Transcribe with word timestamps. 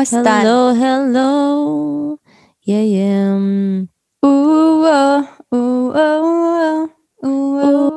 ¿Cómo 0.00 0.20
están? 0.20 0.46
Hello, 0.46 0.72
hello. 0.72 2.20
Yeah, 2.62 2.84
yeah. 2.84 3.36
Uh, 4.22 4.26
oh, 4.26 4.80
uh, 4.80 5.26
oh, 5.50 6.88
uh, 7.22 7.90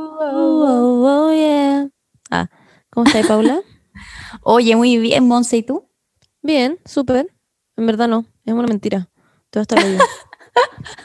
oh, 1.07 1.31
yeah. 1.31 1.87
Ah, 2.29 2.49
¿cómo 2.89 3.05
estás, 3.05 3.25
Paula? 3.25 3.61
Oye, 4.43 4.75
muy 4.75 4.97
bien, 4.97 5.25
Monse, 5.25 5.55
¿y 5.55 5.63
tú? 5.63 5.87
Bien, 6.41 6.77
súper. 6.83 7.33
En 7.77 7.85
verdad 7.85 8.09
no, 8.09 8.25
es 8.43 8.53
una 8.53 8.67
mentira. 8.67 9.07
Todo 9.49 9.61
está 9.61 9.77
bien. 9.77 9.97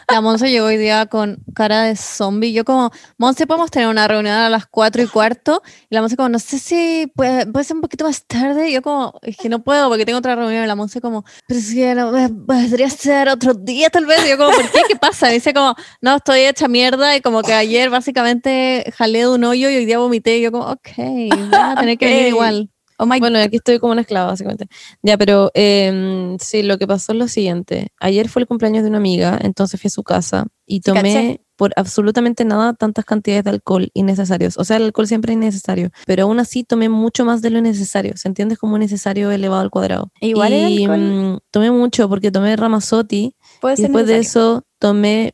La 0.08 0.20
Monse 0.20 0.50
llegó 0.50 0.66
hoy 0.66 0.76
día 0.76 1.06
con 1.06 1.38
cara 1.54 1.82
de 1.82 1.96
zombie. 1.96 2.52
Yo 2.52 2.64
como, 2.64 2.90
Monse, 3.18 3.46
podemos 3.46 3.70
tener 3.70 3.88
una 3.88 4.08
reunión 4.08 4.34
a 4.34 4.48
las 4.48 4.66
4 4.66 5.02
y 5.02 5.06
cuarto. 5.06 5.62
Y 5.90 5.94
la 5.94 6.00
Monse 6.00 6.16
como, 6.16 6.28
no 6.28 6.38
sé 6.38 6.58
si 6.58 7.10
puede, 7.14 7.46
puede 7.46 7.64
ser 7.64 7.76
un 7.76 7.82
poquito 7.82 8.04
más 8.04 8.26
tarde. 8.26 8.70
Y 8.70 8.72
yo 8.72 8.82
como, 8.82 9.18
es 9.22 9.36
que 9.36 9.48
no 9.48 9.62
puedo 9.62 9.88
porque 9.88 10.06
tengo 10.06 10.18
otra 10.18 10.34
reunión. 10.34 10.64
Y 10.64 10.66
la 10.66 10.74
Monse 10.74 11.00
como, 11.00 11.24
pero 11.46 11.60
que 11.60 11.94
no, 11.94 12.12
podría 12.46 12.90
ser 12.90 13.28
otro 13.28 13.54
día 13.54 13.90
tal 13.90 14.06
vez. 14.06 14.24
Y 14.26 14.30
yo 14.30 14.38
como, 14.38 14.50
¿por 14.50 14.70
qué? 14.70 14.80
¿Qué 14.88 14.96
pasa? 14.96 15.30
Y 15.30 15.34
dice 15.34 15.52
como, 15.52 15.74
no, 16.00 16.16
estoy 16.16 16.40
hecha 16.40 16.68
mierda. 16.68 17.16
Y 17.16 17.20
como 17.20 17.42
que 17.42 17.52
ayer 17.52 17.90
básicamente 17.90 18.92
jalé 18.96 19.20
de 19.20 19.28
un 19.28 19.44
hoyo 19.44 19.70
y 19.70 19.76
hoy 19.76 19.84
día 19.84 19.98
vomité. 19.98 20.38
Y 20.38 20.42
yo 20.42 20.52
como, 20.52 20.70
ok, 20.70 20.96
voy 20.96 21.48
a 21.52 21.74
tener 21.76 21.98
que 21.98 22.06
venir 22.06 22.28
igual. 22.28 22.70
Oh 22.98 23.06
my 23.06 23.20
Bueno, 23.20 23.38
aquí 23.38 23.56
estoy 23.56 23.78
como 23.78 23.92
una 23.92 24.02
esclava, 24.02 24.28
básicamente. 24.28 24.66
Ya, 25.02 25.16
pero 25.16 25.50
em, 25.54 26.36
sí, 26.38 26.62
lo 26.62 26.78
que 26.78 26.86
pasó 26.86 27.12
es 27.12 27.18
lo 27.18 27.28
siguiente. 27.28 27.88
Ayer 28.00 28.28
fue 28.28 28.42
el 28.42 28.48
cumpleaños 28.48 28.82
de 28.82 28.88
una 28.88 28.98
amiga, 28.98 29.38
entonces 29.40 29.80
fui 29.80 29.88
a 29.88 29.90
su 29.90 30.02
casa 30.02 30.46
y 30.66 30.80
tomé 30.80 31.40
por 31.56 31.72
absolutamente 31.76 32.44
nada 32.44 32.72
tantas 32.74 33.04
cantidades 33.04 33.44
de 33.44 33.50
alcohol 33.50 33.90
innecesarios. 33.94 34.56
O 34.58 34.64
sea, 34.64 34.76
el 34.76 34.84
alcohol 34.84 35.08
siempre 35.08 35.32
es 35.32 35.36
innecesario, 35.36 35.90
pero 36.06 36.24
aún 36.24 36.38
así 36.38 36.62
tomé 36.62 36.88
mucho 36.88 37.24
más 37.24 37.42
de 37.42 37.50
lo 37.50 37.60
necesario. 37.60 38.16
¿Se 38.16 38.28
entiende? 38.28 38.56
Como 38.56 38.78
necesario 38.78 39.30
elevado 39.30 39.62
al 39.62 39.70
cuadrado. 39.70 40.12
Igual 40.20 40.52
el 40.52 40.70
y 40.70 40.86
mm, 40.86 41.38
tomé 41.50 41.70
mucho 41.70 42.08
porque 42.08 42.30
tomé 42.30 42.54
Ramazotti 42.56 43.34
y 43.76 43.82
después 43.82 44.06
de 44.06 44.18
eso 44.18 44.64
tomé 44.78 45.32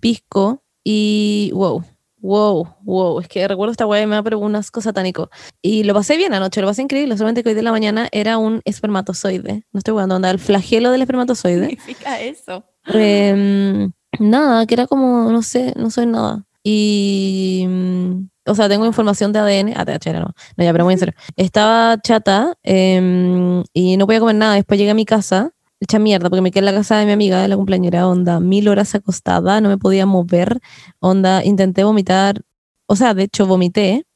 pisco 0.00 0.62
y 0.84 1.50
wow, 1.54 1.84
wow, 2.22 2.76
wow. 2.82 3.20
Es 3.20 3.28
que 3.28 3.46
recuerdo 3.46 3.72
esta 3.72 3.84
weá 3.86 4.00
y 4.02 4.06
me 4.06 4.14
da 4.14 4.22
pero 4.22 4.38
un 4.38 4.54
asco 4.56 4.80
satánico. 4.80 5.28
Y 5.60 5.84
lo 5.84 5.92
pasé 5.92 6.16
bien 6.16 6.32
anoche, 6.32 6.60
lo 6.62 6.66
pasé 6.68 6.80
increíble. 6.82 7.16
Solamente 7.16 7.42
que 7.42 7.50
hoy 7.50 7.54
de 7.54 7.62
la 7.62 7.72
mañana 7.72 8.08
era 8.12 8.38
un 8.38 8.62
espermatozoide. 8.64 9.66
No 9.72 9.78
estoy 9.78 9.92
jugando, 9.92 10.16
onda, 10.16 10.30
el 10.30 10.38
flagelo 10.38 10.90
del 10.90 11.00
¿Qué 11.00 11.02
espermatozoide. 11.02 11.68
significa 11.68 12.20
eso? 12.20 12.64
Em, 12.86 13.92
nada, 14.18 14.66
que 14.66 14.74
era 14.74 14.86
como, 14.86 15.30
no 15.30 15.42
sé, 15.42 15.72
no 15.76 15.90
soy 15.90 16.06
nada. 16.06 16.44
Y. 16.64 17.64
mm, 17.68 18.28
O 18.46 18.54
sea, 18.54 18.68
tengo 18.68 18.86
información 18.86 19.32
de 19.32 19.38
ADN. 19.40 19.74
Ah, 19.76 19.84
THR 19.84 20.20
no. 20.20 20.30
No, 20.56 20.64
ya, 20.64 20.72
pero 20.72 20.84
muy 20.84 20.94
en 20.94 20.98
serio. 21.00 21.14
Estaba 21.36 21.96
chata 22.02 22.54
em, 22.62 23.62
y 23.72 23.96
no 23.96 24.06
podía 24.06 24.20
comer 24.20 24.36
nada. 24.36 24.54
Después 24.54 24.78
llegué 24.78 24.90
a 24.90 24.94
mi 24.94 25.04
casa, 25.04 25.52
hecha 25.82 25.98
mierda, 25.98 26.28
porque 26.30 26.40
me 26.42 26.50
quedé 26.50 26.60
en 26.60 26.66
la 26.66 26.72
casa 26.74 26.96
de 26.98 27.06
mi 27.06 27.12
amiga, 27.12 27.42
de 27.42 27.48
la 27.48 27.56
cumpleañera, 27.56 28.06
onda, 28.08 28.40
mil 28.40 28.68
horas 28.68 28.94
acostada, 28.94 29.60
no 29.60 29.68
me 29.68 29.78
podía 29.78 30.06
mover. 30.06 30.60
Onda, 31.00 31.44
intenté 31.44 31.84
vomitar. 31.84 32.40
O 32.86 32.96
sea, 32.96 33.14
de 33.14 33.24
hecho, 33.24 33.46
vomité. 33.46 34.06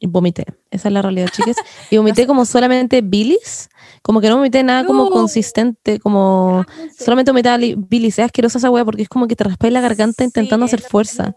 Y 0.00 0.06
vomité. 0.06 0.44
Esa 0.70 0.88
es 0.88 0.94
la 0.94 1.02
realidad, 1.02 1.28
chicas. 1.32 1.56
Y 1.90 1.96
vomité 1.98 2.26
como 2.28 2.44
solamente 2.44 3.00
bilis. 3.02 3.68
Como 4.02 4.20
que 4.20 4.28
no 4.28 4.36
vomité 4.36 4.62
nada 4.62 4.84
como 4.86 5.04
No. 5.06 5.10
consistente, 5.10 5.98
como. 5.98 6.64
Solamente 6.96 7.32
vomitaba 7.32 7.58
li- 7.58 7.74
bilis. 7.76 8.16
Es 8.20 8.24
asquerosa 8.26 8.58
esa 8.58 8.70
wea 8.70 8.84
porque 8.84 9.02
es 9.02 9.08
como 9.08 9.26
que 9.26 9.34
te 9.34 9.42
raspa 9.42 9.68
la 9.70 9.80
garganta 9.80 10.22
intentando 10.22 10.66
Sí, 10.66 10.70
hacer 10.70 10.78
es 10.80 10.84
lo 10.84 10.90
fuerza. 10.90 11.34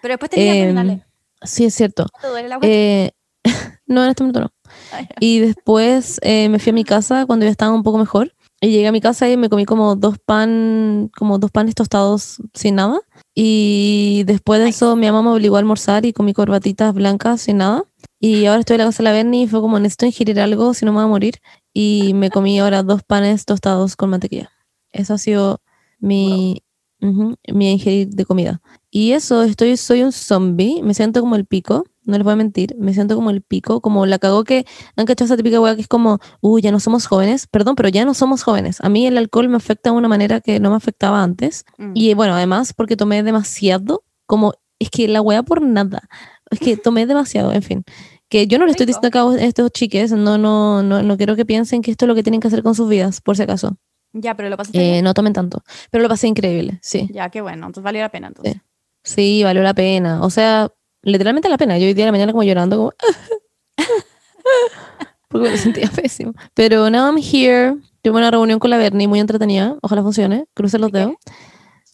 Pero 0.00 0.12
después 0.12 0.30
tenía 0.30 0.54
Em, 0.54 0.60
abdominales. 0.68 1.06
Sí, 1.42 1.64
es 1.64 1.74
cierto. 1.74 2.04
¿No 2.04 2.20
te 2.20 2.28
duele 2.28 2.48
la 2.48 2.56
guata? 2.56 2.68
Eh, 2.68 3.10
no, 3.86 4.04
en 4.04 4.10
este 4.10 4.22
momento 4.22 4.40
no. 4.42 4.52
Ay. 4.92 5.08
Y 5.18 5.40
después 5.40 6.20
eh, 6.22 6.48
me 6.50 6.60
fui 6.60 6.70
a 6.70 6.74
mi 6.74 6.84
casa 6.84 7.26
cuando 7.26 7.46
ya 7.46 7.50
estaba 7.50 7.72
un 7.74 7.82
poco 7.82 7.98
mejor. 7.98 8.32
Y 8.60 8.70
llegué 8.70 8.88
a 8.88 8.92
mi 8.92 9.00
casa 9.00 9.30
y 9.30 9.36
me 9.36 9.48
comí 9.48 9.64
como 9.64 9.94
dos 9.94 10.18
pan, 10.18 11.10
como 11.16 11.38
dos 11.38 11.50
panes 11.52 11.76
tostados 11.76 12.38
sin 12.54 12.74
nada. 12.74 13.00
Y 13.34 14.24
después 14.26 14.60
de 14.60 14.68
eso 14.68 14.96
mi 14.96 15.06
mamá 15.06 15.22
me 15.22 15.30
obligó 15.30 15.56
a 15.56 15.58
almorzar 15.60 16.04
y 16.04 16.12
comí 16.12 16.32
corbatitas 16.32 16.92
blancas 16.92 17.42
sin 17.42 17.58
nada. 17.58 17.84
Y 18.18 18.46
ahora 18.46 18.60
estoy 18.60 18.74
en 18.74 18.78
la 18.78 18.86
casa 18.86 18.98
de 18.98 19.04
la 19.04 19.12
Berni 19.12 19.42
y 19.42 19.46
fue 19.46 19.60
como 19.60 19.78
necesito 19.78 20.06
ingerir 20.06 20.40
algo 20.40 20.74
si 20.74 20.84
no 20.84 20.92
me 20.92 20.96
voy 20.96 21.04
a 21.04 21.08
morir. 21.08 21.34
Y 21.72 22.14
me 22.14 22.30
comí 22.30 22.58
ahora 22.58 22.82
dos 22.82 23.04
panes 23.04 23.44
tostados 23.44 23.94
con 23.94 24.10
mantequilla. 24.10 24.50
Eso 24.90 25.14
ha 25.14 25.18
sido 25.18 25.60
mi, 26.00 26.64
ujú, 27.00 27.36
mi 27.52 27.70
ingerir 27.70 28.08
de 28.08 28.24
comida. 28.24 28.60
Y 28.90 29.12
eso, 29.12 29.42
estoy, 29.44 29.76
soy 29.76 30.02
un 30.02 30.12
zombie, 30.12 30.82
me 30.82 30.94
siento 30.94 31.20
como 31.20 31.36
el 31.36 31.46
pico, 31.46 31.84
no 32.08 32.16
les 32.16 32.24
voy 32.24 32.32
a 32.32 32.36
mentir, 32.36 32.74
me 32.78 32.92
siento 32.94 33.14
como 33.14 33.30
el 33.30 33.42
pico, 33.42 33.80
como 33.80 34.04
la 34.06 34.18
cagó 34.18 34.42
que 34.44 34.66
han 34.96 35.06
cachado 35.06 35.26
esa 35.26 35.36
típica 35.36 35.60
weá 35.60 35.76
que 35.76 35.82
es 35.82 35.88
como, 35.88 36.18
uy, 36.40 36.62
ya 36.62 36.72
no 36.72 36.80
somos 36.80 37.06
jóvenes, 37.06 37.46
perdón, 37.46 37.76
pero 37.76 37.88
ya 37.88 38.04
no 38.04 38.14
somos 38.14 38.42
jóvenes. 38.42 38.78
A 38.80 38.88
mí 38.88 39.06
el 39.06 39.16
alcohol 39.18 39.48
me 39.48 39.56
afecta 39.56 39.90
de 39.90 39.96
una 39.96 40.08
manera 40.08 40.40
que 40.40 40.58
no 40.58 40.70
me 40.70 40.76
afectaba 40.76 41.22
antes. 41.22 41.64
Mm. 41.78 41.92
Y 41.94 42.14
bueno, 42.14 42.34
además 42.34 42.72
porque 42.72 42.96
tomé 42.96 43.22
demasiado, 43.22 44.02
como, 44.26 44.54
es 44.80 44.90
que 44.90 45.06
la 45.06 45.20
weá 45.20 45.42
por 45.42 45.62
nada, 45.62 46.08
es 46.50 46.58
que 46.58 46.76
tomé 46.76 47.06
demasiado, 47.06 47.52
en 47.52 47.62
fin. 47.62 47.84
Que 48.30 48.46
yo 48.46 48.58
no 48.58 48.64
le 48.66 48.72
estoy 48.72 48.86
diciendo 48.86 49.08
acá 49.08 49.22
a 49.22 49.36
estos 49.44 49.70
chiques, 49.70 50.12
no, 50.12 50.36
no, 50.38 50.82
no, 50.82 51.02
no 51.02 51.16
quiero 51.16 51.34
que 51.36 51.46
piensen 51.46 51.80
que 51.82 51.90
esto 51.90 52.04
es 52.04 52.08
lo 52.08 52.14
que 52.14 52.22
tienen 52.22 52.40
que 52.40 52.48
hacer 52.48 52.62
con 52.62 52.74
sus 52.74 52.88
vidas, 52.88 53.20
por 53.20 53.36
si 53.36 53.42
acaso. 53.42 53.76
Ya, 54.12 54.34
pero 54.34 54.48
lo 54.48 54.56
pasaste 54.56 54.78
Eh, 54.78 54.92
bien. 54.92 55.04
no 55.04 55.12
tomen 55.14 55.32
tanto, 55.34 55.62
pero 55.90 56.02
lo 56.02 56.08
pasé 56.08 56.28
increíble, 56.28 56.78
sí. 56.82 57.08
Ya, 57.12 57.28
qué 57.30 57.40
bueno. 57.42 57.66
Entonces 57.66 57.84
valió 57.84 58.00
la 58.00 58.08
pena. 58.10 58.28
Entonces. 58.28 58.56
Sí, 59.04 59.42
valió 59.44 59.62
la 59.62 59.74
pena. 59.74 60.22
O 60.22 60.30
sea, 60.30 60.70
literalmente 61.02 61.48
la 61.48 61.58
pena. 61.58 61.78
Yo 61.78 61.86
hoy 61.86 61.94
día 61.94 62.04
de 62.04 62.08
la 62.08 62.12
mañana 62.12 62.32
como 62.32 62.42
llorando, 62.44 62.76
como... 62.76 62.92
porque 65.28 65.50
me 65.50 65.56
sentía 65.58 65.90
pésimo. 65.90 66.32
Pero 66.54 66.88
now 66.90 67.06
I'm 67.06 67.18
here. 67.18 67.76
Tuve 68.02 68.18
una 68.18 68.30
reunión 68.30 68.58
con 68.58 68.70
la 68.70 68.78
Bernie 68.78 69.08
muy 69.08 69.20
entretenida. 69.20 69.76
Ojalá 69.82 70.02
funcione. 70.02 70.46
Cruce 70.54 70.78
los 70.78 70.92
dedos. 70.92 71.14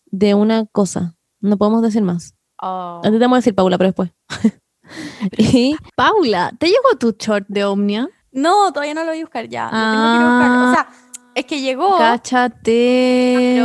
De 0.06 0.34
una 0.34 0.66
cosa. 0.66 1.14
No 1.41 1.56
podemos 1.56 1.82
decir 1.82 2.03
más. 2.03 2.34
Oh. 2.62 3.00
Antes 3.03 3.19
te 3.19 3.25
vamos 3.25 3.37
a 3.37 3.41
decir 3.41 3.54
Paula, 3.54 3.78
pero 3.78 3.88
después. 3.88 4.10
y 5.38 5.76
Paula, 5.97 6.53
¿te 6.59 6.66
llegó 6.66 6.97
tu 6.98 7.12
short 7.19 7.47
de 7.48 7.64
Omnia? 7.64 8.09
No, 8.32 8.70
todavía 8.72 8.94
no 8.94 9.03
lo 9.03 9.09
voy 9.10 9.20
a 9.20 9.25
buscar 9.25 9.48
ya. 9.48 9.64
Lo 9.64 9.70
tengo 9.70 10.12
que 10.12 10.16
ir 10.16 10.22
a 10.22 10.28
buscar. 10.28 10.50
O 10.50 10.54
Ah. 10.54 10.72
sea, 10.75 10.88
es 11.34 11.44
que 11.47 11.60
llegó. 11.60 11.98
Cáchate. 11.98 13.60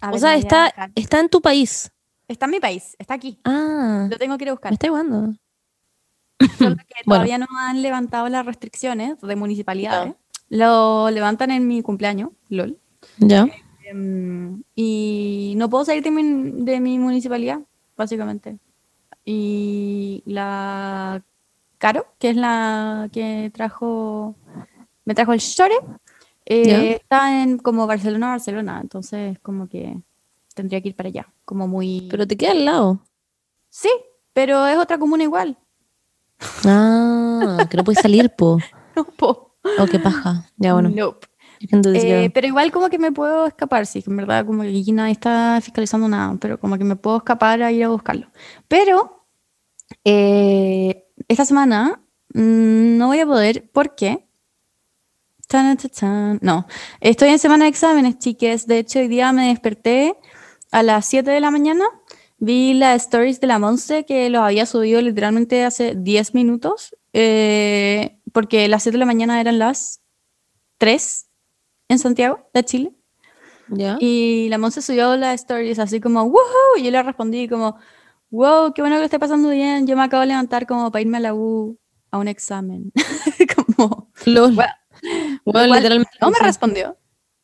A 0.00 0.08
o 0.08 0.12
ver, 0.12 0.20
sea, 0.20 0.28
me 0.28 0.28
voy 0.28 0.28
a 0.28 0.34
está, 0.36 0.72
está 0.94 1.20
en 1.20 1.28
tu 1.28 1.40
país. 1.40 1.90
Está 2.28 2.46
en 2.46 2.50
mi 2.52 2.60
país, 2.60 2.96
está 2.98 3.14
aquí. 3.14 3.38
Ah, 3.44 4.06
Lo 4.10 4.16
tengo 4.18 4.38
que 4.38 4.44
ir 4.44 4.48
a 4.48 4.52
me 4.52 4.54
buscar. 4.54 4.72
está 4.72 4.86
igualando. 4.86 5.34
Solo 6.58 6.76
que 6.76 6.84
Bueno. 7.06 7.20
todavía 7.24 7.38
no 7.38 7.46
han 7.58 7.82
levantado 7.82 8.28
las 8.28 8.46
restricciones 8.46 9.20
de 9.20 9.36
municipalidades. 9.36 10.14
Lo 10.48 11.10
levantan 11.10 11.50
en 11.50 11.66
mi 11.66 11.82
cumpleaños, 11.82 12.30
LOL. 12.48 12.78
Ya. 13.18 13.46
Em, 13.84 14.62
y 14.74 15.54
no 15.56 15.68
puedo 15.68 15.84
salir 15.84 16.02
de 16.02 16.10
mi, 16.10 16.22
de 16.64 16.80
mi 16.80 16.98
municipalidad, 16.98 17.60
básicamente. 17.96 18.58
Y 19.24 20.22
la 20.26 21.22
Caro, 21.78 22.06
que 22.18 22.30
es 22.30 22.36
la 22.36 23.08
que 23.12 23.50
trajo, 23.52 24.36
me 25.04 25.14
trajo 25.14 25.32
el 25.32 25.40
Shore, 25.40 25.74
eh, 26.44 26.98
está 27.00 27.42
en 27.42 27.58
como 27.58 27.86
Barcelona, 27.86 28.28
Barcelona. 28.28 28.80
Entonces, 28.82 29.38
como 29.40 29.68
que 29.68 29.96
tendría 30.54 30.80
que 30.80 30.88
ir 30.88 30.96
para 30.96 31.08
allá. 31.08 31.32
Como 31.44 31.68
muy. 31.68 32.08
Pero 32.10 32.26
te 32.26 32.36
queda 32.36 32.52
al 32.52 32.64
lado. 32.64 33.04
sí, 33.70 33.90
pero 34.32 34.66
es 34.66 34.78
otra 34.78 34.98
comuna 34.98 35.24
igual. 35.24 35.58
Ah, 36.64 37.66
que 37.70 37.76
no 37.76 37.84
puedes 37.84 38.00
salir, 38.00 38.30
po. 38.30 38.58
No 38.94 39.04
puedo. 39.04 39.56
Oh, 39.78 39.86
qué 39.86 39.98
paja. 39.98 40.50
Ya, 40.58 40.74
bueno. 40.74 40.90
Nope. 40.90 41.26
Eh, 41.70 42.30
pero 42.34 42.46
igual 42.46 42.72
como 42.72 42.90
que 42.90 42.98
me 42.98 43.12
puedo 43.12 43.46
escapar, 43.46 43.86
sí, 43.86 44.02
que 44.02 44.10
en 44.10 44.16
verdad 44.16 44.44
como 44.44 44.62
que 44.62 44.84
nadie 44.92 45.12
está 45.12 45.60
fiscalizando 45.62 46.08
nada, 46.08 46.36
pero 46.40 46.58
como 46.58 46.76
que 46.76 46.84
me 46.84 46.96
puedo 46.96 47.18
escapar 47.18 47.62
a 47.62 47.70
ir 47.70 47.84
a 47.84 47.88
buscarlo. 47.88 48.30
Pero 48.66 49.26
eh, 50.04 51.04
esta 51.28 51.44
semana 51.44 52.02
mm, 52.34 52.96
no 52.96 53.06
voy 53.06 53.20
a 53.20 53.26
poder, 53.26 53.70
¿por 53.70 53.94
qué? 53.94 54.26
Tan, 55.46 55.76
tan, 55.76 55.90
tan. 55.90 56.38
No, 56.42 56.66
estoy 57.00 57.28
en 57.28 57.38
semana 57.38 57.64
de 57.64 57.70
exámenes, 57.70 58.18
chiques. 58.18 58.66
De 58.66 58.78
hecho, 58.78 58.98
hoy 58.98 59.08
día 59.08 59.32
me 59.32 59.48
desperté 59.48 60.16
a 60.72 60.82
las 60.82 61.06
7 61.06 61.30
de 61.30 61.40
la 61.40 61.50
mañana, 61.50 61.84
vi 62.38 62.74
las 62.74 63.02
stories 63.02 63.40
de 63.40 63.46
la 63.46 63.58
Monse 63.60 64.04
que 64.04 64.28
los 64.30 64.42
había 64.42 64.66
subido 64.66 65.00
literalmente 65.00 65.64
hace 65.64 65.94
10 65.94 66.34
minutos, 66.34 66.96
eh, 67.12 68.18
porque 68.32 68.66
las 68.68 68.82
7 68.82 68.94
de 68.94 68.98
la 69.00 69.06
mañana 69.06 69.40
eran 69.40 69.58
las 69.58 70.00
3 70.78 71.28
en 71.88 71.98
Santiago, 71.98 72.48
de 72.52 72.64
Chile. 72.64 72.92
¿Ya? 73.68 73.96
Y 74.00 74.48
la 74.50 74.58
Monse 74.58 74.82
subió 74.82 75.16
las 75.16 75.34
stories 75.42 75.78
así 75.78 76.00
como, 76.00 76.24
¡woohoo! 76.24 76.76
Y 76.78 76.82
yo 76.82 76.90
le 76.90 77.02
respondí 77.02 77.48
como, 77.48 77.76
wow, 78.30 78.72
qué 78.74 78.82
bueno 78.82 78.96
que 78.96 79.00
lo 79.00 79.04
esté 79.04 79.18
pasando 79.18 79.50
bien. 79.50 79.86
Yo 79.86 79.96
me 79.96 80.02
acabo 80.02 80.22
de 80.22 80.26
levantar 80.28 80.66
como 80.66 80.90
para 80.90 81.02
irme 81.02 81.18
a 81.18 81.20
la 81.20 81.34
U 81.34 81.78
a 82.10 82.18
un 82.18 82.28
examen. 82.28 82.92
como, 83.76 84.10
Lol. 84.26 84.54
Bueno, 84.54 84.72
Bueno, 85.44 85.74
literalmente. 85.74 86.12
no 86.20 86.30
me 86.30 86.38
respondió. 86.40 86.96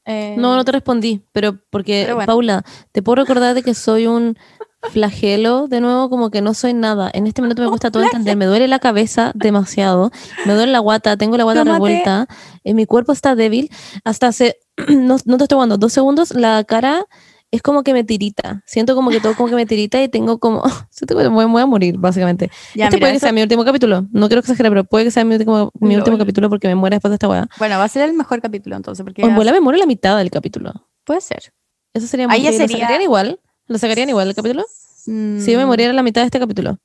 Eh, 0.08 0.34
No, 0.38 0.56
no 0.56 0.64
te 0.64 0.72
respondí, 0.72 1.22
pero 1.32 1.58
porque, 1.70 2.02
Pero 2.04 2.16
bueno. 2.16 2.26
Paula, 2.26 2.64
te 2.92 3.02
puedo 3.02 3.16
recordar 3.16 3.54
de 3.54 3.62
que 3.62 3.74
soy 3.74 4.06
un 4.06 4.36
flagelo 4.92 5.68
de 5.68 5.80
nuevo 5.80 6.08
como 6.08 6.30
que 6.30 6.40
no 6.40 6.54
soy 6.54 6.72
nada. 6.72 7.10
En 7.12 7.26
este 7.26 7.42
momento 7.42 7.62
me 7.62 7.68
cuesta 7.68 7.90
todo 7.90 8.02
entender. 8.04 8.36
Me 8.36 8.46
duele 8.46 8.68
la 8.68 8.78
cabeza 8.78 9.32
demasiado. 9.34 10.10
Me 10.46 10.54
duele 10.54 10.72
la 10.72 10.78
guata, 10.78 11.16
tengo 11.16 11.36
la 11.36 11.44
guata 11.44 11.60
Tómate- 11.64 11.72
revuelta. 11.74 12.26
eh, 12.64 12.74
mi 12.74 12.86
cuerpo 12.86 13.12
está 13.12 13.34
débil. 13.34 13.70
Hasta 14.04 14.28
hace, 14.28 14.58
no, 14.88 15.16
no 15.24 15.36
te 15.36 15.44
estoy 15.44 15.56
jugando, 15.56 15.76
dos 15.78 15.92
segundos, 15.92 16.30
la 16.34 16.64
cara 16.64 17.04
es 17.50 17.62
como 17.62 17.82
que 17.82 17.92
me 17.94 18.04
tirita. 18.04 18.62
Siento 18.66 18.94
como 18.94 19.10
que 19.10 19.20
todo 19.20 19.34
como 19.34 19.48
que 19.48 19.54
me 19.54 19.64
tirita 19.66 20.02
y 20.02 20.08
tengo 20.08 20.38
como... 20.38 20.62
siento 20.90 21.16
que 21.16 21.28
me 21.30 21.46
voy, 21.46 21.62
a 21.62 21.66
morir, 21.66 21.96
básicamente. 21.98 22.50
Ya, 22.74 22.84
este 22.86 22.96
mira, 22.96 23.04
puede 23.04 23.12
que 23.12 23.16
eso- 23.18 23.26
sea 23.26 23.32
mi 23.32 23.42
último 23.42 23.64
capítulo. 23.64 24.06
No 24.12 24.28
quiero 24.28 24.40
exagerar, 24.40 24.70
pero 24.72 24.84
puede 24.84 25.04
que 25.06 25.10
sea 25.10 25.24
mi 25.24 25.34
último, 25.34 25.70
mi 25.80 25.96
último 25.96 26.18
capítulo 26.18 26.48
porque 26.50 26.68
me 26.68 26.74
muera 26.74 26.96
después 26.96 27.10
de 27.10 27.14
esta 27.16 27.28
weá. 27.28 27.48
Bueno, 27.58 27.78
va 27.78 27.84
a 27.84 27.88
ser 27.88 28.08
el 28.08 28.14
mejor 28.14 28.40
capítulo 28.42 28.76
entonces, 28.76 29.02
porque 29.04 29.22
O 29.22 29.26
en 29.26 29.32
va- 29.32 29.36
bola 29.36 29.52
me 29.52 29.60
muero 29.60 29.78
la 29.78 29.86
mitad 29.86 30.16
del 30.18 30.30
capítulo. 30.30 30.72
puede 31.04 31.20
ser. 31.20 31.52
Eso 31.94 32.06
sería 32.06 32.26
Ahí 32.28 32.42
muy 32.42 32.50
¿Lo 32.52 32.56
sería- 32.58 32.76
sacarían 32.78 33.02
igual? 33.02 33.40
¿Lo 33.66 33.78
sacarían 33.78 34.08
igual 34.10 34.28
el 34.28 34.34
capítulo? 34.34 34.64
Mm, 35.06 35.40
Si 35.40 35.52
yo 35.52 35.58
me 35.58 35.64
muriera 35.66 35.92
la 35.94 36.02
mitad 36.02 36.20
de 36.22 36.26
este 36.26 36.38
capítulo. 36.38 36.78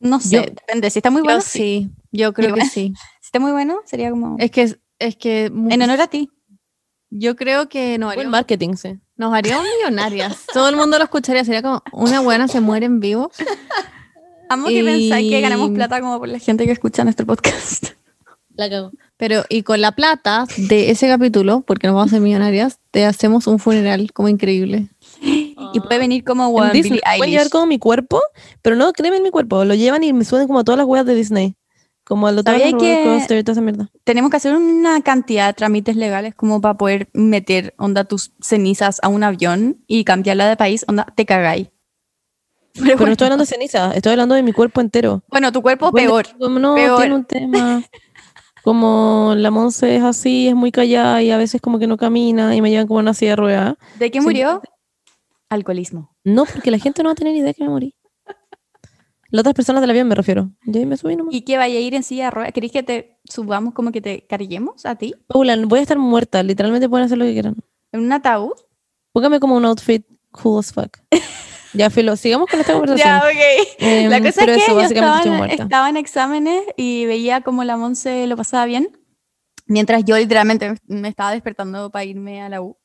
No 0.00 0.20
sé, 0.20 0.36
Yo- 0.36 0.42
depende. 0.42 0.90
Si 0.90 0.98
está 0.98 1.10
muy 1.10 1.20
Yo 1.20 1.24
bueno, 1.24 1.40
sí. 1.40 1.58
sí, 1.58 1.90
yo 2.12 2.32
creo 2.32 2.54
que 2.54 2.60
Igual. 2.60 2.70
sí. 2.70 2.92
Si 3.20 3.26
está 3.28 3.38
muy 3.40 3.52
bueno, 3.52 3.80
sería 3.84 4.10
como... 4.10 4.36
Es 4.38 4.50
que, 4.50 4.76
es 4.98 5.16
que 5.16 5.50
mu- 5.50 5.70
En 5.70 5.82
honor 5.82 6.00
a 6.00 6.06
ti. 6.08 6.30
yo 7.10 7.36
creo 7.36 7.68
que 7.68 7.98
nos 7.98 8.14
Buen 8.14 8.30
marketing, 8.30 8.74
sí. 8.74 8.98
Nos 9.18 9.34
haríamos 9.34 9.66
millonarias. 9.78 10.44
Todo 10.52 10.68
el 10.70 10.76
mundo 10.76 10.96
lo 10.98 11.04
escucharía. 11.04 11.44
Sería 11.44 11.60
como 11.62 11.82
una 11.92 12.20
buena 12.20 12.48
se 12.48 12.60
muere 12.60 12.86
en 12.86 13.00
vivo. 13.00 13.30
Amo 14.48 14.68
que 14.68 14.82
pensáis 14.82 15.28
que 15.30 15.40
ganamos 15.42 15.70
Y- 15.70 15.74
plata 15.74 16.00
como 16.00 16.18
por 16.18 16.28
la 16.28 16.38
gente 16.38 16.64
que 16.64 16.72
escucha 16.72 17.04
nuestro 17.04 17.26
podcast. 17.26 17.88
La 18.54 18.68
cago. 18.70 18.90
Pero, 19.18 19.44
y 19.48 19.62
con 19.62 19.80
la 19.80 19.92
plata 19.92 20.46
de 20.56 20.90
ese 20.90 21.06
capítulo, 21.08 21.60
porque 21.62 21.86
nos 21.86 21.94
vamos 21.94 22.08
a 22.08 22.10
hacer 22.16 22.20
millonarias, 22.20 22.78
te 22.92 23.04
hacemos 23.04 23.46
un 23.46 23.58
funeral 23.58 24.12
como 24.12 24.28
increíble. 24.28 24.88
Y 25.20 25.80
puede 25.80 25.98
venir 25.98 26.24
como 26.24 26.50
bueno, 26.50 26.72
Disney 26.72 27.00
Eilish. 27.04 27.30
llevar 27.30 27.50
como 27.50 27.66
mi 27.66 27.78
cuerpo, 27.78 28.22
pero 28.62 28.74
no 28.76 28.92
cremen 28.92 29.22
mi 29.22 29.30
cuerpo. 29.30 29.64
Lo 29.64 29.74
llevan 29.74 30.02
y 30.04 30.12
me 30.12 30.24
suben 30.24 30.46
como 30.46 30.60
a 30.60 30.64
todas 30.64 30.78
las 30.78 30.86
weas 30.86 31.04
de 31.04 31.14
Disney. 31.14 31.56
Como 32.08 32.26
al 32.26 32.38
otro 32.38 32.52
¿Sabía 32.54 32.70
roller 32.72 32.98
que- 32.98 33.04
coaster 33.04 33.38
y 33.38 33.44
toda 33.44 33.52
esa 33.52 33.60
mierda. 33.60 33.90
Tenemos 34.04 34.30
que 34.30 34.38
hacer 34.38 34.56
una 34.56 35.02
cantidad 35.02 35.46
de 35.48 35.52
trámites 35.52 35.94
legales 35.94 36.34
como 36.34 36.60
para 36.60 36.74
poder 36.78 37.08
meter 37.12 37.74
onda 37.76 38.04
tus 38.04 38.32
cenizas 38.40 38.98
a 39.02 39.08
un 39.08 39.22
avión 39.22 39.84
y 39.86 40.04
cambiarla 40.04 40.48
de 40.48 40.56
país, 40.56 40.84
onda, 40.88 41.06
te 41.14 41.26
cagáis. 41.26 41.68
Pero, 42.74 42.84
Pero 42.86 42.96
bueno, 42.96 43.06
no 43.06 43.12
estoy 43.12 43.24
hablando 43.26 43.42
de 43.44 43.50
ceniza, 43.50 43.92
estoy 43.92 44.12
hablando 44.12 44.34
de 44.36 44.42
mi 44.42 44.52
cuerpo 44.52 44.80
entero. 44.80 45.22
bueno, 45.28 45.52
tu 45.52 45.60
cuerpo 45.62 45.90
Bueno, 45.90 46.08
peor. 46.10 46.26
Como 46.38 46.58
no, 46.58 46.74
peor. 46.76 46.98
tiene 47.00 47.14
un 47.14 47.24
tema. 47.24 47.82
Como 48.64 49.34
la 49.36 49.50
Monse 49.50 49.96
es 49.96 50.02
así, 50.02 50.48
es 50.48 50.54
muy 50.54 50.72
callada 50.72 51.22
y 51.22 51.30
a 51.30 51.36
veces 51.38 51.60
como 51.60 51.78
que 51.78 51.86
no 51.86 51.96
camina 51.96 52.54
y 52.54 52.60
me 52.60 52.70
llevan 52.70 52.86
como 52.86 52.98
una 53.00 53.14
silla 53.14 53.30
de 53.32 53.36
ruedas. 53.36 53.74
¿De 53.98 54.10
qué 54.10 54.20
murió? 54.20 54.60
Alcoholismo. 55.48 56.14
No, 56.24 56.44
porque 56.44 56.70
la 56.70 56.78
gente 56.78 57.02
no 57.02 57.08
va 57.08 57.12
a 57.12 57.16
tener 57.16 57.34
idea 57.34 57.54
que 57.54 57.62
me 57.64 57.70
morí. 57.70 57.94
Las 59.30 59.40
otras 59.40 59.54
personas 59.54 59.82
del 59.82 59.90
avión 59.90 60.08
me 60.08 60.14
refiero. 60.14 60.50
Yo 60.64 60.80
ahí 60.80 60.86
me 60.86 60.96
subí 60.96 61.14
nomás. 61.14 61.34
¿Y 61.34 61.42
qué 61.42 61.58
vaya 61.58 61.76
a 61.76 61.80
ir 61.80 61.94
en 61.94 62.02
silla 62.02 62.26
de 62.26 62.30
ruedas? 62.30 62.52
¿Queréis 62.52 62.72
que 62.72 62.82
te 62.82 63.20
subamos 63.24 63.74
como 63.74 63.92
que 63.92 64.00
te 64.00 64.26
carguemos 64.26 64.86
a 64.86 64.94
ti? 64.94 65.14
Paula, 65.26 65.56
voy 65.66 65.80
a 65.80 65.82
estar 65.82 65.98
muerta. 65.98 66.42
Literalmente 66.42 66.88
pueden 66.88 67.06
hacer 67.06 67.18
lo 67.18 67.24
que 67.24 67.32
quieran. 67.32 67.56
¿En 67.92 68.00
un 68.00 68.12
ataúd? 68.12 68.52
Póngame 69.12 69.38
como 69.40 69.56
un 69.56 69.64
outfit 69.64 70.06
cool 70.30 70.60
as 70.60 70.72
fuck. 70.72 70.98
ya, 71.74 71.90
Filo, 71.90 72.16
sigamos 72.16 72.48
con 72.50 72.60
esta 72.60 72.72
conversación. 72.74 73.08
Ya, 73.08 73.18
ok. 73.18 73.68
Em, 73.78 74.10
la 74.10 74.18
cosa 74.20 74.28
es 74.28 74.46
que 74.46 74.54
eso, 74.54 74.72
yo 74.72 74.80
estaba 74.80 75.18
estoy 75.18 75.64
estaba 75.64 75.88
en 75.90 75.96
exámenes 75.96 76.62
y 76.76 77.06
veía 77.06 77.42
como 77.42 77.64
la 77.64 77.76
Monse 77.76 78.26
lo 78.26 78.36
pasaba 78.36 78.64
bien, 78.66 78.98
mientras 79.66 80.04
yo 80.04 80.16
literalmente 80.16 80.74
me 80.86 81.08
estaba 81.08 81.32
despertando 81.32 81.90
para 81.90 82.04
irme 82.04 82.42
a 82.42 82.48
la 82.48 82.62
U, 82.62 82.78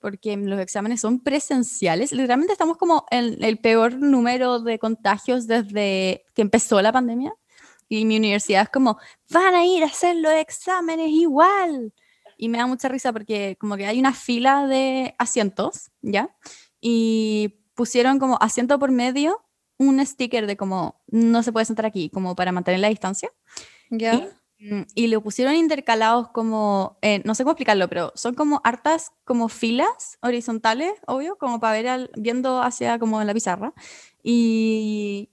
porque 0.00 0.36
los 0.36 0.60
exámenes 0.60 1.00
son 1.00 1.20
presenciales. 1.20 2.12
Literalmente 2.12 2.52
estamos 2.52 2.76
como 2.76 3.06
en 3.10 3.42
el 3.42 3.58
peor 3.58 3.94
número 3.94 4.60
de 4.60 4.78
contagios 4.78 5.46
desde 5.46 6.24
que 6.34 6.42
empezó 6.42 6.80
la 6.82 6.92
pandemia. 6.92 7.34
Y 7.88 8.04
mi 8.04 8.16
universidad 8.18 8.62
es 8.62 8.68
como, 8.68 8.98
van 9.30 9.54
a 9.54 9.64
ir 9.64 9.82
a 9.82 9.86
hacer 9.86 10.16
los 10.16 10.32
exámenes 10.32 11.08
igual. 11.10 11.92
Y 12.36 12.48
me 12.48 12.58
da 12.58 12.66
mucha 12.66 12.88
risa 12.88 13.12
porque 13.12 13.56
como 13.58 13.76
que 13.76 13.86
hay 13.86 13.98
una 13.98 14.12
fila 14.12 14.66
de 14.66 15.14
asientos, 15.18 15.90
¿ya? 16.02 16.28
Y 16.80 17.60
pusieron 17.74 18.18
como 18.18 18.38
asiento 18.40 18.78
por 18.78 18.90
medio 18.90 19.42
un 19.78 20.04
sticker 20.04 20.46
de 20.46 20.56
como 20.56 21.00
no 21.06 21.42
se 21.42 21.52
puede 21.52 21.66
sentar 21.66 21.86
aquí, 21.86 22.10
como 22.10 22.36
para 22.36 22.52
mantener 22.52 22.80
la 22.80 22.88
distancia. 22.88 23.30
¿Ya? 23.90 24.28
Mm, 24.60 24.82
Y 24.94 25.06
lo 25.06 25.22
pusieron 25.22 25.54
intercalados 25.54 26.30
como, 26.30 26.98
eh, 27.02 27.22
no 27.24 27.34
sé 27.34 27.44
cómo 27.44 27.52
explicarlo, 27.52 27.88
pero 27.88 28.12
son 28.16 28.34
como 28.34 28.60
hartas 28.64 29.12
como 29.24 29.48
filas 29.48 30.18
horizontales, 30.20 30.92
obvio, 31.06 31.36
como 31.38 31.60
para 31.60 31.74
ver 31.74 31.88
al- 31.88 32.10
viendo 32.16 32.60
hacia 32.62 32.98
como 32.98 33.22
la 33.22 33.34
pizarra. 33.34 33.72
Y, 34.22 35.30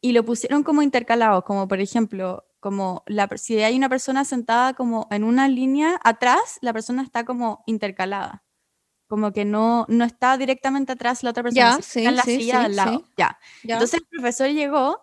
y 0.00 0.12
lo 0.12 0.24
pusieron 0.24 0.62
como 0.62 0.82
intercalados, 0.82 1.44
como 1.44 1.66
por 1.68 1.80
ejemplo, 1.80 2.44
como 2.60 3.02
la, 3.06 3.28
si 3.36 3.58
hay 3.62 3.76
una 3.76 3.88
persona 3.88 4.24
sentada 4.24 4.74
como 4.74 5.08
en 5.10 5.24
una 5.24 5.48
línea 5.48 5.98
atrás, 6.04 6.58
la 6.60 6.72
persona 6.72 7.02
está 7.02 7.24
como 7.24 7.62
intercalada. 7.66 8.44
Como 9.08 9.32
que 9.32 9.44
no, 9.44 9.86
no 9.88 10.04
está 10.04 10.36
directamente 10.36 10.92
atrás 10.92 11.22
la 11.22 11.30
otra 11.30 11.44
persona, 11.44 11.76
Ya, 11.76 11.82
sí, 11.82 12.00
está 12.00 12.10
en 12.10 12.16
la 12.16 12.24
sí, 12.24 12.36
silla 12.40 12.60
sí, 12.60 12.64
al 12.66 12.76
lado. 12.76 13.04
Ya. 13.16 13.38
¿Ya? 13.62 13.74
Entonces 13.74 14.00
el 14.00 14.06
profesor 14.08 14.48
llegó, 14.50 15.00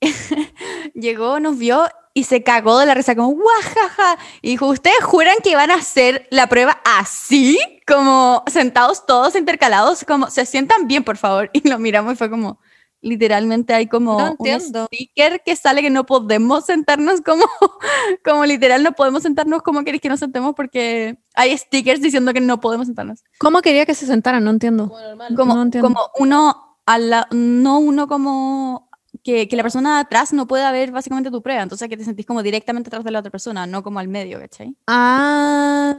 llegó, 0.94 1.40
nos 1.40 1.58
vio 1.58 1.86
y 2.14 2.24
se 2.24 2.42
cagó 2.42 2.78
de 2.78 2.86
la 2.86 2.94
risa, 2.94 3.14
como 3.14 3.32
guajaja. 3.32 4.18
Y 4.40 4.50
dijo, 4.50 4.66
¿ustedes 4.68 5.02
juran 5.02 5.36
que 5.44 5.54
van 5.54 5.70
a 5.70 5.74
hacer 5.74 6.26
la 6.30 6.48
prueba 6.48 6.80
así? 6.84 7.58
Como 7.86 8.42
sentados 8.46 9.04
todos 9.04 9.36
intercalados, 9.36 10.04
como 10.04 10.30
se 10.30 10.46
sientan 10.46 10.88
bien, 10.88 11.04
por 11.04 11.18
favor. 11.18 11.50
Y 11.52 11.68
lo 11.68 11.78
miramos 11.78 12.14
y 12.14 12.16
fue 12.16 12.30
como, 12.30 12.58
literalmente 13.02 13.74
hay 13.74 13.86
como 13.86 14.18
No 14.18 14.36
un 14.38 14.60
sticker 14.60 15.42
que 15.44 15.56
sale 15.56 15.82
que 15.82 15.90
no 15.90 16.06
podemos 16.06 16.64
sentarnos 16.64 17.20
como, 17.20 17.44
como 18.24 18.44
literal, 18.44 18.82
no 18.82 18.92
podemos 18.92 19.22
sentarnos 19.22 19.62
como 19.62 19.84
queréis 19.84 20.02
que 20.02 20.08
nos 20.08 20.20
sentemos 20.20 20.54
porque 20.54 21.18
hay 21.34 21.56
stickers 21.56 22.00
diciendo 22.00 22.32
que 22.32 22.40
no 22.40 22.60
podemos 22.60 22.86
sentarnos. 22.86 23.22
¿Cómo 23.38 23.60
quería 23.60 23.86
que 23.86 23.94
se 23.94 24.06
sentaran? 24.06 24.42
No 24.42 24.50
entiendo. 24.50 24.90
Como, 25.36 25.54
No 25.54 25.62
entiendo. 25.62 25.88
como 25.88 26.00
uno, 26.18 26.78
a 26.86 26.98
la, 26.98 27.28
no 27.30 27.78
uno 27.78 28.08
como 28.08 28.85
que, 29.26 29.48
que 29.48 29.56
la 29.56 29.64
persona 29.64 29.96
de 29.96 30.00
atrás 30.02 30.32
no 30.32 30.46
pueda 30.46 30.70
ver 30.70 30.92
básicamente 30.92 31.32
tu 31.32 31.42
prueba, 31.42 31.60
entonces 31.60 31.88
que 31.88 31.96
te 31.96 32.04
sentís 32.04 32.24
como 32.24 32.44
directamente 32.44 32.88
atrás 32.88 33.02
de 33.02 33.10
la 33.10 33.18
otra 33.18 33.32
persona, 33.32 33.66
no 33.66 33.82
como 33.82 33.98
al 33.98 34.06
medio, 34.06 34.38
¿cachai? 34.38 34.76
Ah, 34.86 35.98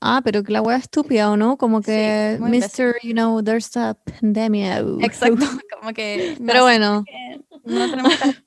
ah, 0.00 0.22
pero 0.24 0.42
que 0.42 0.50
la 0.50 0.62
wea 0.62 0.78
estúpida, 0.78 1.30
¿o 1.30 1.36
no? 1.36 1.58
Como 1.58 1.82
que, 1.82 2.38
imbécil. 2.40 2.86
Mr., 2.86 2.94
you 3.02 3.12
know, 3.12 3.42
there's 3.42 3.76
a 3.76 3.94
pandemia. 4.20 4.78
Exacto, 5.02 5.44
como 5.78 5.92
que... 5.92 6.36
no 6.40 6.46
Pero 6.46 6.62
bueno, 6.62 7.04
no 7.64 7.90
tenemos 7.90 8.16
que- 8.16 8.42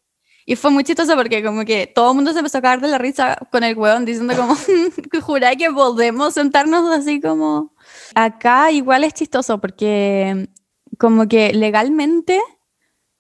Y 0.48 0.56
fue 0.56 0.72
muy 0.72 0.84
chistoso 0.84 1.16
porque 1.16 1.44
como 1.44 1.64
que 1.64 1.86
todo 1.86 2.10
el 2.10 2.16
mundo 2.16 2.34
se 2.34 2.40
empezó 2.40 2.58
a 2.58 2.62
cagar 2.64 2.82
de 2.82 2.88
la 2.88 2.98
risa 2.98 3.38
con 3.52 3.64
el 3.64 3.78
hueón 3.78 4.04
diciendo 4.04 4.36
como, 4.36 4.56
que 5.12 5.22
juráis 5.22 5.60
que 5.60 5.70
podemos 5.70 6.34
sentarnos 6.34 6.92
así 6.92 7.22
como... 7.22 7.72
Acá 8.16 8.72
igual 8.72 9.04
es 9.04 9.14
chistoso 9.14 9.62
porque 9.62 10.50
como 10.98 11.28
que 11.28 11.54
legalmente 11.54 12.42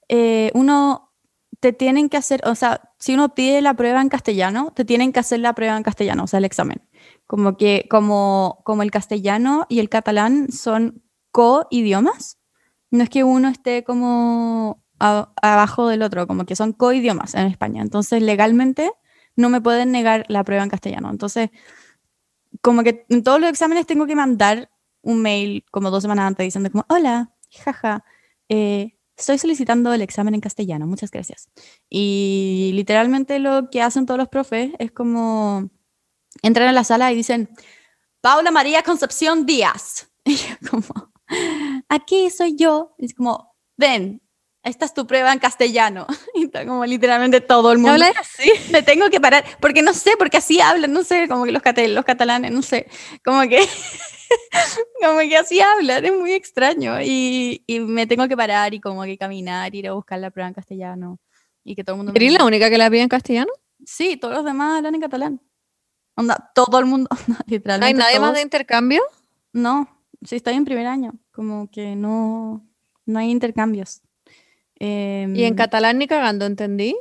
eh, 0.10 0.52
uno 0.54 1.12
te 1.60 1.74
tienen 1.74 2.10
que 2.10 2.18
hacer, 2.18 2.42
o 2.48 2.56
sea, 2.56 2.92
si 3.00 3.14
uno 3.16 3.34
pide 3.34 3.62
la 3.62 3.74
prueba 3.76 4.02
en 4.02 4.10
castellano, 4.10 4.72
te 4.76 4.86
tienen 4.86 5.12
que 5.14 5.20
hacer 5.20 5.40
la 5.40 5.54
prueba 5.54 5.78
en 5.78 5.84
castellano, 5.84 6.24
o 6.26 6.28
sea, 6.28 6.40
el 6.40 6.46
examen. 6.46 6.82
Como 7.28 7.58
que 7.58 7.88
como, 7.90 8.62
como 8.66 8.84
el 8.84 8.92
castellano 8.92 9.66
y 9.70 9.80
el 9.80 9.90
catalán 9.90 10.52
son 10.52 11.04
co-idiomas, 11.32 12.38
no 12.92 13.04
es 13.04 13.10
que 13.10 13.24
uno 13.24 13.50
esté 13.50 13.84
como 13.84 14.84
a- 15.00 15.32
abajo 15.42 15.88
del 15.88 16.02
otro, 16.04 16.28
como 16.28 16.46
que 16.46 16.56
son 16.56 16.74
co-idiomas 16.74 17.34
en 17.36 17.48
España. 17.48 17.82
Entonces, 17.82 18.22
legalmente 18.22 18.92
no 19.36 19.50
me 19.50 19.60
pueden 19.62 19.92
negar 19.92 20.26
la 20.30 20.44
prueba 20.44 20.64
en 20.64 20.70
castellano. 20.70 21.10
Entonces, 21.10 21.50
como 22.62 22.84
que 22.84 23.06
en 23.10 23.24
todos 23.24 23.40
los 23.40 23.50
exámenes 23.50 23.86
tengo 23.86 24.06
que 24.08 24.16
mandar 24.16 24.70
un 25.02 25.22
mail 25.22 25.66
como 25.72 25.92
dos 25.92 26.02
semanas 26.04 26.26
antes 26.28 26.46
diciendo 26.46 26.72
como, 26.72 26.86
hola, 26.90 27.32
jaja, 27.64 28.04
eh, 28.50 28.95
estoy 29.18 29.38
solicitando 29.38 29.94
el 29.94 30.02
examen 30.02 30.36
en 30.36 30.42
castellano, 30.42 30.88
muchas 30.88 31.12
gracias. 31.12 31.50
Y 31.90 32.72
literalmente 32.74 33.40
lo 33.40 33.70
que 33.70 33.82
hacen 33.82 34.06
todos 34.06 34.18
los 34.18 34.30
profes 34.30 34.72
es 34.80 34.92
como, 34.92 35.70
entran 36.42 36.68
a 36.68 36.74
la 36.74 36.84
sala 36.84 37.12
y 37.12 37.16
dicen, 37.16 37.50
Paula 38.22 38.52
María 38.52 38.84
Concepción 38.84 39.46
Díaz. 39.46 40.08
Y 40.28 40.38
yo 40.38 40.56
como, 40.72 41.14
aquí 41.88 42.32
soy 42.32 42.56
yo. 42.56 42.96
Y 42.98 43.06
es 43.06 43.14
como, 43.14 43.56
ven, 43.78 44.24
esta 44.64 44.86
es 44.86 44.96
tu 44.96 45.06
prueba 45.06 45.32
en 45.32 45.38
castellano. 45.38 46.08
Y 46.34 46.46
está 46.46 46.66
como 46.66 46.84
literalmente 46.86 47.40
todo 47.40 47.72
el 47.72 47.78
mundo. 47.78 47.94
¿habla 47.94 48.20
así? 48.20 48.52
Me 48.72 48.82
tengo 48.82 49.10
que 49.12 49.22
parar, 49.22 49.46
porque 49.62 49.84
no 49.84 49.94
sé, 49.94 50.14
porque 50.18 50.38
así 50.38 50.60
hablan, 50.60 50.92
no 50.92 51.04
sé, 51.04 51.28
como 51.28 51.46
que 51.46 51.52
los, 51.52 51.62
los 51.90 52.06
catalanes, 52.06 52.52
no 52.52 52.64
sé, 52.64 52.88
como 53.24 53.42
que, 53.44 53.60
como 55.01 55.20
que 55.20 55.38
así 55.38 55.60
hablan, 55.62 56.05
es 56.05 56.13
muy 56.13 56.34
extraño. 56.34 57.01
Y, 57.01 57.63
y 57.67 57.79
me 57.79 58.08
tengo 58.08 58.27
que 58.27 58.36
parar 58.38 58.74
y 58.74 58.79
como 58.79 59.03
que 59.03 59.17
caminar, 59.17 59.74
ir 59.75 59.88
a 59.88 59.94
buscar 59.94 60.20
la 60.20 60.32
prueba 60.32 60.48
en 60.48 60.53
castellano. 60.53 61.20
Y 61.63 61.75
que 61.75 61.84
todo 61.84 61.96
el 61.96 61.98
mundo... 61.98 62.12
me 62.13 62.17
¿Eres 62.17 62.32
diga- 62.34 62.39
la 62.39 62.46
única 62.46 62.70
que 62.70 62.77
la 62.77 62.89
pide 62.89 63.01
en 63.01 63.10
castellano? 63.10 63.51
Sí, 63.86 64.17
todos 64.17 64.34
los 64.36 64.46
demás 64.46 64.77
hablan 64.77 64.96
en 64.96 65.01
catalán. 65.01 65.41
Onda, 66.15 66.51
todo 66.55 66.79
el 66.79 66.86
mundo, 66.86 67.10
¿No 67.27 67.36
literalmente. 67.48 67.86
hay 67.88 67.94
nadie 67.94 68.20
más 68.20 68.27
todos- 68.29 68.36
de 68.36 68.41
intercambio? 68.44 69.01
No, 69.53 69.88
sí, 70.24 70.36
estoy 70.38 70.53
en 70.55 70.65
primer 70.65 70.86
año, 70.88 71.13
como 71.32 71.70
que 71.72 71.96
no... 71.96 72.65
no 73.05 73.20
hay 73.20 73.32
intercambios. 73.32 74.01
Em, 74.79 75.36
Y 75.36 75.44
en 75.46 75.55
catalán 75.55 75.98
ni 75.98 76.08
cagando, 76.08 76.46
¿entendí? 76.46 76.96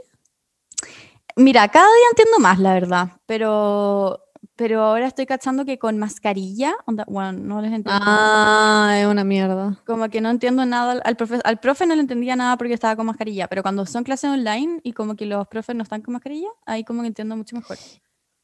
Mira, 1.36 1.68
cada 1.68 1.86
día 1.86 2.06
entiendo 2.10 2.38
más, 2.38 2.58
la 2.60 2.74
verdad, 2.74 3.08
pero, 3.26 4.23
pero 4.56 4.82
ahora 4.82 5.06
estoy 5.06 5.26
cachando 5.26 5.64
que 5.64 5.78
con 5.78 5.98
mascarilla, 5.98 6.74
onda- 6.86 7.04
bueno, 7.08 7.32
no 7.32 7.60
les 7.60 7.72
entiendo. 7.72 8.00
Ah, 8.04 8.96
es 8.98 9.06
una 9.06 9.24
mierda. 9.24 9.76
Como 9.86 10.08
que 10.08 10.20
no 10.20 10.30
entiendo 10.30 10.64
nada, 10.64 11.00
al 11.04 11.16
profe, 11.16 11.40
al 11.44 11.58
profe 11.58 11.86
no 11.86 11.94
le 11.94 12.00
entendía 12.00 12.36
nada 12.36 12.56
porque 12.56 12.74
estaba 12.74 12.96
con 12.96 13.06
mascarilla, 13.06 13.48
pero 13.48 13.62
cuando 13.62 13.84
son 13.86 14.04
clases 14.04 14.30
online 14.30 14.80
y 14.82 14.92
como 14.92 15.16
que 15.16 15.26
los 15.26 15.46
profes 15.48 15.74
no 15.74 15.82
están 15.82 16.02
con 16.02 16.12
mascarilla, 16.14 16.48
ahí 16.66 16.84
como 16.84 17.02
que 17.02 17.08
entiendo 17.08 17.36
mucho 17.36 17.56
mejor. 17.56 17.76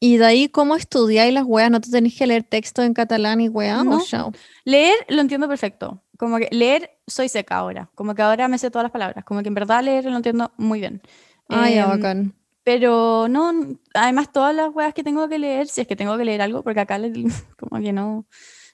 ¿Y 0.03 0.17
de 0.17 0.25
ahí 0.25 0.49
cómo 0.49 0.75
estudiáis 0.75 1.31
las 1.33 1.45
weas? 1.45 1.69
¿No 1.69 1.79
te 1.79 1.91
tenéis 1.91 2.17
que 2.17 2.25
leer 2.25 2.43
texto 2.43 2.81
en 2.81 2.93
catalán 2.93 3.39
y 3.39 3.49
wea? 3.49 3.83
No. 3.83 3.99
¿O? 3.99 4.31
Leer 4.65 4.95
lo 5.09 5.21
entiendo 5.21 5.47
perfecto, 5.47 6.01
como 6.17 6.37
que 6.37 6.47
leer 6.51 6.89
soy 7.07 7.29
seca 7.29 7.57
ahora, 7.57 7.89
como 7.95 8.15
que 8.15 8.21
ahora 8.23 8.47
me 8.47 8.57
sé 8.57 8.71
todas 8.71 8.83
las 8.83 8.91
palabras, 8.91 9.23
como 9.25 9.41
que 9.43 9.47
en 9.49 9.53
verdad 9.53 9.83
leer 9.83 10.05
lo 10.05 10.15
entiendo 10.17 10.51
muy 10.57 10.79
bien. 10.79 11.01
Ah, 11.49 11.69
ya, 11.69 11.83
Em, 11.83 11.89
bacán. 11.89 12.33
Pero 12.63 13.27
no, 13.27 13.51
además 13.93 14.31
todas 14.31 14.53
las 14.55 14.73
weas 14.73 14.93
que 14.93 15.03
tengo 15.03 15.27
que 15.27 15.39
leer, 15.39 15.67
si 15.67 15.81
es 15.81 15.87
que 15.87 15.95
tengo 15.95 16.17
que 16.17 16.25
leer 16.25 16.41
algo, 16.41 16.63
porque 16.63 16.79
acá 16.81 16.97
le- 16.99 17.11
como 17.59 17.81
que 17.81 17.91
no. 17.93 18.25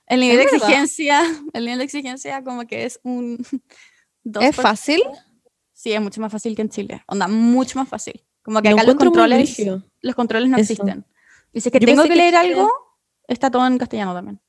El 0.07 0.19
nivel 0.21 0.37
de 0.37 0.43
exigencia, 0.43 1.21
el 1.53 1.63
nivel 1.65 1.79
de 1.79 1.85
exigencia 1.85 2.43
como 2.43 2.65
que 2.65 2.85
es 2.85 2.99
un... 3.03 3.37
¿Es 4.41 4.55
fácil? 4.55 5.01
Sí, 5.73 5.93
es 5.93 6.01
mucho 6.01 6.19
más 6.21 6.31
fácil 6.31 6.55
que 6.55 6.61
en 6.63 6.69
Chile. 6.69 7.03
Onda, 7.07 7.27
mucho 7.27 7.79
más 7.79 7.87
fácil. 7.87 8.23
Como 8.41 8.61
que 8.61 8.69
acá 8.69 8.83
los 8.83 8.95
controles, 8.95 9.57
los 10.01 10.15
controles 10.15 10.49
no 10.49 10.57
Eso. 10.57 10.73
existen. 10.73 11.05
Y 11.53 11.61
si 11.61 11.69
es 11.69 11.73
que 11.73 11.79
Yo 11.79 11.85
tengo 11.85 12.03
que 12.03 12.09
que 12.09 12.15
leer 12.15 12.33
Chile- 12.41 12.53
algo, 12.55 12.69
está 13.27 13.51
todo 13.51 13.65
en 13.67 13.77
castellano 13.77 14.13
también. 14.13 14.39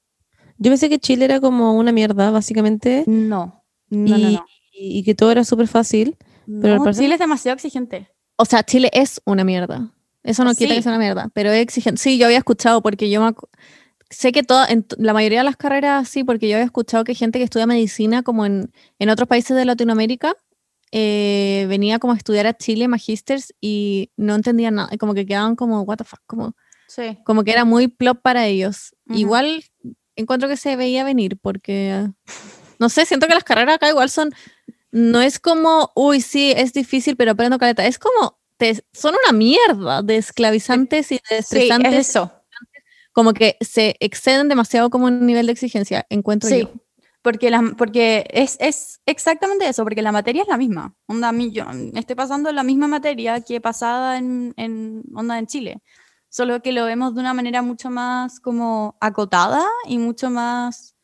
Yo 0.56 0.70
pensé 0.70 0.88
que 0.88 0.98
Chile 0.98 1.24
era 1.26 1.40
como 1.40 1.74
una 1.74 1.92
mierda, 1.92 2.30
básicamente, 2.30 3.04
No, 3.06 3.64
no, 3.90 4.16
y, 4.18 4.22
no, 4.22 4.30
no. 4.32 4.46
y 4.72 5.04
que 5.04 5.14
todo 5.14 5.30
era 5.30 5.44
súper 5.44 5.68
fácil. 5.68 6.16
pero 6.60 6.76
No, 6.76 6.84
parecer- 6.84 7.04
Chile 7.04 7.14
es 7.14 7.20
demasiado 7.20 7.54
exigente. 7.54 8.08
O 8.38 8.44
sea, 8.44 8.62
Chile 8.62 8.88
es 8.92 9.20
una 9.24 9.44
mierda. 9.44 9.90
Eso 10.22 10.44
no 10.44 10.54
quita 10.54 10.70
Sí. 10.70 10.76
que 10.76 10.82
sea 10.82 10.92
una 10.92 10.98
mierda, 10.98 11.30
pero 11.34 11.50
es 11.50 11.60
exigente. 11.62 12.00
Sí, 12.00 12.18
yo 12.18 12.26
había 12.26 12.38
escuchado 12.38 12.82
porque 12.82 13.10
yo 13.10 13.20
me 13.22 13.32
sé 14.10 14.32
que 14.32 14.42
toda, 14.42 14.66
en 14.66 14.86
la 14.96 15.12
mayoría 15.12 15.40
de 15.40 15.44
las 15.44 15.56
carreras 15.56 16.08
sí, 16.08 16.24
porque 16.24 16.48
yo 16.48 16.56
había 16.56 16.64
escuchado 16.64 17.04
que 17.04 17.14
gente 17.14 17.38
que 17.38 17.44
estudia 17.44 17.66
medicina 17.66 18.22
como 18.22 18.46
en, 18.46 18.72
en 18.98 19.10
otros 19.10 19.28
países 19.28 19.56
de 19.56 19.64
Latinoamérica 19.64 20.34
eh, 20.92 21.66
venía 21.68 21.98
como 21.98 22.14
a 22.14 22.16
estudiar 22.16 22.46
a 22.46 22.54
Chile, 22.56 22.88
magísters, 22.88 23.52
y 23.60 24.10
no 24.16 24.34
entendían 24.34 24.76
nada, 24.76 24.90
como 24.98 25.12
que 25.14 25.26
quedaban 25.26 25.54
como, 25.56 25.82
what 25.82 25.98
the 25.98 26.04
fuck, 26.04 26.20
como, 26.26 26.54
Sí. 26.88 27.18
como 27.24 27.44
que 27.44 27.50
era 27.52 27.66
muy 27.66 27.88
plop 27.88 28.20
para 28.22 28.46
ellos. 28.46 28.94
Igual 29.10 29.62
encuentro 30.16 30.48
que 30.48 30.56
se 30.56 30.74
veía 30.76 31.04
venir 31.04 31.36
porque, 31.40 32.08
no 32.78 32.88
sé, 32.88 33.04
siento 33.04 33.26
que 33.26 33.34
las 33.34 33.44
carreras 33.44 33.74
acá 33.76 33.90
igual 33.90 34.08
son, 34.08 34.30
no 34.90 35.20
es 35.20 35.38
como, 35.38 35.90
uy, 35.94 36.20
sí, 36.20 36.52
es 36.56 36.72
difícil, 36.72 37.16
pero 37.16 37.32
aprendo 37.32 37.58
caleta, 37.58 37.86
es 37.86 37.98
como, 37.98 38.38
te, 38.56 38.82
son 38.92 39.14
una 39.24 39.36
mierda 39.36 40.02
de 40.02 40.16
esclavizantes 40.16 41.12
y 41.12 41.16
de 41.16 41.20
Sí, 41.28 41.34
es 41.34 41.40
estresantes, 41.40 42.08
eso. 42.08 42.32
como 43.12 43.32
que 43.32 43.56
se 43.60 43.96
exceden 44.00 44.48
demasiado 44.48 44.90
como 44.90 45.06
un 45.06 45.26
nivel 45.26 45.46
de 45.46 45.52
exigencia, 45.52 46.06
encuentro 46.10 46.48
Sí, 46.48 46.60
yo. 46.62 46.72
porque, 47.22 47.50
la, 47.50 47.74
porque 47.76 48.26
es, 48.32 48.56
es 48.60 49.00
exactamente 49.06 49.68
eso, 49.68 49.84
porque 49.84 50.02
la 50.02 50.12
materia 50.12 50.42
es 50.42 50.48
la 50.48 50.56
misma. 50.56 50.94
Onda, 51.06 51.32
yo 51.32 51.64
estoy 51.94 52.16
pasando 52.16 52.50
la 52.52 52.62
misma 52.62 52.88
materia 52.88 53.40
que 53.40 53.60
pasada 53.60 54.18
en, 54.18 54.54
en, 54.56 55.02
onda 55.14 55.38
en 55.38 55.46
Chile, 55.46 55.82
solo 56.30 56.60
que 56.62 56.72
lo 56.72 56.84
vemos 56.84 57.14
de 57.14 57.20
una 57.20 57.34
manera 57.34 57.62
mucho 57.62 57.90
más 57.90 58.40
como 58.40 58.96
acotada 59.00 59.64
y 59.86 59.98
mucho 59.98 60.30
más 60.30 60.94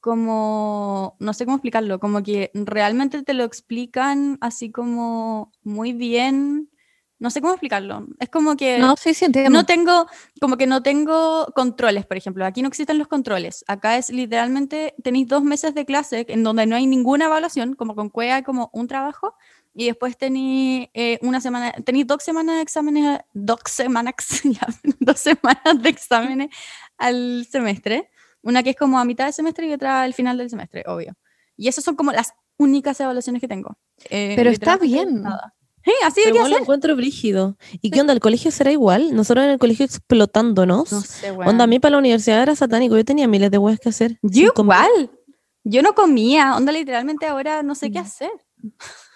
como, 0.00 1.16
no 1.18 1.32
sé 1.34 1.44
cómo 1.44 1.56
explicarlo, 1.56 2.00
como 2.00 2.22
que 2.22 2.50
realmente 2.54 3.22
te 3.22 3.34
lo 3.34 3.44
explican 3.44 4.38
así 4.40 4.70
como 4.70 5.52
muy 5.62 5.92
bien, 5.92 6.70
no 7.20 7.28
sé 7.28 7.42
cómo 7.42 7.52
explicarlo. 7.52 8.06
Es 8.18 8.30
como 8.30 8.56
que... 8.56 8.78
No, 8.78 8.96
sí, 8.96 9.12
sí, 9.12 9.26
entiendo. 9.26 9.50
No 9.50 9.66
tengo, 9.66 10.06
como 10.40 10.56
que 10.56 10.66
no 10.66 10.82
tengo 10.82 11.46
controles, 11.54 12.06
por 12.06 12.16
ejemplo. 12.16 12.46
Aquí 12.46 12.62
no 12.62 12.68
existen 12.68 12.96
los 12.96 13.08
controles. 13.08 13.62
Acá 13.68 13.98
es 13.98 14.08
literalmente, 14.08 14.94
tenéis 15.04 15.28
dos 15.28 15.42
meses 15.42 15.74
de 15.74 15.84
clase 15.84 16.24
en 16.28 16.42
donde 16.42 16.64
no 16.64 16.76
hay 16.76 16.86
ninguna 16.86 17.26
evaluación, 17.26 17.74
como 17.74 17.94
con 17.94 18.08
CUEA, 18.08 18.42
como 18.42 18.70
un 18.72 18.88
trabajo, 18.88 19.34
y 19.74 19.86
después 19.86 20.16
tenéis 20.16 20.88
eh, 20.94 21.18
una 21.20 21.42
semana, 21.42 21.72
tenéis 21.72 22.06
dos 22.06 22.22
semanas 22.22 22.56
de 22.56 22.62
exámenes, 22.62 23.20
dos 23.34 23.60
semanas, 23.66 24.14
ya, 24.44 24.66
dos 24.98 25.20
semanas 25.20 25.82
de 25.82 25.88
exámenes 25.90 26.48
al 26.96 27.46
semestre. 27.50 28.10
Una 28.42 28.62
que 28.62 28.70
es 28.70 28.76
como 28.76 28.98
a 28.98 29.04
mitad 29.04 29.24
del 29.24 29.34
semestre 29.34 29.66
y 29.66 29.72
otra 29.72 30.02
al 30.02 30.14
final 30.14 30.38
del 30.38 30.50
semestre, 30.50 30.84
obvio. 30.86 31.14
Y 31.56 31.68
esas 31.68 31.84
son 31.84 31.96
como 31.96 32.12
las 32.12 32.32
únicas 32.56 32.98
evaluaciones 33.00 33.40
que 33.40 33.48
tengo. 33.48 33.76
Eh, 34.08 34.34
Pero 34.36 34.50
está 34.50 34.76
bien. 34.76 35.22
nada. 35.22 35.54
Sí, 35.84 35.92
así 36.04 36.20
Pero 36.24 36.36
igual 36.36 36.50
lo 36.50 36.58
encuentro 36.58 36.94
brígido. 36.94 37.56
¿Y 37.80 37.90
qué 37.90 38.00
onda? 38.00 38.12
¿El 38.12 38.20
colegio 38.20 38.50
será 38.50 38.70
igual? 38.70 39.14
Nosotros 39.14 39.44
en 39.46 39.52
el 39.52 39.58
colegio 39.58 39.86
explotándonos. 39.86 40.92
No 40.92 41.00
sé, 41.00 41.30
Onda, 41.30 41.64
a 41.64 41.66
mí 41.66 41.78
para 41.78 41.92
la 41.92 41.98
universidad 41.98 42.42
era 42.42 42.54
satánico. 42.54 42.96
Yo 42.96 43.04
tenía 43.04 43.26
miles 43.26 43.50
de 43.50 43.58
weas 43.58 43.80
que 43.80 43.88
hacer. 43.88 44.18
Yo 44.22 44.52
comer. 44.52 44.76
igual. 44.76 45.10
Yo 45.64 45.82
no 45.82 45.94
comía, 45.94 46.56
onda 46.56 46.72
literalmente 46.72 47.26
ahora 47.26 47.62
no 47.62 47.74
sé 47.74 47.90
qué 47.90 47.98
hacer. 47.98 48.30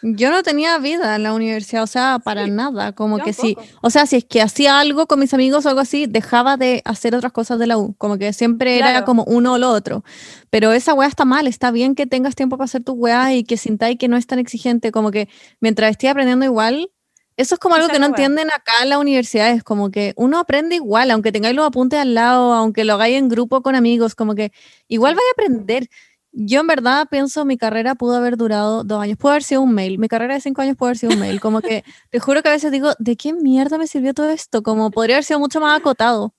Yo 0.07 0.31
no 0.31 0.43
tenía 0.43 0.77
vida 0.79 1.17
en 1.17 1.23
la 1.23 1.33
universidad, 1.33 1.83
o 1.83 1.87
sea, 1.87 2.19
para 2.23 2.45
Sí, 2.45 2.51
nada, 2.51 2.93
como 2.93 3.21
que 3.21 3.33
sí, 3.33 3.55
tampoco. 3.55 3.79
o 3.81 3.89
sea, 3.89 4.05
si 4.05 4.17
es 4.17 4.25
que 4.27 4.43
hacía 4.43 4.79
algo 4.79 5.07
con 5.07 5.19
mis 5.19 5.33
amigos 5.33 5.65
o 5.65 5.71
algo 5.71 5.81
así, 5.81 6.05
dejaba 6.07 6.59
de 6.59 6.83
hacer 6.85 7.15
otras 7.15 7.33
cosas 7.33 7.59
de 7.59 7.67
la 7.67 7.79
U, 7.79 7.95
como 7.97 8.19
que 8.19 8.35
siempre 8.35 8.77
era 8.79 9.07
como 9.07 9.25
uno 9.25 9.55
o 9.55 9.59
lo 9.59 9.71
otro, 9.71 10.05
pero 10.51 10.73
esa 10.73 10.93
weá 10.93 11.09
está 11.09 11.25
mal, 11.25 11.47
está 11.47 11.71
bien 11.71 11.95
que 11.95 12.07
tengas 12.07 12.35
tiempo 12.35 12.59
para 12.59 12.67
hacer 12.67 12.85
tus 12.85 12.95
weas 12.99 13.33
y 13.33 13.45
que 13.45 13.57
sintáis 13.57 13.97
que 13.97 14.09
no 14.09 14.19
es 14.19 14.27
tan 14.27 14.39
exigente, 14.39 14.93
como 14.93 15.11
que 15.11 15.31
mientras 15.61 15.91
esté 15.91 16.11
aprendiendo 16.11 16.45
igual, 16.45 16.91
eso 17.39 17.55
es 17.55 17.59
como 17.59 17.75
algo 17.75 17.89
que 17.89 17.99
no 17.99 18.07
weá. 18.07 18.09
entienden 18.09 18.49
acá 18.51 18.75
en 18.83 18.91
la 18.91 18.99
universidad, 18.99 19.53
es 19.53 19.65
como 19.65 19.91
que 19.91 20.13
uno 20.17 20.39
aprende 20.39 20.75
igual, 20.77 21.11
aunque 21.13 21.33
tengáis 21.33 21.57
los 21.57 21.67
apuntes 21.67 21.99
al 21.99 22.13
lado, 22.13 22.53
aunque 22.53 22.85
lo 22.85 22.93
hagáis 22.93 23.17
en 23.17 23.29
grupo 23.31 23.63
con 23.63 23.75
amigos, 23.75 24.15
como 24.15 24.35
que 24.35 24.53
igual 24.87 25.15
vais 25.15 25.27
a 25.31 25.33
aprender. 25.33 25.89
Yo 26.37 26.61
en 26.61 26.67
verdad 26.67 27.07
pienso 27.09 27.45
mi 27.45 27.57
carrera 27.57 27.95
pudo 27.95 28.17
haber 28.17 28.37
durado 28.37 28.83
dos 28.83 29.01
años, 29.01 29.17
pudo 29.17 29.31
haber 29.31 29.45
sido 29.45 29.63
un 29.63 29.73
mail, 29.73 29.99
mi 30.01 30.09
carrera 30.09 30.35
de 30.35 30.41
cinco 30.41 30.63
años 30.63 30.77
pudo 30.77 30.89
haber 30.89 30.99
sido 30.99 31.13
un 31.13 31.21
mail, 31.21 31.41
como 31.41 31.61
que 31.61 31.85
te 32.11 32.19
juro 32.19 32.43
que 32.43 32.49
a 32.49 32.53
veces 32.53 32.73
digo, 32.73 32.91
¿de 32.99 33.17
qué 33.17 33.33
mierda 33.33 33.79
me 33.79 33.87
sirvió 33.87 34.15
todo 34.15 34.31
esto? 34.31 34.63
Como 34.65 34.91
podría 34.91 35.17
haber 35.17 35.25
sido 35.25 35.39
mucho 35.39 35.61
más 35.61 35.79
acotado, 35.79 36.35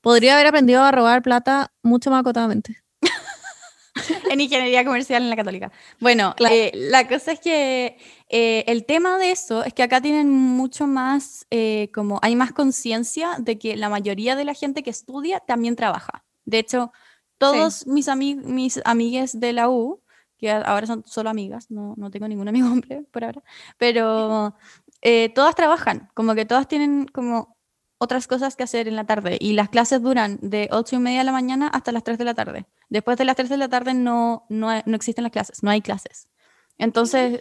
podría 0.00 0.34
haber 0.34 0.46
aprendido 0.46 0.82
a 0.82 0.90
robar 0.90 1.20
plata 1.20 1.70
mucho 1.82 2.10
más 2.10 2.20
acotadamente. 2.20 2.82
en 4.30 4.40
ingeniería 4.40 4.84
comercial 4.84 5.22
en 5.22 5.30
la 5.30 5.36
católica. 5.36 5.70
Bueno, 6.00 6.34
Claro. 6.36 6.54
eh, 6.54 6.70
la 6.74 7.06
cosa 7.06 7.32
es 7.32 7.40
que 7.40 7.98
eh, 8.30 8.64
el 8.66 8.86
tema 8.86 9.18
de 9.18 9.32
eso 9.32 9.64
es 9.64 9.74
que 9.74 9.82
acá 9.82 10.00
tienen 10.00 10.30
mucho 10.30 10.86
más, 10.86 11.46
eh, 11.50 11.90
como 11.94 12.18
hay 12.22 12.36
más 12.36 12.52
conciencia 12.52 13.36
de 13.38 13.58
que 13.58 13.76
la 13.76 13.88
mayoría 13.90 14.34
de 14.34 14.44
la 14.44 14.54
gente 14.54 14.82
que 14.82 14.90
estudia 14.90 15.40
también 15.40 15.76
trabaja. 15.76 16.24
De 16.44 16.58
hecho, 16.58 16.92
todos 17.38 17.86
mis, 17.86 18.08
ami- 18.08 18.36
mis 18.42 18.80
amigues 18.84 19.38
de 19.38 19.52
la 19.52 19.68
U, 19.68 20.00
que 20.38 20.50
ahora 20.50 20.86
son 20.86 21.02
solo 21.06 21.30
amigas, 21.30 21.70
no, 21.70 21.94
no 21.96 22.10
tengo 22.10 22.28
ningún 22.28 22.48
amigo 22.48 22.68
hombre 22.72 23.04
por 23.10 23.24
ahora, 23.24 23.42
pero 23.78 24.54
eh, 25.02 25.30
todas 25.34 25.54
trabajan, 25.54 26.08
como 26.14 26.34
que 26.34 26.44
todas 26.44 26.68
tienen 26.68 27.06
como 27.06 27.56
otras 27.98 28.26
cosas 28.26 28.56
que 28.56 28.62
hacer 28.62 28.88
en 28.88 28.96
la 28.96 29.04
tarde 29.06 29.38
y 29.40 29.54
las 29.54 29.70
clases 29.70 30.02
duran 30.02 30.38
de 30.42 30.68
8 30.70 30.96
y 30.96 30.98
media 30.98 31.20
de 31.20 31.24
la 31.24 31.32
mañana 31.32 31.68
hasta 31.68 31.92
las 31.92 32.04
3 32.04 32.18
de 32.18 32.24
la 32.24 32.34
tarde. 32.34 32.66
Después 32.90 33.16
de 33.16 33.24
las 33.24 33.36
3 33.36 33.48
de 33.48 33.56
la 33.56 33.68
tarde 33.68 33.94
no, 33.94 34.44
no, 34.50 34.68
hay- 34.68 34.82
no 34.84 34.96
existen 34.96 35.22
las 35.22 35.32
clases, 35.32 35.62
no 35.62 35.70
hay 35.70 35.80
clases. 35.80 36.28
Entonces, 36.76 37.40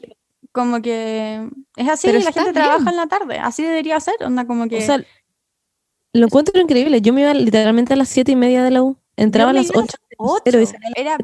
como 0.53 0.81
que 0.81 1.49
es 1.75 1.89
así, 1.89 2.07
Pero 2.07 2.19
la 2.19 2.31
gente 2.31 2.51
bien. 2.53 2.53
trabaja 2.53 2.89
en 2.89 2.95
la 2.95 3.07
tarde, 3.07 3.37
así 3.39 3.63
debería 3.63 3.99
ser, 3.99 4.15
onda 4.23 4.47
como 4.47 4.69
que... 4.69 4.77
O 4.77 4.81
sea, 4.81 5.03
lo 6.13 6.25
encuentro 6.25 6.61
increíble. 6.61 7.01
Yo 7.01 7.11
me 7.11 7.21
iba 7.21 7.33
literalmente 7.33 7.91
a 7.93 7.97
las 7.97 8.07
siete 8.07 8.31
y 8.31 8.35
media 8.37 8.63
de 8.63 8.71
la 8.71 8.81
U. 8.83 8.97
Entraba 9.17 9.51
a 9.51 9.53
las 9.53 9.67
iba 9.67 9.79
a 9.79 9.81
las 9.83 9.85
ocho. 9.93 9.97
ocho, 10.17 10.41
pero 10.45 10.59
era. 10.95 11.17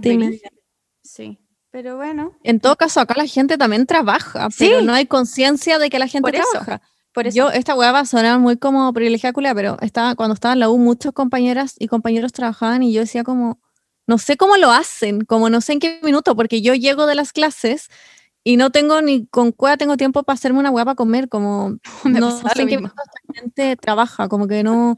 Sí, 1.04 1.40
pero 1.72 1.96
bueno, 1.98 2.34
En 2.44 2.60
todo 2.60 2.76
caso, 2.76 3.00
acá 3.00 3.16
la 3.18 3.26
gente 3.26 3.58
también 3.58 3.86
trabaja, 3.86 4.50
pero 4.58 4.80
Sí. 4.80 4.86
no 4.86 4.94
hay 4.94 5.06
conciencia 5.08 5.80
de 5.80 5.90
que 5.90 6.00
la 6.00 6.08
gente 6.08 6.32
Por 6.32 6.36
eso, 6.36 6.48
trabaja. 6.52 6.82
por 7.14 7.28
eso... 7.28 7.36
Yo, 7.38 7.50
esta 7.52 7.76
hueá 7.76 7.92
va 7.92 8.00
a 8.02 8.06
sonar 8.06 8.40
muy 8.40 8.58
como 8.58 8.92
privilegiada, 8.94 9.34
pero 9.56 9.78
estaba, 9.82 10.16
cuando 10.16 10.34
estaba 10.36 10.54
en 10.54 10.60
la 10.60 10.70
U, 10.70 10.78
muchas 10.78 11.12
compañeras 11.14 11.76
y 11.80 11.88
compañeros 11.88 12.32
trabajaban 12.34 12.84
y 12.84 12.94
yo 12.94 13.02
decía 13.02 13.24
como, 13.24 13.60
no 14.08 14.18
sé 14.18 14.38
cómo 14.38 14.58
lo 14.58 14.72
hacen, 14.72 15.22
como 15.22 15.50
no 15.50 15.62
sé 15.62 15.74
en 15.74 15.80
qué 15.80 16.00
minuto, 16.04 16.36
porque 16.36 16.62
yo 16.62 16.74
llego 16.76 17.06
de 17.08 17.16
las 17.16 17.34
clases 17.34 17.88
y 18.44 18.58
no 18.58 18.70
tengo 18.72 19.02
ni 19.02 19.28
con 19.28 19.52
cueva 19.52 19.78
tengo 19.78 19.98
tiempo 19.98 20.24
para 20.24 20.36
hacerme 20.36 20.60
una 20.60 20.72
hueá 20.72 20.86
para 20.86 20.96
comer, 20.96 21.30
como 21.30 21.78
Me 22.04 22.20
no 22.20 22.32
sé 22.32 22.48
en 22.62 22.68
qué 22.68 22.78
minuto 22.78 22.96
esta 23.06 23.42
gente 23.42 23.76
trabaja, 23.78 24.28
como 24.30 24.48
que 24.48 24.64
no, 24.64 24.98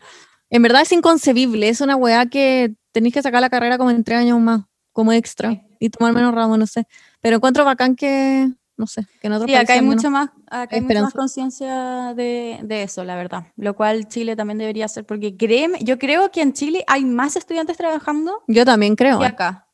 en 0.50 0.62
verdad 0.62 0.82
es 0.82 0.92
inconcebible, 0.92 1.70
es 1.70 1.82
una 1.82 1.96
hueá 1.96 2.26
que 2.28 2.76
tenéis 2.94 3.14
que 3.14 3.22
sacar 3.22 3.42
la 3.42 3.50
carrera 3.50 3.78
como 3.78 3.90
en 3.92 4.04
tres 4.06 4.20
años 4.20 4.40
más, 4.40 4.62
como 4.94 5.12
extra, 5.12 5.62
y 5.80 5.90
tomar 5.90 6.14
menos 6.14 6.34
ramos, 6.34 6.58
no 6.58 6.66
sé, 6.68 6.88
pero 7.20 7.36
encuentro 7.38 7.66
bacán 7.66 7.96
que, 7.98 8.50
no 8.78 8.88
sé, 8.88 9.06
que 9.20 9.28
en 9.28 9.34
otros 9.34 9.48
Sí, 9.50 9.56
acá 9.56 9.66
países 9.68 9.82
hay 9.82 9.86
mucho 9.86 10.10
más, 10.12 10.30
acá 10.50 10.76
hay 10.78 10.82
mucha 10.82 11.02
más 11.02 11.14
conciencia 11.14 12.14
de, 12.16 12.60
de 12.64 12.84
eso, 12.84 13.04
la 13.04 13.16
verdad. 13.16 13.48
Lo 13.58 13.76
cual 13.76 14.08
Chile 14.08 14.36
también 14.36 14.60
debería 14.60 14.86
hacer, 14.86 15.06
porque 15.06 15.36
créeme, 15.36 15.80
yo 15.84 16.00
creo 16.00 16.32
que 16.32 16.42
en 16.42 16.54
Chile 16.54 16.84
hay 16.88 17.04
más 17.04 17.36
estudiantes 17.36 17.76
trabajando 17.76 18.44
Yo 18.48 18.64
también 18.66 18.96
creo, 18.96 19.20
que 19.20 19.26
¿eh? 19.26 19.30
acá. 19.30 19.68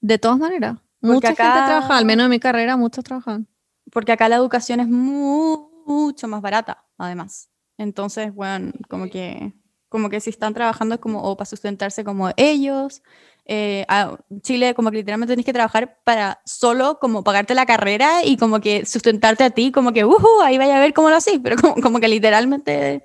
de 0.00 0.18
todas 0.18 0.38
maneras. 0.38 0.76
Mucha 1.00 1.28
gente 1.28 1.42
acá- 1.42 1.64
trabaja, 1.66 1.96
al 1.96 2.04
menos 2.04 2.24
en 2.24 2.30
mi 2.30 2.40
carrera, 2.40 2.76
muchos 2.76 3.04
trabajan. 3.04 3.46
Porque 3.92 4.12
acá 4.12 4.28
la 4.28 4.36
educación 4.36 4.80
es 4.80 4.88
mu- 4.88 5.68
mucho 5.86 6.28
más 6.28 6.40
barata, 6.42 6.84
además. 6.96 7.50
Entonces, 7.76 8.34
bueno, 8.34 8.72
como 8.88 9.08
que, 9.08 9.52
como 9.88 10.10
que 10.10 10.20
si 10.20 10.30
están 10.30 10.54
trabajando 10.54 10.94
es 10.96 11.00
como 11.00 11.22
o 11.22 11.36
para 11.36 11.46
sustentarse 11.46 12.04
como 12.04 12.30
ellos. 12.36 13.02
eh, 13.50 13.86
a- 13.88 14.18
Chile 14.42 14.74
como 14.74 14.90
que 14.90 14.98
literalmente 14.98 15.32
tenés 15.32 15.46
que 15.46 15.54
trabajar 15.54 15.98
para 16.04 16.38
solo 16.44 16.98
como 17.00 17.24
pagarte 17.24 17.54
la 17.54 17.64
carrera 17.64 18.22
y 18.22 18.36
como 18.36 18.60
que 18.60 18.84
sustentarte 18.84 19.42
a 19.44 19.48
ti, 19.50 19.72
como 19.72 19.92
que, 19.94 20.04
uhu, 20.04 20.42
ahí 20.42 20.58
vaya 20.58 20.76
a 20.76 20.80
ver 20.80 20.92
cómo 20.92 21.08
lo 21.08 21.16
haces, 21.16 21.40
pero 21.42 21.56
como, 21.56 21.74
como 21.76 21.98
que 22.00 22.08
literalmente 22.08 23.02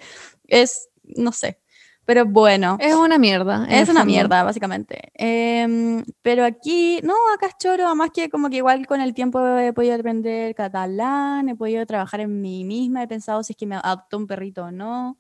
es, 0.48 0.90
no 1.04 1.32
sé. 1.32 1.60
Pero 2.06 2.26
bueno. 2.26 2.76
Es 2.82 2.94
una 2.96 3.18
mierda. 3.18 3.66
Es 3.70 3.88
una 3.88 4.02
fondo. 4.02 4.06
mierda, 4.12 4.44
básicamente. 4.44 5.14
Em, 5.14 6.04
pero 6.22 6.44
aquí, 6.44 7.00
no, 7.04 7.14
acá 7.34 7.48
es 7.48 7.58
choro, 7.58 7.86
además 7.88 8.10
que 8.14 8.30
como 8.30 8.50
que 8.50 8.58
igual 8.58 8.86
con 8.86 9.00
el 9.00 9.14
tiempo 9.14 9.40
he 9.58 9.72
podido 9.72 9.96
aprender 9.96 10.54
catalán, 10.56 11.48
he 11.48 11.56
podido 11.56 11.86
trabajar 11.86 12.20
en 12.20 12.42
mí 12.42 12.66
misma, 12.66 13.02
he 13.04 13.08
pensado 13.08 13.42
si 13.44 13.54
es 13.54 13.58
que 13.58 13.66
me 13.66 13.76
adopto 13.78 14.18
un 14.18 14.28
perrito 14.28 14.66
o 14.66 14.72
no. 14.72 15.18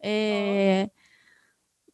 Eh, 0.00 0.90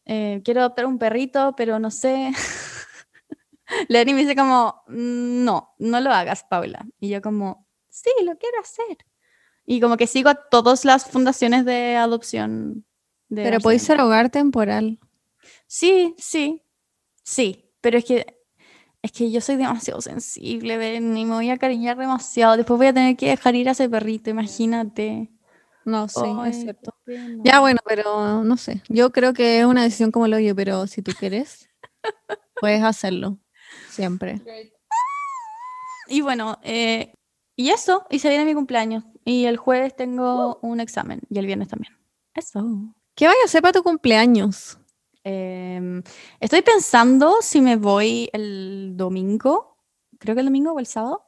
eh, 0.05 0.41
quiero 0.45 0.61
adoptar 0.61 0.87
un 0.87 0.99
perrito, 0.99 1.55
pero 1.57 1.79
no 1.79 1.91
sé. 1.91 2.33
Lenny 3.89 4.15
me 4.15 4.21
dice 4.21 4.37
como, 4.37 4.83
"Mm, 4.89 5.45
no, 5.45 5.75
no 5.79 6.01
lo 6.01 6.11
hagas, 6.11 6.45
Paula. 6.45 6.85
Y 7.01 7.09
yo 7.09 7.23
como, 7.23 7.67
sí, 7.89 8.11
lo 8.25 8.37
quiero 8.37 8.61
hacer. 8.61 8.99
Y 9.65 9.81
como 9.81 9.97
que 9.97 10.07
sigo 10.07 10.29
a 10.29 10.35
todas 10.35 10.85
las 10.85 11.09
fundaciones 11.09 11.65
de 11.65 11.97
adopción. 11.97 12.85
de 13.29 13.45
Pero 13.45 13.61
podéis 13.61 13.83
ser 13.83 14.01
hogar 14.01 14.29
temporal. 14.31 14.99
Sí, 15.67 16.15
sí, 16.19 16.63
sí, 17.23 17.71
pero 17.81 17.99
es 17.99 18.05
que 18.05 18.39
es 19.03 19.11
que 19.11 19.33
yo 19.33 19.41
soy 19.41 19.57
demasiado 19.57 20.01
sensible, 20.01 20.77
ven, 20.79 21.17
y 21.17 21.25
me 21.25 21.35
voy 21.35 21.51
a 21.51 21.59
cariñar 21.59 21.97
demasiado. 21.97 22.57
Después 22.57 22.79
voy 22.79 22.87
a 22.87 22.93
tener 22.93 23.17
que 23.17 23.31
dejar 23.31 23.57
ir 23.57 23.69
a 23.69 23.73
ese 23.73 23.89
perrito, 23.89 24.31
imagínate. 24.31 25.32
No, 25.85 26.09
sí, 26.09 26.21
Ay, 26.25 26.51
es 26.51 26.61
cierto. 26.61 26.95
Ya, 27.45 27.61
bueno, 27.61 27.81
pero 27.87 28.45
no 28.45 28.57
sé. 28.57 28.83
Yo 28.89 29.11
creo 29.11 29.33
que 29.33 29.61
es 29.61 29.67
una 29.67 29.83
decisión 29.83 30.11
como 30.11 30.29
lo 30.29 30.39
yo, 30.39 30.55
pero 30.55 30.87
si 30.87 31.03
tú 31.03 31.13
quieres, 31.19 31.69
puedes 32.61 32.83
hacerlo. 32.83 33.39
Siempre. 33.89 34.41
Y 36.09 36.21
bueno, 36.21 36.59
eh, 36.63 37.15
y 37.57 37.71
eso, 37.71 38.07
y 38.11 38.19
se 38.19 38.29
viene 38.29 38.45
mi 38.45 38.55
cumpleaños. 38.55 39.05
Y 39.25 39.45
el 39.45 39.57
jueves 39.57 39.95
tengo 39.95 40.59
un 40.63 40.81
examen, 40.81 41.21
y 41.29 41.39
el 41.39 41.47
viernes 41.47 41.69
también. 41.69 41.97
Eso. 42.35 42.65
¿Qué 43.15 43.27
vayas 43.27 43.43
a 43.43 43.47
hacer 43.47 43.63
para 43.63 43.73
tu 43.73 43.83
cumpleaños? 43.83 44.79
Em, 45.25 46.03
estoy 46.41 46.63
pensando 46.63 47.37
si 47.43 47.61
me 47.61 47.77
voy 47.77 48.29
el 48.33 48.95
domingo, 48.97 49.77
creo 50.19 50.35
que 50.35 50.41
el 50.41 50.47
domingo 50.47 50.73
o 50.73 50.81
el 50.81 50.87
sábado, 50.87 51.27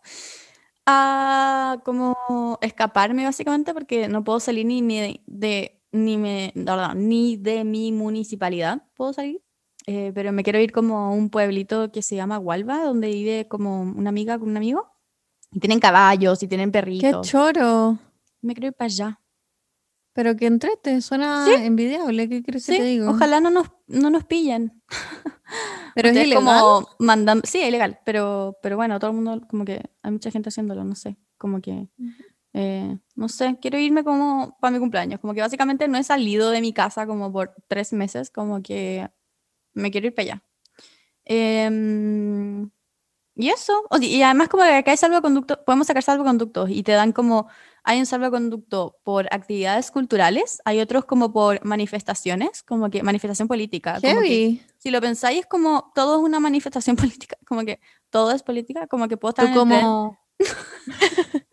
a 0.87 1.79
como 1.85 2.17
escaparme 2.61 3.25
básicamente 3.25 3.73
porque 3.75 4.09
no 4.09 4.25
puedo 4.25 4.41
salir 4.41 4.67
ni, 4.67 4.81
ni 4.83 5.01
de, 5.01 5.21
de- 5.27 5.81
ni, 5.93 6.19
me, 6.19 6.53
no, 6.57 6.95
ni 6.95 7.37
de 7.37 7.65
mi 7.65 7.93
municipalidad, 7.93 8.83
puedo 8.95 9.13
salir, 9.13 9.41
eh, 9.87 10.11
pero 10.15 10.33
me 10.33 10.43
quiero 10.43 10.59
ir 10.59 10.73
como 10.73 10.99
a 10.99 11.11
un 11.11 11.31
pueblito 11.31 11.93
que 11.93 12.03
se 12.03 12.17
llama 12.17 12.39
Hualva, 12.39 12.83
donde 12.85 13.09
vive 13.09 13.47
como 13.49 13.83
una 13.83 14.09
amiga 14.11 14.39
con 14.39 14.49
un 14.51 14.57
amigo, 14.57 14.89
y 15.53 15.61
tienen 15.61 15.81
caballos 15.81 16.43
y 16.43 16.49
tienen 16.49 16.71
¡Qué 16.71 16.79
perritos. 16.81 17.29
choro! 17.29 17.99
Me 18.43 18.55
quiero 18.55 18.69
ir 18.69 18.75
para 18.75 18.87
allá. 18.87 19.21
Pero 20.15 20.37
que 20.37 20.47
entrete, 20.47 21.01
suena 21.03 21.45
Sí. 21.45 21.53
envidiable. 21.65 22.29
¿Qué 22.29 22.43
que 22.43 22.59
Sí, 22.61 22.77
te 22.79 22.85
digo? 22.85 23.11
ojalá 23.11 23.41
no 23.41 23.51
nos, 23.51 23.67
no 23.89 24.09
nos 24.11 24.25
pillen. 24.25 24.81
Pero 25.95 26.09
es 26.09 26.17
ilegal. 26.17 26.43
como 26.45 26.89
mandando, 26.99 27.47
sí, 27.47 27.61
es 27.61 27.69
ilegal, 27.69 27.99
pero, 28.05 28.57
pero 28.63 28.77
bueno, 28.77 28.99
todo 28.99 29.11
el 29.11 29.17
mundo, 29.17 29.47
como 29.49 29.65
que 29.65 29.83
hay 30.03 30.11
mucha 30.11 30.31
gente 30.31 30.49
haciéndolo, 30.49 30.83
no 30.85 30.95
sé, 30.97 31.17
como 31.39 31.61
que, 31.61 31.89
eh, 32.53 32.99
no 33.15 33.29
sé, 33.29 33.59
quiero 33.61 33.79
irme 33.79 34.03
como 34.03 34.57
para 34.61 34.73
mi 34.73 34.79
cumpleaños, 34.81 35.21
como 35.21 35.35
que 35.35 35.41
básicamente 35.41 35.87
no 35.87 35.99
he 35.99 36.03
salido 36.05 36.51
de 36.51 36.61
mi 36.61 36.73
casa 36.73 37.07
como 37.07 37.33
por 37.33 37.55
tres 37.69 37.93
meses, 37.93 38.31
como 38.31 38.61
que 38.63 39.09
me 39.73 39.91
quiero 39.93 40.09
ir 40.09 40.15
para 40.15 40.25
allá. 40.35 40.43
Em, 41.25 42.71
y 43.37 43.49
eso, 43.49 43.85
y 44.01 44.23
además 44.23 44.49
como 44.49 44.63
que 44.63 44.71
acá 44.75 44.91
hay 44.93 44.97
salvoconducto, 44.97 45.65
podemos 45.65 45.87
sacar 45.87 46.03
salvoconductos 46.03 46.71
y 46.71 46.83
te 46.83 46.93
dan 46.93 47.13
como, 47.13 47.49
hay 47.83 47.99
un 47.99 48.07
salvoconducto 48.07 48.97
por 49.03 49.27
actividades 49.33 49.91
culturales, 49.91 50.63
hay 50.65 50.81
otros 50.81 51.05
como 51.05 51.33
por 51.33 51.65
manifestaciones, 51.65 52.63
como 52.63 52.91
que 52.91 53.03
manifestación 53.03 53.49
política. 53.49 53.95
como 54.01 54.21
que- 54.21 54.29
Heavy. 54.29 54.63
si 54.79 54.91
lo 54.91 55.01
pensáis, 55.01 55.41
es 55.41 55.47
como 55.47 55.91
todo 55.95 56.17
es 56.19 56.23
una 56.23 56.39
manifestación 56.41 56.97
política, 57.27 57.37
como 57.47 57.65
que 57.65 57.81
todo 58.11 58.31
es 58.33 58.43
política, 58.43 58.87
como 58.87 59.09
que 59.09 59.17
puedo 59.17 59.31
estar 59.31 59.47
Tú 59.47 59.51
en 59.51 59.55
como... 59.59 60.19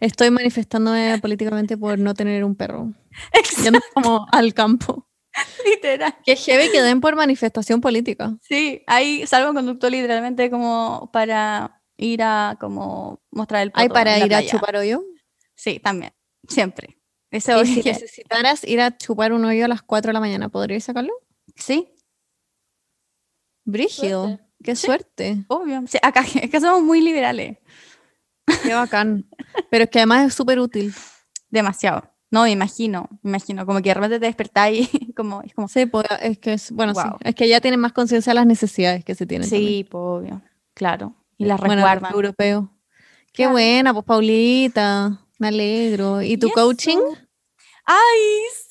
Estoy 0.00 0.30
manifestándome 0.30 1.18
políticamente 1.20 1.76
por 1.76 1.98
no 1.98 2.14
tener 2.14 2.44
un 2.44 2.54
perro. 2.54 2.92
Yendo 3.62 3.80
como 3.92 4.26
al 4.32 4.54
campo. 4.54 5.07
literal. 5.64 6.16
Que 6.24 6.36
heavy 6.36 6.70
que 6.70 6.82
den 6.82 7.00
por 7.00 7.16
manifestación 7.16 7.80
política. 7.80 8.36
Sí, 8.42 8.82
hay 8.86 9.26
salvoconducto 9.26 9.90
literalmente 9.90 10.50
como 10.50 11.10
para 11.12 11.82
ir 11.96 12.22
a 12.22 12.56
como 12.60 13.20
mostrar 13.30 13.62
el 13.62 13.72
Hay 13.74 13.88
poto 13.88 13.94
para 13.94 14.14
en 14.14 14.20
la 14.20 14.26
ir 14.26 14.34
a 14.34 14.46
chupar 14.46 14.76
hoyo. 14.76 15.02
Sí, 15.54 15.80
también, 15.80 16.12
siempre. 16.46 16.98
Ese 17.30 17.52
si 17.66 17.82
necesitaras 17.82 18.64
ir 18.64 18.80
a 18.80 18.96
chupar 18.96 19.32
un 19.32 19.44
hoyo 19.44 19.64
a 19.64 19.68
las 19.68 19.82
4 19.82 20.10
de 20.10 20.12
la 20.14 20.20
mañana, 20.20 20.48
¿podrías 20.48 20.84
sacarlo? 20.84 21.12
Sí, 21.56 21.92
Brígido. 23.64 24.24
Suerte. 24.24 24.44
Qué 24.64 24.76
suerte. 24.76 25.44
obvio. 25.48 25.84
Sí, 25.86 25.98
acá 26.02 26.24
es 26.42 26.50
que 26.50 26.60
somos 26.60 26.82
muy 26.82 27.00
liberales, 27.00 27.58
Qué 28.62 28.72
bacán. 28.72 29.28
Pero 29.70 29.84
es 29.84 29.90
que 29.90 29.98
además 29.98 30.26
es 30.28 30.34
súper 30.34 30.58
útil. 30.58 30.94
demasiado. 31.50 32.10
No, 32.30 32.42
me 32.44 32.50
imagino, 32.50 33.08
me 33.22 33.30
imagino, 33.30 33.66
como 33.66 33.80
que 33.82 33.90
de 33.90 33.94
repente 33.94 34.20
te 34.20 34.26
despertáis 34.26 34.88
y 34.94 35.07
como, 35.18 35.42
es 35.42 35.52
como, 35.52 35.68
Sí, 35.68 35.84
pues, 35.86 36.06
es 36.22 36.38
que 36.38 36.52
es, 36.54 36.70
bueno, 36.72 36.94
sí. 36.94 37.02
Es 37.24 37.34
que 37.34 37.46
ya 37.48 37.60
tienen 37.60 37.80
más 37.80 37.92
conciencia 37.92 38.30
de 38.30 38.36
las 38.36 38.46
necesidades 38.46 39.04
que 39.04 39.14
se 39.14 39.26
tienen. 39.26 39.48
sí, 39.48 39.86
pues, 39.90 40.00
obvio, 40.00 40.40
claro. 40.74 41.14
Y 41.36 41.44
las. 41.44 41.58
Bueno, 41.60 41.74
resguardan. 41.74 42.12
europeo. 42.14 42.70
Qué 43.32 43.42
Claro. 43.42 43.52
buena, 43.52 43.92
pues 43.92 44.06
Paulita. 44.06 45.18
Me 45.38 45.48
alegro. 45.48 46.22
¿Y 46.22 46.36
tu 46.38 46.46
Y 46.48 46.52
coaching? 46.52 46.98
¡Ay, 47.84 48.18
sí! 48.54 48.68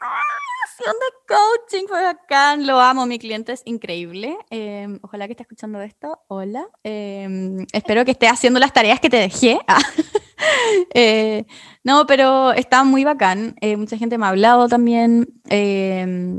¡Ay, 0.00 0.22
Haciendo 0.64 1.04
coaching 1.28 1.86
fue 1.88 2.02
bacán, 2.02 2.66
lo 2.66 2.80
amo, 2.80 3.04
mi 3.04 3.18
cliente 3.18 3.52
es 3.52 3.60
increíble. 3.66 4.36
em, 4.50 4.98
ojalá 5.02 5.26
que 5.26 5.32
esté 5.34 5.42
escuchando 5.42 5.80
esto. 5.82 6.18
Hola. 6.28 6.66
em, 6.84 7.66
espero 7.72 8.04
que 8.06 8.12
esté 8.12 8.28
haciendo 8.28 8.58
las 8.60 8.72
tareas 8.72 8.98
que 9.00 9.10
te 9.10 9.18
dejé. 9.18 9.58
Ah, 9.68 9.78
eh, 10.94 11.44
no, 11.84 12.06
pero 12.06 12.52
está 12.52 12.84
muy 12.84 13.04
bacán. 13.04 13.54
eh, 13.60 13.76
mucha 13.76 13.96
gente 13.96 14.18
me 14.18 14.26
ha 14.26 14.30
hablado 14.30 14.68
también. 14.68 15.28
em, 15.48 16.38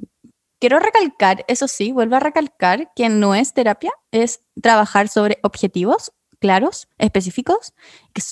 quiero 0.59 0.79
recalcar, 0.79 1.43
eso 1.47 1.67
sí, 1.67 1.91
vuelvo 1.91 2.15
a 2.15 2.19
recalcar 2.19 2.91
que 2.95 3.09
no 3.09 3.33
es 3.35 3.53
terapia, 3.53 3.91
es 4.11 4.41
trabajar 4.61 5.07
sobre 5.07 5.39
objetivos 5.43 6.11
claros, 6.39 6.87
específicos, 6.97 7.73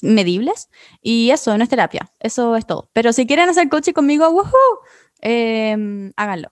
medibles. 0.01 0.69
Y 1.01 1.29
eso, 1.31 1.55
no 1.57 1.63
es 1.63 1.69
terapia, 1.69 2.11
eso 2.19 2.55
es 2.55 2.65
todo. 2.65 2.89
Pero 2.93 3.13
si 3.13 3.25
quieren 3.27 3.49
hacer 3.49 3.69
coaching 3.69 3.93
conmigo, 3.93 4.27
¡woohoo! 4.29 4.79
Em, 5.21 6.11
háganlo. 6.17 6.51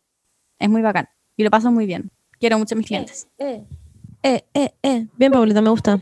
Es 0.60 0.70
muy 0.70 0.82
bacán. 0.82 1.10
Y 1.36 1.43
lo 1.43 1.50
paso 1.50 1.72
muy 1.72 1.86
bien. 1.86 2.12
Quiero 2.39 2.60
mucho 2.60 2.76
a 2.76 2.78
mis 2.78 2.88
clientes. 2.88 3.28
Eh, 3.39 3.63
eh, 4.24 4.46
eh, 4.54 4.74
eh. 4.84 5.08
Bien, 5.17 5.32
Paulita, 5.32 5.62
me 5.62 5.70
gusta. 5.70 6.00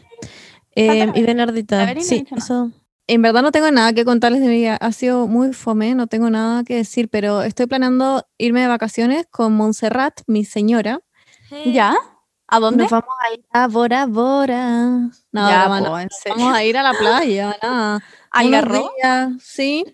Eh, 0.76 1.10
y. 1.15 1.24
Bernardita. 1.24 1.94
Sí, 2.02 2.26
eso. 2.36 2.72
En 3.08 3.22
verdad 3.22 3.44
no 3.44 3.52
tengo 3.52 3.70
nada 3.70 3.94
que 3.94 4.04
contarles 4.04 4.41
de 4.41 4.48
mi 4.48 4.56
vida. 4.56 4.78
Ha 4.78 4.91
sido 4.91 5.28
muy 5.28 5.54
fome, 5.54 5.94
no 5.94 6.08
tengo 6.08 6.30
nada 6.30 6.63
que 6.63 6.76
decir, 6.76 7.08
pero 7.10 7.44
estoy 7.44 7.68
planeando 7.68 8.26
irme 8.39 8.62
de 8.62 8.68
vacaciones 8.68 9.28
con 9.30 9.54
Montserrat, 9.56 10.22
mi 10.26 10.44
señora. 10.44 11.02
¿Ya? 11.65 11.96
¿A 12.48 12.60
dónde? 12.60 12.84
Nos 12.84 12.91
vamos 12.91 13.10
a 13.24 13.34
ir 13.34 13.46
a 13.52 13.68
Bora 13.68 14.06
Bora. 14.08 14.80
No, 15.32 15.50
ya, 15.50 15.68
no. 15.68 15.86
po, 15.86 15.98
serio. 16.10 16.38
Vamos 16.38 16.54
a 16.56 16.63
ir 16.63 16.78
a 16.78 16.84
la 16.84 16.94
playa, 16.94 17.56
nada. 17.62 18.04
¿Al 18.32 18.48
Unos 18.48 18.62
Garrobo? 18.62 18.91
días, 18.98 19.30
sí. 19.39 19.86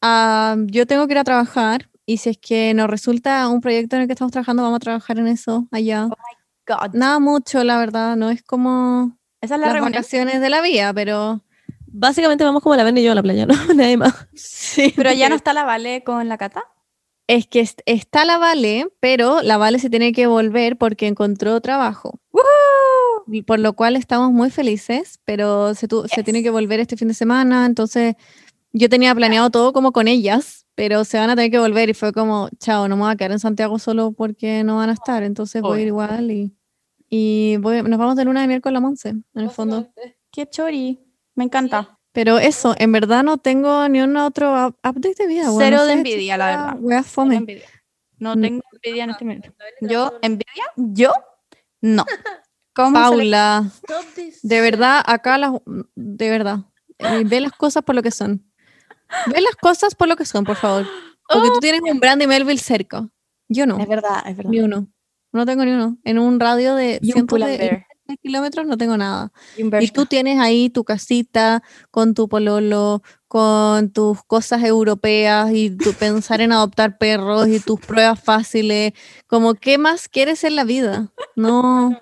Ah, 0.00 0.56
yo 0.66 0.86
tengo 0.86 1.06
que 1.06 1.12
ir 1.12 1.18
a 1.18 1.24
trabajar 1.24 1.90
y 2.06 2.16
si 2.18 2.30
es 2.30 2.38
que 2.38 2.72
nos 2.72 2.88
resulta 2.88 3.46
un 3.48 3.60
proyecto 3.60 3.96
en 3.96 4.02
el 4.02 4.08
que 4.08 4.12
estamos 4.14 4.32
trabajando, 4.32 4.62
vamos 4.62 4.76
a 4.76 4.80
trabajar 4.80 5.18
en 5.18 5.26
eso 5.28 5.66
allá. 5.70 6.08
God. 6.66 6.94
Nada 6.94 7.18
mucho, 7.18 7.62
la 7.64 7.78
verdad, 7.78 8.16
no 8.16 8.30
es 8.30 8.42
como 8.42 9.18
Esa 9.42 9.54
es 9.56 9.60
la 9.60 9.66
las 9.66 9.74
reunión. 9.74 9.92
vacaciones 9.92 10.40
de 10.40 10.48
la 10.50 10.60
vida, 10.62 10.92
pero 10.94 11.42
Básicamente 11.92 12.44
vamos 12.44 12.62
como 12.62 12.76
la 12.76 12.84
ven 12.84 12.98
y 12.98 13.02
yo 13.02 13.12
a 13.12 13.14
la 13.14 13.22
playa, 13.22 13.46
¿no? 13.46 13.54
Nadie 13.74 13.96
más. 13.96 14.14
sí. 14.34 14.92
Pero 14.96 15.12
ya 15.12 15.28
no 15.28 15.34
está 15.34 15.52
la 15.52 15.64
Vale 15.64 16.02
con 16.04 16.28
la 16.28 16.38
Cata. 16.38 16.62
Es 17.26 17.46
que 17.46 17.60
est- 17.60 17.80
está 17.84 18.24
la 18.24 18.38
Vale, 18.38 18.88
pero 19.00 19.42
la 19.42 19.58
Vale 19.58 19.78
se 19.78 19.90
tiene 19.90 20.12
que 20.12 20.26
volver 20.26 20.78
porque 20.78 21.06
encontró 21.06 21.60
trabajo. 21.60 22.18
Y 23.30 23.42
Por 23.42 23.58
lo 23.58 23.74
cual 23.74 23.96
estamos 23.96 24.32
muy 24.32 24.48
felices, 24.50 25.20
pero 25.26 25.74
se, 25.74 25.88
tu- 25.88 26.08
se 26.08 26.22
tiene 26.22 26.42
que 26.42 26.48
volver 26.48 26.80
este 26.80 26.96
fin 26.96 27.08
de 27.08 27.12
semana, 27.14 27.66
entonces 27.66 28.14
yo 28.72 28.88
tenía 28.88 29.14
planeado 29.14 29.50
todo 29.50 29.74
como 29.74 29.92
con 29.92 30.08
ellas, 30.08 30.64
pero 30.74 31.04
se 31.04 31.18
van 31.18 31.28
a 31.28 31.36
tener 31.36 31.50
que 31.50 31.58
volver 31.58 31.90
y 31.90 31.94
fue 31.94 32.12
como, 32.14 32.48
chao, 32.58 32.88
no 32.88 32.96
me 32.96 33.02
voy 33.02 33.12
a 33.12 33.16
quedar 33.16 33.32
en 33.32 33.40
Santiago 33.40 33.78
solo 33.78 34.12
porque 34.12 34.64
no 34.64 34.76
van 34.76 34.88
a 34.88 34.94
estar, 34.94 35.22
entonces 35.22 35.60
voy 35.60 35.80
a 35.80 35.82
ir 35.82 35.86
igual 35.88 36.30
y 36.30 36.54
y 37.10 37.56
voy- 37.58 37.82
nos 37.82 37.98
vamos 37.98 38.16
de 38.16 38.24
luna 38.24 38.40
de 38.42 38.46
miércoles 38.48 38.78
a 38.78 38.80
Monse, 38.80 39.08
en 39.10 39.22
el 39.34 39.50
fondo. 39.50 39.86
Qué 40.30 40.46
chori. 40.48 40.98
Me 41.38 41.44
encanta. 41.44 41.98
Pero 42.12 42.38
eso, 42.38 42.74
en 42.78 42.90
verdad 42.90 43.22
no 43.22 43.38
tengo 43.38 43.88
ni 43.88 44.00
un 44.00 44.16
otro 44.16 44.50
up- 44.66 44.76
update 44.84 45.14
de 45.18 45.26
vida. 45.28 45.44
Cero 45.56 45.76
no 45.76 45.84
de 45.84 45.92
sé, 45.92 45.98
envidia, 45.98 46.36
la 46.36 46.46
verdad. 46.46 46.76
wea 46.80 46.96
Tengo 46.98 47.08
fome. 47.08 47.36
envidia. 47.36 47.68
No 48.18 48.34
Mm. 48.34 48.40
tengo 48.42 48.62
envidia 48.72 49.04
en 49.04 49.10
este 49.10 49.24
momento. 49.24 49.52
Yo, 49.80 50.18
¿envidia? 50.22 50.64
¿Yo? 50.76 51.12
No. 51.80 52.04
¿Cómo 52.74 52.98
le- 52.98 53.04
Paula, 53.04 53.70
de 54.42 54.60
verdad, 54.60 55.02
acá 55.06 55.38
las, 55.38 55.52
de 55.94 56.30
verdad, 56.30 56.58
eh, 56.98 57.22
ve 57.24 57.40
las 57.40 57.52
cosas 57.52 57.82
por 57.84 57.94
lo 57.94 58.02
que 58.02 58.10
son. 58.10 58.44
Ve 59.32 59.40
las 59.40 59.54
cosas 59.56 59.94
por 59.94 60.08
lo 60.08 60.16
que 60.16 60.24
son, 60.24 60.44
por 60.44 60.56
favor. 60.56 60.86
Porque 61.28 61.48
tú 61.50 61.60
tienes 61.60 61.82
un 61.82 62.00
Brandy 62.00 62.26
Melville 62.26 62.58
cerca. 62.60 63.08
Yo 63.48 63.64
no, 63.66 63.78
Es 63.78 63.86
verdad, 63.88 64.22
es 64.26 64.36
verdad. 64.36 64.50
ni 64.50 64.60
uno. 64.60 64.88
No 65.32 65.44
tengo 65.46 65.64
ni 65.64 65.72
uno. 65.72 65.98
En 66.04 66.18
un 66.18 66.40
radio 66.40 66.74
de 66.74 66.98
Y 67.02 67.12
un 67.18 67.26
de, 67.26 67.38
de 67.58 67.86
kilómetros 68.16 68.66
no 68.66 68.76
tengo 68.76 68.96
nada. 68.96 69.30
Y 69.56 69.88
tú 69.88 70.06
tienes 70.06 70.38
ahí 70.38 70.70
tu 70.70 70.84
casita 70.84 71.62
con 71.90 72.14
tu 72.14 72.28
pololo, 72.28 73.02
con 73.26 73.90
tus 73.90 74.22
cosas 74.24 74.62
europeas 74.62 75.50
y 75.52 75.70
tu 75.70 75.92
pensar 75.92 76.40
en 76.40 76.52
adoptar 76.52 76.98
perros 76.98 77.48
y 77.48 77.60
tus 77.60 77.80
pruebas 77.80 78.22
fáciles. 78.22 78.92
Como, 79.26 79.54
¿qué 79.54 79.78
más 79.78 80.08
quieres 80.08 80.44
en 80.44 80.56
la 80.56 80.64
vida? 80.64 81.12
No. 81.36 82.00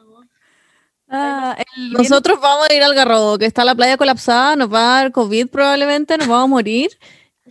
Ah, 1.08 1.56
el 1.76 1.92
Nosotros 1.92 2.40
vamos 2.40 2.68
a 2.68 2.74
ir 2.74 2.82
al 2.82 2.94
Garrobo, 2.94 3.38
que 3.38 3.46
está 3.46 3.64
la 3.64 3.74
playa 3.74 3.96
colapsada, 3.96 4.56
nos 4.56 4.72
va 4.72 4.80
a 4.80 5.02
dar 5.02 5.12
COVID 5.12 5.48
probablemente, 5.48 6.18
nos 6.18 6.26
vamos 6.26 6.44
a 6.44 6.48
morir 6.48 6.90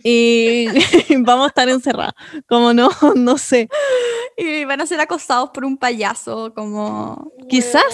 y 0.02 0.66
vamos 1.22 1.46
a 1.46 1.48
estar 1.48 1.68
encerrados. 1.68 2.14
Como 2.48 2.72
no, 2.72 2.90
no 3.14 3.38
sé. 3.38 3.68
Y 4.36 4.64
van 4.64 4.80
a 4.80 4.86
ser 4.86 5.00
acosados 5.00 5.50
por 5.50 5.64
un 5.64 5.78
payaso, 5.78 6.52
como... 6.54 7.32
Quizás, 7.48 7.84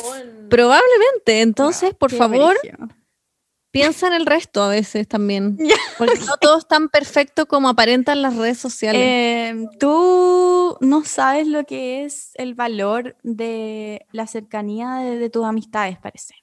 probablemente. 0.57 1.41
Entonces, 1.41 1.95
por 1.95 2.13
favor, 2.13 2.57
piensa 3.71 4.07
en 4.07 4.13
el 4.13 4.27
resto 4.27 4.63
a 4.63 4.69
veces 4.69 5.09
también. 5.09 5.59
Porque 5.99 6.19
no 6.27 6.37
todo 6.37 6.59
es 6.59 6.69
tan 6.69 6.89
perfecto 6.89 7.47
como 7.47 7.69
aparentan 7.69 8.23
las 8.23 8.37
redes 8.37 8.59
sociales. 8.59 9.01
Eh, 9.03 9.67
tú 9.81 10.77
no 10.81 11.05
sabes 11.05 11.47
lo 11.47 11.65
que 11.65 12.05
es 12.05 12.33
el 12.35 12.55
valor 12.55 13.17
de 13.23 14.07
la 14.13 14.27
cercanía 14.27 14.97
de, 14.97 15.19
de 15.19 15.31
tus 15.31 15.45
amistades, 15.45 15.99
parece. 15.99 16.35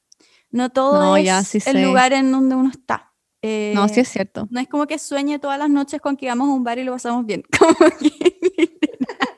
No 0.51 0.69
todo 0.71 0.99
No, 0.99 1.17
es 1.17 1.25
ya, 1.25 1.43
sí 1.43 1.57
el 1.57 1.63
sé. 1.63 1.83
lugar 1.85 2.11
en 2.13 2.31
donde 2.31 2.55
uno 2.55 2.71
está. 2.71 3.13
Eh, 3.41 3.71
no, 3.75 3.87
sí 3.87 4.01
es 4.01 4.09
cierto. 4.09 4.47
no 4.49 4.59
es 4.59 4.67
como 4.67 4.85
que 4.85 4.99
sueñe 4.99 5.39
todas 5.39 5.57
las 5.57 5.69
noches 5.69 6.01
con 6.01 6.17
que 6.17 6.27
vamos 6.27 6.49
a 6.49 6.53
un 6.53 6.63
bar 6.63 6.77
y 6.79 6.83
lo 6.83 6.91
pasamos 6.91 7.25
bien. 7.25 7.43
Como 7.57 7.73
que... 7.97 8.77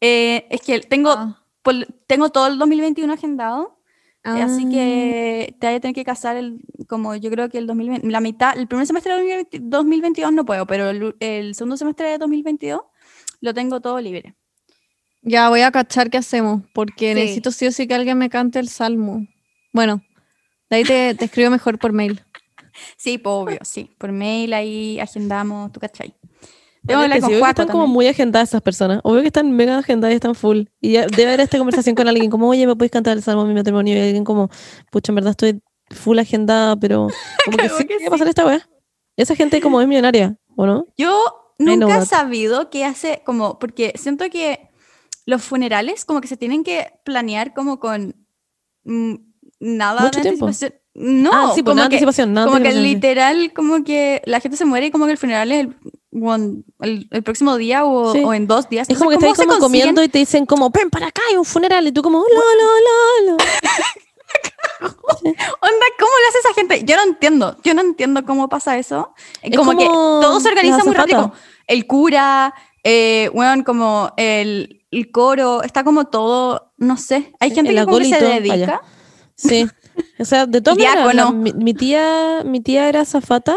eh, 0.00 0.46
es 0.50 0.60
que 0.62 0.80
tengo, 0.80 1.10
Ah. 1.10 1.42
pol- 1.62 1.86
tengo 2.06 2.30
todo 2.30 2.46
el 2.46 2.58
2021 2.58 3.12
agendado, 3.12 3.73
eh, 4.24 4.42
así 4.42 4.64
Ah. 4.66 4.70
que 4.70 5.56
te 5.60 5.66
voy 5.66 5.76
a 5.76 5.80
tener 5.80 5.94
que 5.94 6.04
casar 6.04 6.36
el, 6.36 6.60
como 6.88 7.14
yo 7.16 7.30
creo 7.30 7.48
que 7.48 7.58
el 7.58 7.66
2020, 7.66 8.08
la 8.08 8.20
mitad, 8.20 8.56
el 8.58 8.66
primer 8.68 8.86
semestre 8.86 9.12
de 9.14 9.18
2020 9.20 9.58
2022 9.62 10.32
no 10.32 10.44
puedo, 10.44 10.66
pero 10.66 10.90
el, 10.90 11.14
el 11.20 11.54
segundo 11.54 11.76
semestre 11.76 12.08
de 12.10 12.18
2022 12.18 12.80
lo 13.40 13.54
tengo 13.54 13.80
todo 13.80 14.00
libre. 14.00 14.34
Ya 15.22 15.48
voy 15.48 15.62
a 15.62 15.70
cachar 15.70 16.10
qué 16.10 16.18
hacemos, 16.18 16.62
porque 16.74 17.14
Sí. 17.14 17.20
necesito 17.20 17.50
sí 17.50 17.66
o 17.66 17.72
sí 17.72 17.86
que 17.86 17.94
alguien 17.94 18.18
me 18.18 18.28
cante 18.30 18.58
el 18.58 18.68
salmo. 18.68 19.26
Bueno, 19.72 20.02
de 20.70 20.76
ahí 20.76 20.84
te, 20.84 21.14
te 21.14 21.24
escribo 21.26 21.50
mejor 21.50 21.78
por 21.78 21.92
mail. 21.92 22.22
Sí, 22.96 23.18
pues, 23.18 23.32
obvio, 23.32 23.58
sí. 23.62 23.94
Por 23.98 24.10
mail 24.10 24.52
ahí 24.52 24.98
agendamos, 24.98 25.70
tú 25.70 25.78
cachai. 25.78 26.12
Tengo 26.86 27.00
que 27.00 27.04
hablar 27.04 27.18
que 27.18 27.20
con 27.22 27.30
que 27.30 27.38
Juaco 27.38 27.50
están 27.50 27.68
como 27.68 27.86
muy 27.86 28.06
agendadas 28.06 28.50
esas 28.50 28.62
personas. 28.62 29.00
Obvio 29.04 29.22
que 29.22 29.28
están 29.28 29.50
mega 29.52 29.78
agendadas 29.78 30.12
y 30.12 30.16
están 30.16 30.34
full. 30.34 30.64
Y 30.80 30.92
ya 30.92 31.06
debe 31.06 31.28
haber 31.28 31.40
esta 31.40 31.58
conversación 31.58 31.94
con 31.94 32.08
alguien 32.08 32.30
como, 32.30 32.48
oye, 32.48 32.66
¿me 32.66 32.76
puedes 32.76 32.90
cantar 32.90 33.16
el 33.16 33.22
salmo 33.22 33.42
a 33.42 33.46
mi 33.46 33.54
matrimonio? 33.54 33.96
Y 33.96 34.00
alguien 34.00 34.24
como, 34.24 34.50
pucha, 34.90 35.12
en 35.12 35.16
verdad 35.16 35.30
estoy 35.30 35.62
full 35.90 36.18
agendada, 36.18 36.76
pero 36.76 37.08
como 37.44 37.56
que 37.56 37.68
sí 37.68 37.86
que 37.86 37.98
que 37.98 38.10
pasar 38.10 38.28
esta 38.28 38.44
wea. 38.44 38.68
Esa 39.16 39.34
gente 39.36 39.60
como 39.60 39.80
es 39.80 39.88
millonaria, 39.88 40.36
¿o 40.56 40.66
no? 40.66 40.86
Yo 40.96 41.16
nunca 41.58 41.98
he 41.98 42.06
sabido 42.06 42.68
qué 42.68 42.84
hace, 42.84 43.22
como, 43.24 43.58
porque 43.58 43.92
siento 43.96 44.28
que 44.28 44.70
los 45.26 45.42
funerales 45.42 46.04
como 46.04 46.20
que 46.20 46.28
se 46.28 46.36
tienen 46.36 46.64
que 46.64 46.92
planear 47.04 47.54
como 47.54 47.80
con 47.80 48.14
mm, 48.84 49.14
nada 49.60 50.02
Mucho 50.02 50.18
de 50.18 50.22
tiempo. 50.22 50.46
anticipación. 50.46 50.80
No, 50.96 51.30
ah, 51.32 51.52
sí, 51.54 51.62
pues 51.62 51.72
como 51.72 51.74
nada 51.76 51.88
que, 51.88 51.96
anticipación, 51.96 52.32
nada 52.32 52.46
como 52.46 52.58
que 52.58 52.68
anticipación, 52.68 52.88
sí. 52.88 52.94
literal, 52.94 53.52
como 53.52 53.82
que 53.82 54.22
la 54.26 54.38
gente 54.38 54.56
se 54.56 54.64
muere 54.64 54.86
y 54.86 54.90
como 54.92 55.06
que 55.06 55.12
el 55.12 55.18
funeral 55.18 55.50
es 55.50 55.66
el, 55.66 55.76
bueno, 56.14 56.62
el, 56.80 57.08
el 57.10 57.22
próximo 57.24 57.56
día 57.56 57.84
o, 57.84 58.12
Sí. 58.12 58.22
o 58.24 58.32
en 58.32 58.46
dos 58.46 58.68
días. 58.68 58.88
Es 58.88 58.96
como 58.96 59.10
que 59.10 59.16
¿cómo 59.16 59.34
como 59.34 59.58
comiendo 59.58 60.02
y 60.02 60.08
te 60.08 60.18
dicen 60.18 60.46
como, 60.46 60.70
ven 60.70 60.88
para 60.88 61.08
acá, 61.08 61.20
hay 61.28 61.36
un 61.36 61.44
funeral. 61.44 61.86
Y 61.88 61.92
tú 61.92 62.02
como, 62.02 62.20
la, 62.20 62.40
la, 62.40 62.64
la, 63.26 63.36
la. 63.36 63.44
Onda, 65.24 65.86
¿cómo 65.98 66.10
lo 66.10 66.28
hace 66.28 66.38
esa 66.38 66.54
gente? 66.54 66.84
Yo 66.84 66.96
no 66.96 67.02
entiendo, 67.02 67.56
yo 67.64 67.74
no 67.74 67.80
entiendo 67.80 68.24
cómo 68.24 68.48
pasa 68.48 68.78
eso. 68.78 69.12
Es 69.42 69.56
Como, 69.56 69.76
que 69.76 69.86
todo 69.86 70.38
se 70.40 70.48
organiza 70.48 70.84
muy 70.84 70.94
rápido. 70.94 71.32
El 71.66 71.86
cura, 71.86 72.54
eh, 72.84 73.30
bueno, 73.34 73.64
como 73.64 74.12
el, 74.16 74.84
el 74.90 75.10
coro, 75.10 75.62
está 75.62 75.82
como 75.82 76.06
todo, 76.06 76.72
no 76.76 76.96
sé. 76.96 77.32
Hay 77.40 77.50
gente 77.50 77.70
el 77.72 77.78
que 77.78 77.84
como 77.84 77.98
que 77.98 78.04
se 78.04 78.20
dedica. 78.24 78.54
vaya. 78.54 78.80
Sí. 79.36 79.66
O 80.18 80.24
sea, 80.24 80.46
de 80.46 80.60
todas 80.60 80.78
maneras, 81.04 81.32
mi, 81.32 81.52
mi 81.52 81.74
tía, 81.74 82.42
mi 82.44 82.60
tía 82.60 82.88
era 82.88 83.04
zafata 83.04 83.56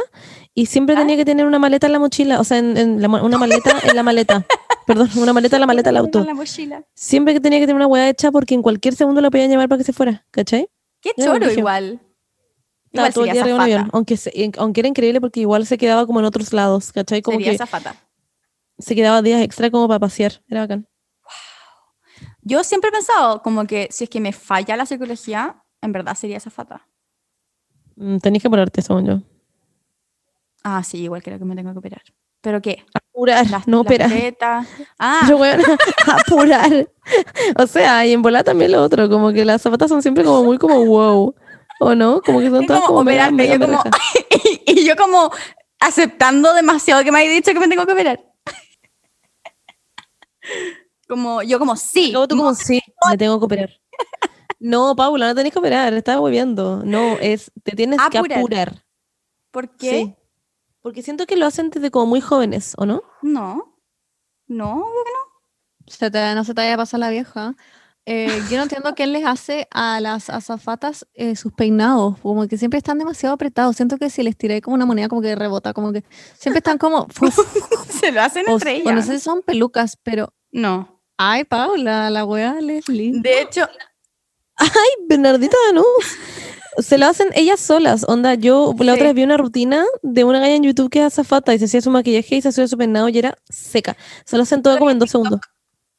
y 0.59 0.65
siempre 0.65 0.95
¿Ah? 0.95 0.99
tenía 0.99 1.15
que 1.15 1.23
tener 1.25 1.45
una 1.45 1.59
maleta 1.59 1.85
en 1.85 1.93
la 1.93 1.99
mochila, 1.99 2.39
o 2.39 2.43
sea, 2.43 2.57
en, 2.57 2.75
en 2.77 2.99
la 3.01 3.07
una 3.07 3.37
maleta 3.37 3.71
en 3.83 3.95
la 3.95 4.01
maleta. 4.03 4.43
Perdón, 4.87 5.09
una 5.17 5.33
maleta 5.33 5.57
en 5.57 5.59
la 5.61 5.67
maleta 5.67 5.89
del 5.89 5.97
auto. 5.97 6.19
Con 6.19 6.27
la 6.27 6.33
mochila. 6.33 6.83
Siempre 6.95 7.33
que 7.33 7.39
tenía 7.41 7.59
que 7.59 7.65
tener 7.67 7.75
una 7.75 7.87
hueá 7.87 8.09
hecha 8.09 8.31
porque 8.31 8.55
en 8.55 8.61
cualquier 8.63 8.95
segundo 8.95 9.21
la 9.21 9.29
podían 9.29 9.51
llamar 9.51 9.67
para 9.69 9.77
que 9.79 9.83
se 9.83 9.93
fuera, 9.93 10.25
¿cachai? 10.31 10.67
Qué 11.01 11.11
choro 11.21 11.51
igual. 11.51 11.99
Estaba 12.85 13.09
Igual 13.09 13.13
todo 13.13 13.23
el 13.25 13.29
sería 13.29 13.33
día 13.33 13.41
arriba 13.43 13.45
de 13.45 13.53
un 13.53 13.59
zafata. 13.59 13.75
avión, 13.81 13.89
aunque, 13.93 14.17
se- 14.17 14.43
en- 14.43 14.51
aunque 14.57 14.79
era 14.81 14.87
increíble 14.87 15.19
porque 15.21 15.41
igual 15.41 15.65
se 15.67 15.77
quedaba 15.77 16.07
como 16.07 16.19
en 16.19 16.25
otros 16.25 16.53
lados, 16.53 16.91
¿cachai? 16.93 17.21
Como 17.21 17.37
Sería 17.37 17.51
que 17.51 17.57
zafata. 17.59 17.95
se 18.79 18.95
quedaba 18.95 19.21
días 19.21 19.41
extra 19.41 19.69
como 19.69 19.87
para 19.87 19.99
pasear. 19.99 20.41
Era 20.49 20.61
bacán. 20.61 20.87
Yo 22.41 22.63
siempre 22.63 22.87
he 22.89 22.91
pensado 22.93 23.41
como 23.43 23.65
que 23.67 23.89
si 23.91 24.05
es 24.05 24.09
que 24.09 24.21
me 24.21 24.31
falla 24.31 24.75
la 24.77 24.85
psicología, 24.85 25.63
en 25.81 25.91
verdad 25.91 26.15
sería 26.15 26.37
esa 26.37 26.49
fata. 26.49 26.87
Mm, 27.97 28.17
Tenés 28.19 28.41
que 28.41 28.49
ponerte, 28.49 28.81
según 28.81 29.05
yo. 29.05 29.21
Ah, 30.63 30.83
sí, 30.83 31.03
igual 31.03 31.23
creo 31.23 31.39
que 31.39 31.45
me 31.45 31.55
tengo 31.55 31.71
que 31.73 31.79
operar. 31.79 32.01
¿Pero 32.41 32.61
qué? 32.61 32.85
Apurar, 32.93 33.49
Las, 33.49 33.67
no 33.67 33.81
operar. 33.81 34.09
Ah, 34.99 35.21
Pero 35.25 35.37
bueno, 35.37 35.63
apurar. 36.07 36.89
O 37.57 37.67
sea, 37.67 38.05
y 38.05 38.13
en 38.13 38.21
volar 38.21 38.43
también 38.43 38.71
lo 38.71 38.81
otro, 38.81 39.09
como 39.09 39.31
que 39.31 39.43
las 39.45 39.61
zapatas 39.61 39.89
son 39.89 40.01
siempre 40.01 40.23
como 40.23 40.43
muy 40.43 40.57
como 40.57 40.85
wow. 40.85 41.35
¿O 41.79 41.95
no? 41.95 42.21
Como 42.21 42.39
que 42.39 42.49
son 42.49 42.61
Es 42.61 42.67
todas 42.67 42.81
como 42.81 42.99
como 42.99 43.03
mega- 43.03 43.29
yo 43.29 43.83
y, 44.65 44.83
yo 44.85 44.95
como 44.95 45.31
aceptando 45.79 46.53
demasiado 46.53 47.03
que 47.03 47.11
me 47.11 47.19
hay 47.19 47.27
dicho 47.27 47.53
que 47.53 47.59
me 47.59 47.67
tengo 47.67 47.85
que 47.85 47.93
operar. 47.93 48.19
Como, 51.07 51.41
yo 51.43 51.59
como, 51.59 51.75
sí. 51.75 52.11
Luego 52.11 52.27
tú 52.27 52.35
como, 52.35 52.53
sí, 52.55 52.81
me 53.09 53.17
tengo 53.17 53.39
que 53.39 53.45
operar. 53.45 53.69
No, 54.59 54.95
Paula, 54.95 55.27
no 55.27 55.35
tenés 55.35 55.53
que 55.53 55.59
operar, 55.59 55.93
estás 55.93 56.17
volviendo. 56.17 56.81
No, 56.83 57.17
es, 57.19 57.51
te 57.63 57.75
tienes 57.75 57.99
que 58.09 58.17
apurar. 58.17 58.83
¿Por 59.51 59.69
qué? 59.77 59.89
Sí. 59.89 60.15
Porque 60.88 61.04
siento 61.04 61.26
que 61.26 61.36
lo 61.36 61.45
hacen 61.45 61.69
desde 61.69 61.91
como 61.91 62.06
muy 62.06 62.21
jóvenes, 62.21 62.73
¿o 62.78 62.86
no? 62.86 63.04
No. 63.21 63.76
No, 64.47 64.86
que 65.04 65.12
no. 65.12 65.91
Se 65.93 66.10
te- 66.10 66.34
no 66.34 66.45
se 66.45 66.54
te 66.54 66.62
vaya 66.62 66.76
a 66.76 66.78
pasar 66.78 67.02
la 67.02 67.10
vieja. 67.10 67.56
Eh, 68.06 68.41
yo 68.50 68.56
no 68.56 68.63
entiendo 68.63 68.95
qué 68.95 69.06
les 69.06 69.26
hace 69.26 69.67
a 69.71 70.00
las 70.00 70.30
azafatas 70.30 71.06
eh, 71.13 71.36
sus 71.36 71.52
peinados, 71.52 72.17
como 72.19 72.47
que 72.47 72.58
siempre 72.58 72.78
están 72.78 72.97
demasiado 73.00 73.36
apretados. 73.36 73.76
Siento 73.76 73.97
que 73.97 74.10
si 74.10 74.23
les 74.23 74.38
tiré 74.38 74.62
como 74.62 74.76
una 74.76 74.86
moneda, 74.86 75.10
como 75.10 75.21
que 75.21 75.36
rebota, 75.36 75.73
como 75.73 75.91
que 75.91 76.06
siempre 76.38 76.60
están 76.60 76.78
como. 76.78 77.06
Se 77.89 78.13
lo 78.13 78.21
hacen 78.21 78.45
o, 78.47 78.54
entre 78.54 78.80
o 78.80 78.84
no 78.86 78.91
ellas. 78.91 79.08
sé 79.08 79.17
si 79.17 79.26
son 79.26 79.41
pelucas, 79.41 79.97
pero. 80.02 80.34
No. 80.54 81.02
Ay, 81.17 81.43
Paula, 81.43 82.10
la 82.10 82.23
wea 82.23 82.62
Leslie. 82.62 83.12
De 83.19 83.41
hecho, 83.41 83.67
Ay, 84.57 84.69
Bernardita 85.07 85.55
Danús. 85.67 85.85
Se 86.79 86.97
lo 86.97 87.07
hacen 87.07 87.29
ellas 87.33 87.59
solas. 87.59 88.05
Onda, 88.07 88.35
yo 88.35 88.73
la 88.79 88.93
otra 88.93 89.05
vez 89.05 89.15
vi 89.15 89.23
una 89.23 89.37
rutina 89.37 89.83
de 90.03 90.23
una 90.23 90.39
galla 90.39 90.55
en 90.55 90.63
YouTube 90.63 90.89
que 90.91 90.99
es 90.99 91.05
azafata 91.05 91.53
y 91.53 91.59
se 91.59 91.65
hacía 91.65 91.81
su 91.81 91.89
maquillaje 91.89 92.35
y 92.35 92.41
se 92.41 92.49
hacía 92.49 92.67
su 92.67 92.77
peinado 92.77 93.09
y 93.09 93.17
era 93.17 93.35
seca. 93.49 93.97
Se 94.25 94.37
lo 94.37 94.43
hacen 94.43 94.61
todo 94.61 94.77
como 94.77 94.91
en 94.91 94.99
dos 94.99 95.09
segundos. 95.09 95.39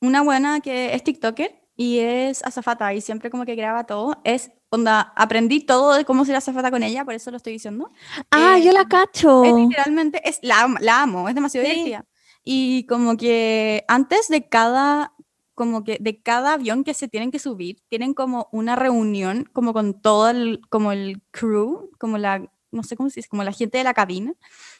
una 0.00 0.22
buena 0.22 0.60
que 0.60 0.94
es 0.94 1.02
TikToker 1.02 1.52
y 1.76 1.98
es 1.98 2.44
azafata 2.44 2.94
y 2.94 3.00
siempre 3.00 3.28
como 3.30 3.44
que 3.44 3.56
graba 3.56 3.84
todo. 3.84 4.20
Es, 4.22 4.52
onda, 4.70 5.12
aprendí 5.16 5.60
todo 5.60 5.94
de 5.94 6.04
cómo 6.04 6.24
ser 6.24 6.36
azafata 6.36 6.70
con 6.70 6.84
ella, 6.84 7.04
por 7.04 7.14
eso 7.14 7.32
lo 7.32 7.38
estoy 7.38 7.54
diciendo. 7.54 7.90
Ah, 8.30 8.56
Eh, 8.58 8.62
yo 8.64 8.70
la 8.72 8.84
cacho. 8.84 9.42
Es 9.44 9.54
literalmente, 9.54 10.20
es, 10.28 10.38
la 10.42 10.62
amo, 11.02 11.28
es 11.28 11.34
demasiado 11.34 11.66
Sí. 11.66 11.72
divertida. 11.72 12.04
Y 12.44 12.86
como 12.86 13.16
que 13.16 13.84
antes 13.88 14.28
de 14.28 14.48
cada, 14.48 15.12
como 15.58 15.82
que 15.82 15.98
de 16.00 16.22
cada 16.22 16.52
avión 16.52 16.84
que 16.84 16.94
se 16.94 17.08
tienen 17.08 17.32
que 17.32 17.40
subir, 17.40 17.82
tienen 17.88 18.14
como 18.14 18.48
una 18.52 18.76
reunión, 18.76 19.42
como 19.52 19.72
con 19.72 20.00
todo 20.00 20.30
el, 20.30 20.60
como 20.70 20.92
el 20.92 21.20
crew, 21.32 21.90
como 21.98 22.16
la, 22.16 22.48
no 22.70 22.84
sé 22.84 22.96
cómo 22.96 23.10
se 23.10 23.16
dice, 23.16 23.28
como 23.28 23.42
la 23.42 23.50
gente 23.50 23.76
de 23.76 23.82
la 23.82 23.92
cabina. 23.92 24.34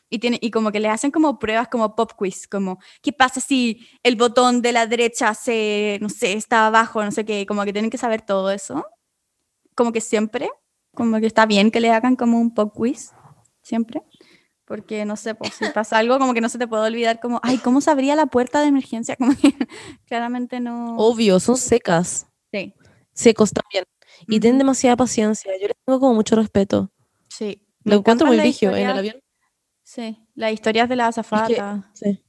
Y, 0.09 0.21
tiene, 0.21 0.39
y 0.41 0.53
como 0.53 0.71
que 0.71 0.79
le 0.79 0.89
hacen 0.89 1.11
como 1.11 1.41
pruebas 1.41 1.67
como 1.67 1.97
pop 1.97 2.13
quiz, 2.17 2.47
como, 2.47 2.79
¿qué 3.03 3.13
pasa 3.13 3.41
si 3.41 3.89
el 4.05 4.15
botón 4.15 4.63
de 4.63 4.71
la 4.71 4.87
derecha 4.87 5.35
se, 5.35 5.99
no 6.01 6.09
sé, 6.09 6.35
está 6.35 6.69
abajo, 6.69 7.05
no 7.05 7.11
sé 7.11 7.25
qué, 7.25 7.45
como 7.45 7.65
que 7.65 7.73
tienen 7.73 7.91
que 7.91 7.99
saber 7.99 8.23
todo 8.23 8.53
eso. 8.53 8.87
Como 9.75 9.91
que 9.91 10.01
siempre, 10.01 10.49
como 10.95 11.19
que 11.19 11.27
está 11.27 11.45
bien 11.45 11.73
que 11.73 11.81
le 11.81 11.91
hagan 11.91 12.15
como 12.15 12.41
un 12.41 12.55
pop 12.55 12.73
quiz, 12.73 13.13
siempre. 13.63 14.01
Porque, 14.69 15.07
no 15.07 15.17
sé, 15.17 15.35
pues, 15.35 15.55
si 15.55 15.65
pasa 15.75 15.97
algo, 15.97 16.19
como 16.19 16.35
que 16.35 16.43
no 16.43 16.51
se 16.51 16.59
te 16.59 16.69
puede 16.69 16.87
olvidar, 16.87 17.21
como, 17.21 17.41
ay, 17.43 17.57
¿cómo 17.57 17.81
se 17.81 17.91
abría 17.91 18.15
la 18.15 18.27
puerta 18.27 18.61
de 18.61 18.67
emergencia? 18.69 19.17
Como 19.19 19.33
que 19.35 19.55
claramente 20.07 20.61
no. 20.61 20.97
Obvio, 20.99 21.41
son 21.41 21.57
secas. 21.57 22.27
Sí, 22.53 22.75
Secos 23.13 23.51
también. 23.53 23.85
Y 24.27 24.41
tienen 24.41 24.57
Ujú. 24.57 24.67
demasiada 24.67 24.97
paciencia. 24.97 25.51
Yo 25.61 25.69
les 25.69 25.77
tengo 25.85 25.99
como 25.99 26.15
mucho 26.15 26.37
respeto. 26.37 26.93
sí. 27.29 27.65
Lo 27.85 27.97
encuentro 27.97 28.27
muy 28.27 28.39
vigio 28.41 28.77
en 28.77 28.91
el 28.91 28.99
avión. 28.99 29.23
Sí, 29.83 30.19
las 30.35 30.53
historias 30.53 30.91
de 30.91 30.97
la 30.97 31.07
azafata. 31.07 31.91
Sí. 31.95 32.23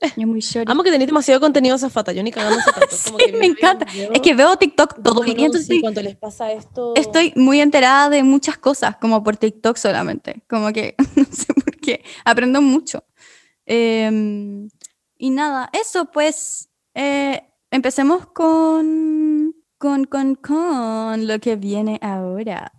Es 0.00 0.16
muy 0.16 0.40
short. 0.40 0.68
Amo 0.70 0.82
que 0.82 0.90
tenéis 0.90 1.08
demasiado 1.08 1.40
contenido 1.40 1.74
azafata. 1.74 2.12
Yo 2.12 2.22
ni 2.22 2.30
cagando 2.32 2.58
tanto. 2.64 2.96
Sí, 2.96 3.12
que 3.18 3.32
me 3.32 3.46
encanta. 3.46 3.84
videos 3.84 4.10
Es 4.14 4.20
que 4.22 4.34
veo 4.34 4.56
TikTok 4.56 5.02
todo 5.02 5.22
el 5.24 5.34
día, 5.34 5.46
entonces 5.46 5.66
sí, 5.66 5.74
estoy- 5.74 5.80
cuando 5.82 6.02
les 6.02 6.16
pasa 6.16 6.50
esto. 6.52 6.94
estoy 6.96 7.32
muy 7.36 7.60
enterada 7.60 8.08
de 8.08 8.22
muchas 8.22 8.56
cosas, 8.58 8.96
como 8.96 9.22
por 9.22 9.36
TikTok 9.36 9.76
solamente. 9.76 10.42
Como 10.48 10.72
que 10.72 10.94
no 11.16 11.24
sé 11.30 11.52
por 11.52 11.76
qué. 11.76 12.02
Aprendo 12.24 12.62
mucho. 12.62 13.04
Em, 13.66 14.68
y 15.18 15.30
nada, 15.30 15.70
eso 15.72 16.06
pues. 16.06 16.68
eh, 16.94 17.42
empecemos 17.70 18.26
con, 18.26 19.54
con, 19.78 20.04
con, 20.04 20.34
con 20.34 21.26
lo 21.26 21.38
que 21.38 21.56
viene 21.56 21.98
ahora. 22.02 22.72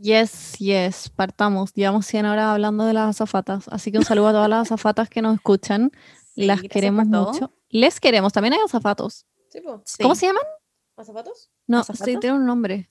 Yes, 0.00 0.56
yes, 0.58 1.08
partamos. 1.10 1.72
Llevamos 1.74 2.06
100 2.06 2.26
horas 2.26 2.44
hablando 2.46 2.84
de 2.84 2.92
las 2.92 3.08
azafatas, 3.10 3.66
así 3.68 3.90
que 3.90 3.98
un 3.98 4.04
saludo 4.04 4.28
a 4.28 4.32
todas 4.32 4.48
las 4.48 4.60
azafatas 4.68 5.08
que 5.08 5.22
nos 5.22 5.34
escuchan. 5.34 5.90
Sí, 6.34 6.46
las 6.46 6.62
queremos 6.62 7.06
mucho. 7.06 7.52
Les 7.68 7.98
queremos, 8.00 8.32
también 8.32 8.54
hay 8.54 8.60
azafatos. 8.64 9.26
Sí. 9.50 9.60
¿Cómo 10.02 10.14
se 10.14 10.26
llaman? 10.26 10.42
¿Azafatos? 10.96 11.50
No, 11.66 11.78
¿Azafatos? 11.80 12.06
sí, 12.06 12.16
tiene 12.20 12.36
un 12.36 12.46
nombre. 12.46 12.90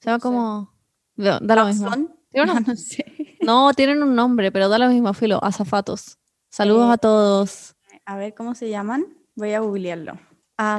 Se 0.00 0.06
llama 0.06 0.16
No 0.18 0.20
como... 0.22 0.72
Da 1.16 1.38
da 1.42 1.56
lo 1.56 1.66
mismo. 1.66 1.90
Tiene 2.30 2.52
un- 2.52 2.64
No 2.66 2.76
sé. 2.76 3.04
No, 3.40 3.72
tienen 3.74 4.02
un 4.02 4.14
nombre, 4.14 4.52
pero 4.52 4.68
da 4.68 4.78
lo 4.78 4.88
mismo, 4.88 5.12
filo. 5.14 5.42
Azafatos. 5.42 6.18
Saludos 6.50 6.90
Eh, 6.90 6.92
a 6.94 6.98
todos. 6.98 7.74
A 8.06 8.16
ver 8.16 8.34
cómo 8.34 8.54
se 8.54 8.68
llaman. 8.70 9.06
Voy 9.34 9.52
a 9.52 9.60
googlearlo. 9.60 10.18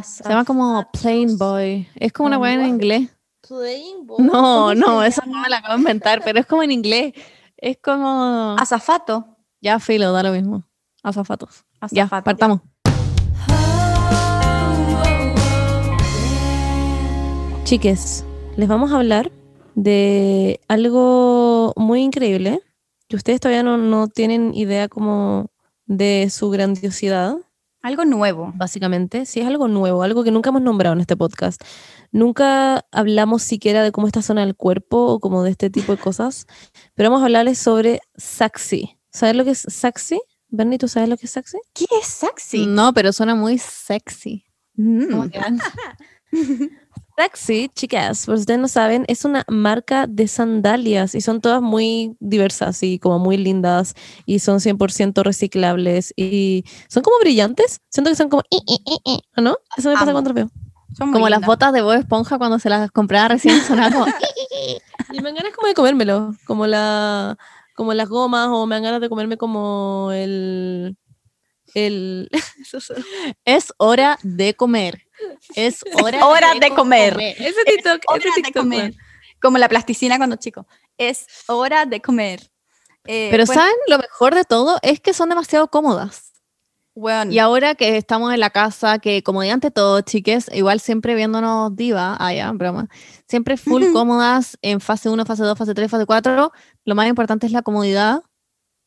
Se 0.04 0.24
llama 0.28 0.46
como 0.46 0.86
Plain 0.92 1.38
Boy. 1.38 1.88
Es 1.96 2.12
como 2.12 2.28
una 2.28 2.38
weá 2.38 2.54
en 2.54 2.66
inglés. 2.66 3.10
Playing 3.50 4.06
ball. 4.06 4.24
No, 4.24 4.32
¿Cómo 4.32 4.76
no, 4.76 5.04
eso 5.04 5.24
no 5.26 5.42
me 5.42 5.50
la 5.50 5.58
acabo 5.58 5.74
de 5.74 5.80
inventar, 5.80 6.22
pero 6.24 6.40
es 6.40 6.46
como 6.46 6.62
en 6.62 6.70
inglés. 6.70 7.14
Es 7.58 7.78
como... 7.82 8.56
Azafato. 8.60 9.26
Ya, 9.60 9.80
filo, 9.80 10.12
da 10.12 10.22
lo 10.22 10.32
mismo. 10.32 10.68
Azafatos. 11.02 11.66
Ya, 11.90 12.04
Azafato. 12.04 12.26
partamos. 12.26 12.62
Chiques, 17.64 18.24
les 18.56 18.70
vamos 18.70 18.92
a 18.92 18.98
hablar 18.98 19.32
de 19.74 20.60
algo 20.68 21.74
muy 21.76 22.04
increíble 22.04 22.62
que 23.08 23.16
ustedes 23.16 23.40
todavía 23.40 23.64
no, 23.64 23.78
no 23.78 24.08
tienen 24.10 24.54
idea 24.54 24.88
como 24.90 25.50
de 25.88 26.30
su 26.30 26.52
grandiosidad, 26.52 27.36
Algo 27.82 28.06
nuevo. 28.06 28.52
básicamente. 28.56 29.26
Sí, 29.26 29.40
es 29.40 29.48
algo 29.48 29.68
nuevo, 29.68 30.04
algo 30.04 30.24
que 30.24 30.32
nunca 30.32 30.50
hemos 30.50 30.62
nombrado 30.62 30.94
en 30.94 31.02
este 31.02 31.16
podcast. 31.16 31.62
Nunca 32.12 32.86
hablamos 32.92 33.44
siquiera 33.44 33.84
de 33.84 33.92
cómo 33.92 34.08
está 34.08 34.22
zona 34.22 34.42
del 34.42 34.56
cuerpo 34.56 35.06
o 35.06 35.20
como 35.20 35.44
de 35.44 35.52
este 35.52 35.70
tipo 35.70 35.94
de 35.96 36.02
cosas, 36.02 36.48
pero 36.96 37.10
vamos 37.10 37.22
a 37.22 37.26
hablarles 37.26 37.58
sobre 37.58 38.02
Saxi. 38.16 38.98
¿Sabes 39.12 39.36
lo 39.36 39.44
que 39.44 39.52
es 39.52 39.66
Saxi? 39.68 40.20
Bernie, 40.50 40.78
¿tú 40.80 40.88
sabes 40.88 41.10
lo 41.10 41.18
que 41.18 41.28
es 41.28 41.32
Saxi? 41.32 41.58
¿Qué 41.74 41.86
es 42.02 42.08
sexy? 42.08 42.66
No, 42.66 42.94
pero 42.94 43.14
suena 43.14 43.36
muy 43.36 43.58
sexy. 43.60 44.46
Mm. 44.76 45.30
Saxi, 47.20 47.70
chicas, 47.76 48.26
por 48.26 48.38
si 48.38 48.44
ustedes 48.44 48.62
no 48.62 48.70
saben, 48.70 49.04
es 49.10 49.26
una 49.26 49.44
marca 49.50 50.08
de 50.08 50.26
sandalias 50.30 51.16
y 51.16 51.20
son 51.20 51.42
todas 51.42 51.62
muy 51.62 52.16
diversas 52.22 52.82
y 52.82 52.98
como 52.98 53.20
muy 53.20 53.36
lindas 53.36 53.94
y 54.26 54.40
son 54.40 54.62
100% 54.62 55.22
reciclables 55.22 56.14
y 56.16 56.64
son 56.88 57.04
como 57.04 57.20
brillantes. 57.20 57.82
Siento 57.90 58.10
que 58.10 58.16
son 58.16 58.30
como... 58.30 58.44
"i, 58.50 58.62
i, 58.66 58.80
i, 58.86 59.00
i", 59.04 59.22
¿o 59.36 59.42
¿No? 59.42 59.58
Eso 59.76 59.90
me 59.90 59.96
pasa 59.96 60.12
Amo. 60.12 60.14
cuando 60.14 60.34
veo. 60.34 60.50
Son 60.98 61.12
Como 61.12 61.28
las 61.28 61.42
botas 61.42 61.74
de 61.74 61.82
Bob 61.82 61.96
Esponja 61.96 62.38
cuando 62.38 62.58
se 62.58 62.70
las 62.70 62.90
compraba 62.90 63.28
recién 63.28 63.62
sonaba 63.68 63.92
como... 63.92 64.06
Y 65.12 65.18
me 65.18 65.24
dan 65.24 65.36
ganas 65.36 65.54
como 65.54 65.68
de 65.68 65.74
comérmelo, 65.74 66.34
como 66.46 66.68
la 66.68 67.38
como 67.76 67.94
las 67.94 68.08
gomas 68.08 68.48
o 68.50 68.66
me 68.66 68.76
dan 68.76 68.84
ganas 68.84 69.02
de 69.02 69.10
comerme 69.10 69.36
como 69.36 70.12
el... 70.14 70.96
el 71.74 72.30
Es 73.44 73.74
hora 73.78 74.18
de 74.24 74.54
comer. 74.54 75.09
Es 75.56 75.84
hora, 76.04 76.26
Hora 76.26 76.54
de 76.60 76.70
comer. 76.72 77.18
ese 77.20 77.64
TikTok, 77.66 78.02
Hora 78.08 78.20
ese 78.20 78.30
de 78.30 78.42
TikTok, 78.44 78.64
comer. 78.64 78.94
Como 79.42 79.58
la 79.58 79.70
plasticina 79.70 80.18
cuando 80.18 80.36
chico. 80.36 80.68
Es 80.98 81.26
hora 81.48 81.86
de 81.86 82.02
comer. 82.02 82.42
Eh, 83.06 83.30
Pero 83.32 83.46
bueno, 83.46 83.62
¿saben? 83.62 83.76
Lo 83.88 83.98
mejor 83.98 84.36
de 84.36 84.44
todo 84.44 84.78
es 84.82 85.00
que 85.00 85.14
son 85.14 85.30
demasiado 85.30 85.70
cómodas. 85.70 86.34
bueno, 86.94 87.32
Y 87.32 87.40
ahora 87.40 87.74
que 87.76 87.96
estamos 87.96 88.34
en 88.34 88.42
la 88.42 88.50
casa, 88.50 89.00
que 89.00 89.24
como 89.24 89.42
de 89.42 89.52
ante 89.52 89.72
todo, 89.72 90.02
chiques, 90.02 90.50
igual 90.54 90.80
siempre 90.82 91.16
viéndonos 91.16 91.74
diva, 91.76 92.18
ah, 92.20 92.34
ya, 92.34 92.52
broma, 92.52 92.90
siempre 93.28 93.56
full 93.56 93.84
cómodas 93.94 94.58
en 94.62 94.82
fase 94.82 95.10
1, 95.10 95.26
fase 95.26 95.44
2, 95.44 95.58
fase 95.58 95.74
3, 95.74 95.90
fase 95.90 96.06
4, 96.06 96.52
lo 96.84 96.96
más 96.96 97.08
importante 97.08 97.46
es 97.48 97.54
la 97.54 97.62
comodidad. 97.62 98.22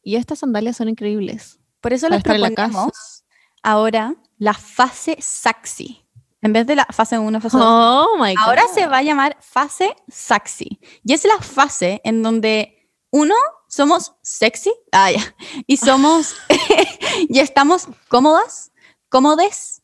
Y 0.02 0.16
estas 0.16 0.40
sandalias 0.40 0.76
son 0.76 0.88
increíbles. 0.88 1.58
por 1.80 1.92
eso 1.94 2.08
les 2.08 2.24
en 2.26 2.40
la 2.40 2.50
casa. 2.50 2.70
proponemos 2.70 3.24
ahora 3.62 4.14
la 4.38 4.52
fase 4.54 5.16
Saxi. 5.20 6.04
En 6.42 6.52
vez 6.52 6.66
de 6.66 6.76
la 6.76 6.84
fase 6.90 7.18
1, 7.18 7.40
fase 7.40 7.56
2. 7.56 7.66
Oh 7.66 8.16
my 8.18 8.34
god. 8.34 8.44
Ahora 8.44 8.62
se 8.74 8.86
va 8.86 8.98
a 8.98 9.02
llamar 9.02 9.36
fase 9.40 9.94
Saxi. 10.08 10.80
Y 11.04 11.12
es 11.12 11.24
la 11.24 11.38
fase 11.38 12.00
en 12.04 12.22
donde 12.22 12.90
uno 13.10 13.34
somos 13.68 14.14
sexy, 14.22 14.72
ah, 14.90 15.10
ya, 15.10 15.34
y 15.66 15.78
somos, 15.78 16.34
y 17.28 17.38
estamos 17.40 17.88
cómodas, 18.08 18.72
cómodes, 19.08 19.82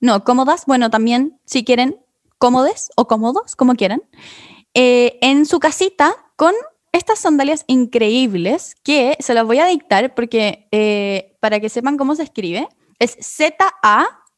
no, 0.00 0.22
cómodas, 0.22 0.64
bueno, 0.66 0.90
también 0.90 1.40
si 1.44 1.64
quieren, 1.64 1.98
cómodes 2.38 2.90
o 2.96 3.08
cómodos, 3.08 3.56
como 3.56 3.74
quieran, 3.74 4.02
eh, 4.74 5.18
en 5.22 5.46
su 5.46 5.58
casita 5.58 6.14
con 6.36 6.54
estas 6.92 7.18
sandalias 7.18 7.64
increíbles 7.66 8.76
que 8.82 9.16
se 9.20 9.34
las 9.34 9.44
voy 9.44 9.58
a 9.58 9.66
dictar 9.66 10.14
porque 10.14 10.68
eh, 10.70 11.36
para 11.40 11.60
que 11.60 11.68
sepan 11.68 11.96
cómo 11.96 12.14
se 12.14 12.22
escribe, 12.22 12.68
es 12.98 13.16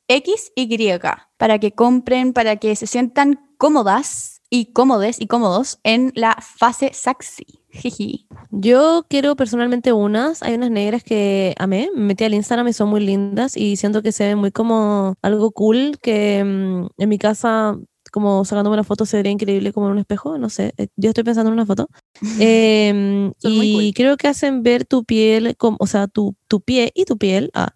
Z-A-X-Y, 0.09 0.99
para 1.37 1.59
que 1.59 1.73
compren, 1.73 2.33
para 2.33 2.57
que 2.57 2.75
se 2.77 2.87
sientan 2.87 3.41
cómodas 3.59 4.41
y 4.51 4.73
cómodes 4.73 5.21
y 5.21 5.27
cómodos 5.27 5.79
en 5.83 6.13
la 6.15 6.37
fase 6.41 6.91
sexy. 6.95 7.61
Jiji. 7.71 8.27
Yo 8.51 9.05
quiero 9.11 9.37
personalmente 9.37 9.93
unas. 9.93 10.43
Hay 10.43 10.55
unas 10.55 10.71
negras 10.71 11.05
que 11.05 11.55
amé. 11.59 11.91
Me 11.95 12.03
metí 12.03 12.25
al 12.25 12.35
Instagram 12.35 12.69
y 12.69 12.73
son 12.73 12.89
muy 12.89 13.01
lindas 13.01 13.57
y 13.57 13.77
siento 13.77 14.03
que 14.03 14.13
se 14.13 14.27
ven 14.27 14.39
muy 14.39 14.51
como 14.51 15.15
algo 15.21 15.51
cool 15.53 15.99
que 16.01 16.43
mm, 16.43 16.87
en 16.97 17.09
mi 17.09 17.19
casa 17.19 17.77
como 18.11 18.45
sacándome 18.45 18.75
una 18.75 18.85
foto 18.85 19.07
se 19.07 19.17
vería 19.17 19.33
increíble 19.33 19.73
como 19.73 19.87
en 19.87 19.93
un 19.93 19.99
espejo, 19.99 20.39
no 20.39 20.49
sé, 20.49 20.73
eh, 20.77 20.89
yo 20.97 21.11
estoy 21.11 21.25
pensando 21.25 21.49
en 21.51 21.55
una 21.55 21.67
foto. 21.67 21.89
Muy 22.23 23.33
y 23.43 23.73
cool. 23.73 23.93
creo 23.95 24.17
que 24.17 24.29
hacen 24.29 24.63
ver 24.63 24.85
tu 24.85 25.05
piel, 25.05 25.57
como, 25.57 25.77
o 25.81 25.87
sea, 25.87 26.07
tu, 26.09 26.35
tu 26.49 26.61
pie 26.61 26.91
y 26.95 27.05
tu 27.05 27.19
piel, 27.19 27.51
ah, 27.55 27.75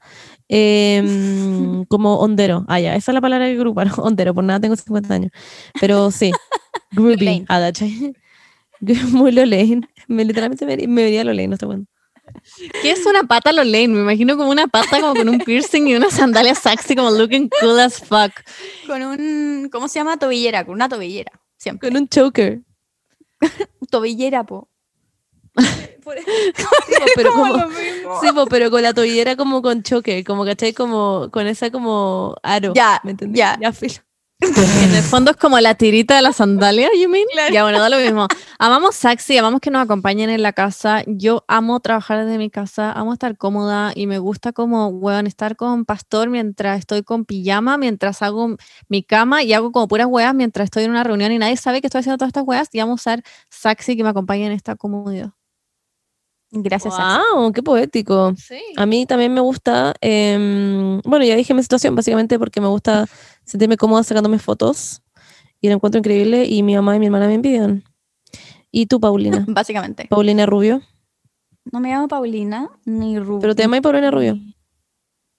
em, 0.48 1.84
como 1.86 2.16
hondero. 2.18 2.64
Ah, 2.68 2.80
ya, 2.80 2.96
esa 2.96 3.12
es 3.12 3.14
la 3.14 3.20
palabra 3.20 3.46
que 3.46 3.56
grupa, 3.56 3.84
¿no? 3.84 3.94
Hondero, 4.02 4.34
por 4.34 4.44
nada 4.44 4.60
tengo 4.60 4.76
50 4.76 5.14
años. 5.14 5.30
Pero 5.80 6.10
sí, 6.10 6.32
groovy, 6.92 7.16
Lolaine. 7.16 7.46
ah. 7.48 7.70
Muy 9.12 9.32
Lolaine. 9.32 9.88
Me, 10.08 10.24
literalmente 10.24 10.66
me, 10.66 10.76
me 10.88 11.02
vería 11.04 11.24
Lolaine, 11.24 11.50
no 11.50 11.56
sé 11.56 11.66
cuándo. 11.66 11.86
¿Qué 12.80 12.90
es 12.90 13.04
una 13.06 13.24
pata 13.24 13.52
Lolaine? 13.52 13.92
Me 13.94 14.00
imagino 14.00 14.36
como 14.36 14.50
una 14.50 14.66
pata 14.66 15.00
como 15.00 15.14
con 15.14 15.28
un 15.28 15.38
piercing 15.38 15.86
y 15.88 15.94
una 15.94 16.10
sandalia 16.10 16.54
sexy 16.54 16.96
como 16.96 17.10
looking 17.10 17.48
cool 17.60 17.78
as 17.78 17.98
fuck. 17.98 18.32
Con 18.86 19.02
un, 19.02 19.68
¿cómo 19.70 19.88
se 19.88 19.98
llama? 19.98 20.16
Tobillera, 20.18 20.64
con 20.64 20.74
una 20.74 20.88
tobillera, 20.88 21.32
siempre. 21.56 21.88
Con 21.88 22.00
un 22.00 22.08
choker. 22.08 22.62
Tobillera, 23.90 24.44
po. 24.44 24.68
Sí, 26.86 26.94
po, 26.98 27.04
pero 27.16 27.32
como, 27.32 27.54
Sí, 28.20 28.28
pero 28.50 28.70
con 28.70 28.82
la 28.82 28.92
tobillera 28.92 29.36
como 29.36 29.62
con 29.62 29.82
choque, 29.82 30.24
como 30.24 30.44
¿cachai? 30.44 30.72
Como 30.72 31.28
con 31.30 31.46
esa 31.46 31.70
como 31.70 32.36
aro. 32.42 32.72
Ya, 32.74 33.00
¿me 33.04 33.12
entendés? 33.12 33.38
ya. 33.38 33.58
Ya, 33.60 33.72
filo. 33.72 34.02
En 34.42 34.94
el 34.94 35.02
fondo 35.04 35.30
es 35.30 35.36
como 35.36 35.60
la 35.60 35.76
tirita 35.76 36.16
de 36.16 36.22
la 36.22 36.32
sandalia, 36.32 36.88
you 37.00 37.08
mean? 37.08 37.26
Ya, 37.52 37.62
bueno, 37.62 37.78
da 37.78 37.88
lo 37.88 37.98
mismo. 37.98 38.26
Amamos 38.58 38.96
sexy, 38.96 39.38
amamos 39.38 39.60
que 39.60 39.70
nos 39.70 39.84
acompañen 39.84 40.30
en 40.30 40.42
la 40.42 40.52
casa. 40.52 41.04
Yo 41.06 41.44
amo 41.46 41.78
trabajar 41.78 42.24
desde 42.24 42.38
mi 42.38 42.50
casa, 42.50 42.90
amo 42.90 43.12
estar 43.12 43.36
cómoda 43.36 43.92
y 43.94 44.08
me 44.08 44.18
gusta 44.18 44.52
como, 44.52 44.88
weón, 44.88 45.28
estar 45.28 45.54
con 45.54 45.84
pastor 45.84 46.28
mientras 46.28 46.80
estoy 46.80 47.04
con 47.04 47.24
pijama, 47.24 47.78
mientras 47.78 48.20
hago 48.22 48.56
mi 48.88 49.04
cama 49.04 49.44
y 49.44 49.52
hago 49.52 49.70
como 49.70 49.86
puras 49.86 50.08
weas 50.08 50.34
mientras 50.34 50.64
estoy 50.64 50.84
en 50.84 50.90
una 50.90 51.04
reunión 51.04 51.30
y 51.30 51.38
nadie 51.38 51.56
sabe 51.56 51.80
que 51.80 51.86
estoy 51.86 52.00
haciendo 52.00 52.18
todas 52.18 52.30
estas 52.30 52.44
weas 52.44 52.68
y 52.72 52.80
amo 52.80 52.94
usar 52.94 53.22
sexy 53.48 53.96
que 53.96 54.02
me 54.02 54.08
acompañe 54.08 54.46
en 54.46 54.52
esta 54.52 54.74
comodidad. 54.74 55.30
Gracias, 56.54 56.94
Saxi. 56.94 57.20
Wow, 57.34 57.52
qué 57.52 57.62
poético. 57.62 58.34
Sí. 58.36 58.60
A 58.76 58.84
mí 58.84 59.06
también 59.06 59.32
me 59.32 59.40
gusta, 59.40 59.94
em, 60.02 61.00
bueno, 61.00 61.24
ya 61.24 61.34
dije 61.34 61.54
mi 61.54 61.62
situación, 61.62 61.94
básicamente 61.96 62.38
porque 62.38 62.60
me 62.60 62.68
gusta 62.68 63.06
sentirme 63.44 63.76
cómoda 63.78 64.02
sacándome 64.02 64.38
fotos 64.38 65.02
y 65.60 65.68
lo 65.68 65.74
encuentro 65.74 65.98
increíble 65.98 66.44
y 66.44 66.62
mi 66.62 66.74
mamá 66.74 66.94
y 66.96 66.98
mi 66.98 67.06
hermana 67.06 67.26
me 67.26 67.34
envidian. 67.34 67.82
¿Y 68.70 68.86
tú, 68.86 69.00
Paulina? 69.00 69.44
Básicamente. 69.48 70.06
Paulina 70.08 70.44
Rubio. 70.46 70.82
No 71.70 71.80
me 71.80 71.88
llamo 71.90 72.08
Paulina 72.08 72.68
ni 72.84 73.18
Rubio. 73.18 73.40
Pero 73.40 73.54
te 73.54 73.62
llamas 73.62 73.80
Paulina 73.80 74.10
Rubio. 74.10 74.34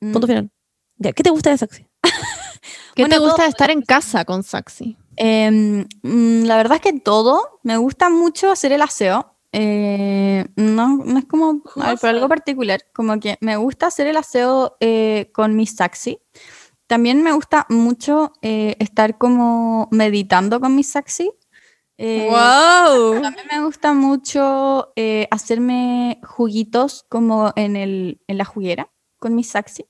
Mm. 0.02 0.12
Punto 0.14 0.26
final. 0.28 0.50
Ya, 0.98 1.12
¿qué 1.14 1.22
te 1.22 1.30
gusta 1.30 1.50
de 1.52 1.58
Saxi? 1.58 1.86
¿Qué 2.96 3.04
Bueno, 3.04 3.16
te 3.16 3.20
gusta 3.20 3.36
todo- 3.36 3.44
de 3.46 3.50
estar 3.50 3.70
en 3.72 3.82
casa 3.82 4.26
con 4.26 4.42
sexy? 4.44 4.98
Em, 5.16 5.86
mm, 6.02 6.46
la 6.46 6.58
verdad 6.58 6.76
es 6.78 6.82
que 6.82 7.00
todo. 7.00 7.60
Me 7.64 7.78
gusta 7.78 8.10
mucho 8.10 8.52
hacer 8.52 8.72
el 8.72 8.82
aseo. 8.82 9.33
Eh, 9.54 10.46
no, 10.56 10.98
no 10.98 11.20
es 11.20 11.26
como 11.26 11.62
ver, 11.76 11.98
por 12.00 12.10
algo 12.10 12.28
particular. 12.28 12.82
Como 12.94 13.20
que 13.20 13.38
me 13.40 13.56
gusta 13.56 13.88
hacer 13.88 14.08
el 14.08 14.18
aseo 14.18 14.76
eh, 14.80 15.30
con 15.34 15.56
mi 15.56 15.66
saxi. 15.68 16.20
También 16.88 17.24
me 17.24 17.32
gusta 17.32 17.66
mucho 17.70 18.34
eh, 18.42 18.76
estar 18.80 19.18
como 19.18 19.88
meditando 19.92 20.60
con 20.60 20.76
mi 20.76 20.84
saxi. 20.84 21.32
Eh, 21.98 22.28
¡Wow! 22.30 23.22
También 23.22 23.48
me 23.52 23.64
gusta 23.64 23.94
mucho 23.94 24.92
eh, 24.96 25.28
hacerme 25.32 26.20
juguitos 26.24 27.06
como 27.08 27.54
en, 27.56 27.76
el, 27.76 28.20
en 28.28 28.38
la 28.38 28.46
juguera 28.46 28.90
con 29.20 29.36
mi 29.36 29.44
saxi. 29.44 29.86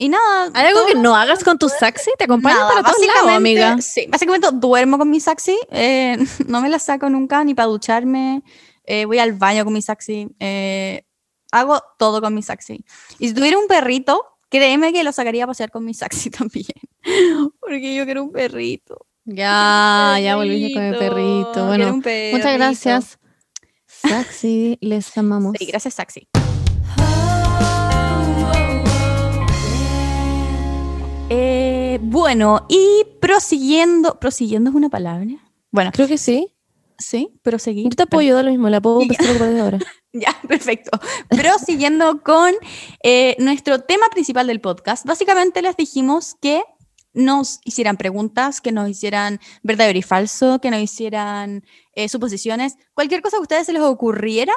Y 0.00 0.08
nada. 0.08 0.50
¿Hay 0.54 0.66
algo 0.66 0.86
que 0.86 0.94
no 0.94 1.16
hagas 1.16 1.42
con 1.42 1.58
tu 1.58 1.68
sexy? 1.68 2.12
¿Te 2.16 2.24
acompaña 2.24 2.68
para 2.68 2.82
todos 2.82 3.04
lados, 3.04 3.32
amiga? 3.32 3.78
Sí, 3.80 4.06
básicamente 4.08 4.48
duermo 4.52 4.96
con 4.96 5.10
mi 5.10 5.18
saxi, 5.18 5.58
eh, 5.70 6.16
no 6.46 6.60
me 6.60 6.68
la 6.68 6.78
saco 6.78 7.10
nunca 7.10 7.42
ni 7.42 7.54
para 7.54 7.66
ducharme, 7.66 8.42
eh, 8.88 9.04
voy 9.04 9.18
al 9.18 9.34
baño 9.34 9.64
con 9.64 9.74
mi 9.74 9.82
saxi, 9.82 10.28
eh, 10.40 11.04
hago 11.52 11.82
todo 11.98 12.22
con 12.22 12.34
mi 12.34 12.42
saxi. 12.42 12.82
Y 13.18 13.28
si 13.28 13.34
tuviera 13.34 13.58
un 13.58 13.66
perrito, 13.66 14.24
créeme 14.48 14.94
que 14.94 15.04
lo 15.04 15.12
sacaría 15.12 15.44
a 15.44 15.46
pasear 15.46 15.70
con 15.70 15.84
mi 15.84 15.92
saxi 15.92 16.30
también, 16.30 16.66
porque 17.60 17.94
yo 17.94 18.06
quiero 18.06 18.24
un 18.24 18.32
perrito. 18.32 19.06
Ya, 19.26 20.16
ya 20.22 20.36
volviste 20.36 20.72
con 20.72 20.82
el 20.84 20.96
perrito. 20.96 21.66
Bueno, 21.66 21.88
un 21.88 21.96
muchas 21.96 22.04
perrito. 22.04 22.54
gracias. 22.54 23.18
Sexy, 23.86 24.78
les 24.80 25.18
amamos. 25.18 25.54
Sí, 25.58 25.66
gracias 25.66 25.92
saxi. 25.92 26.26
Eh, 31.28 31.98
bueno, 32.00 32.64
y 32.70 33.04
prosiguiendo, 33.20 34.18
prosiguiendo 34.18 34.70
es 34.70 34.76
una 34.76 34.88
palabra. 34.88 35.26
Bueno, 35.70 35.90
Creo 35.92 36.08
que 36.08 36.16
sí. 36.16 36.54
Sí, 36.98 37.30
proseguir. 37.42 37.84
Yo 37.84 37.96
te 37.96 38.02
apoyo, 38.02 38.34
da 38.34 38.42
lo 38.42 38.50
mismo, 38.50 38.68
la 38.68 38.80
puedo 38.80 39.02
empezar 39.02 39.26
a 39.26 39.32
desde 39.32 39.60
ahora. 39.60 39.78
Ya, 40.12 40.34
perfecto. 40.48 40.98
Prosiguiendo 41.28 42.22
con 42.22 42.54
eh, 43.02 43.36
nuestro 43.38 43.80
tema 43.80 44.06
principal 44.10 44.46
del 44.46 44.60
podcast, 44.60 45.04
básicamente 45.04 45.60
les 45.62 45.76
dijimos 45.76 46.34
que 46.40 46.62
nos 47.12 47.60
hicieran 47.64 47.96
preguntas, 47.96 48.60
que 48.60 48.72
nos 48.72 48.88
hicieran 48.88 49.38
verdadero 49.62 49.98
y 49.98 50.02
falso, 50.02 50.60
que 50.60 50.70
nos 50.70 50.80
hicieran 50.80 51.64
eh, 51.94 52.08
suposiciones, 52.08 52.76
cualquier 52.94 53.22
cosa 53.22 53.36
que 53.36 53.40
a 53.40 53.42
ustedes 53.42 53.66
se 53.66 53.72
les 53.72 53.82
ocurriera, 53.82 54.54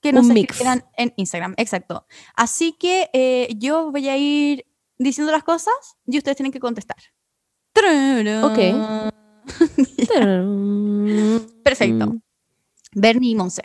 que 0.00 0.12
nos 0.12 0.28
escribieran 0.30 0.84
en 0.96 1.12
Instagram. 1.16 1.54
Exacto. 1.56 2.06
Así 2.34 2.72
que 2.72 3.10
eh, 3.12 3.48
yo 3.56 3.90
voy 3.90 4.08
a 4.08 4.16
ir 4.16 4.64
diciendo 4.96 5.32
las 5.32 5.44
cosas 5.44 5.74
y 6.06 6.18
ustedes 6.18 6.36
tienen 6.36 6.52
que 6.52 6.60
contestar. 6.60 6.98
Ok. 8.44 9.14
Perfecto. 11.64 12.06
Mm. 12.06 12.20
Bernie 12.92 13.30
y 13.30 13.34
Monse, 13.34 13.62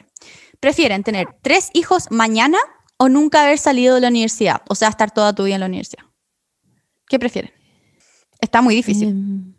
¿prefieren 0.59 1.03
tener 1.03 1.27
tres 1.41 1.69
hijos 1.73 2.07
mañana 2.11 2.57
o 2.97 3.09
nunca 3.09 3.43
haber 3.43 3.57
salido 3.57 3.95
de 3.95 4.01
la 4.01 4.09
universidad? 4.09 4.61
O 4.67 4.75
sea, 4.75 4.89
estar 4.89 5.11
toda 5.11 5.33
tu 5.33 5.45
vida 5.45 5.55
en 5.55 5.61
la 5.61 5.67
universidad. 5.67 6.03
¿Qué 7.07 7.19
prefieren? 7.19 7.51
Está 8.39 8.61
muy 8.61 8.75
difícil. 8.75 9.52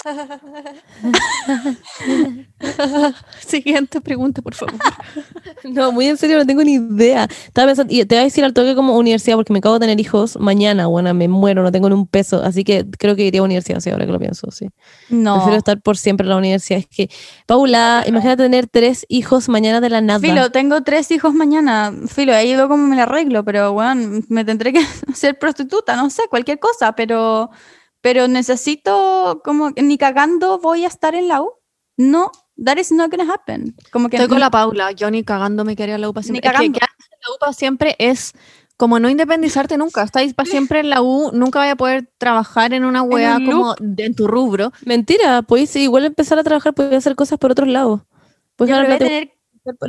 Siguiente 3.46 4.00
pregunta, 4.00 4.42
por 4.42 4.54
favor. 4.54 4.74
No, 5.62 5.92
muy 5.92 6.06
en 6.06 6.16
serio, 6.16 6.38
no 6.38 6.46
tengo 6.46 6.64
ni 6.64 6.74
idea. 6.74 7.24
Estaba 7.24 7.68
pensando, 7.68 7.92
y 7.92 8.04
te 8.06 8.14
voy 8.14 8.22
a 8.22 8.24
decir 8.24 8.44
al 8.44 8.54
toque 8.54 8.74
como 8.74 8.96
universidad, 8.96 9.36
porque 9.36 9.52
me 9.52 9.58
acabo 9.58 9.74
de 9.74 9.80
tener 9.80 10.00
hijos 10.00 10.38
mañana, 10.40 10.86
bueno, 10.86 11.12
me 11.12 11.28
muero, 11.28 11.62
no 11.62 11.70
tengo 11.70 11.90
ni 11.90 11.94
un 11.94 12.06
peso, 12.06 12.42
así 12.42 12.64
que 12.64 12.86
creo 12.98 13.14
que 13.14 13.24
iría 13.24 13.40
a 13.40 13.44
universidad, 13.44 13.80
sí, 13.80 13.90
ahora 13.90 14.06
que 14.06 14.12
lo 14.12 14.18
pienso, 14.18 14.50
sí. 14.50 14.70
No. 15.10 15.34
Prefiero 15.34 15.58
estar 15.58 15.80
por 15.82 15.98
siempre 15.98 16.24
en 16.24 16.30
la 16.30 16.36
universidad. 16.36 16.80
Es 16.80 16.86
que, 16.86 17.10
Paula, 17.46 18.04
imagínate 18.06 18.44
tener 18.44 18.68
tres 18.68 19.04
hijos 19.08 19.48
mañana 19.48 19.80
de 19.80 19.90
la 19.90 20.00
nada. 20.00 20.20
Filo, 20.20 20.50
tengo 20.50 20.82
tres 20.82 21.10
hijos 21.10 21.34
mañana. 21.34 21.92
Filo, 22.06 22.34
ahí 22.34 22.56
veo 22.56 22.68
cómo 22.68 22.86
me 22.86 22.96
la 22.96 23.02
arreglo, 23.02 23.44
pero 23.44 23.72
bueno, 23.72 24.22
me 24.28 24.44
tendré 24.44 24.72
que 24.72 24.82
ser 25.14 25.38
prostituta, 25.38 25.96
no 25.96 26.08
sé, 26.08 26.22
cualquier 26.30 26.58
cosa, 26.58 26.92
pero, 26.92 27.50
pero 28.00 28.28
necesito, 28.28 29.40
como, 29.44 29.72
que 29.74 29.82
ni 29.82 29.98
cagando 29.98 30.58
voy 30.58 30.84
a 30.84 30.88
estar 30.88 31.14
en 31.14 31.28
la 31.28 31.42
U. 31.42 31.52
No, 31.96 32.30
that 32.64 32.78
is 32.78 32.92
not 32.92 33.10
gonna 33.10 33.30
happen. 33.32 33.74
Como 33.92 34.08
que 34.08 34.16
Estoy 34.16 34.28
con 34.28 34.40
la 34.40 34.50
Paula. 34.50 34.92
Yo 34.92 35.10
ni 35.10 35.22
cagando 35.22 35.64
me 35.64 35.76
quería 35.76 35.96
en 35.96 36.00
la 36.00 36.08
UPA 36.08 36.22
siempre. 36.22 36.38
Es 36.38 36.52
que 36.52 36.56
cagando. 36.56 36.78
quedarse 36.78 37.08
en 37.12 37.18
la 37.28 37.34
UPA 37.36 37.52
siempre 37.52 37.96
es 37.98 38.32
como 38.78 38.98
no 38.98 39.10
independizarte 39.10 39.76
nunca. 39.76 40.02
Estáis 40.02 40.32
para 40.32 40.48
siempre 40.48 40.80
en 40.80 40.88
la 40.88 41.02
U, 41.02 41.30
nunca 41.34 41.58
vaya 41.58 41.72
a 41.72 41.76
poder 41.76 42.10
trabajar 42.16 42.72
en 42.72 42.86
una 42.86 43.02
wea 43.02 43.36
un 43.36 43.44
como 43.44 43.74
de- 43.78 44.06
en 44.06 44.14
tu 44.14 44.26
rubro. 44.26 44.72
Mentira, 44.86 45.42
puedes 45.42 45.76
igual 45.76 46.06
empezar 46.06 46.38
a 46.38 46.42
trabajar, 46.44 46.72
puedes 46.72 46.94
hacer 46.94 47.14
cosas 47.14 47.38
por 47.38 47.50
otros 47.52 47.68
lados. 47.68 48.00
Ya, 48.58 48.66
ganar 48.66 48.86
pero 48.86 48.88
voy 48.88 48.94
a 48.94 48.98
plata 48.98 49.04
tener 49.04 49.32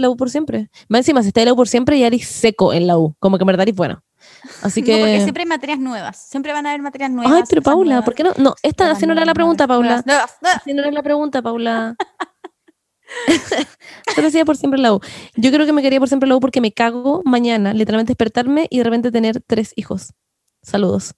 la 0.02 0.10
U 0.10 0.18
por 0.18 0.30
siempre. 0.30 0.70
Más 0.90 1.00
encima, 1.00 1.22
si 1.22 1.30
estás 1.30 1.44
en 1.44 1.46
la 1.48 1.54
U 1.54 1.56
por 1.56 1.70
siempre, 1.70 1.98
ya 1.98 2.08
eres 2.08 2.28
seco 2.28 2.74
en 2.74 2.88
la 2.88 2.98
U. 2.98 3.16
Como 3.20 3.38
que 3.38 3.44
en 3.44 3.48
verdad 3.48 3.62
eres 3.64 3.76
bueno. 3.76 4.04
Así 4.62 4.84
que. 4.84 4.94
No, 4.94 5.00
porque 5.00 5.22
siempre 5.22 5.44
hay 5.44 5.50
materias 5.50 5.80
nuevas. 5.80 6.18
Siempre 6.18 6.54
van 6.54 6.66
a 6.66 6.70
haber 6.70 6.82
materias 6.82 7.12
nuevas. 7.12 7.34
Ay, 7.34 7.44
pero 7.50 7.62
Paula, 7.62 7.86
nuevas, 7.86 8.06
¿por 8.06 8.16
qué 8.16 8.24
no? 8.24 8.34
No, 8.38 8.56
esta 8.64 8.92
así 8.92 9.06
no 9.06 9.14
era 9.14 9.26
la 9.26 9.34
pregunta, 9.34 9.68
Paula. 9.68 10.04
Así 10.56 10.74
no 10.74 10.82
era 10.82 10.92
la 10.92 11.04
pregunta, 11.04 11.42
Paula. 11.42 11.96
Solo 14.16 14.28
decía 14.28 14.46
por 14.46 14.58
siempre 14.58 14.80
la 14.80 14.94
U. 14.94 15.02
Yo 15.36 15.52
creo 15.52 15.66
que 15.66 15.74
me 15.74 15.82
quería 15.82 16.00
por 16.00 16.08
siempre 16.08 16.30
la 16.30 16.36
U 16.36 16.40
porque 16.40 16.62
me 16.62 16.72
cago 16.72 17.22
mañana, 17.26 17.74
literalmente 17.74 18.12
despertarme 18.12 18.68
y 18.70 18.78
de 18.78 18.84
repente 18.84 19.12
tener 19.12 19.42
tres 19.42 19.74
hijos. 19.76 20.14
Saludos. 20.62 21.14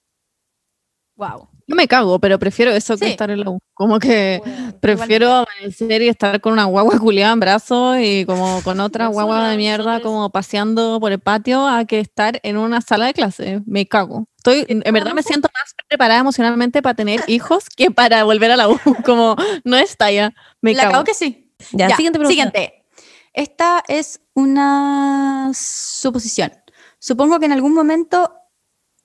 Wow. 1.16 1.48
Yo 1.66 1.76
me 1.76 1.88
cago, 1.88 2.18
pero 2.18 2.38
prefiero 2.38 2.70
eso 2.72 2.96
que 2.96 3.08
estar 3.08 3.30
en 3.30 3.40
la 3.40 3.50
U. 3.50 3.58
Como 3.72 3.98
que 3.98 4.42
prefiero 4.80 5.32
amanecer 5.32 6.02
y 6.02 6.08
estar 6.08 6.40
con 6.40 6.52
una 6.52 6.64
guagua 6.64 6.98
culiada 6.98 7.32
en 7.32 7.40
brazos 7.40 7.96
y 8.00 8.24
como 8.26 8.62
con 8.62 8.80
otra 8.80 9.06
guagua 9.06 9.48
de 9.48 9.56
mierda 9.56 10.00
como 10.00 10.30
paseando 10.30 11.00
por 11.00 11.12
el 11.12 11.20
patio 11.20 11.66
a 11.66 11.84
que 11.86 12.00
estar 12.00 12.38
en 12.42 12.58
una 12.58 12.80
sala 12.80 13.06
de 13.06 13.14
clase. 13.14 13.62
Me 13.66 13.86
cago. 13.86 14.26
Estoy, 14.36 14.66
en 14.68 14.94
verdad 14.94 15.14
me 15.14 15.22
siento 15.22 15.48
más 15.54 15.74
preparada 15.88 16.20
emocionalmente 16.20 16.82
para 16.82 16.94
tener 16.94 17.22
hijos 17.28 17.64
que 17.74 17.90
para 17.90 18.24
volver 18.24 18.50
a 18.50 18.56
la 18.56 18.68
U. 18.68 18.78
Como 19.04 19.36
no 19.64 19.76
es 19.76 19.96
talla. 19.96 20.34
Me 20.60 20.74
La 20.74 20.82
cago. 20.82 20.92
cago 20.92 21.04
que 21.04 21.14
sí. 21.14 21.50
Ya, 21.72 21.88
siguiente 21.96 22.18
pregunta. 22.18 22.30
Siguiente. 22.30 22.84
Esta 23.32 23.82
es 23.88 24.20
una 24.34 25.50
suposición. 25.54 26.52
Supongo 26.98 27.40
que 27.40 27.46
en 27.46 27.52
algún 27.52 27.74
momento 27.74 28.32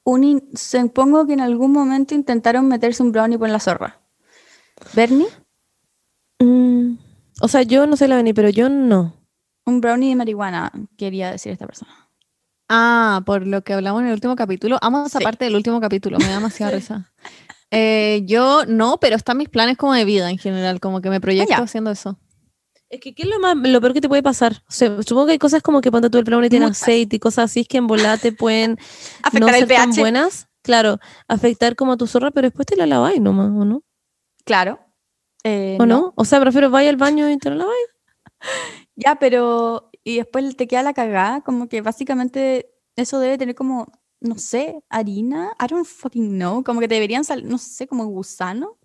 un 0.03 0.23
in- 0.23 0.49
supongo 0.55 1.25
que 1.27 1.33
en 1.33 1.41
algún 1.41 1.71
momento 1.71 2.15
intentaron 2.15 2.67
meterse 2.67 3.03
un 3.03 3.11
brownie 3.11 3.37
por 3.37 3.49
la 3.49 3.59
zorra. 3.59 3.99
¿Bernie? 4.93 5.27
Mm, 6.39 6.95
o 7.41 7.47
sea, 7.47 7.63
yo 7.63 7.85
no 7.85 7.97
soy 7.97 8.07
la 8.07 8.15
Beni, 8.15 8.33
pero 8.33 8.49
yo 8.49 8.69
no. 8.69 9.13
Un 9.65 9.81
brownie 9.81 10.09
de 10.09 10.15
marihuana, 10.15 10.71
quería 10.97 11.31
decir 11.31 11.51
esta 11.51 11.65
persona. 11.67 11.91
Ah, 12.69 13.21
por 13.25 13.45
lo 13.45 13.63
que 13.63 13.73
hablamos 13.73 14.01
en 14.01 14.07
el 14.07 14.13
último 14.13 14.35
capítulo. 14.35 14.77
Amo 14.81 15.05
esa 15.05 15.19
Sí. 15.19 15.23
parte 15.23 15.45
del 15.45 15.55
último 15.55 15.79
capítulo, 15.81 16.17
me 16.17 16.25
da 16.27 16.35
demasiada 16.35 16.71
risa. 16.75 17.11
Eh, 17.71 18.21
yo 18.25 18.65
no, 18.67 18.99
pero 18.99 19.15
están 19.15 19.37
mis 19.37 19.49
planes 19.49 19.77
como 19.77 19.93
de 19.93 20.05
vida 20.05 20.29
en 20.29 20.37
general, 20.37 20.79
como 20.79 21.01
que 21.01 21.09
me 21.09 21.21
proyecto 21.21 21.51
ya. 21.57 21.63
haciendo 21.63 21.91
eso. 21.91 22.17
Es 22.89 22.99
que, 22.99 23.13
¿qué 23.13 23.23
es 23.23 23.29
lo, 23.29 23.39
más, 23.39 23.55
lo 23.55 23.79
peor 23.81 23.93
que 23.93 24.01
te 24.01 24.09
puede 24.09 24.23
pasar? 24.23 24.63
O 24.67 24.71
sea, 24.71 25.01
supongo 25.03 25.27
que 25.27 25.33
hay 25.33 25.39
cosas 25.39 25.61
como 25.61 25.79
que 25.81 25.91
cuando 25.91 26.09
tú 26.09 26.17
el 26.17 26.23
brownie 26.23 26.49
tiene 26.49 26.65
aceite 26.65 27.17
y 27.17 27.19
cosas 27.19 27.45
así 27.51 27.63
que 27.63 27.77
en 27.77 27.85
volada 27.87 28.17
te 28.17 28.31
pueden 28.31 28.71
no 29.39 29.47
Afectar 29.47 29.55
el 29.55 29.67
ser 29.67 29.77
tan 29.77 29.89
pH. 29.91 29.99
buenas. 29.99 30.47
Claro, 30.63 30.97
afectar 31.27 31.75
como 31.75 31.93
a 31.93 31.97
tu 31.97 32.07
zorra, 32.07 32.31
pero 32.31 32.47
después 32.47 32.65
te 32.65 32.75
la 32.75 32.85
laváis 32.85 33.21
nomás, 33.21 33.49
¿o 33.51 33.63
no? 33.63 33.83
Claro. 34.43 34.79
Eh, 35.43 35.77
¿O 35.79 35.85
no? 35.85 36.13
O 36.15 36.25
sea, 36.25 36.39
prefiero 36.41 36.69
vaya 36.69 36.89
al 36.89 36.97
baño 36.97 37.29
y 37.29 37.37
te 37.37 37.49
la 37.49 37.57
laváis. 37.57 37.87
Ya, 38.95 39.15
pero. 39.15 39.89
Y 40.03 40.17
después 40.17 40.57
te 40.57 40.67
queda 40.67 40.83
la 40.83 40.93
cagada, 40.93 41.41
como 41.41 41.69
que 41.69 41.81
básicamente 41.81 42.69
eso 42.97 43.19
debe 43.19 43.37
tener 43.37 43.55
como, 43.55 43.87
no 44.19 44.37
sé, 44.37 44.83
harina. 44.89 45.53
I 45.61 45.67
don't 45.69 45.85
fucking 45.85 46.37
know. 46.37 46.63
Como 46.63 46.81
que 46.81 46.87
te 46.89 46.95
deberían 46.95 47.23
salir, 47.23 47.45
no 47.45 47.57
sé, 47.57 47.87
como 47.87 48.05
gusano. 48.07 48.78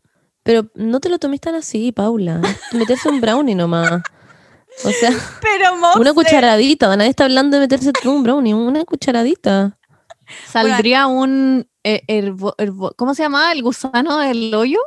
Pero 0.44 0.70
no 0.74 1.00
te 1.00 1.08
lo 1.08 1.18
tomes 1.18 1.40
tan 1.40 1.54
así, 1.56 1.90
Paula. 1.90 2.40
Meterse 2.72 3.08
un 3.08 3.20
brownie 3.20 3.54
nomás. 3.56 3.90
O 4.84 4.90
sea, 4.90 5.10
Pero, 5.40 5.74
una 5.98 6.12
cucharadita. 6.14 6.94
Nadie 6.96 7.10
está 7.10 7.24
hablando 7.24 7.56
de 7.56 7.62
meterse 7.62 7.92
tú 7.92 8.12
un 8.12 8.22
brownie. 8.22 8.54
Una 8.54 8.84
cucharadita. 8.84 9.76
Saldría 10.48 11.06
un. 11.06 11.68
eh, 11.82 12.02
herbo- 12.08 12.54
herbo- 12.58 12.94
¿Cómo 12.96 13.14
se 13.14 13.22
llama? 13.22 13.52
¿El 13.52 13.62
gusano 13.62 14.18
del 14.18 14.54
hoyo? 14.54 14.78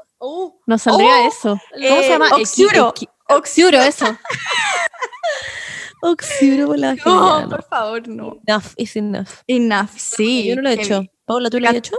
Nos 0.66 0.82
saldría 0.82 1.10
Oh, 1.24 1.28
eso. 1.28 1.60
¿Cómo 1.72 2.00
se 2.02 2.06
eh, 2.08 2.10
llama? 2.10 2.30
oxiuro. 2.32 2.94
Oxiuro, 3.30 3.82
eso. 3.82 4.06
Oxiuro 6.02 6.76
la 6.76 6.94
No, 6.96 7.02
genial. 7.04 7.50
por 7.50 7.64
favor, 7.64 8.08
no. 8.08 8.38
Enough 8.46 8.66
is 8.78 8.96
enough. 8.96 9.28
Enough, 9.48 9.90
sí. 9.96 10.48
Yo 10.48 10.56
no 10.56 10.62
lo 10.62 10.70
he 10.70 10.74
hecho. 10.74 11.04
Paula, 11.26 11.50
¿tú 11.50 11.60
lo 11.60 11.68
has 11.70 11.76
hecho? 11.76 11.96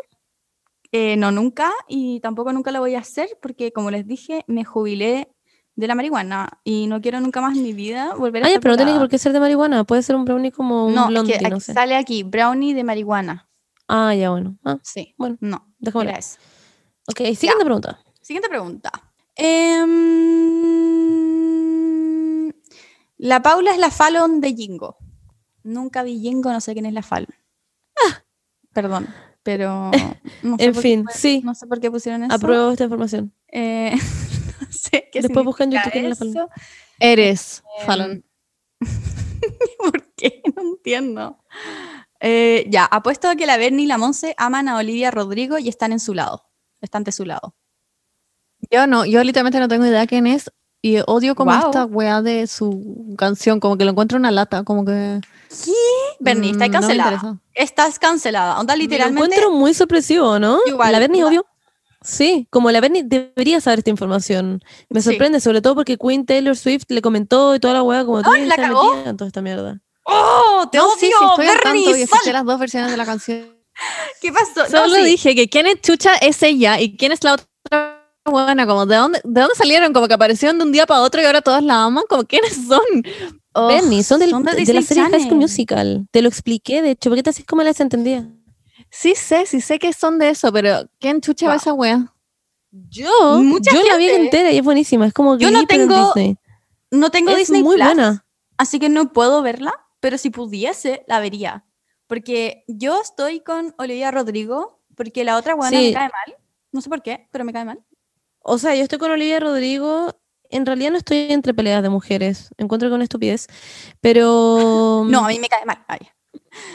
Eh, 0.93 1.17
no, 1.17 1.31
nunca. 1.33 1.71
Y 1.89 2.21
tampoco 2.21 2.53
nunca 2.53 2.71
lo 2.73 2.81
voy 2.81 2.95
a 2.95 3.01
hacer 3.01 3.29
porque, 3.43 3.73
como 3.73 3.91
les 3.91 4.07
dije, 4.07 4.45
me 4.47 4.65
jubilé 4.65 5.33
de 5.77 5.87
la 5.87 5.95
marihuana 5.95 6.61
y 6.65 6.87
no 6.89 7.01
quiero 7.01 7.21
nunca 7.21 7.41
más 7.41 7.57
en 7.57 7.63
mi 7.63 7.73
vida 7.73 8.15
volver 8.17 8.43
a 8.43 8.47
Ah, 8.47 8.49
estar 8.49 8.63
pero 8.63 8.73
no 8.77 8.85
tiene 8.85 8.99
por 8.99 9.09
qué 9.09 9.17
ser 9.19 9.33
de 9.33 9.41
marihuana. 9.41 9.85
Puede 9.85 10.03
ser 10.03 10.17
un 10.17 10.25
brownie 10.25 10.51
como 10.51 10.87
un 10.87 10.95
No, 10.95 11.03
es 11.05 11.09
blondie, 11.11 11.39
que 11.39 11.49
no 11.51 11.61
sé. 11.61 11.73
sale 11.73 11.95
aquí, 11.97 12.25
brownie 12.25 12.75
de 12.75 12.83
marihuana. 12.85 13.49
Ah, 13.87 14.15
ya, 14.15 14.31
bueno. 14.31 14.59
Ah, 14.65 14.79
Sí. 14.83 15.15
Bueno, 15.17 15.37
No, 15.41 15.67
déjame. 15.79 16.13
Ok, 17.07 17.19
siguiente 17.35 17.65
pregunta. 17.65 18.01
Siguiente 18.21 18.49
pregunta. 18.49 18.91
Em, 21.19 22.53
la 23.19 23.41
Paula 23.43 23.73
es 23.73 23.79
la 23.79 23.91
Fallon 23.91 24.41
de 24.41 24.55
Jingo. 24.55 24.97
Nunca 25.63 26.03
vi 26.03 26.19
Jingo, 26.21 26.53
no 26.53 26.61
sé 26.61 26.73
quién 26.73 26.87
es 26.87 26.93
la 26.93 27.03
Fallon. 27.03 27.35
Perdón, 28.73 29.09
pero 29.49 29.91
no 30.43 30.59
sé 30.59 30.65
En 30.67 30.75
por 30.75 30.83
qué 30.83 30.89
fin, 30.89 31.07
sí. 31.11 31.41
No 31.43 31.55
sé 31.55 31.67
por 31.67 31.81
qué 31.81 31.91
pusieron 31.91 32.23
eso. 32.23 32.35
Apruebo 32.35 32.71
esta 32.71 32.85
información. 32.85 33.33
Eh, 33.51 33.93
no 34.61 34.67
sé 34.71 35.09
qué 35.11 35.23
Después 35.23 35.43
busca 35.43 35.65
en 35.65 35.71
significa 35.71 35.99
YouTube 35.99 36.11
es 36.11 36.11
la 36.11 36.17
Fallon. 36.17 36.37
eso. 36.37 36.49
Eres 37.01 37.63
Em, 37.79 37.87
Fallon. 37.87 38.25
¿Por 39.79 40.13
qué? 40.17 40.43
No 40.55 40.61
entiendo. 40.61 41.39
Eh, 42.21 42.67
ya, 42.69 42.85
apuesto 42.85 43.27
a 43.31 43.37
que 43.37 43.47
la 43.47 43.57
Bernie 43.57 43.85
y 43.85 43.89
la 43.89 43.97
Monse 43.97 44.35
aman 44.37 44.69
a 44.69 44.77
Olivia 44.77 45.11
Rodrigo 45.11 45.59
y 45.59 45.71
están 45.71 45.93
en 45.93 46.01
su 46.01 46.13
lado. 46.13 46.45
Están 46.83 47.05
de 47.05 47.13
su 47.13 47.25
lado. 47.25 47.57
Yo 48.71 48.87
no, 48.87 49.07
yo 49.07 49.25
literalmente 49.25 49.61
no 49.61 49.69
tengo 49.69 49.87
idea 49.87 50.07
quién 50.07 50.27
es 50.27 50.53
y 50.83 50.99
odio 51.07 51.35
como 51.35 51.55
esta 51.55 51.87
weá 51.87 52.21
de 52.21 52.47
su 52.47 53.15
canción, 53.17 53.61
como 53.61 53.79
que 53.79 53.87
lo 53.87 53.93
encuentro 53.93 54.19
una 54.19 54.31
lata, 54.31 54.63
como 54.63 54.85
que... 54.85 55.23
Bernie, 56.21 56.51
está 56.51 56.67
mm, 56.67 56.71
no 56.71 56.79
me 56.79 56.81
cancelada. 56.81 57.13
interesa. 57.15 57.39
Estás 57.55 57.99
cancelada. 57.99 58.59
Onda, 58.59 58.75
literalmente. 58.77 59.25
encuentro 59.37 59.51
muy 59.53 59.75
sorpresivo, 59.75 60.39
¿no? 60.39 60.59
Igual, 60.67 60.93
la 60.93 60.99
Bernie, 60.99 61.19
igual. 61.21 61.33
obvio. 61.35 61.47
Sí, 62.01 62.47
como 62.51 62.71
la 62.71 62.81
Bernie 62.81 63.03
debería 63.05 63.61
saber 63.61 63.81
esta 63.81 63.91
información. 63.91 64.63
Me 64.89 65.01
Sí. 65.03 65.11
sorprende, 65.11 65.41
sobre 65.41 65.61
todo 65.61 65.75
porque 65.75 65.97
Queen 65.97 66.25
Taylor 66.27 66.57
Swift 66.57 66.85
le 66.89 67.03
comentó 67.03 67.55
y 67.55 67.61
toda 67.61 67.75
la 67.75 67.83
weá, 67.83 68.05
como 68.05 68.23
tú 68.23 68.31
¡Ay, 68.33 68.47
la 68.47 68.55
cagó! 68.57 68.95
en 69.05 69.17
toda 69.17 69.27
esta 69.29 69.43
mierda. 69.43 69.81
¡Oh! 70.05 70.69
¡Te 70.71 70.79
No, 70.79 70.87
odio, 70.87 70.95
sí, 70.99 71.07
sí, 71.07 71.13
estoy 71.29 71.47
al 71.47 71.53
tanto 71.61 71.69
Bernie! 71.69 71.99
y 71.99 72.03
escuché 72.03 72.33
las 72.33 72.45
dos 72.45 72.59
versiones 72.59 72.91
de 72.91 72.97
la 72.97 73.05
canción. 73.05 73.49
¿Qué 74.23 74.33
pasó? 74.33 74.63
No, 74.73 74.85
Solo 74.87 74.95
sí. 74.97 75.03
dije 75.05 75.35
que 75.35 75.49
quién 75.49 75.67
es 75.67 75.81
Chucha 75.83 76.15
es 76.17 76.43
ella 76.43 76.81
y 76.81 76.97
quién 76.97 77.13
es 77.13 77.23
la 77.25 77.35
otra 77.35 78.05
buena, 78.25 78.67
como 78.67 78.87
de 78.87 78.97
dónde, 78.97 79.21
de 79.25 79.41
dónde 79.41 79.55
salieron, 79.57 79.93
como 79.93 80.07
que 80.09 80.15
aparecieron 80.15 80.59
de 80.59 80.65
un 80.65 80.73
día 80.73 80.87
para 80.87 81.01
otro 81.01 81.21
y 81.21 81.25
ahora 81.25 81.43
todos 81.43 81.63
la 81.63 81.83
aman, 81.85 82.05
como 82.09 82.25
quiénes 82.25 82.55
son. 82.69 82.81
Oh, 83.59 83.67
Bernie, 83.69 84.03
son, 84.03 84.21
del- 84.21 84.31
son 84.31 84.43
de 84.43 84.53
de, 84.65 84.73
la 84.75 84.83
serie 84.83 85.03
High 85.03 85.11
School 85.13 85.23
Channel. 85.25 85.37
Musical. 85.37 86.07
Te 86.11 86.23
lo 86.23 86.29
expliqué, 86.29 86.83
de 86.83 86.91
hecho, 86.93 87.11
¿por 87.11 87.17
qué 87.17 87.23
te 87.23 87.31
haces 87.31 87.45
como 87.47 87.63
la 87.63 87.69
desentendida? 87.71 88.27
Sí 88.91 89.15
sé, 89.15 89.45
sí 89.47 89.61
sé 89.61 89.79
que 89.79 89.93
son 89.93 90.19
de 90.19 90.31
eso, 90.31 90.53
pero 90.53 90.89
¿quién 91.01 91.21
chucha 91.21 91.47
va 91.47 91.53
Wow. 91.55 91.61
esa 91.61 91.73
wea? 91.75 92.15
Yo, 92.71 93.41
Mucha 93.43 93.73
yo 93.73 93.83
la 93.83 93.97
vi 93.97 94.05
gente. 94.07 94.25
entera 94.25 94.53
y 94.53 94.59
es 94.59 94.65
buenísima. 94.65 95.07
Es 95.07 95.13
como 95.13 95.37
Yo 95.39 95.51
no 95.51 95.67
tengo 95.67 95.97
Disney. 96.15 96.37
No 96.91 97.11
tengo 97.11 97.31
Es 97.31 97.39
Disney 97.39 97.63
muy 97.63 97.77
Plus, 97.77 97.87
buena. 97.87 98.25
así 98.57 98.79
que 98.79 98.89
no 98.89 99.13
puedo 99.13 99.43
verla, 99.43 99.73
pero 100.01 100.17
si 100.19 100.31
pudiese, 100.31 101.05
la 101.09 101.21
vería. 101.21 101.65
Porque 102.07 102.65
yo 102.69 103.01
estoy 103.01 103.41
con 103.41 103.75
Olivia 103.79 104.11
Rodrigo, 104.11 104.81
porque 104.95 105.25
la 105.25 105.37
otra 105.37 105.55
buena 105.55 105.79
Sí. 105.79 105.87
me 105.89 105.93
cae 105.93 106.09
mal. 106.09 106.37
No 106.73 106.81
sé 106.81 106.89
por 106.89 107.03
qué, 107.03 107.29
pero 107.33 107.45
me 107.45 107.53
cae 107.53 107.65
mal. 107.65 107.83
O 108.41 108.59
sea, 108.59 108.75
yo 108.75 108.83
estoy 108.83 108.99
con 108.99 109.11
Olivia 109.11 109.41
Rodrigo. 109.41 110.15
En 110.51 110.65
realidad 110.67 110.91
no 110.93 110.99
estoy 110.99 111.31
entre 111.31 111.55
peleas 111.55 111.83
de 111.83 111.89
mujeres. 111.89 112.49
Encuentro 112.59 112.91
con 112.91 113.03
estupidez. 113.03 113.47
Pero. 114.01 115.05
No, 115.09 115.25
a 115.25 115.29
mí 115.29 115.39
me 115.39 115.49
cae 115.49 115.65
mal. 115.65 115.85
Ay. 115.89 116.01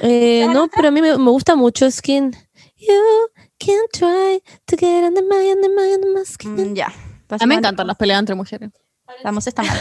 eh, 0.02 0.42
¿Cuál 0.46 0.56
no, 0.56 0.68
pero 0.68 0.88
a 0.88 0.92
mí 0.92 1.02
me, 1.02 1.18
me 1.18 1.32
gusta 1.32 1.56
mucho 1.56 1.90
Skin. 1.90 2.36
You 2.78 3.30
can 3.60 3.80
try 3.94 4.42
to 4.66 4.76
get 4.76 5.04
under 5.06 5.24
my, 5.24 5.52
under 5.52 5.70
my, 5.70 5.94
under 5.94 6.12
my 6.14 6.26
skin. 6.26 6.72
Mm, 6.72 6.76
ya. 6.76 6.94
A 7.30 7.38
mí 7.38 7.48
me 7.48 7.56
encantan 7.56 7.88
las 7.88 7.96
peleas 7.96 8.20
entre 8.20 8.36
mujeres. 8.36 8.72
Vamos, 9.24 9.48
está 9.48 9.64
mal. 9.64 9.80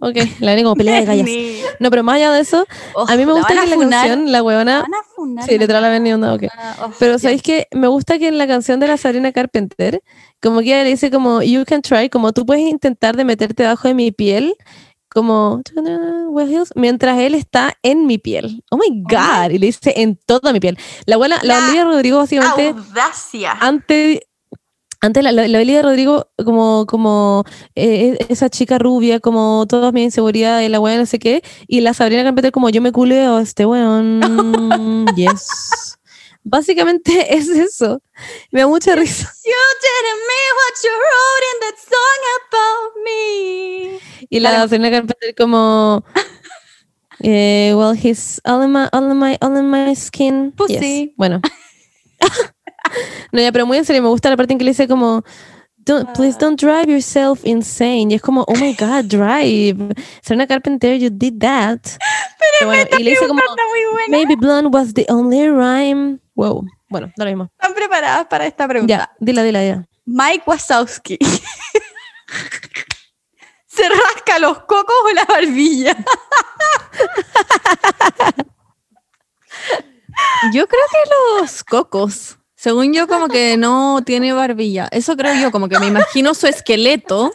Ok, 0.00 0.16
la 0.40 0.52
veré 0.52 0.62
como 0.62 0.76
pelea 0.76 1.00
de 1.00 1.04
gallas. 1.06 1.28
No, 1.80 1.90
pero 1.90 2.02
más 2.02 2.16
allá 2.16 2.32
de 2.32 2.40
eso, 2.40 2.66
a 3.06 3.16
mí 3.16 3.24
me 3.24 3.32
la 3.32 3.38
gusta 3.38 3.48
que 3.48 3.54
la 3.54 3.74
funar, 3.76 3.90
canción, 4.08 4.32
la 4.32 4.42
huevona. 4.42 4.82
van 4.82 4.94
a 4.94 5.02
funar 5.14 5.44
Sí, 5.44 5.58
literal 5.58 5.80
la 5.82 5.88
venía 5.90 6.14
onda, 6.16 6.34
ok. 6.34 6.44
Ah, 6.56 6.88
Pero. 6.98 7.18
¿sabéis 7.20 7.40
que 7.42 7.68
Me 7.72 7.86
gusta 7.86 8.18
que 8.18 8.26
en 8.28 8.36
la 8.38 8.48
canción 8.48 8.80
de 8.80 8.88
la 8.88 8.96
Sabrina 8.96 9.30
Carpenter, 9.30 10.02
como 10.42 10.58
que 10.60 10.66
ella 10.66 10.82
le 10.82 10.90
dice 10.90 11.10
como, 11.12 11.40
you 11.42 11.64
can 11.64 11.82
try, 11.82 12.08
como 12.08 12.32
tú 12.32 12.44
puedes 12.46 12.64
intentar 12.64 13.16
de 13.16 13.24
meterte 13.24 13.62
debajo 13.62 13.86
de 13.86 13.94
mi 13.94 14.10
piel, 14.10 14.56
como, 15.08 15.62
mientras 16.74 17.18
él 17.18 17.34
está 17.34 17.74
en 17.82 18.06
mi 18.06 18.18
piel. 18.18 18.62
Oh 18.70 18.76
my 18.76 19.02
God, 19.02 19.50
y 19.52 19.58
le 19.58 19.66
dice 19.66 19.94
en 19.96 20.16
toda 20.26 20.52
mi 20.52 20.60
piel. 20.60 20.78
La 21.06 21.14
abuela, 21.14 21.38
la 21.42 21.58
La 21.58 21.64
Olivia 21.64 21.84
Rodrigo 21.84 22.18
básicamente, 22.18 22.68
Audacia. 22.68 23.52
antes... 23.60 24.20
Antes 25.00 25.22
la, 25.22 25.30
la, 25.30 25.46
la 25.46 25.82
Rodrigo, 25.82 26.28
como, 26.44 26.84
como 26.86 27.44
eh, 27.76 28.18
esa 28.28 28.50
chica 28.50 28.78
rubia, 28.78 29.20
como 29.20 29.64
todas 29.68 29.92
mis 29.92 30.04
inseguridades, 30.04 30.68
la 30.70 30.80
weá 30.80 30.98
no 30.98 31.06
sé 31.06 31.20
qué, 31.20 31.42
y 31.68 31.80
la 31.80 31.94
Sabrina 31.94 32.24
Carpenter 32.24 32.50
como 32.50 32.68
yo 32.68 32.82
me 32.82 32.90
culeo 32.90 33.38
este 33.38 33.64
weón, 33.64 35.06
yes. 35.16 35.98
Básicamente 36.42 37.12
es 37.36 37.48
eso. 37.48 38.02
Me 38.50 38.60
da 38.60 38.66
mucha 38.66 38.96
risa. 38.96 39.30
You 39.44 39.52
didn't 39.82 40.22
mean 40.26 40.52
what 40.56 40.74
you 40.82 40.92
wrote 41.04 41.44
in 41.50 41.56
that 41.60 41.78
song 41.92 42.20
about 42.40 42.92
me. 43.04 44.00
Y 44.30 44.40
la. 44.40 44.50
Sabrina 44.50 44.90
Carpenter 44.90 45.34
como 45.36 46.04
eh, 47.20 47.74
well 47.76 47.94
he's 47.94 48.40
all 48.44 48.62
in 48.62 48.72
my 48.72 48.88
all 48.92 49.10
in 49.10 49.18
my 49.18 49.36
all 49.40 49.56
in 49.56 49.70
my 49.70 49.94
skin. 49.94 50.52
Pussy. 50.52 50.74
Yes. 50.74 51.10
Bueno. 51.16 51.40
no, 53.32 53.40
ya, 53.40 53.52
pero 53.52 53.66
muy 53.66 53.78
en 53.78 53.84
serio, 53.84 54.02
me 54.02 54.08
gusta 54.08 54.30
la 54.30 54.36
parte 54.36 54.52
en 54.52 54.58
que 54.58 54.64
le 54.64 54.70
dice 54.72 54.86
como 54.88 55.22
don't, 55.78 56.12
please 56.14 56.36
Ah. 56.36 56.40
don't 56.40 56.60
drive 56.60 56.86
yourself 56.90 57.44
insane. 57.44 58.08
Y 58.10 58.14
es 58.14 58.22
como, 58.22 58.44
oh 58.46 58.54
my 58.56 58.74
God, 58.78 59.04
drive. 59.06 59.94
Serena 60.22 60.46
Carpenter, 60.46 60.96
you 60.98 61.08
did 61.10 61.38
that. 61.40 61.78
Pero 62.60 62.66
bueno, 62.70 62.88
y 62.98 63.02
le 63.02 63.10
dice 63.10 63.26
como, 63.26 63.40
Está 63.40 63.62
muy 63.70 63.84
buena. 63.92 64.08
maybe 64.16 64.36
blonde 64.36 64.68
was 64.70 64.92
the 64.94 65.06
only 65.08 65.48
rhyme. 65.48 66.18
Wow. 66.34 66.66
Bueno, 66.90 67.10
da 67.16 67.24
lo 67.24 67.30
mismo. 67.30 67.50
¿Están 67.58 67.74
preparadas 67.74 68.26
para 68.26 68.46
esta 68.46 68.66
pregunta? 68.68 68.90
Ya, 68.94 69.10
dila, 69.18 69.42
dila, 69.42 69.60
dila. 69.60 69.86
Mike 70.06 70.44
Wazowski. 70.46 71.18
¿Se 73.66 73.88
rasca 73.88 74.38
los 74.40 74.58
cocos 74.60 74.94
o 75.04 75.10
la 75.14 75.24
barbilla? 75.24 75.94
Yo 80.52 80.66
creo 80.66 80.82
que 80.90 80.98
los 81.42 81.62
cocos. 81.64 82.38
Según 82.58 82.92
yo, 82.92 83.06
como 83.06 83.28
que 83.28 83.56
no 83.56 84.02
tiene 84.04 84.32
barbilla. 84.32 84.88
Eso 84.90 85.16
creo 85.16 85.32
yo, 85.40 85.52
como 85.52 85.68
que 85.68 85.78
me 85.78 85.86
imagino 85.86 86.34
su 86.34 86.48
esqueleto 86.48 87.30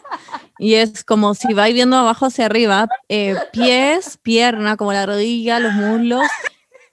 y 0.58 0.74
es 0.74 1.02
como 1.02 1.34
si 1.34 1.54
va 1.54 1.66
viendo 1.68 1.96
abajo 1.96 2.26
hacia 2.26 2.44
arriba, 2.44 2.88
eh, 3.08 3.34
pies, 3.50 4.18
pierna, 4.20 4.76
como 4.76 4.92
la 4.92 5.06
rodilla, 5.06 5.60
los 5.60 5.72
muslos, 5.72 6.26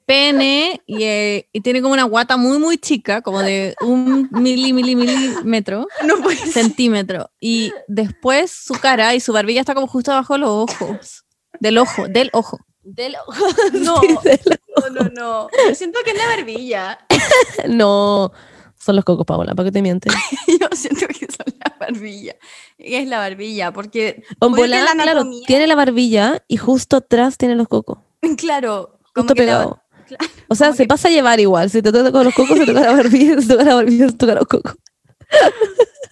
pene 0.06 0.82
y, 0.86 1.04
eh, 1.04 1.50
y 1.52 1.60
tiene 1.60 1.82
como 1.82 1.94
una 1.94 2.06
guata 2.06 2.38
muy, 2.38 2.58
muy 2.58 2.78
chica, 2.78 3.22
como 3.22 3.42
de 3.42 3.76
un 3.82 4.30
mili, 4.32 4.72
mili, 4.72 4.96
milímetro, 4.96 5.88
No 6.06 6.16
centímetro. 6.30 7.30
Y 7.42 7.74
después 7.90 8.50
su 8.50 8.76
cara 8.76 9.14
y 9.14 9.20
su 9.20 9.34
barbilla 9.34 9.60
está 9.60 9.76
como 9.76 9.88
justo 9.88 10.14
abajo 10.14 10.36
de 10.36 10.40
los 10.40 10.50
ojos. 10.50 11.26
Del 11.60 11.78
ojo, 11.80 12.08
del 12.08 12.30
ojo. 12.32 12.60
Del 12.84 13.16
No, 13.74 14.00
Sí, 14.02 14.08
del- 14.24 14.60
no, 14.78 14.90
no, 15.04 15.10
no. 15.10 15.48
Yo 15.68 15.76
siento 15.76 16.00
que 16.04 16.12
es 16.12 16.18
la 16.18 16.28
barbilla. 16.28 17.00
no, 17.68 18.32
son 18.80 18.96
los 18.96 19.06
cocos, 19.06 19.26
Paola, 19.26 19.54
¿para 19.54 19.68
qué 19.68 19.72
te 19.72 19.82
mientes? 19.82 20.14
Yo 20.48 20.68
siento 20.76 21.08
que 21.08 21.28
son 21.28 21.46
la 21.64 21.76
barbilla. 21.80 22.36
Es 22.78 23.08
la 23.08 23.20
barbilla, 23.20 23.72
porque 23.72 24.24
volada, 24.40 24.96
la 24.96 25.04
claro, 25.04 25.26
tiene 25.46 25.68
la 25.68 25.76
barbilla 25.76 26.44
y 26.48 26.58
justo 26.58 26.98
atrás 26.98 27.38
tiene 27.38 27.56
los 27.56 27.68
cocos. 27.68 28.00
claro, 28.38 29.00
como 29.14 29.28
Justo 29.28 29.34
la- 29.34 29.38
pegado. 29.38 29.84
claro, 30.08 30.26
O 30.48 30.56
sea, 30.56 30.74
se 30.74 30.84
que- 30.84 30.88
pasa 30.88 31.08
a 31.10 31.12
llevar 31.12 31.40
igual. 31.40 31.70
Si 31.70 31.82
te 31.82 31.92
toca 31.92 32.12
con 32.12 32.24
los 32.24 32.34
cocos, 32.34 32.58
se 32.58 32.66
toca 32.66 32.82
la 32.82 32.94
barbilla, 32.94 33.40
se 33.42 33.48
toca 33.48 33.64
la 33.64 33.76
barbilla, 33.76 34.08
se 34.10 34.16
toca 34.18 34.34
los 34.36 34.48
cocos. 34.48 34.76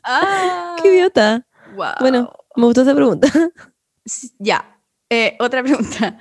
Ah, 0.03 0.75
Qué 0.81 0.93
idiota. 0.93 1.45
Bueno, 1.99 2.31
me 2.55 2.65
gustó 2.65 2.81
esa 2.81 2.95
pregunta. 2.95 3.27
Ya. 4.37 4.75
Eh, 5.09 5.35
otra 5.39 5.63
pregunta. 5.63 6.17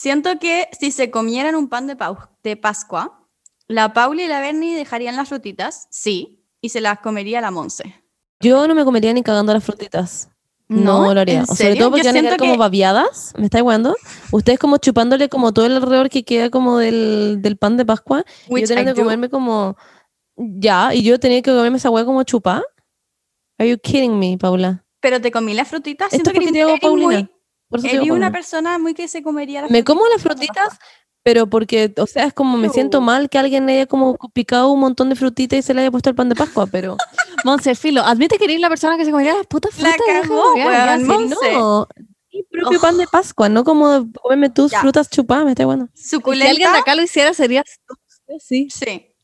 Siento 0.00 0.38
que 0.38 0.68
si 0.78 0.92
se 0.92 1.10
comieran 1.10 1.56
un 1.56 1.68
pan 1.68 1.88
de, 1.88 1.96
pau- 1.96 2.28
de 2.44 2.56
Pascua, 2.56 3.26
la 3.66 3.92
Paula 3.92 4.22
y 4.22 4.28
la 4.28 4.40
Bernie 4.40 4.76
dejarían 4.76 5.16
las 5.16 5.28
frutitas, 5.28 5.88
sí, 5.90 6.44
y 6.60 6.68
se 6.68 6.80
las 6.80 7.00
comería 7.00 7.40
la 7.40 7.50
Monse. 7.50 7.96
Yo 8.40 8.68
no 8.68 8.76
me 8.76 8.84
comería 8.84 9.12
ni 9.12 9.24
cagando 9.24 9.52
las 9.52 9.64
frutitas. 9.64 10.28
No, 10.68 11.12
lo 11.12 11.20
haría. 11.20 11.38
¿En 11.40 11.42
O 11.42 11.46
sobre 11.56 11.74
todo 11.74 11.90
porque 11.90 12.06
van 12.06 12.16
a 12.16 12.20
quedar 12.20 12.38
como 12.38 12.52
que- 12.52 12.58
babiadas. 12.58 13.32
¿Me 13.36 13.46
está 13.46 13.58
igualando? 13.58 13.96
Ustedes 14.30 14.58
como 14.60 14.76
chupándole 14.76 15.28
como 15.28 15.52
todo 15.52 15.66
el 15.66 15.72
alrededor 15.74 16.10
que 16.10 16.24
queda 16.24 16.48
como 16.50 16.78
del, 16.78 17.38
del 17.42 17.56
pan 17.56 17.76
de 17.76 17.84
Pascua. 17.84 18.24
y 18.48 18.52
Which 18.52 18.68
yo 18.68 18.74
tenía 18.76 18.94
que 18.94 19.00
comerme 19.02 19.28
como... 19.30 19.76
Ya, 20.36 20.94
y 20.94 21.02
yo 21.02 21.18
tenía 21.18 21.42
que 21.42 21.50
comerme 21.50 21.78
esa 21.78 21.90
hueá 21.90 22.04
como 22.04 22.22
chupá. 22.22 22.62
Are 23.58 23.68
you 23.68 23.78
kidding 23.78 24.16
me, 24.16 24.38
Paula? 24.38 24.84
Pero 25.00 25.20
te 25.20 25.32
comí 25.32 25.54
las 25.54 25.66
frutitas. 25.66 26.12
Esto 26.12 26.16
Siento 26.16 26.30
que 26.32 26.36
porque 26.46 26.48
eres- 26.60 26.66
te 26.66 26.70
hago 26.70 26.78
Paulina. 26.80 27.20
muy- 27.22 27.30
Por 27.68 27.80
eso 27.80 27.88
eres 27.88 28.02
digo 28.02 28.14
una 28.16 28.30
persona 28.32 28.78
muy 28.78 28.94
que 28.94 29.08
se 29.08 29.22
comería 29.22 29.62
las 29.62 29.70
Me 29.70 29.84
como 29.84 30.06
las 30.08 30.22
frutitas 30.22 30.78
pero 31.24 31.46
porque, 31.46 31.92
o 31.98 32.06
sea, 32.06 32.24
es 32.24 32.32
como 32.32 32.56
me 32.56 32.70
siento 32.70 33.02
mal 33.02 33.28
que 33.28 33.36
alguien 33.38 33.68
haya 33.68 33.84
como 33.86 34.16
picado 34.32 34.70
un 34.70 34.80
montón 34.80 35.10
de 35.10 35.16
frutitas 35.16 35.58
y 35.58 35.62
se 35.62 35.74
le 35.74 35.82
haya 35.82 35.90
puesto 35.90 36.08
el 36.08 36.14
pan 36.16 36.30
de 36.30 36.34
Pascua, 36.34 36.66
pero 36.66 36.96
Monse, 37.44 37.74
filo, 37.74 38.00
admite 38.02 38.38
que 38.38 38.44
eres 38.44 38.60
la 38.60 38.70
persona 38.70 38.96
que 38.96 39.04
se 39.04 39.10
comería 39.10 39.34
las 39.34 39.46
putas 39.46 39.78
La 39.78 39.90
frutas. 39.92 40.06
de 40.06 40.22
cagó, 40.22 40.54
weón. 40.54 41.06
Monse. 41.06 41.52
no. 41.52 41.86
Mi 42.32 42.42
propio 42.44 42.80
pan 42.80 42.96
de 42.96 43.06
Pascua, 43.08 43.48
no 43.50 43.62
como 43.64 44.06
comerme 44.22 44.48
tus 44.48 44.70
Ya. 44.70 44.80
frutas 44.80 45.10
chupadas, 45.10 45.44
me 45.44 45.50
está 45.50 45.66
bueno. 45.66 45.88
Si 45.92 46.08
Suculenta. 46.10 46.50
alguien 46.50 46.72
de 46.72 46.78
acá 46.78 46.94
lo 46.94 47.02
hiciera, 47.02 47.34
sería 47.34 47.62
sí. 48.38 48.68
Sí. 48.70 49.14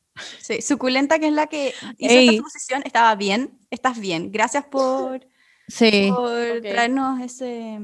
Sí, 0.42 0.60
suculenta, 0.62 1.18
que 1.18 1.28
es 1.28 1.32
la 1.32 1.46
que 1.46 1.74
hizo 1.98 2.12
Ey. 2.12 2.26
esta 2.28 2.36
suposición, 2.38 2.82
estaba 2.84 3.14
bien. 3.14 3.58
Estás 3.70 3.98
bien. 3.98 4.30
Gracias 4.30 4.64
por, 4.66 5.26
Sí. 5.68 6.10
por 6.14 6.60
traernos 6.60 7.20
ese, 7.22 7.78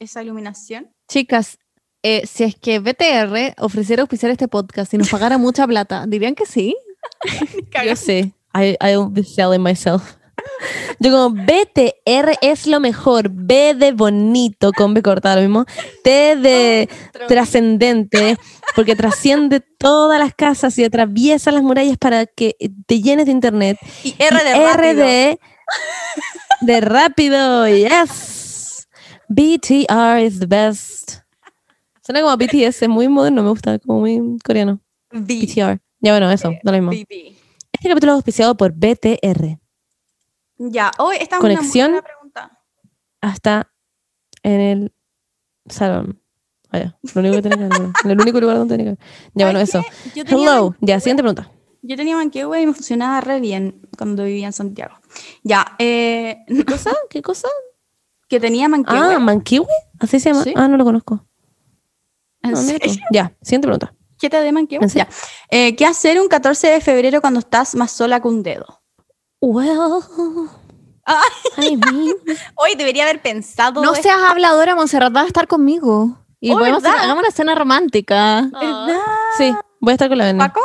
esa 0.00 0.22
iluminación. 0.22 0.90
Chicas, 1.08 1.58
eh, 2.02 2.26
si 2.26 2.44
es 2.44 2.56
que 2.56 2.78
BTR 2.80 3.54
ofreciera 3.58 4.02
auspiciar 4.02 4.32
este 4.32 4.48
podcast 4.48 4.92
y 4.94 4.98
nos 4.98 5.10
pagara 5.10 5.38
mucha 5.38 5.66
plata, 5.66 6.06
¿dirían 6.08 6.34
que 6.34 6.46
sí? 6.46 6.74
Yo 7.86 7.94
sé, 7.94 8.32
I, 8.54 8.76
I'll 8.80 9.08
be 9.10 9.22
selling 9.22 9.62
myself. 9.62 10.16
Yo 10.98 11.10
como 11.10 11.30
BTR 11.30 12.38
es 12.40 12.66
lo 12.66 12.80
mejor, 12.80 13.28
B 13.30 13.74
de 13.74 13.92
bonito, 13.92 14.72
con 14.72 14.94
B 14.94 15.02
cortada 15.02 15.36
lo 15.36 15.42
mismo, 15.42 15.66
T 16.02 16.36
de 16.36 16.88
trascendente, 17.28 18.38
porque 18.74 18.96
trasciende 18.96 19.60
todas 19.60 20.18
las 20.18 20.34
casas 20.34 20.78
y 20.78 20.84
atraviesa 20.84 21.52
las 21.52 21.62
murallas 21.62 21.98
para 21.98 22.24
que 22.24 22.56
te 22.86 23.02
llenes 23.02 23.26
de 23.26 23.32
internet. 23.32 23.76
Y 24.02 24.14
R 24.18 24.44
de 24.44 24.50
Y 24.50 24.66
rápido. 24.66 24.72
R 24.72 24.94
de, 24.94 25.40
de 26.62 26.80
rápido, 26.80 27.68
yes. 27.68 28.39
BTR 29.30 30.18
is 30.26 30.40
the 30.40 30.46
best. 30.46 31.18
Suena 32.04 32.20
como 32.20 32.36
BTS, 32.36 32.82
es 32.82 32.88
muy 32.88 33.06
moderno, 33.08 33.44
me 33.44 33.50
gusta, 33.50 33.78
como 33.78 34.00
muy 34.00 34.38
coreano. 34.44 34.80
B. 35.12 35.20
BTR. 35.46 35.80
Ya 36.00 36.12
bueno, 36.12 36.30
eso, 36.32 36.50
da 36.64 36.72
lo 36.72 36.78
mismo. 36.78 36.90
BB. 36.90 37.36
Este 37.72 37.88
capítulo 37.88 38.12
es 38.12 38.16
auspiciado 38.16 38.56
por 38.56 38.72
BTR. 38.72 39.58
Ya, 40.58 40.90
hoy 40.98 41.16
esta 41.20 41.36
es 41.36 41.40
Conexión. 41.40 41.92
una 41.92 42.02
pregunta. 42.02 42.58
Hasta 43.20 43.70
en 44.42 44.60
el 44.60 44.92
salón. 45.68 46.20
Vaya, 46.72 46.98
lo 47.14 47.20
único 47.20 47.36
que 47.36 47.42
tiene 47.42 47.56
que 47.68 47.78
ver. 47.78 47.90
El 48.04 48.20
único 48.20 48.40
lugar 48.40 48.56
donde 48.58 48.76
tiene 48.76 48.90
que 48.90 48.96
ver. 48.96 49.08
Ya 49.34 49.44
bueno, 49.46 49.64
¿Sabes 49.66 49.86
eso. 50.12 50.24
tenía 50.24 50.52
Hello. 50.52 50.76
Ya, 50.80 50.98
siguiente 50.98 51.22
pregunta. 51.22 51.52
Yo 51.82 51.96
tenía 51.96 52.16
manquehue 52.16 52.60
y 52.62 52.66
me 52.66 52.74
funcionaba 52.74 53.20
re 53.20 53.40
bien 53.40 53.80
cuando 53.96 54.24
vivía 54.24 54.46
en 54.46 54.52
Santiago. 54.52 54.96
Ya, 55.44 55.76
eh, 55.78 56.44
¿Qué 56.48 56.64
cosa? 56.64 56.90
¿Qué 57.10 57.22
cosa? 57.22 57.48
Que 58.30 58.40
tenía 58.40 58.68
manquehue. 58.68 59.14
Ah, 59.14 59.18
Mankiwi. 59.18 59.66
¿Así 59.98 60.20
se 60.20 60.30
llama? 60.30 60.44
Sí. 60.44 60.54
Ah, 60.56 60.68
no 60.68 60.76
lo 60.78 60.84
conozco. 60.84 61.26
¿En 62.42 62.54
Ah, 62.54 62.56
serio? 62.56 62.94
Ya, 63.12 63.32
siguiente 63.42 63.66
pregunta. 63.66 63.92
¿Qué 64.18 64.30
te 64.30 64.40
de 64.40 64.52
serio? 64.52 64.88
Ya. 64.94 65.08
Eh, 65.50 65.74
¿Qué 65.76 65.84
hacer 65.84 66.20
un 66.20 66.28
14 66.28 66.68
de 66.68 66.80
febrero 66.80 67.20
cuando 67.20 67.40
estás 67.40 67.74
más 67.74 67.90
sola 67.90 68.20
que 68.20 68.28
un 68.28 68.42
dedo? 68.42 68.82
Well, 69.40 70.00
Ay. 71.04 71.72
I 71.72 71.76
mean, 71.76 72.14
Hoy 72.54 72.74
debería 72.76 73.02
haber 73.02 73.20
pensado. 73.20 73.82
No 73.82 73.92
esto, 73.92 74.04
seas 74.04 74.18
habladora, 74.28 74.74
Montserrat, 74.76 75.12
vas 75.12 75.24
a 75.24 75.26
estar 75.26 75.48
conmigo. 75.48 76.16
Y 76.38 76.52
Oh, 76.52 76.58
podemos 76.58 76.84
hacer, 76.84 76.98
hagamos 76.98 77.22
una 77.24 77.30
cena 77.32 77.54
romántica. 77.54 78.48
¿verdad? 78.52 79.00
sí, 79.36 79.52
voy 79.80 79.90
a 79.90 79.94
estar 79.94 80.08
con 80.08 80.18
la 80.18 80.24
Bernie. 80.26 80.46
¿Paco? 80.46 80.60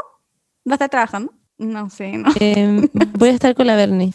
¿Va 0.68 0.74
a 0.74 0.76
estar 0.76 0.90
trabajando? 0.90 1.34
No 1.58 1.90
sé, 1.90 2.12
no. 2.18 2.30
Eh, 2.40 2.90
voy 3.18 3.30
a 3.30 3.34
estar 3.34 3.56
con 3.56 3.66
la 3.68 3.76
Bernie. 3.76 4.14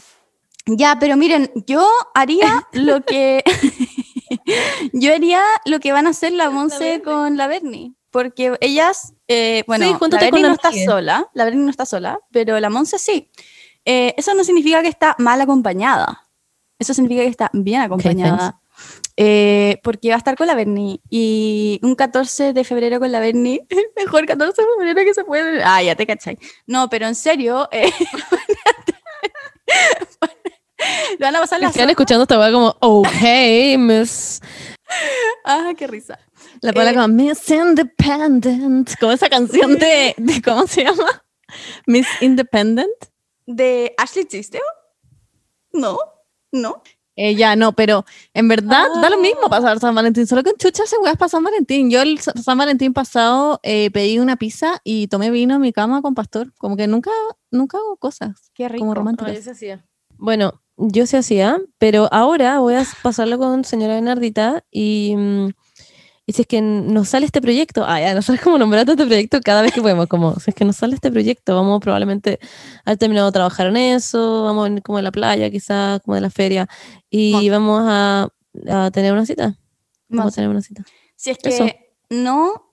Ya, 0.65 0.97
pero 0.99 1.17
miren, 1.17 1.51
yo 1.67 1.87
haría 2.13 2.67
lo 2.73 3.03
que. 3.03 3.43
yo 4.93 5.13
haría 5.13 5.43
lo 5.65 5.79
que 5.79 5.91
van 5.91 6.07
a 6.07 6.11
hacer 6.11 6.33
la 6.33 6.49
Monse 6.49 7.01
con 7.01 7.37
la 7.37 7.47
Bernie. 7.47 7.93
Porque 8.11 8.57
ellas, 8.59 9.13
eh, 9.27 9.63
bueno, 9.67 9.85
Sí, 9.85 9.95
la 10.11 10.19
Bernie 10.19 10.41
no 10.41 10.53
está 10.53 10.71
sola, 10.85 11.29
la 11.33 11.45
Bernie 11.45 11.63
no 11.63 11.69
está 11.69 11.85
sola, 11.85 12.19
pero 12.31 12.59
la 12.59 12.69
Monse 12.69 12.99
sí. 12.99 13.29
Eh, 13.85 14.13
eso 14.17 14.33
no 14.33 14.43
significa 14.43 14.81
que 14.81 14.89
está 14.89 15.15
mal 15.17 15.39
acompañada. 15.39 16.21
Eso 16.77 16.93
significa 16.93 17.21
que 17.21 17.29
está 17.29 17.49
bien 17.53 17.81
acompañada. 17.81 18.59
Eh, 19.17 19.79
porque 19.83 20.09
va 20.09 20.15
a 20.15 20.17
estar 20.17 20.35
con 20.35 20.47
la 20.47 20.55
Bernie. 20.55 20.99
Y 21.09 21.79
un 21.83 21.95
14 21.95 22.53
de 22.53 22.63
febrero 22.63 22.99
con 22.99 23.11
la 23.11 23.19
Bernie, 23.19 23.65
mejor 23.95 24.25
14 24.25 24.61
de 24.61 24.67
febrero 24.77 25.05
que 25.05 25.13
se 25.13 25.23
puede. 25.23 25.63
Ah, 25.63 25.81
ya 25.83 25.95
te 25.95 26.05
cachai. 26.05 26.37
No, 26.65 26.89
pero 26.89 27.07
en 27.07 27.15
serio, 27.15 27.69
eh, 30.81 31.15
lo 31.19 31.25
van 31.27 31.35
a 31.35 31.39
pasar 31.39 31.59
las 31.59 31.71
Están 31.71 31.89
escuchando 31.89 32.23
esta 32.23 32.51
como, 32.51 32.75
ok, 32.79 33.07
miss. 33.77 34.41
Ah, 35.45 35.71
qué 35.77 35.87
risa. 35.87 36.19
La 36.61 36.73
palabra 36.73 36.91
Eh, 36.91 36.95
como 36.95 37.07
Miss 37.07 37.49
Independent. 37.49 38.91
Como 38.99 39.13
esa 39.13 39.29
canción 39.29 39.77
de, 39.77 40.13
de- 40.17 40.41
¿cómo 40.41 40.67
se 40.67 40.83
llama? 40.83 41.23
Miss 41.87 42.07
Independent. 42.19 42.91
¿De 43.45 43.93
Ashley 43.97 44.25
Tisdale? 44.25 44.63
No, 45.71 45.97
no. 46.51 46.81
Eh, 47.15 47.35
ya, 47.35 47.55
no, 47.55 47.73
pero 47.73 48.05
en 48.33 48.47
verdad 48.47 48.87
da 49.01 49.09
lo 49.09 49.17
mismo 49.17 49.41
Ah. 49.45 49.49
pasar 49.49 49.79
San 49.79 49.93
Valentín. 49.95 50.27
Solo 50.27 50.43
que 50.43 50.49
en 50.51 50.57
chucha 50.57 50.85
se 50.85 50.97
weas 50.97 51.17
para 51.17 51.29
San 51.29 51.43
Valentín. 51.43 51.89
Yo 51.89 52.01
el 52.01 52.19
Sa- 52.19 52.33
San 52.33 52.57
Valentín 52.57 52.93
pasado 52.93 53.59
eh, 53.63 53.91
pedí 53.91 54.19
una 54.19 54.35
pizza 54.37 54.79
y 54.83 55.07
tomé 55.07 55.29
vino 55.31 55.55
en 55.55 55.61
mi 55.61 55.71
cama 55.73 56.01
con 56.01 56.15
pastor. 56.15 56.53
Como 56.57 56.75
que 56.77 56.87
nunca, 56.87 57.11
nunca 57.49 57.77
hago 57.77 57.97
cosas 57.97 58.51
Qué 58.53 58.67
rico. 58.67 58.79
como 58.81 58.93
románticas. 58.93 59.49
Bueno, 60.17 60.61
yo 60.81 61.05
se 61.05 61.17
hacía, 61.17 61.59
pero 61.77 62.07
ahora 62.11 62.59
voy 62.59 62.73
a 62.75 62.85
pasarlo 63.03 63.37
con 63.37 63.63
señora 63.63 63.93
Bernardita 63.95 64.63
y, 64.71 65.15
mm, 65.17 65.49
Y 66.27 66.33
si 66.33 66.43
es 66.43 66.47
que 66.47 66.61
nos 66.61 67.09
sale 67.09 67.25
este 67.25 67.41
proyecto, 67.41 67.83
ah, 67.85 67.99
ya, 67.99 68.13
nosotros 68.13 68.41
como 68.43 68.57
nombrando 68.57 68.93
este 68.93 69.05
proyecto 69.05 69.41
cada 69.43 69.63
vez 69.63 69.73
que 69.73 69.81
podemos, 69.81 70.07
como, 70.07 70.35
si 70.39 70.51
es 70.51 70.55
que 70.55 70.63
nos 70.63 70.75
sale 70.77 70.93
este 70.95 71.11
proyecto, 71.11 71.55
vamos 71.55 71.79
probablemente 71.81 72.39
a 72.85 72.91
haber 72.91 72.99
terminado 72.99 73.27
de 73.27 73.33
trabajar 73.33 73.67
en 73.67 73.75
eso, 73.77 74.43
vamos 74.43 74.69
a 74.69 74.71
ir 74.71 74.81
como 74.83 74.97
de 74.97 75.03
la 75.03 75.11
playa, 75.11 75.49
quizás, 75.49 75.99
como 76.03 76.15
de 76.15 76.21
la 76.21 76.29
feria, 76.29 76.67
y 77.09 77.49
vamos 77.49 77.81
a, 77.85 78.29
a 78.69 78.91
tener 78.91 79.11
una 79.13 79.25
cita. 79.25 79.57
Vamos 80.09 80.33
a 80.33 80.35
tener 80.35 80.49
una 80.49 80.61
cita. 80.61 80.83
Si 81.15 81.31
es 81.31 81.37
que 81.39 81.49
Eso. 81.49 81.65
no 82.09 82.71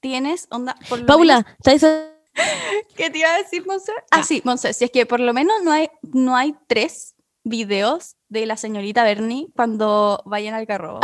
tienes 0.00 0.46
onda. 0.50 0.76
por 0.88 1.00
lo 1.00 1.06
Paula, 1.06 1.38
menos- 1.38 1.52
¿estáis 1.58 1.82
¿Qué 2.96 3.10
te 3.10 3.18
iba 3.18 3.34
a 3.34 3.38
decir, 3.38 3.66
Monse? 3.66 3.92
Ah, 4.10 4.22
sí, 4.22 4.40
Monse. 4.44 4.72
Si 4.72 4.84
es 4.84 4.90
que 4.90 5.06
por 5.06 5.20
lo 5.20 5.34
menos 5.34 5.56
no 5.64 5.72
hay, 5.72 5.88
no 6.02 6.36
hay 6.36 6.54
tres 6.68 7.15
videos 7.46 8.16
de 8.28 8.44
la 8.44 8.56
señorita 8.56 9.04
Bernie 9.04 9.46
cuando 9.54 10.22
vayan 10.26 10.54
al 10.54 10.66
carro. 10.66 11.00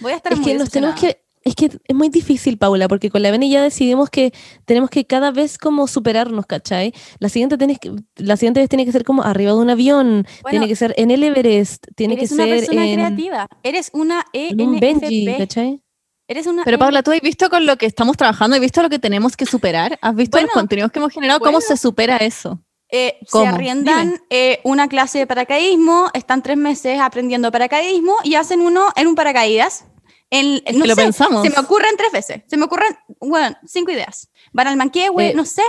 Voy 0.00 0.12
a 0.12 0.16
estar 0.16 0.32
Es 0.32 0.38
muy 0.40 0.52
que 0.52 0.58
nos 0.58 0.70
tenemos 0.70 1.00
que. 1.00 1.24
Es 1.42 1.54
que 1.54 1.66
es 1.66 1.94
muy 1.94 2.08
difícil, 2.08 2.58
Paula, 2.58 2.88
porque 2.88 3.08
con 3.08 3.22
la 3.22 3.30
Beni 3.30 3.48
ya 3.48 3.62
decidimos 3.62 4.10
que 4.10 4.32
tenemos 4.64 4.90
que 4.90 5.04
cada 5.06 5.30
vez 5.30 5.58
como 5.58 5.86
superarnos, 5.86 6.44
¿cachai? 6.44 6.92
La 7.20 7.28
siguiente, 7.28 7.56
tenés 7.56 7.78
que, 7.78 7.92
la 8.16 8.36
siguiente 8.36 8.58
vez 8.58 8.68
tiene 8.68 8.84
que 8.84 8.90
ser 8.90 9.04
como 9.04 9.22
arriba 9.22 9.52
de 9.52 9.58
un 9.58 9.70
avión, 9.70 10.26
Bueno, 10.42 10.50
tiene 10.50 10.66
que 10.66 10.74
ser 10.74 10.92
en 10.96 11.12
el 11.12 11.22
Everest, 11.22 11.86
tiene 11.94 12.16
que 12.16 12.22
eres 12.22 12.32
una 12.32 12.44
ser 12.46 12.56
persona 12.58 12.84
en, 12.88 12.94
creativa. 12.94 13.46
Eres 13.62 13.90
una 13.92 14.24
en 14.32 14.60
un 14.60 14.80
Benji, 14.80 15.24
ENFP. 15.28 15.38
¿cachai? 15.38 15.82
Eres 16.26 16.48
una 16.48 16.64
Pero 16.64 16.78
E- 16.78 16.78
Paula, 16.80 17.04
¿tú 17.04 17.12
has 17.12 17.20
visto 17.20 17.48
con 17.48 17.64
lo 17.64 17.76
que 17.76 17.86
estamos 17.86 18.16
trabajando? 18.16 18.56
¿Has 18.56 18.60
visto 18.60 18.82
lo 18.82 18.90
que 18.90 18.98
tenemos 18.98 19.36
que 19.36 19.46
superar? 19.46 19.96
¿Has 20.02 20.16
visto 20.16 20.38
Bueno, 20.38 20.48
los 20.48 20.54
contenidos 20.54 20.90
que 20.90 20.98
hemos 20.98 21.12
generado? 21.12 21.38
¿Cómo 21.38 21.60
se 21.60 21.76
supera 21.76 22.16
eso? 22.16 22.60
Eh, 22.88 23.18
se 23.26 23.44
arriendan 23.46 24.20
eh, 24.30 24.60
una 24.62 24.88
clase 24.88 25.18
de 25.18 25.26
paracaidismo, 25.26 26.08
están 26.14 26.42
tres 26.42 26.56
meses 26.56 27.00
aprendiendo 27.00 27.50
paracaidismo 27.50 28.14
y 28.22 28.36
hacen 28.36 28.60
uno 28.60 28.88
en 28.94 29.08
un 29.08 29.14
paracaídas. 29.14 29.86
En, 30.30 30.54
no 30.54 30.82
que 30.82 30.88
lo 30.88 30.94
sé, 30.94 31.02
pensamos. 31.02 31.42
se 31.42 31.50
me 31.50 31.58
ocurren 31.58 31.96
tres 31.96 32.12
veces. 32.12 32.42
Se 32.46 32.56
me 32.56 32.64
ocurren, 32.64 32.96
bueno, 33.20 33.56
cinco 33.64 33.90
ideas. 33.90 34.30
Van 34.52 34.66
al 34.66 34.76
manquehue, 34.76 35.30
Eh, 35.30 35.34
no 35.34 35.44
sé. 35.44 35.62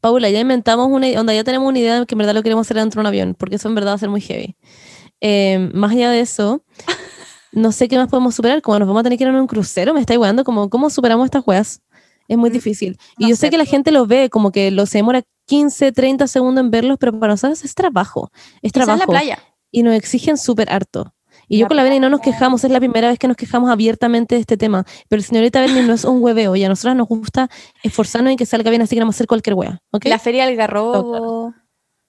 Paula, 0.00 0.30
ya 0.30 0.40
inventamos 0.40 0.88
una 0.88 1.06
onda, 1.18 1.34
ya 1.34 1.44
tenemos 1.44 1.68
una 1.68 1.78
idea 1.78 2.00
de 2.00 2.06
que 2.06 2.14
en 2.14 2.18
verdad 2.18 2.34
lo 2.34 2.42
queremos 2.42 2.66
hacer 2.66 2.76
dentro 2.76 2.98
de 2.98 3.02
un 3.02 3.06
avión, 3.06 3.34
porque 3.38 3.56
eso 3.56 3.68
en 3.68 3.74
verdad 3.74 3.92
va 3.92 3.94
a 3.96 3.98
ser 3.98 4.08
muy 4.08 4.20
heavy. 4.20 4.56
Eh, 5.20 5.70
más 5.74 5.92
allá 5.92 6.10
de 6.10 6.20
eso, 6.20 6.62
no 7.52 7.72
sé 7.72 7.88
qué 7.88 7.96
más 7.96 8.08
podemos 8.08 8.34
superar, 8.34 8.62
como 8.62 8.78
nos 8.78 8.86
vamos 8.86 9.00
a 9.00 9.04
tener 9.04 9.18
que 9.18 9.24
ir 9.24 9.30
en 9.30 9.36
un 9.36 9.46
crucero, 9.46 9.92
me 9.92 10.00
está 10.00 10.14
igualando, 10.14 10.44
como 10.44 10.70
cómo 10.70 10.90
superamos 10.90 11.24
estas 11.24 11.46
weas. 11.46 11.82
Es 12.30 12.38
muy 12.38 12.48
difícil. 12.48 12.96
Y 13.18 13.24
no 13.24 13.30
yo 13.30 13.36
sé 13.36 13.50
que 13.50 13.58
la 13.58 13.64
gente 13.64 13.90
lo 13.90 14.06
ve, 14.06 14.30
como 14.30 14.52
que 14.52 14.70
lo 14.70 14.86
se 14.86 14.98
demora 14.98 15.22
15, 15.46 15.90
30 15.90 16.28
segundos 16.28 16.62
en 16.62 16.70
verlos, 16.70 16.96
pero 17.00 17.18
para 17.18 17.32
nosotros 17.32 17.64
es 17.64 17.74
trabajo, 17.74 18.30
es 18.62 18.70
Quizás 18.70 18.86
en 18.86 18.92
la 18.92 19.04
trabajo. 19.04 19.10
playa. 19.10 19.38
Y 19.72 19.82
nos 19.82 19.94
exigen 19.94 20.38
súper 20.38 20.70
harto. 20.70 21.12
Y 21.48 21.58
yo 21.58 21.64
La 21.64 21.68
con 21.68 21.76
la 21.78 21.82
Beni 21.82 21.98
no 21.98 22.08
nos 22.08 22.20
quejamos, 22.20 22.62
es 22.62 22.70
la 22.70 22.78
primera 22.78 23.08
vez 23.08 23.18
que 23.18 23.26
nos 23.26 23.36
quejamos 23.36 23.68
abiertamente 23.68 24.36
de 24.36 24.42
este 24.42 24.56
tema. 24.56 24.84
Pero 25.08 25.22
señorita 25.22 25.60
Berni 25.60 25.82
no 25.82 25.92
es 25.92 26.04
un 26.04 26.22
hueveo 26.22 26.54
y 26.54 26.62
a 26.62 26.68
nosotras 26.68 26.94
nos 26.94 27.08
gusta 27.08 27.50
esforzarnos 27.82 28.32
y 28.32 28.36
que 28.36 28.46
salga 28.46 28.70
bien, 28.70 28.82
así 28.82 28.94
que 28.94 29.00
vamos 29.00 29.16
a 29.16 29.16
hacer 29.16 29.26
cualquier 29.26 29.54
wea. 29.54 29.82
¿ok? 29.90 30.04
La 30.04 30.20
feria 30.20 30.46
del 30.46 30.54
garrobo. 30.54 31.52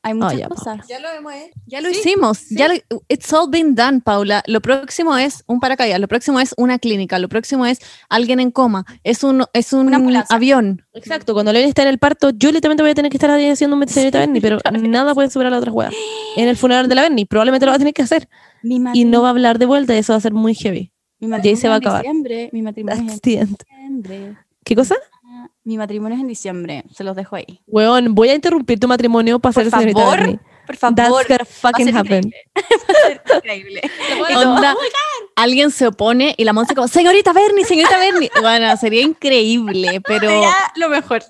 Hay 0.03 0.15
muchas 0.15 0.39
ya, 0.39 0.47
cosas. 0.47 0.87
Ya 0.87 0.99
lo 0.99 1.09
hemos 1.09 1.33
Ya 1.67 1.79
lo 1.79 1.89
hicimos. 1.89 2.49
Ya 2.49 2.67
lo- 2.67 3.03
it's 3.07 3.31
all 3.31 3.49
been 3.49 3.75
done, 3.75 4.01
Paula. 4.01 4.43
Lo 4.47 4.59
próximo 4.59 5.15
es 5.15 5.43
un 5.45 5.59
paracaídas. 5.59 5.99
Lo 5.99 6.07
próximo 6.07 6.39
es 6.39 6.55
una 6.57 6.79
clínica. 6.79 7.19
Lo 7.19 7.29
próximo 7.29 7.65
es 7.65 7.79
alguien 8.09 8.39
en 8.39 8.49
coma. 8.49 8.85
Es 9.03 9.23
un, 9.23 9.45
es 9.53 9.73
un 9.73 9.93
avión. 10.29 10.83
Exacto, 10.93 11.33
cuando 11.33 11.53
Levin 11.53 11.69
está 11.69 11.83
en 11.83 11.89
el 11.89 11.99
parto, 11.99 12.31
yo 12.31 12.51
literalmente 12.51 12.81
voy 12.81 12.91
a 12.91 12.95
tener 12.95 13.11
que 13.11 13.17
estar 13.17 13.29
ahí 13.29 13.49
haciendo 13.49 13.75
un 13.75 13.87
señorita 13.87 14.19
Berni, 14.19 14.41
pero 14.41 14.57
nada 14.71 15.13
puede 15.13 15.29
superar 15.29 15.53
a 15.53 15.55
la 15.55 15.59
otra 15.59 15.71
wea. 15.71 15.91
En 16.35 16.47
el 16.47 16.57
funeral 16.57 16.87
de 16.89 16.95
la 16.95 17.03
Berni, 17.03 17.25
probablemente 17.25 17.65
lo 17.65 17.71
va 17.71 17.75
a 17.75 17.79
tener 17.79 17.93
que 17.93 18.01
hacer. 18.01 18.27
Mi 18.63 18.81
Y 18.93 19.05
no 19.05 19.21
va 19.21 19.27
a 19.27 19.31
hablar 19.31 19.59
de 19.59 19.65
vuelta 19.65 19.95
y 19.95 19.99
eso 19.99 20.13
va 20.13 20.17
a 20.17 20.21
ser 20.21 20.33
muy 20.33 20.55
heavy. 20.55 20.91
mi 21.19 21.27
y 21.29 21.47
ahí 21.47 21.55
se 21.55 21.67
va 21.67 21.75
a 21.75 21.77
acabar. 21.77 22.05
Mi 22.51 22.61
matrimonio 22.61 23.01
en 23.01 23.07
diciembre. 23.07 24.37
¿Qué 24.63 24.75
cosa? 24.75 24.95
Mi 25.71 25.77
matrimonio 25.77 26.17
es 26.17 26.21
en 26.21 26.27
diciembre. 26.27 26.83
Se 26.93 27.01
los 27.01 27.15
dejo 27.15 27.37
ahí. 27.37 27.61
Weón, 27.65 28.13
voy 28.13 28.27
a 28.27 28.35
interrumpir 28.35 28.77
tu 28.77 28.89
matrimonio 28.89 29.39
para 29.39 29.53
Por 29.53 29.63
ser 29.63 29.71
señorita 29.71 30.01
favor, 30.01 30.17
Berni. 30.19 30.39
Por 30.67 30.75
favor. 30.75 30.95
That's 30.97 31.09
gonna 31.09 31.23
va 31.29 31.35
a 31.43 31.45
fucking 31.45 31.85
ser 31.85 31.95
happen. 31.97 32.23
increíble. 32.25 32.35
Va 32.89 32.91
a 32.91 33.07
ser 33.07 33.21
increíble. 33.37 33.81
Onda, 34.35 34.75
alguien 35.37 35.71
se 35.71 35.87
opone 35.87 36.35
y 36.37 36.43
la 36.43 36.51
monza 36.51 36.75
como, 36.75 36.89
señorita 36.89 37.31
Bernie, 37.31 37.63
señorita 37.63 37.97
Bernie. 37.97 38.29
Bueno, 38.41 38.75
sería 38.75 39.01
increíble, 39.01 40.01
pero 40.05 40.27
Sería 40.29 40.53
lo 40.75 40.89
mejor. 40.89 41.23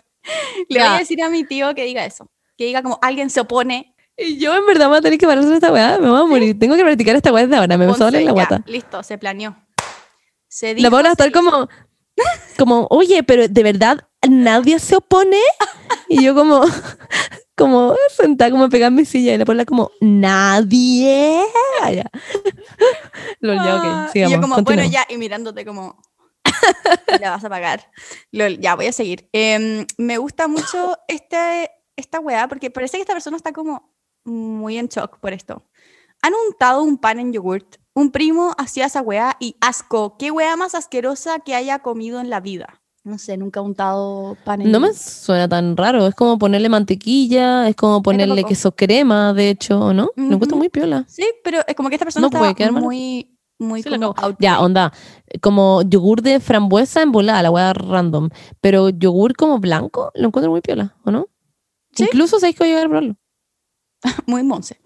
Le 0.70 0.80
Ya. 0.80 0.88
voy 0.88 0.96
a 0.96 1.00
decir 1.02 1.22
a 1.22 1.30
mi 1.30 1.44
tío 1.44 1.76
que 1.76 1.84
diga 1.86 2.04
eso. 2.04 2.28
Que 2.58 2.66
diga 2.66 2.82
como 2.82 2.98
alguien 3.04 3.30
se 3.30 3.42
opone. 3.42 3.94
Y 4.18 4.40
yo 4.40 4.56
en 4.56 4.66
verdad 4.66 4.88
voy 4.88 4.98
a 4.98 5.02
tener 5.02 5.20
que 5.20 5.28
parar 5.28 5.42
de 5.44 5.46
hacer 5.46 5.56
esta 5.58 5.72
weá, 5.72 6.00
me 6.00 6.10
voy 6.10 6.20
a 6.20 6.26
morir. 6.26 6.58
Tengo 6.58 6.76
que 6.76 6.82
practicar 6.84 7.16
esta 7.16 7.32
weá 7.32 7.44
desde 7.46 7.58
ahora, 7.58 7.78
me 7.78 7.86
empezó 7.86 8.06
a 8.06 8.08
doler 8.08 8.24
la 8.24 8.32
guata. 8.32 8.64
Listo, 8.66 9.04
se 9.04 9.20
planeó. 9.20 9.56
Se 10.48 10.70
La 10.70 10.74
dijo, 10.74 10.90
Paula 10.90 11.04
va 11.04 11.10
a 11.10 11.12
estar 11.12 11.32
como, 11.32 11.70
como, 12.58 12.88
oye, 12.90 13.22
pero 13.22 13.48
de 13.48 13.64
verdad 13.64 14.08
nadie 14.30 14.80
se 14.80 14.96
opone. 14.96 15.40
Y 16.08 16.24
yo 16.24 16.36
como, 16.36 16.62
como 17.58 17.96
sentada, 18.10 18.52
como 18.52 18.70
pegada 18.70 18.88
en 18.90 18.96
mi 18.96 19.06
silla 19.06 19.34
y 19.34 19.38
la 19.38 19.46
Paula 19.46 19.66
como, 19.66 19.92
nadie. 20.02 21.44
Ah, 21.82 21.92
ya. 21.92 22.10
Lol, 23.40 23.56
ya, 23.58 23.74
Ah, 23.74 23.76
ok, 23.76 24.16
y 24.16 24.20
yo 24.20 24.28
sigamos. 24.28 24.50
como, 24.50 24.64
bueno, 24.64 24.84
ya, 24.86 25.06
y 25.10 25.18
mirándote 25.18 25.66
como, 25.66 26.02
la 27.22 27.32
vas 27.32 27.44
a 27.44 27.50
pagar. 27.50 27.92
Lol, 28.32 28.60
ya, 28.60 28.76
voy 28.76 28.88
a 28.88 28.94
seguir. 28.94 29.30
Em, 29.34 29.86
me 29.98 30.18
gusta 30.18 30.48
mucho 30.48 30.98
este, 31.08 31.72
esta 31.96 32.20
weá, 32.20 32.48
porque 32.48 32.72
parece 32.72 32.98
que 32.98 33.02
esta 33.02 33.14
persona 33.14 33.38
está 33.38 33.52
como 33.54 33.94
muy 34.24 34.78
en 34.78 34.88
shock 34.88 35.20
por 35.20 35.34
esto. 35.34 35.66
Han 36.22 36.34
untado 36.48 36.84
un 36.84 36.98
pan 36.98 37.20
en 37.20 37.34
yogurt. 37.34 37.78
Un 37.94 38.12
primo 38.12 38.54
hacía 38.58 38.86
esa 38.86 39.02
weá 39.02 39.36
y 39.40 39.58
asco. 39.60 40.18
¿Qué 40.18 40.32
weá 40.32 40.56
más 40.56 40.76
asquerosa 40.76 41.40
que 41.40 41.56
haya 41.56 41.80
comido 41.80 42.22
en 42.22 42.30
la 42.30 42.40
vida? 42.40 42.81
No 43.04 43.18
sé, 43.18 43.36
nunca 43.36 43.60
he 43.60 43.64
untado 43.64 44.38
pan 44.44 44.62
en 44.62 44.72
No 44.72 44.80
me 44.80 44.94
suena 44.94 45.50
tan 45.50 45.76
raro, 45.76 46.06
es 46.06 46.14
como 46.14 46.38
ponerle 46.38 46.70
mantequilla, 46.70 47.68
es 47.68 47.76
como 47.76 48.04
ponerle 48.04 48.44
queso 48.44 48.76
crema, 48.76 49.34
de 49.34 49.50
hecho, 49.50 49.80
¿o 49.80 49.94
no? 49.94 50.12
Lo 50.16 50.24
encuentro 50.24 50.56
Ujú. 50.56 50.58
muy 50.58 50.70
piola. 50.70 51.06
Sí, 51.08 51.26
pero 51.44 51.62
es 51.68 51.76
como 51.76 51.90
que 51.90 51.96
esta 51.96 52.06
persona 52.06 52.28
No 52.28 52.30
puede 52.30 52.52
está 52.52 52.58
quedar 52.58 52.74
muy, 52.74 53.36
muy 53.58 53.82
Sí, 53.82 53.90
como 53.90 54.14
Ya, 54.38 54.60
onda, 54.60 54.94
como 55.42 55.82
yogur 55.82 56.22
de 56.22 56.40
frambuesa 56.40 57.02
en 57.02 57.12
volada, 57.12 57.42
la 57.42 57.50
weá 57.50 57.74
random. 57.74 58.30
Pero 58.62 58.90
yogur 58.90 59.36
como 59.36 59.58
blanco, 59.58 60.12
lo 60.14 60.28
encuentro 60.28 60.52
muy 60.52 60.62
piola, 60.62 60.96
¿o 61.04 61.10
no? 61.10 61.28
Sí. 61.94 62.04
Incluso 62.04 62.40
sabéis 62.40 62.56
que 62.56 62.64
voy 62.64 62.70
a 62.70 62.76
llegar 62.76 62.86
a 62.86 62.90
probarlo. 62.90 63.16
muy 64.28 64.44
monse. 64.44 64.80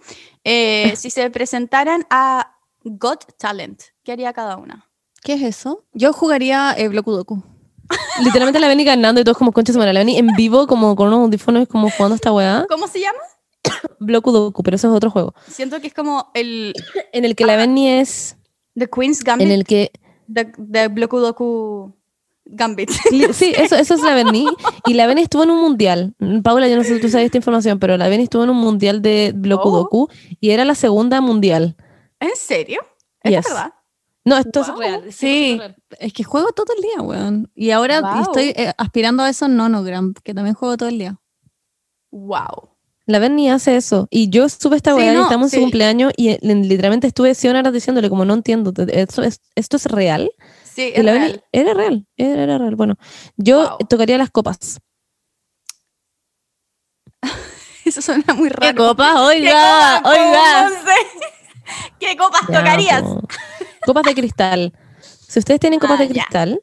Eh, 0.45 0.93
si 0.95 1.09
se 1.09 1.29
presentaran 1.31 2.05
a 2.09 2.59
Got 2.85 3.37
Talent, 3.37 3.81
¿qué 4.03 4.13
haría 4.13 4.31
cada 4.31 4.55
una? 4.55 4.89
¿qué 5.25 5.33
es 5.33 5.41
eso? 5.41 5.83
Yo 5.93 6.13
jugaría 6.13 6.73
eh, 6.77 6.87
Blokudoku. 6.87 7.43
Literalmente 8.23 8.59
la 8.59 8.67
Beni 8.67 8.83
ganando 8.83 9.21
y 9.21 9.23
todos 9.23 9.37
como 9.37 9.51
su 9.53 9.77
madre. 9.77 9.93
La 9.93 9.99
Beni 9.99 10.17
en 10.17 10.27
vivo, 10.35 10.67
como 10.67 10.95
con 10.95 11.07
unos 11.07 11.19
audífonos, 11.19 11.67
como 11.67 11.89
jugando 11.89 12.15
esta 12.15 12.31
weá. 12.31 12.65
¿Cómo 12.69 12.87
se 12.87 12.99
llama? 12.99 13.19
Bloku 13.99 14.31
Doku, 14.31 14.63
pero 14.63 14.75
eso 14.75 14.87
es 14.89 14.93
otro 14.95 15.09
juego. 15.09 15.33
Siento 15.47 15.79
que 15.81 15.87
es 15.87 15.93
como 15.93 16.29
el 16.33 16.73
En 17.11 17.25
el 17.25 17.35
que 17.35 17.45
la 17.45 17.55
Beni 17.55 17.89
es. 17.89 18.37
The 18.77 18.89
Queen's 18.89 19.23
Gambit 19.23 19.47
En 19.47 19.53
el 19.53 19.63
que. 19.65 19.91
de, 20.27 20.51
de 20.57 20.87
Blokudoku 20.87 21.93
Gambit. 22.45 22.91
Sí, 23.33 23.53
eso, 23.57 23.75
eso 23.75 23.93
es 23.95 24.01
la 24.03 24.13
Beni. 24.13 24.45
Y 24.85 24.93
la 24.93 25.07
Beni 25.07 25.23
estuvo 25.23 25.43
en 25.43 25.51
un 25.51 25.61
mundial. 25.61 26.13
Paula, 26.43 26.67
yo 26.67 26.75
no 26.77 26.83
sé 26.83 26.95
si 26.95 27.01
tú 27.01 27.09
sabes 27.09 27.25
esta 27.25 27.37
información, 27.37 27.79
pero 27.79 27.97
la 27.97 28.07
Beni 28.07 28.23
estuvo 28.23 28.43
en 28.43 28.49
un 28.51 28.57
mundial 28.57 29.01
de 29.01 29.33
Bloku 29.35 29.87
Oh. 29.91 30.09
Y 30.39 30.51
era 30.51 30.63
la 30.65 30.75
segunda 30.75 31.21
mundial. 31.21 31.75
¿En 32.19 32.35
serio? 32.35 32.81
¿Es 33.23 33.31
Yes. 33.31 33.45
verdad? 33.45 33.73
No, 34.25 34.37
esto 34.37 34.61
Wow. 34.63 34.71
es 34.71 34.77
real. 34.79 35.13
Sí, 35.13 35.61
es 35.99 36.11
que 36.13 36.23
juego 36.23 36.51
todo 36.51 36.73
el 36.75 36.81
día, 36.81 37.01
weón. 37.01 37.51
Y 37.55 37.69
ahora 37.71 38.01
Wow. 38.01 38.21
estoy 38.23 38.49
eh, 38.55 38.73
aspirando 38.77 39.21
a 39.23 39.29
eso 39.29 39.45
en 39.45 39.55
Nonogram, 39.55 40.13
que 40.23 40.33
también 40.33 40.55
juego 40.55 40.75
todo 40.77 40.89
el 40.89 40.97
día. 40.97 41.17
Wow. 42.11 42.71
La 43.05 43.19
Berni 43.19 43.51
hace 43.51 43.75
eso. 43.75 44.07
Y 44.09 44.29
yo 44.31 44.49
sube 44.49 44.77
esta 44.77 44.91
Sí, 44.91 44.97
weá 44.97 45.11
y 45.11 45.15
no, 45.15 45.23
estamos 45.23 45.53
en 45.53 45.59
su 45.59 45.63
cumpleaños 45.63 46.11
y 46.17 46.29
eh, 46.29 46.39
literalmente 46.41 47.05
estuve 47.05 47.35
100 47.35 47.55
horas 47.55 47.71
diciéndole 47.71 48.09
como 48.09 48.25
no 48.25 48.33
entiendo, 48.33 48.73
esto 48.87 49.21
es, 49.21 49.41
esto 49.53 49.77
es 49.77 49.85
real. 49.85 50.31
Sí, 50.63 50.91
es 50.95 51.03
la 51.05 51.13
Berni- 51.13 51.19
real. 51.27 51.43
era 51.51 51.73
real, 51.75 52.07
era, 52.17 52.43
era 52.43 52.57
real. 52.57 52.75
Bueno, 52.75 52.95
yo 53.37 53.77
Wow. 53.77 53.87
tocaría 53.87 54.17
las 54.17 54.31
copas. 54.31 54.79
Eso 57.85 58.01
suena 58.01 58.33
muy 58.33 58.49
raro. 58.49 58.71
¿Qué 58.73 58.75
copa? 58.75 59.13
¿Qué 59.13 59.19
Oiga, 59.19 59.97
copa, 60.01 60.09
oiga. 60.09 60.63
Monse? 60.63 60.91
¿Qué 61.99 62.17
copas 62.17 62.41
Ya, 62.49 62.57
tocarías? 62.59 63.03
Copas 63.85 64.03
de 64.03 64.15
cristal. 64.15 64.73
Si 65.01 65.39
ustedes 65.39 65.59
tienen 65.59 65.79
copas 65.79 65.99
Ah, 65.99 66.03
de 66.03 66.07
ya. 66.07 66.13
cristal, 66.13 66.61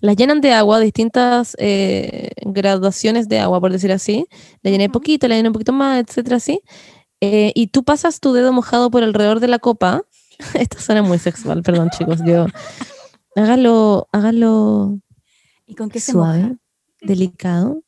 las 0.00 0.16
llenan 0.16 0.40
de 0.40 0.52
agua, 0.52 0.80
distintas 0.80 1.54
eh, 1.58 2.30
graduaciones 2.44 3.28
de 3.28 3.38
agua, 3.40 3.60
por 3.60 3.72
decir 3.72 3.92
así. 3.92 4.26
La 4.62 4.70
llené 4.70 4.86
Ujú. 4.86 4.92
poquito, 4.94 5.28
la 5.28 5.36
llené 5.36 5.48
un 5.48 5.52
poquito 5.54 5.72
más, 5.72 6.00
etcétera, 6.00 6.36
así. 6.36 6.60
Eh, 7.20 7.52
y 7.54 7.68
tú 7.68 7.84
pasas 7.84 8.20
tu 8.20 8.32
dedo 8.32 8.52
mojado 8.52 8.90
por 8.90 9.02
alrededor 9.04 9.40
de 9.40 9.48
la 9.48 9.58
copa. 9.58 10.02
Esto 10.54 10.78
suena 10.80 11.02
muy 11.02 11.18
sexual, 11.18 11.62
perdón, 11.62 11.90
chicos. 11.90 12.20
Yo. 12.24 12.46
Hágalo, 13.36 14.08
hágalo 14.12 14.98
¿Y 15.66 15.74
con 15.74 15.88
qué 15.88 16.00
se 16.00 16.12
suave, 16.12 16.42
moja? 16.42 16.56
delicado, 17.00 17.82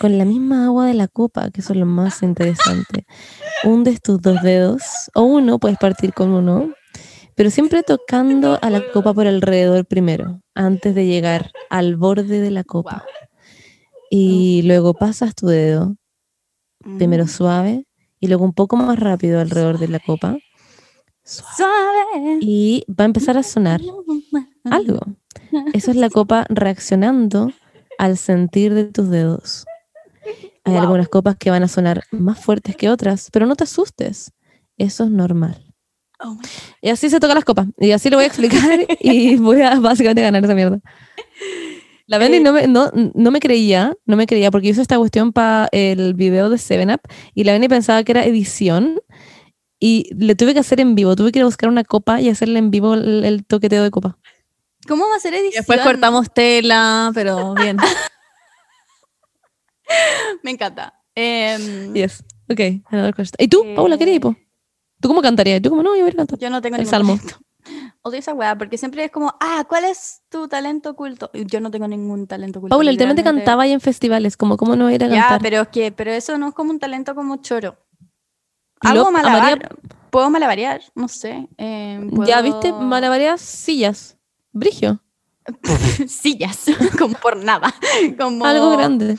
con 0.00 0.18
la 0.18 0.24
misma 0.24 0.66
agua 0.66 0.86
de 0.86 0.94
la 0.94 1.08
copa, 1.08 1.50
que 1.50 1.60
eso 1.60 1.72
es 1.74 1.78
lo 1.78 1.86
más 1.86 2.22
interesante. 2.22 3.06
Hundes 3.64 4.00
tus 4.02 4.20
dos 4.20 4.42
dedos, 4.42 4.82
o 5.14 5.22
uno, 5.22 5.58
puedes 5.58 5.78
partir 5.78 6.12
con 6.14 6.30
uno, 6.30 6.72
pero 7.34 7.50
siempre 7.50 7.82
tocando 7.82 8.58
a 8.62 8.70
la 8.70 8.82
copa 8.92 9.12
por 9.14 9.26
alrededor 9.26 9.86
primero, 9.86 10.40
antes 10.54 10.94
de 10.94 11.06
llegar 11.06 11.50
al 11.70 11.96
borde 11.96 12.40
de 12.40 12.50
la 12.50 12.64
copa. 12.64 13.04
Y 14.10 14.62
luego 14.62 14.94
pasas 14.94 15.34
tu 15.34 15.46
dedo, 15.46 15.96
primero 16.98 17.24
Mm. 17.24 17.28
suave, 17.28 17.86
y 18.20 18.28
luego 18.28 18.44
un 18.44 18.52
poco 18.52 18.76
más 18.76 18.98
rápido 18.98 19.40
alrededor 19.40 19.78
de 19.78 19.88
la 19.88 19.98
copa. 20.00 20.36
Suave. 21.24 21.52
Suave. 21.56 22.38
Y 22.40 22.84
va 22.88 23.04
a 23.04 23.06
empezar 23.06 23.38
a 23.38 23.42
sonar 23.42 23.80
algo. 24.64 25.00
Eso 25.72 25.90
es 25.90 25.96
la 25.96 26.10
copa 26.10 26.44
reaccionando 26.48 27.52
al 27.98 28.16
sentir 28.18 28.74
de 28.74 28.84
tus 28.84 29.08
dedos. 29.08 29.64
Hay 30.64 30.74
Wow. 30.74 30.82
algunas 30.82 31.08
copas 31.08 31.36
que 31.36 31.50
van 31.50 31.62
a 31.62 31.68
sonar 31.68 32.02
más 32.12 32.38
fuertes 32.44 32.76
que 32.76 32.88
otras, 32.90 33.28
pero 33.32 33.46
no 33.46 33.56
te 33.56 33.64
asustes. 33.64 34.32
Eso 34.78 35.04
es 35.04 35.10
normal. 35.10 35.71
Oh 36.24 36.38
Y 36.80 36.90
así 36.90 37.10
se 37.10 37.20
tocan 37.20 37.36
las 37.36 37.44
copas. 37.44 37.66
Y 37.78 37.92
así 37.92 38.10
lo 38.10 38.16
voy 38.16 38.24
a 38.24 38.28
explicar 38.28 38.80
y 39.00 39.36
voy 39.36 39.60
a 39.62 39.78
básicamente 39.80 40.22
ganar 40.22 40.44
esa 40.44 40.54
mierda. 40.54 40.78
La 42.06 42.18
Benny 42.18 42.36
Eh. 42.36 42.40
no, 42.40 42.52
me, 42.52 42.66
no, 42.66 42.90
no 43.14 43.30
me 43.30 43.40
creía, 43.40 43.94
no 44.06 44.16
me 44.16 44.26
creía, 44.26 44.50
porque 44.50 44.68
hizo 44.68 44.82
esta 44.82 44.98
cuestión 44.98 45.32
para 45.32 45.68
el 45.72 46.14
video 46.14 46.50
de 46.50 46.56
7up 46.56 47.00
y 47.34 47.44
la 47.44 47.52
Benny 47.52 47.68
pensaba 47.68 48.02
que 48.04 48.12
era 48.12 48.24
edición 48.24 49.00
y 49.80 50.08
le 50.14 50.34
tuve 50.36 50.54
que 50.54 50.60
hacer 50.60 50.80
en 50.80 50.94
vivo. 50.94 51.16
Tuve 51.16 51.32
que 51.32 51.38
ir 51.38 51.42
a 51.42 51.46
buscar 51.46 51.68
una 51.68 51.84
copa 51.84 52.20
y 52.20 52.28
hacerle 52.28 52.58
en 52.58 52.70
vivo 52.70 52.94
el, 52.94 53.24
el 53.24 53.44
toqueteo 53.44 53.82
de 53.82 53.90
copa. 53.90 54.18
¿Cómo 54.86 55.08
va 55.08 55.16
a 55.16 55.20
ser 55.20 55.32
Y 55.34 55.38
edición? 55.38 55.60
después 55.60 55.80
cortamos 55.80 56.32
tela, 56.32 57.10
pero 57.14 57.54
bien. 57.54 57.76
Me 60.42 60.50
encanta. 60.50 60.94
Em, 61.14 61.92
Yes. 61.94 62.24
Ok, 62.50 62.60
another 62.90 63.14
question. 63.14 63.36
¿Y 63.38 63.48
tú, 63.48 63.64
Paula, 63.74 63.96
qué 63.98 64.04
Eh. 64.04 64.20
¿Tú 65.02 65.08
cómo 65.08 65.20
cantarías? 65.20 65.60
¿Tú 65.60 65.68
cómo 65.70 65.82
no? 65.82 65.94
Yo 65.96 66.02
voy 66.04 66.12
a 66.12 66.16
cantar. 66.16 66.38
Yo 66.38 66.48
no 66.48 66.62
tengo 66.62 66.76
El 66.76 66.82
ningún 66.84 66.90
salmo. 66.90 67.16
talento. 67.16 67.38
Odio 68.02 68.18
esa 68.18 68.32
weá, 68.34 68.56
porque 68.56 68.78
siempre 68.78 69.04
es 69.04 69.10
como, 69.10 69.34
ah, 69.40 69.64
¿cuál 69.68 69.84
es 69.84 70.22
tu 70.28 70.48
talento 70.48 70.90
oculto? 70.90 71.30
Y 71.34 71.44
Yo 71.46 71.60
no 71.60 71.70
tengo 71.70 71.86
ningún 71.86 72.26
talento 72.26 72.58
oculto. 72.60 72.74
Paula, 72.74 72.90
literalmente 72.90 73.20
literalmente. 73.22 73.44
cantaba 73.44 73.64
ahí 73.64 73.72
en 73.72 73.80
festivales, 73.80 74.36
como 74.36 74.56
cómo 74.56 74.74
no 74.76 74.90
ir 74.90 75.04
a 75.04 75.08
Ya, 75.08 75.20
cantar. 75.20 75.42
pero 75.42 75.60
es 75.62 75.68
que, 75.68 75.92
pero 75.92 76.10
eso 76.12 76.38
no 76.38 76.48
es 76.48 76.54
como 76.54 76.70
un 76.70 76.78
talento 76.78 77.14
como 77.14 77.36
choro. 77.36 77.76
Y 78.80 78.86
Hago 78.88 78.94
luego, 78.94 79.08
a 79.08 79.12
malabar, 79.12 79.76
puedo 80.10 80.30
malabarear, 80.30 80.80
no 80.96 81.06
sé. 81.08 81.48
em, 81.56 82.10
Ya 82.24 82.40
puedo- 82.40 82.42
viste, 82.42 82.72
malabareas 82.72 83.40
sillas. 83.40 84.16
Brigio. 84.52 85.00
sillas, 86.08 86.64
como 86.98 87.14
por 87.14 87.36
nada. 87.36 87.72
Como, 88.18 88.44
Algo 88.44 88.70
grande. 88.76 89.16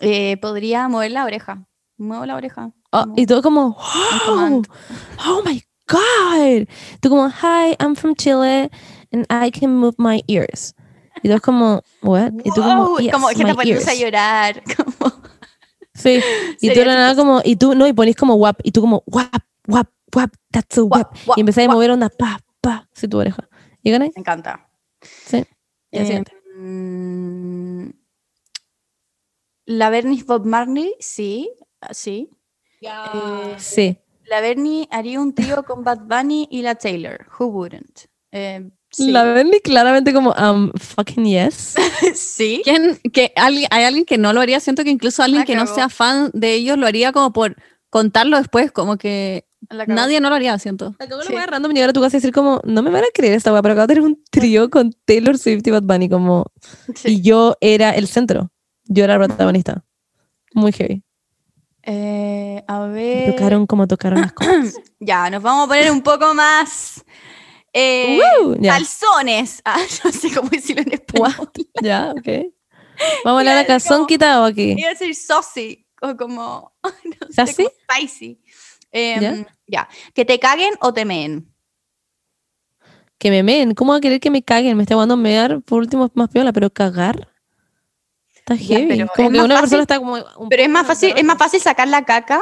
eh, 0.00 0.36
podría 0.40 0.88
mover 0.88 1.10
la 1.12 1.24
oreja. 1.24 1.64
Muevo 2.00 2.24
la 2.24 2.34
oreja. 2.36 2.72
Ah, 2.92 3.06
y 3.14 3.26
todo 3.26 3.42
como, 3.42 3.76
wow, 3.76 4.62
oh 5.26 5.42
my 5.44 5.62
god. 5.86 6.66
Tú 7.00 7.10
como, 7.10 7.28
hi, 7.28 7.76
I'm 7.78 7.94
from 7.94 8.14
Chile 8.14 8.70
and 9.12 9.26
I 9.30 9.50
can 9.50 9.76
move 9.76 9.94
my 9.98 10.22
ears. 10.26 10.74
Y 11.22 11.28
tú 11.28 11.38
como, 11.42 11.82
what? 12.02 12.32
Y 12.42 12.50
tú 12.54 12.62
como, 12.62 12.98
yes, 12.98 13.12
como 13.12 13.28
que 13.28 13.44
te 13.44 13.54
pones 13.54 13.86
a 13.88 13.94
llorar. 13.94 14.62
Como, 14.76 15.12
Sí. 15.94 16.22
Y 16.62 16.72
tú 16.72 16.80
nada 16.86 17.14
como, 17.14 17.42
y 17.44 17.56
tú, 17.56 17.74
no, 17.74 17.86
y 17.86 17.92
ponís 17.92 18.16
como 18.16 18.34
wap, 18.36 18.58
y 18.62 18.70
tú 18.70 18.80
como, 18.80 19.02
wap, 19.06 19.42
wap, 19.68 19.88
wap, 20.16 20.30
that's 20.50 20.78
a 20.78 20.84
wap. 20.84 21.14
Y 21.36 21.40
empezás 21.40 21.66
a 21.66 21.68
mover 21.70 21.90
onda, 21.90 22.08
pa, 22.08 22.38
pa, 22.62 22.88
sí, 22.94 23.06
tu 23.06 23.18
oreja. 23.18 23.46
¿Y 23.82 23.90
ganáis? 23.90 24.12
Me 24.16 24.20
encanta. 24.20 24.70
Sí. 25.02 25.44
Y 25.90 25.98
el 25.98 26.02
Eh, 26.02 26.06
siguiente. 26.06 26.32
mm, 26.56 27.90
la 29.66 29.90
Bernie 29.90 30.22
Bob 30.22 30.46
Marley, 30.46 30.94
sí, 31.00 31.50
ah, 31.80 31.94
sí. 31.94 32.28
Eh, 32.82 33.54
Sí. 33.58 33.98
la 34.26 34.40
Bernie 34.40 34.88
haría 34.90 35.20
un 35.20 35.34
trío 35.34 35.62
con 35.64 35.84
Bad 35.84 36.00
Bunny 36.06 36.48
y 36.50 36.62
la 36.62 36.74
Taylor. 36.76 37.26
Who 37.38 37.46
wouldn't? 37.46 38.06
Eh, 38.32 38.70
sí. 38.90 39.10
La 39.10 39.24
Bernie 39.24 39.60
claramente 39.60 40.12
como, 40.12 40.32
um, 40.32 40.70
fucking 40.78 41.24
yes. 41.24 41.74
sí. 42.14 42.62
¿Quién, 42.64 42.98
que 43.12 43.32
alguien, 43.36 43.66
hay 43.70 43.84
alguien 43.84 44.04
que 44.04 44.18
no 44.18 44.32
lo 44.32 44.40
haría, 44.40 44.60
siento 44.60 44.84
que 44.84 44.90
incluso 44.90 45.22
alguien 45.22 45.44
que 45.44 45.56
no 45.56 45.66
sea 45.66 45.88
fan 45.88 46.30
de 46.32 46.54
ellos 46.54 46.78
lo 46.78 46.86
haría 46.86 47.12
como 47.12 47.32
por 47.32 47.56
contarlo 47.90 48.38
después, 48.38 48.70
como 48.72 48.96
que 48.96 49.46
nadie 49.88 50.20
no 50.20 50.30
lo 50.30 50.36
haría, 50.36 50.56
siento. 50.58 50.94
Acabo 51.00 51.22
Sí. 51.22 51.32
la 51.34 51.44
random 51.46 51.72
llegar 51.72 51.90
a 51.90 51.92
tu 51.92 52.00
casa 52.00 52.16
y 52.16 52.20
decir 52.20 52.32
como, 52.32 52.60
no 52.64 52.82
me 52.82 52.90
van 52.90 53.02
a 53.04 53.08
creer 53.12 53.34
esta 53.34 53.52
weá, 53.52 53.62
pero 53.62 53.72
acabo 53.72 53.88
de 53.88 53.94
tener 53.94 54.08
un 54.08 54.22
trío 54.30 54.70
con 54.70 54.92
Taylor 55.04 55.36
Swift 55.36 55.66
y 55.66 55.70
Bad 55.72 55.82
Bunny 55.82 56.08
como, 56.08 56.46
Sí. 56.94 57.14
y 57.16 57.20
yo 57.22 57.56
era 57.60 57.90
el 57.90 58.06
centro. 58.06 58.52
Yo 58.84 59.04
era 59.04 59.18
la 59.18 59.26
protagonista. 59.26 59.84
Muy 60.54 60.72
heavy. 60.72 61.02
Eh, 61.82 62.62
a 62.66 62.86
ver. 62.86 63.32
Tocaron 63.32 63.66
como 63.66 63.86
tocaron 63.86 64.20
las 64.20 64.32
cosas. 64.34 64.74
Ya, 64.98 65.30
nos 65.30 65.42
vamos 65.42 65.64
a 65.64 65.68
poner 65.68 65.90
un 65.90 66.02
poco 66.02 66.34
más. 66.34 67.04
Eh, 67.72 68.18
ya. 68.58 68.72
calzones. 68.74 69.62
Ah, 69.64 69.78
no 70.04 70.12
sé 70.12 70.34
cómo 70.34 70.48
decirlo 70.48 70.82
en 70.82 70.92
español. 70.94 71.50
ya, 71.82 72.10
ok. 72.10 72.52
Vamos 73.24 73.38
a 73.38 73.40
hablar 73.40 73.58
a 73.58 73.66
calzón 73.66 74.06
quitado 74.06 74.44
aquí. 74.44 74.74
Iba 74.76 74.88
a 74.88 74.90
decir 74.90 75.14
saucy. 75.14 75.86
O 76.02 76.16
como. 76.16 76.72
No 77.04 77.26
sé, 77.28 77.32
¿Sassy? 77.34 77.64
como 77.64 77.70
spicy. 77.98 78.40
Em, 78.92 79.44
¿Ya? 79.66 79.88
Que 80.14 80.24
te 80.24 80.38
caguen 80.40 80.74
o 80.80 80.92
te 80.92 81.04
meen. 81.04 81.46
Que 83.18 83.30
me 83.30 83.42
meen. 83.42 83.74
¿Cómo 83.74 83.92
va 83.92 83.98
a 83.98 84.00
querer 84.00 84.18
que 84.18 84.30
me 84.30 84.42
caguen? 84.42 84.76
Me 84.76 84.82
está 84.82 84.94
jugando 84.94 85.16
mear 85.16 85.60
por 85.62 85.78
último 85.78 86.06
es 86.06 86.10
más 86.14 86.28
piola, 86.28 86.52
pero 86.52 86.70
cagar. 86.70 87.29
Está 88.54 88.74
heavy. 88.74 88.88
pero 88.88 89.06
como 89.14 89.28
es 89.28 89.32
que 89.32 89.36
más 89.38 89.44
una 89.46 89.54
fácil- 89.56 89.60
persona 89.60 89.82
está 89.82 89.98
como. 89.98 90.14
un 90.38 90.48
Pero 90.48 90.62
es 90.62 90.68
más 90.68 90.86
fácil, 90.86 91.12
es 91.16 91.24
más 91.24 91.38
fácil 91.38 91.60
sacar 91.60 91.88
la 91.88 92.04
caca 92.04 92.40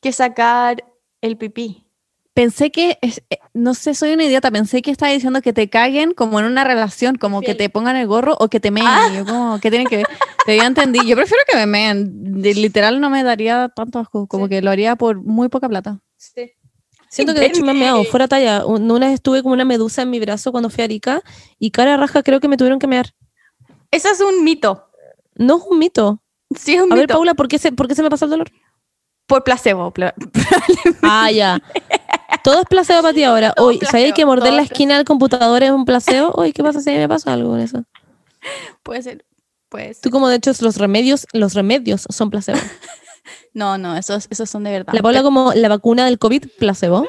que 0.00 0.12
sacar 0.12 0.84
el 1.20 1.36
pipí. 1.36 1.86
Pensé 2.32 2.70
que, 2.70 2.96
es- 3.02 3.22
eh, 3.28 3.38
no 3.54 3.74
sé, 3.74 3.94
soy 3.94 4.12
una 4.14 4.24
idiota, 4.24 4.50
pensé 4.50 4.82
que 4.82 4.90
estaba 4.90 5.12
diciendo 5.12 5.42
que 5.42 5.52
te 5.52 5.68
caguen 5.68 6.14
como 6.14 6.38
en 6.40 6.46
una 6.46 6.64
relación, 6.64 7.16
como 7.16 7.40
que 7.42 7.54
te 7.54 7.68
pongan 7.68 7.96
el 7.96 8.06
gorro 8.06 8.36
o 8.38 8.48
que 8.48 8.60
te 8.60 8.70
meen. 8.70 8.86
Ah. 8.86 9.08
Yo 9.14 9.26
como, 9.26 9.58
¿qué 9.60 9.68
tienen 9.70 9.88
que 9.88 9.98
ver? 9.98 10.06
Te 10.46 10.52
había 10.52 10.66
entendido. 10.66 11.04
Yo 11.04 11.16
prefiero 11.16 11.42
que 11.46 11.56
me 11.56 11.66
meen. 11.66 12.40
De- 12.40 12.54
literal 12.54 13.00
no 13.00 13.10
me 13.10 13.22
daría 13.24 13.68
tanto 13.74 13.98
asco, 13.98 14.26
como 14.26 14.44
Sí. 14.46 14.50
que 14.50 14.62
lo 14.62 14.70
haría 14.70 14.96
por 14.96 15.22
muy 15.22 15.48
poca 15.48 15.68
plata. 15.68 16.00
Siento 17.08 17.34
que 17.34 17.40
de 17.40 17.46
hecho 17.46 17.62
me 17.64 17.72
han 17.72 17.78
meado, 17.80 18.04
fuera 18.04 18.28
talla. 18.28 18.64
Un- 18.64 18.88
Una 18.90 19.06
vez 19.06 19.14
estuve 19.14 19.42
como 19.42 19.52
una 19.54 19.64
medusa 19.64 20.02
en 20.02 20.10
mi 20.10 20.20
brazo 20.20 20.52
cuando 20.52 20.70
fui 20.70 20.82
a 20.82 20.84
Arica 20.84 21.22
y 21.58 21.72
cara 21.72 21.96
raja 21.96 22.22
creo 22.22 22.38
que 22.38 22.46
me 22.48 22.56
tuvieron 22.56 22.78
que 22.78 22.86
mear. 22.86 23.12
Eso 23.90 24.08
es 24.08 24.20
un 24.20 24.44
mito. 24.44 24.86
No 25.36 25.58
es 25.58 25.62
un 25.68 25.78
mito. 25.78 26.20
Sí, 26.56 26.74
es 26.74 26.82
un 26.82 26.92
A 26.92 26.96
ver. 26.96 27.06
Paula, 27.08 27.34
¿por 27.34 27.48
qué 27.48 27.58
se, 27.58 27.72
por 27.72 27.86
qué 27.88 27.94
se 27.94 28.02
me 28.02 28.10
pasa 28.10 28.24
el 28.24 28.30
dolor? 28.32 28.50
Por 29.26 29.44
placebo. 29.44 29.90
pla- 29.92 30.14
Ah, 31.02 31.30
ya. 31.30 31.60
Todo 32.42 32.60
es 32.60 32.66
placebo 32.66 33.02
para 33.02 33.14
ti 33.14 33.22
ahora. 33.22 33.52
Todo 33.52 33.66
Hoy, 33.66 33.78
placebo, 33.78 33.92
¿sabías 34.00 34.14
que 34.14 34.26
morder 34.26 34.52
la 34.52 34.62
es 34.62 34.70
esquina 34.70 34.96
del 34.96 35.04
computador 35.04 35.62
es 35.62 35.70
un 35.70 35.84
placebo? 35.84 36.30
Oye, 36.34 36.52
¿qué 36.52 36.62
pasa 36.62 36.80
si 36.80 36.90
me 36.90 37.08
pasa 37.08 37.32
algo 37.32 37.50
con 37.50 37.60
eso? 37.60 37.84
Puede 38.82 39.02
ser. 39.02 39.24
Puede 39.68 39.94
ser. 39.94 40.02
Tú 40.02 40.10
como 40.10 40.28
de 40.28 40.36
hecho 40.36 40.50
los 40.60 40.76
remedios, 40.76 41.26
los 41.32 41.54
remedios 41.54 42.06
son 42.10 42.30
placebo. 42.30 42.58
No, 43.52 43.78
no, 43.78 43.96
esos, 43.96 44.28
esos 44.30 44.48
son 44.48 44.64
de 44.64 44.70
verdad. 44.70 44.94
La 44.94 45.02
Paula 45.02 45.22
como 45.22 45.52
la 45.54 45.68
vacuna 45.68 46.06
del 46.06 46.18
COVID, 46.18 46.46
placebo. 46.58 47.06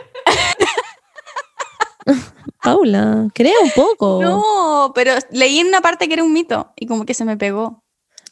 Paula, 2.63 3.27
crea 3.33 3.53
un 3.63 3.71
poco. 3.71 4.19
No, 4.21 4.91
pero 4.93 5.13
leí 5.31 5.59
en 5.59 5.67
una 5.67 5.81
parte 5.81 6.07
que 6.07 6.13
era 6.15 6.23
un 6.23 6.33
mito 6.33 6.73
y 6.75 6.85
como 6.87 7.05
que 7.05 7.13
se 7.13 7.25
me 7.25 7.37
pegó. 7.37 7.80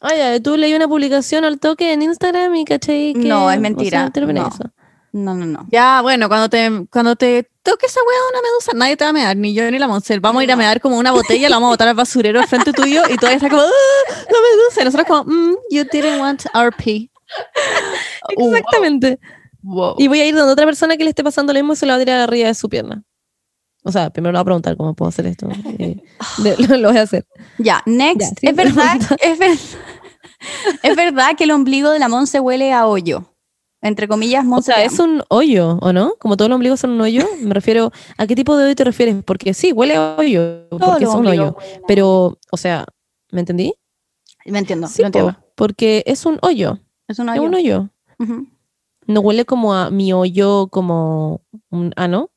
Ya, 0.02 0.40
tú 0.42 0.56
leí 0.56 0.74
una 0.74 0.88
publicación 0.88 1.44
al 1.44 1.60
toque 1.60 1.92
en 1.92 2.02
Instagram 2.02 2.56
y 2.56 2.66
caché 2.66 3.14
que... 3.14 3.28
No, 3.28 3.52
es 3.52 3.58
o 3.58 3.62
mentira, 3.62 4.10
sea, 4.14 4.26
no. 4.26 4.48
eso. 4.48 4.64
No, 5.12 5.34
no, 5.34 5.46
no. 5.46 5.68
Ya, 5.72 6.02
bueno, 6.02 6.28
cuando 6.28 6.50
te, 6.50 6.86
cuando 6.92 7.16
te 7.16 7.50
toque 7.64 7.88
esa 7.88 8.00
hueá 8.00 8.18
de 8.18 8.30
una 8.32 8.42
medusa, 8.42 8.72
nadie 8.76 8.96
te 8.96 9.04
va 9.04 9.10
a 9.10 9.14
mear, 9.14 9.36
ni 9.36 9.54
yo 9.54 9.70
ni 9.70 9.80
la 9.80 9.88
Moncel. 9.88 10.20
Vamos 10.20 10.42
a 10.42 10.44
ir 10.44 10.52
a 10.52 10.56
mear 10.56 10.80
como 10.80 10.98
una 10.98 11.12
botella, 11.12 11.50
la 11.50 11.56
vamos 11.56 11.68
a 11.68 11.72
botar 11.72 11.88
al 11.88 11.96
basurero 11.96 12.40
al 12.40 12.48
frente 12.48 12.72
tuyo 12.74 13.02
y 13.10 13.16
todavía 13.16 13.38
está 13.38 13.50
como, 13.50 13.62
¡Ah, 13.62 14.06
la 14.08 14.38
medusa. 14.40 14.82
Y 14.82 14.86
nosotros 14.86 15.08
como, 15.08 15.24
mm, 15.26 15.56
you 15.72 15.84
didn't 15.92 16.20
want 16.20 16.46
our 16.54 16.74
pee. 16.76 17.10
Exactamente. 18.30 19.20
Wow. 19.62 19.96
Y 19.98 20.08
voy 20.08 20.22
a 20.22 20.26
ir 20.26 20.36
donde 20.36 20.54
otra 20.54 20.66
persona 20.66 20.96
que 20.96 21.04
le 21.04 21.10
esté 21.10 21.24
pasando 21.24 21.54
lo 21.54 21.60
mismo 21.60 21.74
y 21.74 21.76
se 21.76 21.86
lo 21.86 21.94
va 21.94 21.98
a 21.98 22.00
tirar 22.00 22.22
arriba 22.22 22.48
de 22.48 22.54
su 22.54 22.70
pierna. 22.70 23.04
O 23.84 23.92
sea, 23.92 24.10
primero 24.10 24.32
le 24.34 24.38
voy 24.38 24.42
a 24.42 24.46
preguntar 24.46 24.78
cómo 24.78 24.94
puedo 24.94 25.10
hacer 25.10 25.26
esto. 25.28 25.48
y 25.78 26.02
de- 26.44 26.56
lo, 26.68 26.78
lo 26.78 26.90
voy 26.90 26.98
a 26.98 27.02
hacer. 27.04 27.26
Ya, 27.58 27.82
next. 27.86 28.38
Es 28.42 28.56
verdad, 28.56 29.00
es 29.22 29.40
verdad. 29.40 29.58
es 30.84 30.96
verdad 30.96 31.36
que 31.38 31.44
el 31.46 31.52
ombligo 31.52 31.90
de 31.92 32.00
la 32.00 32.08
Monse 32.10 32.40
huele 32.40 32.74
a 32.74 32.88
hoyo. 32.88 33.26
Entre 33.82 34.10
comillas, 34.10 34.44
O 34.44 34.48
Monse. 34.50 34.74
sea, 34.74 34.76
te 34.82 34.86
es 34.86 35.00
un 35.00 35.24
hoyo, 35.30 35.78
¿o 35.82 35.94
no? 35.94 36.14
Como 36.20 36.36
todos 36.36 36.50
los 36.50 36.56
ombligos 36.58 36.82
son 36.82 36.92
un 36.92 37.02
hoyo, 37.02 37.26
me 37.42 37.54
refiero 37.54 37.92
a 38.18 38.28
qué 38.28 38.36
tipo 38.36 38.58
de 38.58 38.66
hoyo 38.66 38.76
te 38.76 38.84
refieres, 38.84 39.16
porque 39.24 39.54
sí, 39.54 39.72
huele 39.72 39.96
a 39.96 40.16
hoyo, 40.18 40.68
Todos 40.70 40.82
porque 40.90 41.06
es 41.06 41.10
un 41.12 41.26
hoyo. 41.28 41.56
Pero, 41.88 42.38
o 42.52 42.58
sea, 42.58 42.86
¿me 43.32 43.40
entendí? 43.40 43.74
Me 44.46 44.60
entiendo, 44.60 44.88
Sí, 44.88 45.02
entiendo. 45.02 45.34
porque 45.56 46.04
es 46.08 46.26
un 46.26 46.40
hoyo, 46.42 46.80
Es 47.08 47.20
un 47.20 47.30
es 47.30 47.40
hoyo. 47.40 47.44
un 47.48 47.56
hoyo. 47.56 47.90
No 49.08 49.22
huele 49.22 49.46
como 49.46 49.74
a 49.74 49.90
mi 49.90 50.12
hoyo, 50.12 50.68
como 50.68 51.42
un 51.70 51.94
ano, 51.96 52.30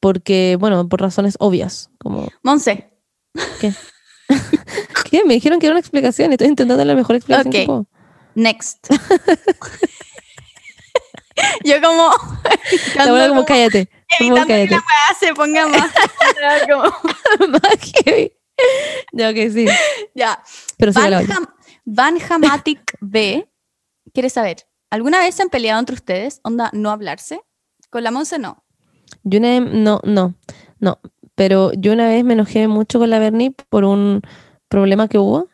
porque, 0.00 0.56
bueno, 0.58 0.88
por 0.88 1.00
razones 1.00 1.36
obvias, 1.38 1.90
como, 1.98 2.28
Monse, 2.42 2.90
¿qué? 3.60 5.24
Me 5.24 5.34
dijeron 5.34 5.58
que 5.60 5.66
era 5.66 5.72
una 5.74 5.80
explicación, 5.80 6.32
estoy 6.32 6.48
intentando 6.48 6.76
dar 6.76 6.86
la 6.86 6.94
mejor 6.94 7.16
explicación 7.16 7.52
que 7.52 7.64
puedo. 7.64 7.86
next. 8.34 8.88
Yo 11.64 11.80
como... 11.82 12.10
La 12.96 13.04
abuela 13.04 13.28
como, 13.28 13.44
cállate, 13.44 13.88
Evitando 14.18 14.46
que 14.46 14.52
cállate. 14.52 14.70
la 14.70 14.76
weá 14.78 15.18
se 15.20 15.34
ponga 15.34 15.66
más. 15.68 15.90
como- 16.68 17.48
Más 17.50 17.92
heavy. 18.04 18.32
Ya, 19.12 19.30
ok, 19.30 19.36
sí. 19.52 19.66
ya. 20.14 20.42
Pero 20.78 20.92
sí, 20.92 21.00
Van 21.84 22.18
Hamatic 22.30 22.96
B 23.00 23.48
quiere 24.14 24.30
saber, 24.30 24.66
¿alguna 24.90 25.18
vez 25.20 25.34
se 25.34 25.42
han 25.42 25.50
peleado 25.50 25.78
entre 25.78 25.94
ustedes? 25.94 26.40
Onda, 26.42 26.70
no 26.72 26.90
hablarse. 26.90 27.40
Con 27.90 28.02
la 28.02 28.10
Monse 28.10 28.38
no. 28.38 28.64
Yo 29.24 29.38
una 29.38 29.60
vez- 29.60 29.72
no, 29.72 30.00
no, 30.04 30.34
no. 30.80 30.98
Pero 31.34 31.72
yo 31.74 31.92
una 31.92 32.08
vez 32.08 32.24
me 32.24 32.32
enojé 32.34 32.66
mucho 32.68 32.98
con 32.98 33.10
la 33.10 33.18
Bernie 33.18 33.54
por 33.68 33.84
un 33.84 34.22
problema 34.68 35.08
que 35.08 35.18
hubo. 35.18 35.48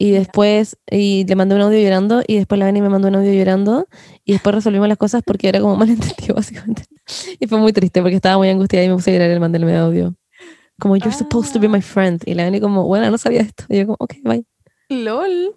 Y 0.00 0.12
después, 0.12 0.76
y 0.88 1.24
le 1.26 1.34
mandé 1.34 1.56
un 1.56 1.60
audio 1.62 1.80
llorando, 1.80 2.22
y 2.24 2.36
después 2.36 2.56
la 2.60 2.66
Bernie 2.66 2.80
me 2.82 2.88
mandó 2.88 3.08
un 3.08 3.16
audio 3.16 3.32
llorando, 3.32 3.88
y 4.24 4.30
después 4.32 4.54
resolvimos 4.54 4.86
las 4.86 4.96
cosas 4.96 5.22
porque 5.26 5.48
era 5.48 5.60
como 5.60 5.74
malentendido, 5.74 6.34
básicamente. 6.36 6.84
Y 7.40 7.48
fue 7.48 7.58
muy 7.58 7.72
triste 7.72 8.00
porque 8.00 8.14
estaba 8.14 8.36
muy 8.38 8.48
angustiada 8.48 8.84
y 8.84 8.88
me 8.88 8.94
puse 8.94 9.10
a 9.10 9.14
llorar 9.14 9.30
y 9.30 9.34
le 9.34 9.40
mandé 9.40 9.58
el 9.58 9.64
medio 9.64 9.80
audio. 9.80 10.14
Como, 10.78 10.96
you're 10.96 11.12
supposed 11.12 11.52
to 11.52 11.58
be 11.58 11.66
my 11.68 11.82
friend. 11.82 12.22
Y 12.26 12.34
la 12.34 12.44
Bernie 12.44 12.60
como, 12.60 12.84
bueno, 12.86 13.10
no 13.10 13.18
sabía 13.18 13.40
esto. 13.40 13.64
Y 13.68 13.78
yo 13.78 13.86
como, 13.86 13.96
ok, 13.98 14.14
bye. 14.22 14.44
LOL. 14.88 15.56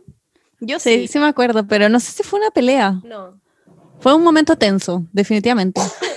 Yo 0.60 0.80
Sí, 0.80 1.02
sí. 1.02 1.08
sí 1.08 1.20
me 1.20 1.26
acuerdo, 1.28 1.68
pero 1.68 1.88
no 1.90 2.00
sé 2.00 2.12
si 2.12 2.24
fue 2.24 2.40
una 2.40 2.50
pelea. 2.50 3.00
No. 3.04 3.40
Fue 4.00 4.16
un 4.16 4.24
momento 4.24 4.56
tenso, 4.56 5.06
definitivamente. 5.14 5.82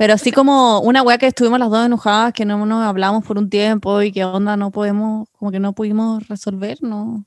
Pero 0.00 0.14
así 0.14 0.32
como 0.32 0.80
una 0.80 1.02
wea 1.02 1.18
que 1.18 1.26
estuvimos 1.26 1.58
las 1.58 1.68
dos 1.68 1.84
enojadas, 1.84 2.32
que 2.32 2.46
no 2.46 2.64
nos 2.64 2.82
hablamos 2.82 3.22
por 3.22 3.36
un 3.36 3.50
tiempo 3.50 4.00
y 4.00 4.10
que 4.12 4.24
onda 4.24 4.56
no 4.56 4.70
podemos, 4.70 5.28
como 5.32 5.50
que 5.50 5.60
no 5.60 5.74
pudimos 5.74 6.26
resolver, 6.26 6.78
no, 6.80 7.26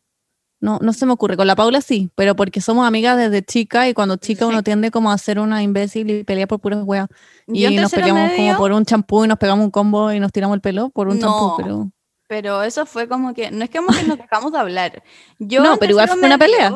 no, 0.59 0.79
no 0.81 0.91
se 0.91 1.05
me 1.05 1.11
ocurre. 1.11 1.37
Con 1.37 1.45
la 1.45 1.55
Paula 1.55 1.81
sí, 1.81 2.09
pero 2.15 2.35
porque 2.35 2.61
somos 2.61 2.87
amigas 2.87 3.15
desde 3.15 3.45
chica 3.45 3.87
y 3.87 3.93
cuando 3.93 4.15
chica 4.15 4.47
uno 4.47 4.63
tiende 4.63 4.89
como 4.89 5.11
a 5.11 5.17
ser 5.19 5.37
una 5.37 5.61
imbécil 5.61 6.09
y 6.09 6.23
pelear 6.23 6.47
por 6.47 6.61
puras 6.61 6.81
weas. 6.83 7.09
Y 7.45 7.67
nos 7.75 7.91
peleamos 7.91 8.31
medio, 8.31 8.37
como 8.37 8.57
por 8.57 8.71
un 8.71 8.85
champú 8.85 9.23
y 9.23 9.27
nos 9.27 9.37
pegamos 9.37 9.65
un 9.65 9.69
combo 9.69 10.11
y 10.11 10.19
nos 10.19 10.31
tiramos 10.31 10.55
el 10.55 10.61
pelo 10.61 10.89
por 10.89 11.09
un 11.09 11.19
champú, 11.19 11.49
No. 11.49 11.53
pero... 11.55 11.91
Pero 12.27 12.63
eso 12.63 12.87
fue 12.87 13.07
como 13.07 13.35
que, 13.35 13.51
no 13.51 13.65
es 13.65 13.69
como 13.69 13.89
que 13.89 14.01
nos 14.01 14.17
dejamos 14.17 14.51
de 14.51 14.57
hablar. 14.57 15.03
Yo 15.37 15.61
No, 15.63 15.77
pero 15.77 15.91
igual 15.91 16.09
fue 16.09 16.25
una 16.25 16.39
pelea. 16.39 16.73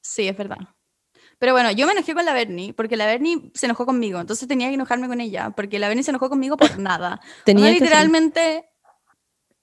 Sí, 0.00 0.28
es 0.28 0.36
verdad. 0.36 0.58
Pero 1.38 1.52
bueno, 1.52 1.70
yo 1.70 1.86
me 1.86 1.92
enojé 1.92 2.14
con 2.14 2.24
la 2.24 2.32
Bernie, 2.32 2.72
porque 2.72 2.96
la 2.96 3.06
Bernie 3.06 3.50
se 3.54 3.66
enojó 3.66 3.84
conmigo, 3.84 4.20
entonces 4.20 4.48
tenía 4.48 4.68
que 4.68 4.74
enojarme 4.74 5.06
con 5.06 5.20
ella, 5.20 5.50
porque 5.50 5.78
la 5.78 5.88
Bernie 5.88 6.02
se 6.02 6.10
enojó 6.10 6.30
conmigo 6.30 6.56
por 6.56 6.68
nada. 6.78 7.20
Tenía 7.44 7.66
Onda, 7.66 7.74
que 7.74 7.84
literalmente, 7.84 8.70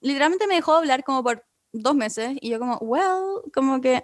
literalmente 0.01 0.47
me 0.47 0.55
dejó 0.55 0.74
de 0.74 0.80
hablar 0.80 1.03
como 1.03 1.24
por 1.24 1.45
dos 1.71 1.95
meses, 1.95 2.38
y 2.41 2.49
yo 2.49 2.59
como, 2.59 2.78
well, 2.78 3.41
como 3.53 3.82
que, 3.82 4.03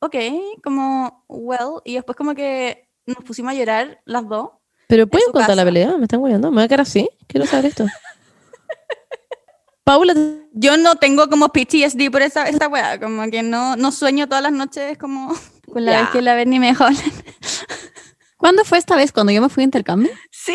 ok, 0.00 0.14
como, 0.62 1.24
well, 1.28 1.82
y 1.84 1.94
después 1.94 2.16
como 2.16 2.34
que 2.34 2.88
nos 3.06 3.24
pusimos 3.24 3.52
a 3.52 3.56
llorar 3.56 4.00
las 4.04 4.28
dos. 4.28 4.50
Pero 4.86 5.06
pueden 5.06 5.32
contar 5.32 5.56
la 5.56 5.64
pelea, 5.64 5.96
me 5.96 6.04
están 6.04 6.22
guiando. 6.22 6.50
Me 6.50 6.56
voy 6.56 6.64
a 6.64 6.68
quedar 6.68 6.82
así. 6.82 7.10
Quiero 7.26 7.46
saber 7.46 7.66
esto. 7.66 7.84
Paula, 9.84 10.14
Yo 10.52 10.76
no 10.76 10.96
tengo 10.96 11.28
como 11.28 11.48
PTSD 11.48 12.10
por 12.10 12.22
esa, 12.22 12.48
esta 12.48 12.68
weá, 12.68 13.00
como 13.00 13.30
que 13.30 13.42
no, 13.42 13.76
no 13.76 13.92
sueño 13.92 14.28
todas 14.28 14.42
las 14.42 14.52
noches 14.52 14.96
como 14.96 15.34
con 15.72 15.84
la 15.84 16.00
vez 16.00 16.10
que 16.10 16.22
la 16.22 16.34
Bernie 16.34 16.60
me 16.60 16.68
dejó. 16.68 16.86
¿Cuándo 18.36 18.64
fue 18.64 18.78
esta 18.78 18.96
vez? 18.96 19.12
¿Cuando 19.12 19.32
yo 19.32 19.42
me 19.42 19.48
fui 19.48 19.62
a 19.62 19.64
intercambio? 19.64 20.10
Sí. 20.30 20.54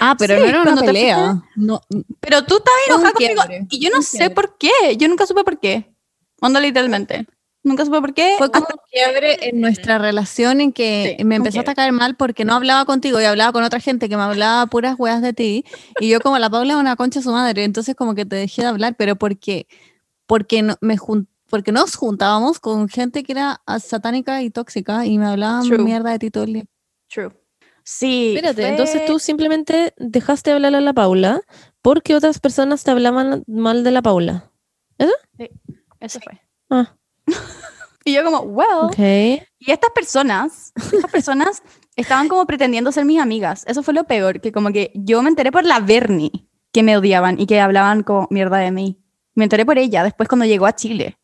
Ah, 0.00 0.14
pero 0.18 0.34
Sí, 0.36 0.40
no 0.40 0.46
era 0.48 0.62
una 0.62 0.72
cuando 0.72 0.84
pelea. 0.84 1.42
No, 1.56 1.80
Pero 2.20 2.42
tú 2.44 2.56
estabas 2.58 2.80
enojada 2.88 3.12
conmigo 3.12 3.42
quiebre, 3.46 3.66
y 3.70 3.80
yo 3.80 3.90
no 3.94 4.02
sé 4.02 4.18
quiebre. 4.18 4.34
por 4.34 4.58
qué. 4.58 4.70
Yo 4.96 5.08
nunca 5.08 5.26
supe 5.26 5.44
por 5.44 5.58
qué. 5.60 5.92
Onda 6.40 6.60
literalmente. 6.60 7.26
Nunca 7.64 7.84
supe 7.84 8.00
por 8.00 8.14
qué. 8.14 8.34
Fue 8.38 8.50
como 8.50 8.66
un 8.70 8.80
quiebre 8.90 9.48
en 9.48 9.60
nuestra 9.60 9.98
relación 9.98 10.60
en 10.60 10.72
que 10.72 11.16
Sí, 11.18 11.24
me 11.24 11.34
empezaste 11.36 11.70
a 11.70 11.74
caer 11.74 11.92
mal 11.92 12.16
porque 12.16 12.44
no 12.44 12.54
hablaba 12.54 12.84
contigo 12.86 13.20
y 13.20 13.24
hablaba 13.24 13.52
con 13.52 13.64
otra 13.64 13.80
gente 13.80 14.08
que 14.08 14.16
me 14.16 14.22
hablaba 14.22 14.66
puras 14.66 14.94
weas 14.98 15.20
de 15.20 15.32
ti. 15.32 15.64
Y 16.00 16.08
yo 16.08 16.20
como 16.20 16.38
la 16.38 16.48
Paula 16.48 16.74
es 16.74 16.78
una 16.78 16.96
concha 16.96 17.20
su 17.20 17.32
madre, 17.32 17.64
entonces 17.64 17.94
como 17.96 18.14
que 18.14 18.24
te 18.24 18.36
dejé 18.36 18.62
de 18.62 18.68
hablar, 18.68 18.94
pero 18.96 19.16
porque, 19.16 19.66
porque, 20.26 20.62
no, 20.62 20.76
me 20.80 20.96
jun- 20.96 21.28
porque 21.48 21.72
nos 21.72 21.94
juntábamos 21.96 22.60
con 22.60 22.88
gente 22.88 23.22
que 23.22 23.32
era 23.32 23.60
satánica 23.80 24.42
y 24.42 24.50
tóxica 24.50 25.06
y 25.06 25.18
me 25.18 25.26
hablaban 25.26 25.64
True. 25.64 25.78
mierda 25.82 26.10
de 26.10 26.18
ti 26.18 26.30
todo 26.30 26.44
el 26.44 26.52
día. 26.54 26.64
True. 27.08 27.30
Sí. 27.84 28.34
espérate, 28.36 28.60
fue- 28.62 28.70
entonces 28.70 29.06
tú 29.06 29.18
simplemente 29.18 29.94
dejaste 29.96 30.50
de 30.50 30.56
hablarle 30.56 30.78
a 30.78 30.82
la 30.82 30.92
Paula 30.92 31.40
porque 31.80 32.14
otras 32.14 32.38
personas 32.38 32.84
te 32.84 32.90
hablaban 32.90 33.44
mal 33.46 33.82
de 33.82 33.90
la 33.90 34.02
Paula. 34.02 34.50
Eso 36.00 36.20
fue. 36.20 36.40
Ah, 36.70 36.94
Y 38.04 38.14
yo 38.14 38.24
como, 38.24 38.38
well. 38.40 38.68
ok. 38.86 38.98
Y 39.58 39.70
estas 39.70 39.90
personas, 39.90 40.72
estas 40.76 41.10
personas 41.10 41.62
estaban 41.94 42.28
como 42.28 42.46
pretendiendo 42.46 42.90
ser 42.90 43.04
mis 43.04 43.20
amigas. 43.20 43.64
Eso 43.66 43.82
fue 43.82 43.92
lo 43.92 44.04
peor, 44.04 44.40
que 44.40 44.50
como 44.50 44.72
que 44.72 44.92
yo 44.94 45.20
me 45.22 45.28
enteré 45.28 45.52
por 45.52 45.64
la 45.66 45.80
Bernie 45.80 46.30
que 46.72 46.82
me 46.82 46.96
odiaban 46.96 47.38
y 47.38 47.46
que 47.46 47.60
hablaban 47.60 48.02
como 48.02 48.26
mierda 48.30 48.58
de 48.58 48.70
mí. 48.70 49.02
Me 49.34 49.44
enteré 49.44 49.66
por 49.66 49.76
ella 49.78 50.04
después 50.04 50.26
cuando 50.28 50.46
llegó 50.46 50.64
a 50.66 50.74
Chile, 50.74 51.17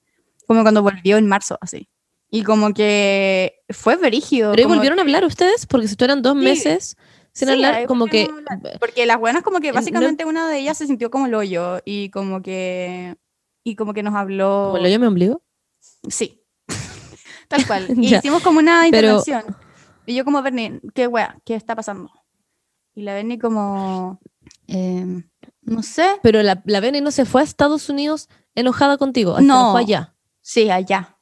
como 0.47 0.63
cuando 0.63 0.83
volvió 0.83 1.17
en 1.17 1.27
marzo, 1.27 1.59
así. 1.61 1.89
Y 2.31 2.43
como 2.43 2.75
que 2.75 3.61
fue 3.71 3.97
verígido. 3.97 4.51
Pero 4.53 4.65
como 4.65 4.75
volvieron 4.77 4.99
a 4.99 5.03
hablar 5.03 5.25
ustedes 5.25 5.67
porque 5.67 5.87
si 5.87 5.93
estuvieran 5.93 6.23
dos 6.23 6.35
Sí. 6.37 6.43
meses 6.45 6.97
sin 7.33 7.49
Sí, 7.49 7.55
hablar, 7.55 7.87
como 7.87 8.07
que... 8.07 8.25
hablar. 8.49 8.79
Porque 8.81 9.07
las 9.07 9.19
buenas 9.19 9.43
como 9.43 9.61
que 9.61 9.69
no- 9.69 9.75
básicamente 9.75 10.25
una 10.25 10.49
de 10.49 10.59
ellas 10.59 10.79
se 10.79 10.87
sintió 10.87 11.11
como 11.11 11.27
el 11.27 11.35
hoyo 11.35 11.79
y 11.85 12.11
como 12.11 12.43
que 12.43 13.17
y 13.63 13.77
como 13.77 13.95
que 13.95 14.03
nos 14.03 14.15
habló 14.15 14.71
Como 14.75 14.87
yo 14.87 14.99
me 15.01 15.07
ombligo. 15.07 15.43
sí 16.09 16.43
tal 17.49 17.67
cual 17.67 17.87
y 17.97 18.09
Ya, 18.09 18.19
hicimos 18.19 18.43
como 18.43 18.59
una 18.59 18.83
pero- 18.91 19.19
intervención 19.19 19.57
y 20.07 20.15
yo 20.15 20.25
como 20.25 20.43
Bernie 20.43 20.81
qué 20.95 21.07
wea 21.07 21.39
qué 21.45 21.55
está 21.55 21.75
pasando 21.75 22.11
y 22.95 23.03
la 23.03 23.15
Bernie 23.15 23.39
como 23.39 24.21
em, 24.67 25.29
no 25.63 25.83
sé 25.83 26.07
Pero 26.23 26.43
la, 26.43 26.63
la 26.67 26.81
Beni 26.81 27.01
no 27.01 27.11
se 27.11 27.25
fue 27.25 27.41
a 27.41 27.45
Estados 27.45 27.89
Unidos 27.89 28.29
enojada 28.55 28.99
contigo. 28.99 29.33
hasta 29.33 29.43
No. 29.43 29.73
fue 29.73 29.81
allá. 29.83 30.14
Sí 30.47 30.71
allá 30.71 31.17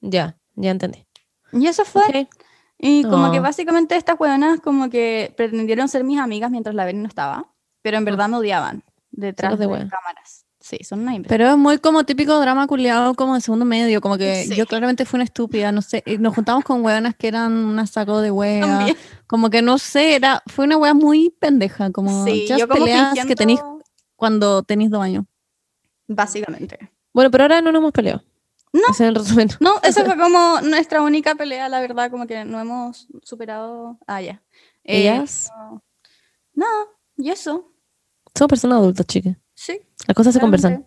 Ya, 0.00 0.36
ya 0.56 0.70
entendí. 0.72 1.06
y 1.52 1.66
eso 1.68 1.84
fue 1.84 2.28
y 2.78 3.02
como 3.04 3.30
que 3.30 3.38
Oh. 3.38 3.42
básicamente 3.42 3.94
estas 3.96 4.18
weonas 4.18 4.58
como 4.60 4.90
que 4.90 5.32
pretendieron 5.36 5.88
ser 5.88 6.02
mis 6.02 6.18
amigas 6.18 6.50
mientras 6.50 6.74
la 6.74 6.84
Bernie 6.84 7.02
no 7.02 7.08
estaba 7.08 7.46
pero 7.82 7.96
en 7.98 8.04
verdad 8.04 8.28
me 8.28 8.38
odiaban 8.38 8.82
detrás 9.12 9.58
de 9.58 9.66
de, 9.66 9.88
cámaras 9.88 10.46
sí 10.58 10.78
son 10.84 11.00
una. 11.00 11.28
Pero 11.28 11.48
es 11.50 11.56
muy 11.56 11.78
como 11.78 12.04
típico 12.04 12.38
drama 12.40 12.66
culiado 12.66 13.14
como 13.14 13.34
de 13.34 13.40
segundo 13.40 13.64
medio, 13.64 14.00
como 14.02 14.18
que 14.18 14.44
Sí. 14.44 14.54
yo 14.56 14.66
claramente 14.66 15.04
fui 15.06 15.16
una 15.18 15.24
estúpida, 15.24 15.72
no 15.72 15.80
sé, 15.80 16.02
nos 16.18 16.34
juntamos 16.34 16.64
con 16.64 16.84
weonas 16.84 17.14
que 17.16 17.28
eran 17.28 17.52
una 17.52 17.86
saco 17.86 18.20
de 18.20 18.30
También. 18.60 18.96
como 19.26 19.48
que 19.48 19.62
no 19.62 19.78
sé, 19.78 20.16
era, 20.16 20.42
fue 20.46 20.66
una 20.66 20.76
wea 20.76 20.92
muy 20.94 21.30
pendeja, 21.40 21.90
como 21.90 22.24
Sí, 22.26 22.44
just 22.46 22.60
yo 22.60 22.68
como 22.68 22.84
peleas 22.84 23.14
que 23.26 23.34
tenéis 23.34 23.60
cuando 24.16 24.62
tenéis 24.62 24.90
dos 24.90 25.02
años. 25.02 25.24
Básicamente. 26.06 26.78
Bueno, 27.14 27.30
pero 27.30 27.44
ahora 27.44 27.60
no 27.62 27.72
nos 27.72 27.80
hemos 27.80 27.92
peleado. 27.92 28.22
No. 28.72 28.82
Ese 28.90 29.04
es 29.04 29.08
el 29.08 29.14
resumen. 29.14 29.48
No, 29.60 29.80
esa 29.82 30.04
fue 30.06 30.16
como 30.16 30.60
nuestra 30.62 31.02
única 31.02 31.34
pelea, 31.34 31.68
la 31.68 31.80
verdad, 31.80 32.10
como 32.10 32.26
que 32.26 32.44
no 32.44 32.60
hemos 32.60 33.08
superado. 33.22 33.98
Ah, 34.06 34.20
ya. 34.22 34.42
Eh, 34.84 35.02
Ellas 35.02 35.50
no, 36.54 36.66
y 37.16 37.30
eso. 37.30 37.72
son 38.34 38.48
personas 38.48 38.78
adultas, 38.78 39.06
chicas. 39.06 39.36
Sí. 39.54 39.80
Las 40.06 40.14
cosas 40.14 40.34
se 40.34 40.40
conversan. 40.40 40.86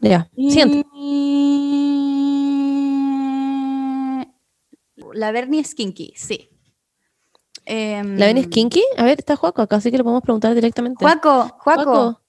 Ya, 0.00 0.30
siguiente. 0.36 0.84
Y... 0.94 2.16
La 5.12 5.32
Bernie 5.32 5.60
es 5.60 5.74
kinky, 5.74 6.12
sí. 6.16 6.50
Em, 7.64 8.16
¿La 8.16 8.26
Beni 8.26 8.40
es 8.40 8.48
kinky? 8.48 8.82
A 8.96 9.04
ver, 9.04 9.18
está 9.18 9.34
Juaco 9.36 9.60
acá, 9.62 9.76
así 9.76 9.90
que 9.90 9.96
le 9.98 10.04
podemos 10.04 10.22
preguntar 10.22 10.54
directamente. 10.54 11.04
Juaco, 11.04 11.48
Juaco, 11.58 11.82
Juaco, 11.84 12.22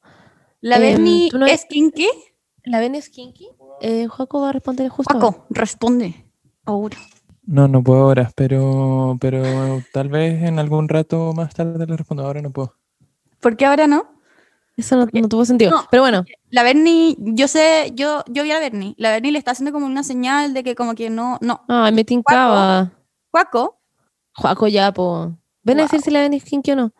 ¿la 0.61 0.77
em, 0.77 0.81
Bernie 0.81 1.29
tú 1.29 1.37
no- 1.37 1.45
es 1.45 1.65
kinky? 1.65 2.07
¿la 2.63 2.79
Beni 2.79 2.97
es 2.97 3.09
kinky? 3.09 3.47
Eh, 3.81 4.07
Juaco 4.07 4.41
va 4.41 4.49
a 4.49 4.51
responder 4.53 4.89
justo. 4.89 5.19
Juaco, 5.19 5.45
responde. 5.49 6.25
Ahora. 6.65 6.97
No, 7.45 7.67
no 7.67 7.81
puedo 7.81 8.01
ahora, 8.03 8.29
pero, 8.35 9.17
pero 9.21 9.81
tal 9.93 10.09
vez 10.09 10.43
en 10.43 10.59
algún 10.59 10.89
rato 10.89 11.31
más 11.33 11.53
tarde 11.53 11.85
le 11.85 11.95
respondo. 11.95 12.25
Ahora 12.25 12.41
no 12.41 12.51
puedo. 12.51 12.73
¿Por 13.39 13.55
qué 13.55 13.65
ahora 13.65 13.87
no? 13.87 14.05
Eso 14.75 14.95
no, 14.97 15.07
no 15.11 15.27
tuvo 15.29 15.45
sentido. 15.45 15.71
No. 15.71 15.87
Pero 15.89 16.03
bueno, 16.03 16.23
La 16.49 16.61
Bernie, 16.63 17.15
yo 17.19 17.47
sé, 17.47 17.91
yo, 17.95 18.23
yo 18.27 18.43
vi 18.43 18.51
a 18.51 18.59
Bernie. 18.59 18.93
La 18.97 19.11
Bernie 19.11 19.31
le 19.31 19.39
está 19.39 19.51
haciendo 19.51 19.71
como 19.71 19.85
una 19.85 20.03
señal 20.03 20.53
de 20.53 20.63
que 20.63 20.75
como 20.75 20.93
que 20.93 21.09
no, 21.09 21.37
no. 21.41 21.61
ay, 21.67 21.93
me 21.93 22.03
tincaba. 22.03 22.91
Juaco, 23.31 23.79
Juaco 24.35 24.67
ya, 24.67 24.91
po. 24.93 25.35
Ven 25.63 25.79
a 25.79 25.83
decir 25.83 26.01
si 26.01 26.11
la 26.11 26.19
Beni 26.21 26.37
es 26.37 26.43
kinky 26.43 26.71
o 26.71 26.75
no. 26.75 26.91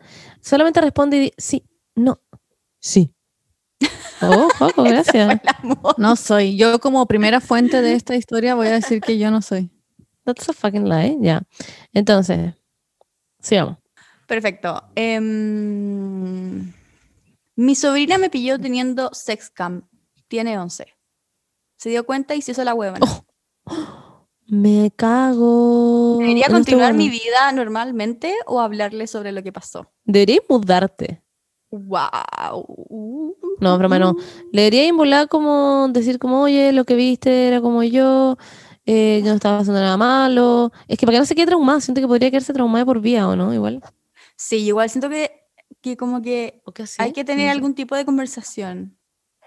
Solamente 0.42 0.82
responde 0.82 1.18
y 1.18 1.20
di- 1.22 1.34
sí, 1.38 1.64
no, 1.96 2.20
sí. 2.80 3.14
Oh, 4.22 4.50
Juaco, 4.58 4.84
gracias. 4.84 5.40
No 5.98 6.16
soy, 6.16 6.58
yo 6.58 6.80
como 6.80 7.06
primera 7.06 7.42
fuente 7.42 7.82
de 7.82 7.94
esta 7.94 8.16
historia 8.16 8.56
voy 8.56 8.68
a 8.68 8.72
decir 8.72 9.02
que 9.02 9.18
yo 9.18 9.32
no 9.32 9.42
soy. 9.42 9.70
That's 10.26 10.50
a 10.50 10.54
fucking 10.54 10.90
lie. 10.90 11.18
Ya. 11.22 11.44
Entonces, 11.94 12.54
sigamos. 13.40 13.78
perfecto. 14.28 14.84
Em, 14.96 16.74
mi 17.56 17.76
sobrina 17.76 18.18
me 18.18 18.30
pilló 18.30 18.60
teniendo 18.60 19.10
sex 19.14 19.50
cam. 19.50 19.88
Tiene 20.28 20.58
11. 20.60 20.86
Se 21.78 21.90
dio 21.90 22.06
cuenta 22.06 22.36
y 22.36 22.42
se 22.42 22.52
hizo 22.52 22.64
la 22.64 22.74
hueva. 22.74 22.98
Oh. 23.66 24.28
Me 24.50 24.92
cago. 24.96 26.18
¿Debería 26.20 26.48
No 26.48 26.58
estoy 26.58 26.74
continuar 26.74 26.94
mi 26.94 27.10
vida 27.10 27.52
normalmente 27.54 28.34
o 28.46 28.62
hablarle 28.62 29.06
sobre 29.08 29.32
lo 29.32 29.44
que 29.44 29.52
pasó? 29.52 29.92
Deberías 30.06 30.44
mudarte. 30.48 31.22
¡Wow! 31.70 33.36
No, 33.60 33.78
broma, 33.78 34.00
no. 34.00 34.16
Le 34.52 34.64
debería 34.64 34.88
involar 34.88 35.28
como 35.28 35.88
decir 35.90 36.20
como, 36.20 36.42
oye, 36.44 36.72
lo 36.72 36.86
que 36.86 36.96
viste 36.96 37.48
era 37.48 37.62
como 37.62 37.84
yo, 37.84 38.38
eh, 38.86 39.22
yo 39.24 39.30
no 39.30 39.36
estaba 39.36 39.60
haciendo 39.60 39.80
nada 39.80 39.98
malo. 39.98 40.72
Es 40.88 40.98
que 40.98 41.06
para 41.06 41.16
que 41.16 41.20
no 41.20 41.26
se 41.26 41.36
quede 41.36 41.48
traumado, 41.48 41.82
siento 41.82 42.02
que 42.02 42.08
podría 42.08 42.30
quedarse 42.30 42.54
traumado 42.54 42.86
por 42.86 43.02
vía, 43.02 43.28
¿o 43.28 43.36
no? 43.36 43.54
Igual. 43.54 43.82
Sí, 44.36 44.58
igual 44.58 44.90
siento 44.90 45.10
que, 45.10 45.32
que 45.82 45.98
como 45.98 46.22
que 46.22 46.62
hay 47.00 47.12
que 47.12 47.24
tener 47.24 47.50
algún 47.50 47.74
tipo 47.74 47.96
de 47.96 48.06
conversación. 48.06 48.98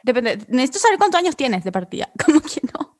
Depende. 0.02 0.38
Necesito 0.48 0.78
saber 0.78 0.98
cuántos 0.98 1.18
años 1.18 1.36
tienes 1.36 1.64
de 1.64 1.72
partida. 1.72 2.10
Como 2.24 2.40
que 2.40 2.60
no. 2.74 2.98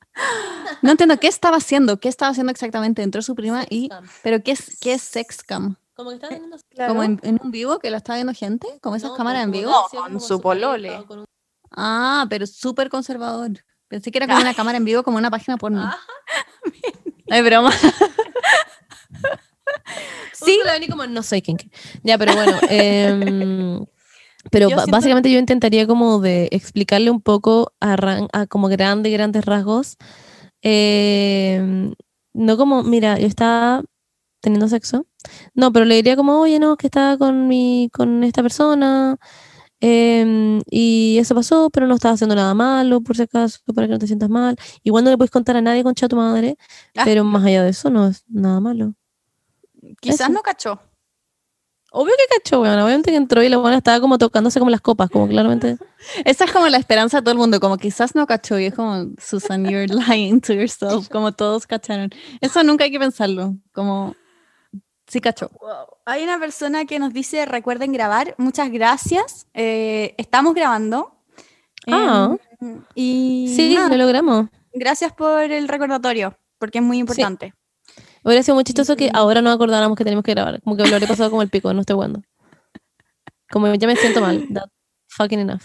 No 0.83 0.91
entiendo 0.91 1.19
qué 1.19 1.29
estaba 1.29 1.57
haciendo, 1.57 1.99
qué 1.99 2.09
estaba 2.09 2.31
haciendo 2.31 2.53
exactamente. 2.53 3.03
Entró 3.03 3.23
su 3.23 3.35
prima 3.35 3.65
y. 3.69 3.89
Pero 4.23 4.43
¿qué 4.43 4.53
es, 4.53 4.79
qué 4.81 4.95
es 4.95 5.03
sexcam? 5.03 5.77
Como 6.01 6.11
que 6.11 6.15
estaba 6.17 6.35
teniendo... 6.35 6.57
¿Como 6.89 7.03
en, 7.03 7.21
en 7.23 7.39
un 7.43 7.51
vivo 7.51 7.79
que 7.79 7.91
la 7.91 7.99
está 7.99 8.15
viendo 8.15 8.33
gente? 8.35 8.67
¿Como 8.83 8.97
esas 8.97 9.11
No, 9.11 9.17
cámaras 9.17 9.45
en 9.45 9.51
vivo? 9.53 9.71
No, 9.71 10.03
con 10.03 10.21
su 10.21 10.41
polole. 10.41 10.99
un- 11.09 11.25
Ah, 11.73 12.27
pero 12.29 12.47
súper 12.47 12.89
conservador. 12.91 13.51
Pensé 13.89 14.11
que 14.11 14.19
era 14.19 14.27
como 14.27 14.41
una 14.41 14.55
cámara 14.55 14.79
en 14.79 14.85
vivo, 14.85 15.03
como 15.03 15.19
una 15.19 15.31
página 15.31 15.57
porno. 15.57 15.83
Ajá. 15.83 15.99
Ay, 17.31 17.43
broma. 17.43 17.71
Sí. 20.33 20.59
como 20.91 21.07
no 21.07 21.23
soy 21.23 21.43
kinky. 21.43 21.71
Ya, 22.03 22.17
pero 22.19 22.35
bueno. 22.35 22.59
em, 22.69 23.85
pero 24.51 24.69
Yo 24.71 24.77
ba- 24.77 24.83
siento- 24.85 24.93
básicamente 24.97 25.31
yo 25.31 25.39
intentaría 25.39 25.87
como 25.87 26.19
de 26.21 26.49
explicarle 26.51 27.11
un 27.11 27.21
poco 27.21 27.73
a, 27.81 27.97
ran- 27.97 28.29
a 28.33 28.47
como 28.47 28.69
grandes, 28.69 29.13
grandes 29.13 29.45
rasgos. 29.45 29.97
em, 30.63 31.95
no 32.33 32.57
como, 32.57 32.83
mira, 32.83 33.19
yo 33.19 33.27
estaba 33.27 33.83
teniendo 34.41 34.69
sexo. 34.69 35.07
No, 35.55 35.73
pero 35.73 35.85
le 35.85 35.97
diría 35.97 36.17
como, 36.17 36.41
oye, 36.41 36.59
no, 36.59 36.77
que 36.77 36.87
estaba 36.89 37.17
con 37.19 37.47
mi, 37.49 37.91
con 37.93 38.25
esta 38.25 38.43
persona. 38.43 39.17
em, 39.83 40.61
y 40.71 41.17
eso 41.19 41.35
pasó, 41.35 41.71
pero 41.71 41.87
no 41.87 41.95
estaba 41.95 42.15
haciendo 42.15 42.35
nada 42.35 42.53
malo, 42.55 43.01
por 43.01 43.17
si 43.17 43.23
acaso, 43.23 43.61
para 43.75 43.87
que 43.87 43.93
no 43.95 43.99
te 43.99 44.07
sientas 44.07 44.29
mal. 44.29 44.57
Igual 44.83 45.05
no 45.05 45.11
le 45.11 45.17
puedes 45.17 45.31
contar 45.31 45.57
a 45.57 45.63
nadie 45.63 45.83
concha 45.83 46.07
tu 46.09 46.17
madre, 46.17 46.57
Ah. 46.97 47.03
pero 47.07 47.25
más 47.25 47.45
allá 47.45 47.63
de 47.63 47.71
eso 47.71 47.89
no 47.91 48.07
es 48.09 48.23
nada 48.29 48.61
malo. 48.61 48.95
Quizás 50.01 50.21
Eso. 50.21 50.33
no 50.33 50.43
cachó. 50.43 50.81
Obvio 51.93 52.13
que 52.17 52.37
cachó, 52.39 52.61
weón. 52.61 52.79
Obviamente 52.79 53.11
que 53.11 53.17
entró 53.17 53.43
y 53.43 53.49
la 53.49 53.57
buena 53.57 53.79
estaba 53.79 54.01
como 54.01 54.17
tocándose 54.19 54.59
como 54.61 54.71
las 54.71 54.81
copas, 54.83 55.11
como 55.11 55.27
claramente. 55.27 55.77
Esa 56.27 56.45
es 56.45 56.53
como 56.53 56.69
la 56.69 56.77
esperanza 56.77 57.17
de 57.19 57.23
todo 57.23 57.33
el 57.33 57.39
mundo, 57.39 57.59
como 57.59 57.79
quizás 57.79 58.15
no 58.15 58.27
cachó 58.27 58.59
y 58.59 58.67
es 58.67 58.75
como, 58.75 59.07
Susan, 59.19 59.65
you're 59.65 59.87
lying 60.09 60.41
to 60.43 60.53
yourself, 60.53 61.09
como 61.09 61.33
todos 61.33 61.67
cacharon. 61.67 62.11
Eso 62.43 62.63
nunca 62.63 62.85
hay 62.85 62.91
que 62.93 62.99
pensarlo, 63.01 63.57
como, 63.73 64.15
sí 65.11 65.21
cachó. 65.21 65.51
Hay 66.07 66.23
una 66.23 66.39
persona 66.39 66.85
que 66.85 66.99
nos 66.99 67.13
dice, 67.13 67.45
recuerden 67.45 67.93
grabar. 67.93 68.35
Muchas 68.39 68.71
gracias. 68.71 69.47
Eh, 69.55 70.15
estamos 70.17 70.55
grabando. 70.55 71.13
Ah. 71.87 72.37
Em, 72.61 72.83
y 72.95 73.53
Sí, 73.55 73.75
nada, 73.75 73.89
lo 73.89 73.97
logramos. 74.05 74.49
gracias 74.73 75.13
por 75.13 75.43
el 75.51 75.67
recordatorio, 75.69 76.37
porque 76.59 76.79
es 76.79 76.85
muy 76.85 76.99
importante. 76.99 77.55
Hubiera 78.23 78.43
sido 78.43 78.55
muy 78.55 78.65
chistoso 78.65 78.97
que 78.97 79.11
ahora 79.15 79.41
no 79.43 79.51
acordáramos 79.51 79.97
que 79.97 80.05
teníamos 80.05 80.25
que 80.25 80.33
grabar. 80.33 80.61
Como 80.63 80.77
que 80.77 80.87
lo 80.87 80.95
habría 80.95 81.09
pasado 81.09 81.31
como 81.31 81.43
el 81.43 81.49
pico, 81.49 81.73
no 81.73 81.81
estoy 81.81 81.95
jugando. 81.95 82.23
Como 83.51 83.75
ya 83.75 83.87
me 83.87 83.97
siento 83.97 84.21
mal. 84.21 84.47
That 84.55 84.69
fucking 85.09 85.41
enough. 85.41 85.63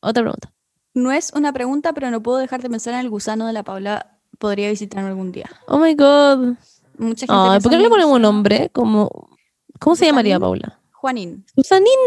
Otra 0.00 0.22
pregunta. 0.22 0.52
No 0.94 1.12
es 1.12 1.32
una 1.34 1.52
pregunta, 1.52 1.92
pero 1.92 2.10
no 2.10 2.22
puedo 2.22 2.38
dejar 2.38 2.60
de 2.62 2.68
pensar 2.70 2.94
en 2.94 3.00
el 3.00 3.10
gusano 3.10 3.46
de 3.46 3.52
la 3.52 3.62
Paula. 3.62 4.18
Podría 4.38 4.68
visitarme 4.70 5.08
algún 5.08 5.32
día. 5.32 5.48
Oh 5.66 5.78
my 5.78 5.94
god. 5.94 6.56
Mucha 7.00 7.20
gente 7.26 7.32
Ay, 7.34 7.50
piensa 7.50 7.62
¿por 7.62 7.70
qué 7.70 7.76
en 7.76 7.82
no 7.82 7.88
le 7.88 7.90
ponemos 7.90 8.16
un 8.16 8.22
nombre? 8.22 8.70
Como, 8.72 9.30
¿Cómo 9.78 9.96
se 9.96 10.04
llamaría. 10.06 10.38
Paula? 10.38 10.80
Juanín, 10.92 11.44
Susanín. 11.54 11.98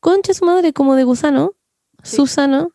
Concha 0.00 0.32
su 0.32 0.44
madre, 0.44 0.72
como 0.72 0.94
de 0.94 1.04
gusano. 1.04 1.52
Sí. 2.02 2.16
Susano. 2.16 2.70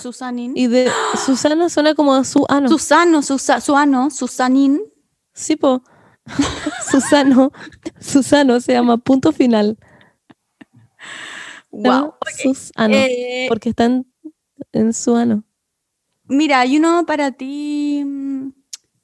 Susanín. 0.00 0.52
Y 0.56 0.66
de 0.68 0.90
Susano 1.24 1.68
suena 1.68 1.94
como 1.94 2.14
a 2.14 2.24
su 2.24 2.44
ano. 2.48 2.68
Susano, 2.68 3.22
Susa, 3.22 3.60
Suano, 3.60 4.10
Susanín. 4.10 4.80
Sí, 5.32 5.56
po. 5.56 5.82
Susano. 6.90 7.52
Susano 8.00 8.60
se 8.60 8.72
llama 8.72 8.96
punto 8.96 9.32
final. 9.32 9.76
Wow. 11.70 12.14
Susano. 12.42 12.94
Eh, 12.94 13.46
Porque 13.48 13.68
están 13.70 14.06
en 14.72 14.92
su 14.92 15.14
ano. 15.16 15.44
mira, 16.24 16.60
hay 16.60 16.78
uno 16.78 17.04
para 17.06 17.32
ti, 17.32 18.02
mm, 18.04 18.48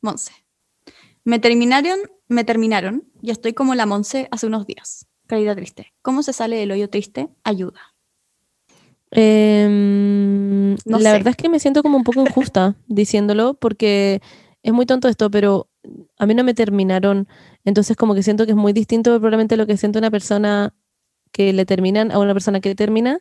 Monse. 0.00 0.32
Me 1.24 1.38
terminaron, 1.38 1.98
me 2.28 2.44
terminaron 2.44 3.04
y 3.20 3.30
estoy 3.30 3.52
como 3.52 3.74
la 3.74 3.86
Monse 3.86 4.28
hace 4.30 4.46
unos 4.46 4.66
días. 4.66 5.06
Caída 5.26 5.54
triste. 5.54 5.92
¿Cómo 6.02 6.22
se 6.22 6.32
sale 6.32 6.56
del 6.56 6.72
hoyo 6.72 6.90
triste? 6.90 7.28
Ayuda. 7.44 7.80
Em, 9.10 10.72
No 10.86 10.98
la 10.98 11.10
sé. 11.10 11.12
verdad 11.12 11.28
es 11.28 11.36
que 11.36 11.48
me 11.48 11.60
siento 11.60 11.82
como 11.82 11.96
un 11.96 12.04
poco 12.04 12.22
injusta 12.22 12.76
diciéndolo 12.86 13.54
porque 13.54 14.20
es 14.62 14.72
muy 14.72 14.86
tonto 14.86 15.08
esto, 15.08 15.30
pero 15.30 15.68
a 16.18 16.26
mí 16.26 16.34
no 16.34 16.44
me 16.44 16.54
terminaron. 16.54 17.28
Entonces 17.64 17.96
como 17.96 18.14
que 18.14 18.22
siento 18.22 18.44
que 18.46 18.52
es 18.52 18.56
muy 18.56 18.72
distinto 18.72 19.10
probablemente 19.18 19.56
lo 19.56 19.66
que 19.66 19.76
siente 19.76 19.98
una 19.98 20.10
persona 20.10 20.74
que 21.32 21.52
le 21.52 21.64
terminan 21.66 22.10
a 22.12 22.18
una 22.18 22.32
persona 22.34 22.60
que 22.60 22.74
termina. 22.74 23.18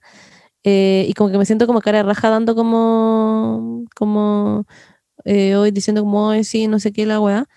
eh, 0.63 1.05
y 1.09 1.13
como 1.13 1.31
que 1.31 1.37
me 1.39 1.45
siento 1.45 1.67
como 1.67 1.81
cara 1.81 1.99
de 1.99 2.03
raja 2.03 2.29
dando 2.29 2.55
como, 2.55 3.85
como 3.95 4.65
eh, 5.25 5.55
hoy 5.55 5.71
diciendo 5.71 6.03
como, 6.03 6.29
"Ay, 6.31 6.43
sí, 6.43 6.67
no 6.67 6.79
sé 6.79 6.91
qué, 6.93 7.05
la 7.07 7.19
weá. 7.19 7.47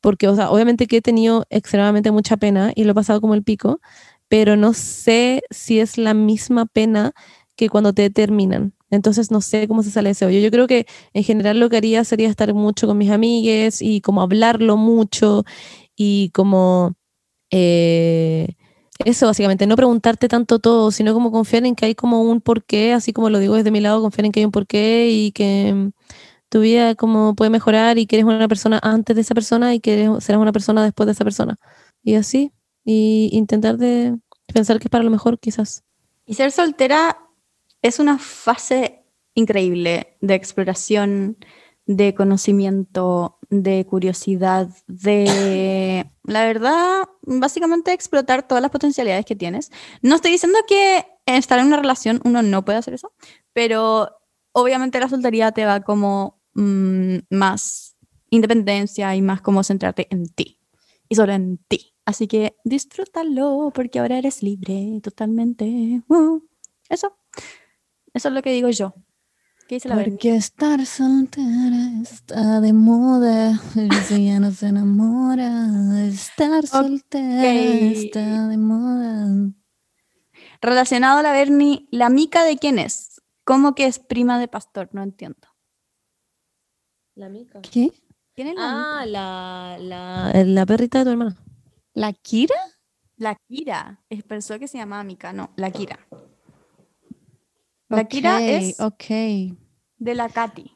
Porque, 0.00 0.28
obviamente 0.28 0.86
que 0.86 0.98
he 0.98 1.02
tenido 1.02 1.44
extremadamente 1.50 2.10
mucha 2.10 2.36
pena 2.36 2.72
y 2.74 2.84
lo 2.84 2.92
he 2.92 2.94
pasado 2.94 3.20
como 3.20 3.34
el 3.34 3.42
pico, 3.42 3.80
pero 4.28 4.56
no 4.56 4.72
sé 4.74 5.42
si 5.50 5.80
es 5.80 5.98
la 5.98 6.14
misma 6.14 6.66
pena 6.66 7.12
que 7.56 7.68
cuando 7.68 7.92
te 7.92 8.10
terminan. 8.10 8.74
Entonces 8.90 9.30
no 9.30 9.40
sé 9.40 9.68
cómo 9.68 9.82
se 9.82 9.90
sale 9.90 10.10
ese 10.10 10.26
hoyo. 10.26 10.40
Yo 10.40 10.50
creo 10.50 10.66
que 10.66 10.86
en 11.14 11.24
general 11.24 11.60
lo 11.60 11.68
que 11.70 11.76
haría 11.76 12.04
sería 12.04 12.28
estar 12.28 12.52
mucho 12.54 12.86
con 12.86 12.98
mis 12.98 13.10
amigues 13.10 13.82
y 13.82 14.00
como 14.00 14.22
hablarlo 14.22 14.76
mucho 14.76 15.44
y 15.96 16.30
como 16.30 16.94
eh, 17.50 18.48
eso 19.04 19.26
básicamente, 19.26 19.66
no 19.66 19.76
preguntarte 19.76 20.28
tanto 20.28 20.58
todo, 20.58 20.90
sino 20.90 21.14
como 21.14 21.32
confiar 21.32 21.66
en 21.66 21.74
que 21.74 21.86
hay 21.86 21.94
como 21.94 22.22
un 22.22 22.40
porqué, 22.40 22.92
así 22.92 23.12
como 23.12 23.30
lo 23.30 23.38
digo 23.38 23.54
desde 23.56 23.70
mi 23.70 23.80
lado, 23.80 24.02
confiar 24.02 24.26
en 24.26 24.32
que 24.32 24.40
hay 24.40 24.46
un 24.46 24.52
porqué 24.52 25.08
y 25.10 25.32
que 25.32 25.90
tu 26.50 26.60
vida 26.60 26.94
como 26.96 27.34
puede 27.34 27.50
mejorar 27.50 27.96
y 27.98 28.06
que 28.06 28.16
eres 28.16 28.26
una 28.26 28.48
persona 28.48 28.78
antes 28.82 29.16
de 29.16 29.22
esa 29.22 29.34
persona 29.34 29.72
y 29.74 29.80
que 29.80 30.10
serás 30.20 30.40
una 30.40 30.52
persona 30.52 30.84
después 30.84 31.06
de 31.06 31.12
esa 31.12 31.24
persona. 31.24 31.58
Y 32.02 32.16
así, 32.16 32.52
y 32.84 33.30
intentar 33.32 33.78
de 33.78 34.18
pensar 34.52 34.78
que 34.78 34.88
es 34.88 34.90
para 34.90 35.04
lo 35.04 35.10
mejor 35.10 35.38
quizás. 35.38 35.84
Y 36.26 36.34
ser 36.34 36.50
soltera 36.50 37.18
es 37.82 37.98
una 37.98 38.18
fase 38.18 39.04
increíble 39.34 40.16
de 40.20 40.34
exploración, 40.34 41.38
de 41.86 42.14
conocimiento, 42.14 43.38
de 43.48 43.86
curiosidad, 43.86 44.68
de, 44.86 46.06
la 46.24 46.44
verdad, 46.44 47.04
básicamente 47.22 47.92
explotar 47.92 48.46
todas 48.46 48.62
las 48.62 48.70
potencialidades 48.70 49.24
que 49.24 49.36
tienes. 49.36 49.70
No 50.02 50.16
estoy 50.16 50.32
diciendo 50.32 50.58
que 50.68 51.06
estar 51.26 51.58
en 51.58 51.66
una 51.66 51.76
relación 51.76 52.20
uno 52.24 52.42
no 52.42 52.64
puede 52.64 52.78
hacer 52.78 52.94
eso, 52.94 53.12
pero 53.52 54.16
obviamente 54.52 55.00
la 55.00 55.08
soltería 55.08 55.52
te 55.52 55.64
va 55.64 55.80
como 55.80 56.39
mm, 56.54 57.16
más 57.30 57.96
independencia 58.30 59.14
y 59.14 59.22
más 59.22 59.40
como 59.40 59.62
centrarte 59.64 60.06
en 60.10 60.28
ti 60.28 60.60
y 61.08 61.14
solo 61.16 61.32
en 61.32 61.58
ti. 61.58 61.94
Así 62.06 62.26
que 62.26 62.56
disfrútalo 62.64 63.70
porque 63.74 63.98
ahora 63.98 64.18
eres 64.18 64.42
libre 64.42 65.00
totalmente. 65.02 66.02
Uh, 66.08 66.40
eso. 66.88 67.16
Eso 68.14 68.28
es 68.28 68.34
lo 68.34 68.42
que 68.42 68.52
digo 68.52 68.68
yo. 68.70 68.94
¿Qué 69.68 69.76
dice 69.76 69.88
la? 69.88 70.02
Porque 70.02 70.34
estar 70.34 70.84
soltera 70.84 72.00
está 72.02 72.60
de 72.60 72.72
moda, 72.72 73.60
si 74.08 74.26
ya 74.26 74.40
no 74.40 74.50
se 74.50 74.66
enamora. 74.66 76.08
Estar 76.08 76.66
soltera 76.66 77.52
está 77.52 78.48
de 78.48 78.56
moda. 78.56 79.52
Relacionado 80.60 81.18
a 81.18 81.22
la 81.22 81.32
Berni, 81.32 81.88
¿la 81.92 82.10
mica 82.10 82.42
de 82.44 82.56
quién 82.58 82.78
es? 82.78 83.22
¿Cómo 83.44 83.74
que 83.74 83.86
es 83.86 83.98
prima 83.98 84.38
de 84.38 84.48
pastor? 84.48 84.88
No 84.92 85.02
entiendo. 85.02 85.49
La 87.14 87.28
mica. 87.28 87.60
¿Qué? 87.62 87.90
¿Quién 88.34 88.48
es 88.48 88.54
la 88.54 89.00
Ah, 89.00 89.06
la, 89.06 89.76
la, 89.80 90.44
la 90.44 90.66
perrita 90.66 90.98
de 91.00 91.04
tu 91.04 91.10
hermana. 91.10 91.36
¿La 91.94 92.12
Kira? 92.12 92.54
La 93.16 93.36
Kira. 93.48 94.00
Es 94.08 94.22
pensó 94.22 94.58
que 94.58 94.68
se 94.68 94.78
llamaba 94.78 95.04
Mica. 95.04 95.32
No, 95.32 95.50
la 95.56 95.70
Kira. 95.70 95.98
La 97.88 98.04
Kira 98.04 98.40
es 98.42 98.78
Ok. 98.80 99.04
de 99.98 100.14
la 100.14 100.28
Katy. 100.28 100.70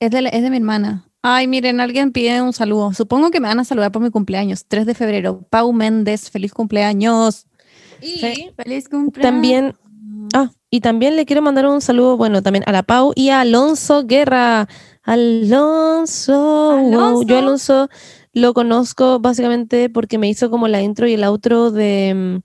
Es 0.00 0.10
de, 0.10 0.22
la- 0.22 0.30
es 0.30 0.42
de 0.42 0.50
mi 0.50 0.56
hermana. 0.56 1.08
Ay, 1.22 1.46
miren, 1.46 1.78
alguien 1.80 2.10
pide 2.10 2.42
un 2.42 2.52
saludo. 2.52 2.92
Supongo 2.94 3.30
que 3.30 3.38
me 3.38 3.46
van 3.46 3.60
a 3.60 3.64
saludar 3.64 3.92
por 3.92 4.02
mi 4.02 4.10
cumpleaños, 4.10 4.64
3 4.66 4.86
de 4.86 4.94
febrero. 4.94 5.42
Pau 5.50 5.72
Méndez, 5.72 6.30
feliz 6.30 6.52
cumpleaños. 6.52 7.46
Y 8.00 8.18
Feliz 8.56 8.88
cumpleaños. 8.88 9.22
también, 9.32 9.76
ah, 10.32 10.50
y 10.70 10.80
también 10.80 11.16
le 11.16 11.26
quiero 11.26 11.42
mandar 11.42 11.66
un 11.66 11.80
saludo, 11.80 12.16
bueno, 12.16 12.42
también 12.42 12.64
a 12.66 12.72
la 12.72 12.82
Pau 12.82 13.12
y 13.14 13.28
a 13.30 13.40
Alonso 13.40 14.04
Guerra. 14.06 14.68
Alonso. 15.02 16.78
wow. 16.78 17.24
Yo 17.26 17.38
Alonso 17.38 17.88
lo 18.32 18.54
conozco 18.54 19.20
básicamente 19.20 19.90
porque 19.90 20.18
me 20.18 20.28
hizo 20.28 20.50
como 20.50 20.68
la 20.68 20.80
intro 20.80 21.06
y 21.06 21.14
el 21.14 21.24
outro 21.24 21.70
de, 21.70 22.40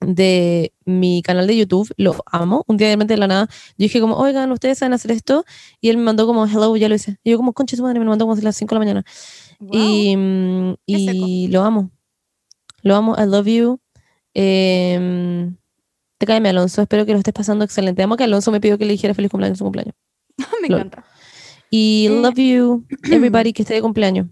mm, 0.00 0.14
de 0.14 0.72
mi 0.84 1.22
canal 1.22 1.46
de 1.46 1.56
YouTube. 1.56 1.92
Lo 1.96 2.16
amo. 2.26 2.64
Un 2.68 2.76
día 2.76 2.88
de 2.88 2.94
repente 2.94 3.14
de 3.14 3.20
la 3.20 3.26
nada, 3.26 3.46
yo 3.50 3.84
dije 3.84 4.00
como, 4.00 4.16
oigan, 4.16 4.52
ustedes 4.52 4.78
saben 4.78 4.92
hacer 4.92 5.12
esto. 5.12 5.44
Y 5.80 5.88
él 5.88 5.96
me 5.96 6.04
mandó 6.04 6.26
como, 6.26 6.46
hello, 6.46 6.76
ya 6.76 6.88
lo 6.88 6.94
hice. 6.94 7.18
Y 7.24 7.30
yo 7.30 7.36
como, 7.38 7.52
concha 7.52 7.76
su 7.76 7.82
madre, 7.82 7.98
me 7.98 8.04
lo 8.04 8.10
mandó 8.10 8.26
como 8.26 8.38
a 8.38 8.42
las 8.42 8.56
5 8.56 8.74
de 8.74 8.74
la 8.74 8.80
mañana. 8.80 9.04
Wow. 9.60 9.70
Y, 9.72 10.16
mm, 10.16 10.74
y 10.86 11.48
lo 11.48 11.62
amo. 11.62 11.90
Lo 12.82 12.96
amo. 12.96 13.16
I 13.18 13.26
love 13.26 13.46
you. 13.46 13.80
Em, 14.34 15.56
te 16.18 16.26
cáeme, 16.26 16.48
Alonso. 16.50 16.82
Espero 16.82 17.06
que 17.06 17.12
lo 17.12 17.18
estés 17.18 17.34
pasando 17.34 17.64
excelente. 17.64 18.02
Amo 18.02 18.16
que 18.16 18.24
Alonso 18.24 18.50
me 18.50 18.60
pidió 18.60 18.76
que 18.78 18.84
le 18.84 18.92
dijera 18.92 19.14
feliz 19.14 19.30
cumpleaños 19.30 19.54
en 19.54 19.58
su 19.58 19.64
cumpleaños. 19.64 19.94
me 20.62 20.68
lol. 20.68 20.80
encanta. 20.80 21.04
Y 21.70 22.06
Eh, 22.10 22.20
love 22.20 22.36
you, 22.36 22.84
everybody 23.10 23.52
que 23.52 23.62
esté 23.62 23.74
de 23.74 23.82
cumpleaños. 23.82 24.26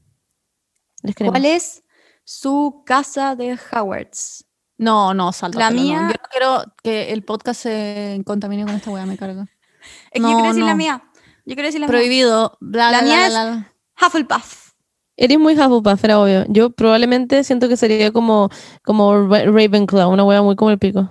Les. 1.02 1.14
¿Cuál 1.14 1.44
es 1.44 1.84
su 2.24 2.82
casa 2.84 3.36
de 3.36 3.58
Howards? 3.72 4.44
No, 4.78 5.14
no, 5.14 5.32
salta. 5.32 5.58
La 5.58 5.70
mía- 5.70 5.98
Yo 6.00 6.06
no 6.08 6.28
quiero 6.30 6.64
que 6.82 7.12
el 7.12 7.22
podcast 7.22 7.62
se 7.62 8.20
contamine 8.26 8.64
con 8.64 8.74
esta 8.74 8.90
weá, 8.90 9.06
me 9.06 9.16
carga. 9.16 9.46
Es 10.10 10.12
que 10.14 10.20
No, 10.20 10.30
yo 10.30 10.34
quiero 10.36 10.48
decir 10.48 10.64
la 10.64 10.70
no. 10.72 10.76
mía. 10.76 11.02
Yo 11.46 11.54
quiero 11.54 11.68
decir 11.68 11.80
la 11.80 11.86
mía. 11.86 11.92
Prohibido. 11.96 12.58
La 12.60 13.02
mía 13.02 13.28
bla, 13.28 13.66
es-. 13.98 14.04
Hufflepuff. 14.06 14.70
Eres 15.16 15.38
muy 15.38 15.54
Hufflepuff, 15.54 16.04
era 16.04 16.18
obvio. 16.20 16.44
Yo 16.48 16.70
probablemente 16.70 17.44
siento 17.44 17.68
que 17.68 17.76
sería 17.76 18.10
como, 18.12 18.50
como 18.82 19.28
Ra- 19.28 19.44
Ravenclaw, 19.44 20.10
una 20.10 20.24
wea 20.24 20.42
muy 20.42 20.56
como 20.56 20.70
el 20.72 20.78
pico. 20.78 21.08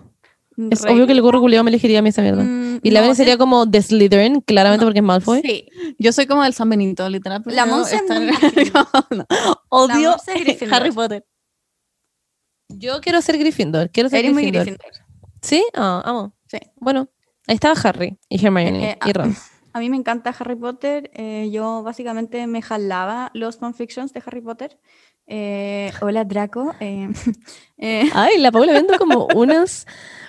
Es 0.72 0.82
Rey. 0.84 0.94
obvio 0.94 1.06
que 1.08 1.12
el 1.14 1.22
gorro 1.22 1.40
culiado 1.42 1.64
me 1.64 1.70
elegiría 1.72 2.00
a 2.00 2.02
mí 2.02 2.10
esa 2.10 2.22
mierda. 2.22 2.44
Mm, 2.44 2.80
y 2.82 2.92
la 2.92 3.00
no, 3.00 3.06
Vene 3.06 3.16
sería 3.16 3.38
como 3.38 3.66
de 3.66 3.82
Slytherin, 3.82 4.42
claramente 4.42 4.86
porque 4.86 5.00
es 5.00 5.06
Malfoy. 5.06 5.42
Sí. 5.42 5.68
Yo 6.00 6.12
soy 6.14 6.26
como 6.28 6.44
del 6.44 6.54
San 6.54 6.70
Benito, 6.70 7.10
literal. 7.10 7.44
La 7.46 7.66
Monse 7.66 7.96
es 7.98 8.04
No. 9.12 9.26
Odio 9.70 10.16
es 10.16 10.44
Gryffindor. 10.44 10.74
Harry 10.76 10.92
Potter. 10.92 11.26
Yo 12.70 13.00
quiero 13.02 13.22
ser 13.22 13.38
Gryffindor. 13.38 13.90
Quiero 13.92 14.10
ser 14.10 14.20
Eres 14.20 14.34
muy 14.34 14.44
Gryffindor. 14.44 14.78
Gryffindor. 14.78 15.06
¿Sí? 15.42 15.64
Ah, 15.76 16.02
amo. 16.06 16.34
Sí. 16.48 16.58
Bueno, 16.78 17.10
ahí 17.48 17.56
estaba 17.56 17.80
Harry 17.84 18.18
y 18.30 18.44
Hermione 18.44 18.92
Eh, 18.92 18.98
y 19.06 19.14
Ron. 19.14 19.36
A 19.74 19.80
mí 19.80 19.90
me 19.90 19.98
encanta 19.98 20.34
Harry 20.40 20.56
Potter. 20.56 21.12
eh, 21.14 21.50
yo 21.52 21.84
básicamente 21.84 22.48
me 22.48 22.62
jalaba 22.62 23.30
los 23.34 23.58
fanfictions 23.58 24.14
de 24.14 24.24
Harry 24.26 24.40
Potter. 24.42 24.80
Eh, 25.28 25.92
hola 26.02 26.24
Draco. 26.24 26.74
eh, 26.80 27.10
eh, 27.78 28.10
Ay, 28.14 28.38
la 28.40 28.52
Paula 28.54 28.72
viendo 28.72 28.98
como 28.98 29.28
unas, 29.36 29.86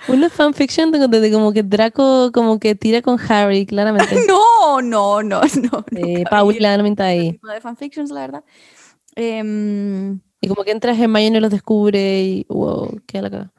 unas 0.08 0.32
fanfiction 0.32 0.90
de, 0.92 1.06
de- 1.08 1.20
de 1.20 1.32
como 1.32 1.52
que 1.52 1.62
Draco 1.62 2.30
como 2.32 2.58
que 2.58 2.74
tira 2.74 3.02
con 3.02 3.18
Harry, 3.28 3.66
claramente. 3.66 4.14
no, 4.28 4.80
no, 4.82 5.22
no, 5.22 5.40
no. 5.40 5.84
Eh, 5.92 6.24
Paula, 6.30 6.74
Ese 6.76 7.02
ahí. 7.02 7.40
de 7.42 7.60
fanfictions, 7.60 8.10
la 8.10 8.20
verdad. 8.20 8.44
Em, 9.14 10.20
Y 10.40 10.48
como 10.48 10.62
que 10.64 10.70
entra 10.72 10.92
Hermione 10.92 11.38
y 11.38 11.40
los 11.40 11.50
descubre 11.50 12.22
y 12.22 12.46
wow, 12.48 13.00
qué 13.06 13.22
la 13.22 13.30
caga. 13.30 13.52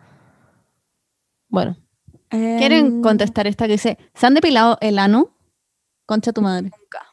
Bueno, 1.49 1.77
¿Quieren 2.29 2.85
em, 2.87 3.01
contestar 3.01 3.47
esta 3.47 3.65
que 3.67 3.73
dice, 3.73 3.97
¿se 4.13 4.25
han 4.25 4.33
depilado 4.33 4.77
el 4.81 4.99
ano? 4.99 5.29
Concha 6.05 6.31
tu 6.33 6.41
madre. 6.41 6.71
nunca. 6.77 7.05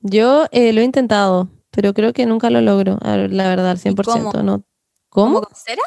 yo 0.00 0.46
eh, 0.50 0.72
lo 0.72 0.80
he 0.80 0.84
intentado, 0.84 1.48
pero 1.70 1.92
creo 1.94 2.12
que 2.12 2.26
nunca 2.26 2.50
lo 2.50 2.60
logro, 2.60 2.98
la 3.02 3.48
verdad, 3.48 3.70
al 3.70 3.78
100%. 3.78 4.30
cómo? 4.30 4.42
¿no? 4.42 4.62
¿Cómo 5.10 5.34
¿Cómo? 5.34 5.40
con 5.42 5.54
cera? 5.56 5.82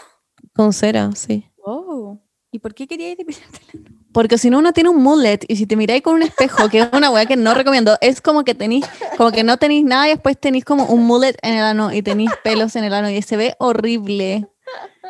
Con 0.61 0.73
cera, 0.73 1.09
sí. 1.15 1.43
Wow. 1.65 2.21
¿Y 2.51 2.59
por 2.59 2.75
qué 2.75 2.87
queríais 2.87 3.17
depilarte 3.17 3.61
la 3.73 3.79
nariz? 3.81 3.97
Porque 4.13 4.37
si 4.37 4.51
no, 4.51 4.59
uno 4.59 4.73
tiene 4.73 4.91
un 4.91 5.01
mullet 5.01 5.39
y 5.47 5.55
si 5.55 5.65
te 5.65 5.75
miráis 5.75 6.03
con 6.03 6.13
un 6.13 6.21
espejo, 6.21 6.69
que 6.69 6.81
es 6.81 6.87
una 6.93 7.09
weá 7.09 7.25
que 7.25 7.35
no 7.35 7.55
recomiendo, 7.55 7.97
es 7.99 8.21
como 8.21 8.43
que 8.43 8.53
tenéis, 8.53 8.85
como 9.17 9.31
que 9.31 9.43
no 9.43 9.57
tenéis 9.57 9.85
nada 9.85 10.05
y 10.07 10.11
después 10.11 10.39
tenéis 10.39 10.63
como 10.63 10.85
un 10.85 11.07
mullet 11.07 11.35
en 11.41 11.55
el 11.55 11.63
ano 11.63 11.91
y 11.91 12.03
tenéis 12.03 12.29
pelos 12.43 12.75
en 12.75 12.83
el 12.83 12.93
ano 12.93 13.09
y 13.09 13.23
se 13.23 13.37
ve 13.37 13.55
horrible. 13.57 14.47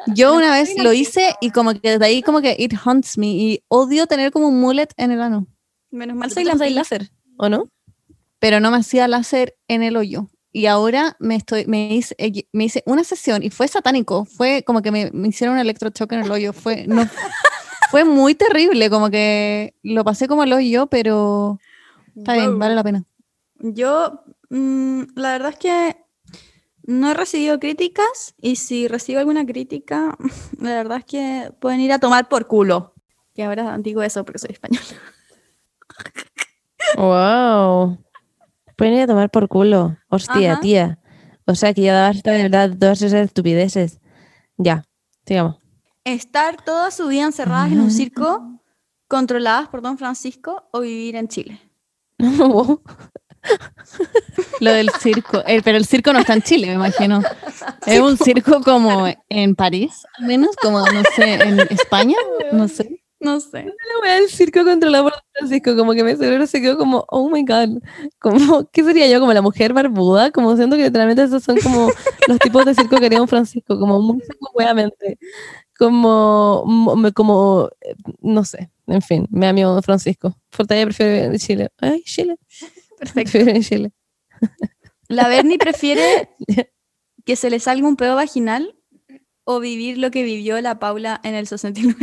Yo 0.08 0.34
una 0.38 0.54
vez 0.54 0.78
lo 0.78 0.94
hice 0.94 1.36
y 1.42 1.50
como 1.50 1.74
que 1.74 1.92
desde 1.92 2.06
ahí 2.06 2.22
como 2.22 2.40
que 2.40 2.56
it 2.58 2.74
haunts 2.86 3.18
me 3.18 3.28
y 3.28 3.64
odio 3.68 4.08
tener 4.08 4.32
como 4.32 4.48
un 4.48 4.62
mullet 4.62 4.88
en 4.96 5.12
el 5.12 5.22
ano, 5.22 5.48
Menos 5.90 6.16
mal 6.16 6.30
¿Tú 6.30 6.36
soy 6.36 6.70
láser, 6.70 7.12
¿o 7.36 7.50
no? 7.50 7.68
pero 8.40 8.62
no 8.62 8.72
me 8.72 8.78
hacía 8.78 9.10
láser 9.10 9.58
en 9.68 9.84
el 9.84 9.98
hoyo. 9.98 10.30
Y 10.54 10.66
ahora 10.66 11.16
me 11.20 11.36
estoy, 11.36 11.66
me 11.66 11.94
hice, 11.94 12.14
eh, 12.18 12.46
me 12.52 12.66
hice 12.66 12.84
una 12.86 13.04
sesión 13.04 13.42
y 13.42 13.50
fue 13.50 13.68
satánico, 13.68 14.26
fue 14.26 14.64
como 14.64 14.82
que 14.82 14.92
me, 14.92 15.10
me 15.12 15.30
hicieron 15.30 15.56
un 15.56 15.62
electrochoque 15.62 16.16
en 16.16 16.22
el 16.22 16.32
hoyo, 16.32 16.52
fue, 16.52 16.86
no, 16.88 17.08
fue 17.92 18.04
muy 18.04 18.36
terrible, 18.36 18.90
como 18.90 19.10
que 19.10 19.76
lo 19.84 20.04
pasé 20.04 20.28
como 20.28 20.44
el 20.44 20.52
hoyo, 20.54 20.88
pero 20.88 21.60
está 22.16 22.34
bien, 22.34 22.52
Wow. 22.52 22.60
vale 22.60 22.76
la 22.76 22.84
pena. 22.84 23.04
Yo, 23.60 24.24
mm, 24.50 25.04
la 25.16 25.32
verdad 25.32 25.52
es 25.52 25.58
que 25.58 25.98
no 26.84 27.12
he 27.12 27.14
recibido 27.14 27.60
críticas 27.60 28.34
y 28.42 28.58
si 28.58 28.88
recibo 28.88 29.20
alguna 29.20 29.46
crítica, 29.46 30.18
la 30.60 30.72
verdad 30.74 30.98
es 30.98 31.06
que 31.06 31.52
pueden 31.60 31.80
ir 31.80 31.94
a 31.94 32.00
tomar 32.00 32.28
por 32.28 32.48
culo. 32.48 32.94
Que 33.34 33.44
ahora 33.46 33.78
digo 33.78 34.04
eso 34.04 34.26
porque 34.26 34.40
soy 34.40 34.50
española. 34.52 34.84
Wow. 36.98 37.98
Pueden 38.82 38.96
ir 38.96 39.02
a 39.02 39.06
tomar 39.06 39.30
por 39.30 39.48
culo. 39.48 39.96
Hostia, 40.10 40.54
Ajá. 40.54 40.62
tía. 40.62 40.98
O 41.46 41.54
sea 41.54 41.72
que 41.72 41.84
ya 41.84 42.02
basta 42.02 42.32
de 42.32 42.42
verdad 42.42 42.76
todas 42.80 43.00
esas 43.04 43.26
estupideces. 43.26 44.02
Ya, 44.58 44.86
sigamos. 45.24 45.58
Estar 46.04 46.60
toda 46.66 46.90
su 46.90 47.08
vida 47.08 47.26
encerradas 47.26 47.72
en 47.72 47.80
un 47.80 47.92
circo, 47.92 48.60
controladas 49.08 49.70
por 49.70 49.84
Don 49.84 50.00
Francisco 50.00 50.68
o 50.72 50.80
vivir 50.80 51.16
en 51.16 51.28
Chile. 51.28 51.62
Lo 54.60 54.74
del 54.74 54.90
circo, 55.00 55.44
eh, 55.46 55.62
pero 55.64 55.78
el 55.78 55.86
circo 55.86 56.12
no 56.12 56.18
está 56.18 56.34
en 56.34 56.42
Chile, 56.42 56.66
me 56.66 56.74
imagino. 56.74 57.22
Es 57.86 58.00
un 58.00 58.18
circo 58.18 58.64
como 58.64 59.06
en 59.30 59.54
París, 59.54 60.08
al 60.18 60.26
menos, 60.26 60.56
como, 60.60 60.80
no 60.80 61.04
sé, 61.16 61.36
en 61.36 61.60
España, 61.60 62.18
no 62.52 62.68
sé. 62.68 63.01
No 63.22 63.40
sé. 63.40 63.64
La 63.66 64.02
wea 64.02 64.16
del 64.16 64.30
circo 64.30 64.64
controlado 64.64 65.04
por 65.06 65.14
Francisco, 65.38 65.76
como 65.78 65.94
que 65.94 66.04
mi 66.04 66.16
cerebro 66.16 66.48
se 66.48 66.60
quedó 66.60 66.78
como, 66.78 67.06
oh 67.10 67.30
my 67.30 67.44
god, 67.46 67.80
como, 68.20 68.68
¿qué 68.74 68.84
sería 68.84 69.08
yo? 69.08 69.20
Como 69.20 69.32
la 69.34 69.42
mujer 69.44 69.74
barbuda, 69.74 70.32
como 70.32 70.56
siento 70.58 70.76
que 70.76 70.84
literalmente 70.86 71.24
esos 71.24 71.44
son 71.44 71.58
como 71.62 71.90
los 72.28 72.40
tipos 72.40 72.66
de 72.66 72.74
circo 72.74 72.98
que 72.98 73.06
haría 73.06 73.20
Don 73.20 73.28
Francisco, 73.28 73.80
como 73.80 74.02
muy 74.02 74.22
weamente, 74.56 75.20
como, 75.78 76.64
mo- 76.66 77.14
como, 77.14 77.70
eh, 77.82 77.94
no 78.22 78.44
sé, 78.44 78.72
en 78.88 79.02
fin, 79.04 79.28
me 79.30 79.48
amigo 79.48 79.80
Francisco. 79.84 80.36
Fortalla 80.50 80.84
prefiero 80.86 81.12
vivir 81.14 81.32
en 81.32 81.38
Chile. 81.38 81.70
Ay, 81.78 82.02
Chile. 82.04 82.36
Perfecto. 83.00 83.32
Prefiero 83.32 83.52
en 83.52 83.62
Chile. 83.64 83.92
La 85.08 85.28
Bernie 85.28 85.58
prefiere 85.60 86.30
que 87.26 87.36
se 87.36 87.50
le 87.52 87.60
salga 87.60 87.88
un 87.88 87.96
pedo 87.98 88.16
vaginal 88.16 88.76
o 89.44 89.60
vivir 89.60 89.98
lo 89.98 90.10
que 90.12 90.24
vivió 90.24 90.60
la 90.62 90.80
Paula 90.80 91.20
en 91.24 91.36
el 91.36 91.46
69. 91.48 91.96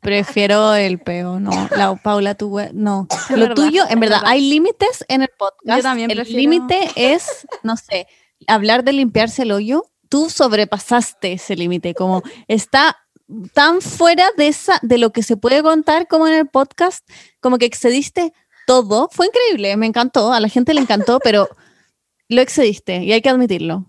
Prefiero 0.00 0.74
el 0.74 0.98
peo, 0.98 1.38
no. 1.38 1.68
La 1.76 1.94
Paula, 1.94 2.34
tú, 2.34 2.48
we- 2.48 2.70
no. 2.72 3.06
Es 3.10 3.30
Lo 3.30 3.36
verdad, 3.48 3.54
tuyo, 3.54 3.84
en 3.88 4.00
verdad, 4.00 4.16
verdad. 4.16 4.30
hay 4.32 4.40
límites 4.48 5.04
en 5.08 5.22
el 5.22 5.28
podcast. 5.38 5.76
Yo 5.76 5.82
también 5.82 6.10
el 6.10 6.16
prefiero- 6.16 6.40
límite 6.40 6.90
es, 6.96 7.46
no 7.62 7.76
sé, 7.76 8.08
hablar 8.48 8.82
de 8.82 8.92
limpiarse 8.94 9.42
el 9.42 9.52
hoyo. 9.52 9.84
Tú 10.08 10.28
sobrepasaste 10.28 11.34
ese 11.34 11.54
límite, 11.54 11.94
como 11.94 12.22
está 12.48 12.98
tan 13.54 13.80
fuera 13.80 14.26
de 14.36 14.48
esa, 14.48 14.78
de 14.82 14.98
lo 14.98 15.12
que 15.12 15.22
se 15.22 15.36
puede 15.36 15.62
contar 15.62 16.08
como 16.08 16.26
en 16.26 16.34
el 16.34 16.48
podcast, 16.48 17.08
como 17.40 17.58
que 17.58 17.66
excediste 17.66 18.32
todo. 18.66 19.08
Fue 19.12 19.26
increíble, 19.26 19.76
me 19.76 19.86
encantó, 19.86 20.32
a 20.32 20.40
la 20.40 20.48
gente 20.48 20.74
le 20.74 20.80
encantó, 20.80 21.20
pero 21.20 21.48
lo 22.28 22.40
excediste 22.40 23.04
y 23.04 23.12
hay 23.12 23.22
que 23.22 23.28
admitirlo. 23.30 23.86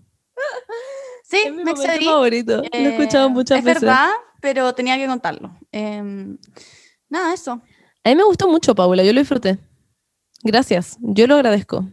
Sí, 1.24 1.38
Es 1.44 1.52
mi 1.52 1.64
me 1.64 1.72
excedí. 1.72 2.04
favorito. 2.04 2.58
Lo 2.58 2.62
he 2.72 2.96
escuchado 2.96 3.26
Eh, 3.26 3.30
muchas 3.30 3.58
es 3.58 3.64
veces. 3.64 3.82
verdad, 3.82 4.10
pero 4.44 4.74
tenía 4.74 4.98
que 4.98 5.06
contarlo. 5.06 5.56
Em, 5.72 6.36
nada, 7.08 7.32
eso. 7.32 7.62
A 8.04 8.08
mí 8.10 8.14
me 8.14 8.24
gustó 8.24 8.46
mucho, 8.46 8.74
Paula, 8.74 9.02
yo 9.02 9.14
lo 9.14 9.20
disfruté. 9.20 9.58
Gracias, 10.42 10.98
yo 11.00 11.26
lo 11.26 11.36
agradezco. 11.36 11.88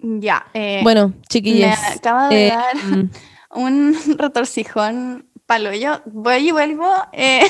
Ya. 0.00 0.44
eh, 0.52 0.80
Bueno, 0.82 1.10
me 1.10 1.22
chiquillos. 1.28 1.70
acaba 1.96 2.28
de 2.28 2.48
eh, 2.48 2.50
dar 2.50 2.76
mm, 2.76 3.10
un 3.54 3.96
retorcijón 4.18 5.28
palo. 5.46 5.72
Yo 5.74 6.00
voy 6.06 6.48
y 6.48 6.50
vuelvo. 6.50 6.92
eh, 7.12 7.42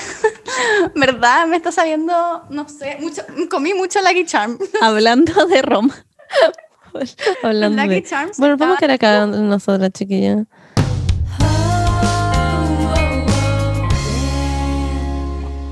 ¿Verdad? 0.95 1.47
Me 1.47 1.57
está 1.57 1.73
sabiendo, 1.73 2.12
no 2.51 2.69
sé, 2.69 2.99
mucho. 3.01 3.23
Comí 3.51 3.73
mucho 3.73 4.01
Lucky 4.03 4.27
Charm. 4.27 4.59
Hablando 4.83 5.47
de 5.47 5.62
Roma. 5.62 5.95
hablando 7.43 7.83
Lucky 7.83 7.95
de... 7.95 8.03
Charms. 8.03 8.37
Bueno, 8.37 8.59
vamos 8.59 8.77
a 8.77 8.81
quedar 8.81 8.97
acá 8.97 9.24
nosotras, 9.27 9.91
chiquillas. 9.95 10.47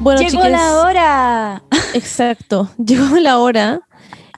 Bueno, 0.00 0.22
Llegó 0.22 0.30
chiques, 0.30 0.50
la 0.50 0.80
hora. 0.80 1.62
exacto, 1.92 2.70
llegó 2.78 3.18
la 3.18 3.38
hora. 3.38 3.82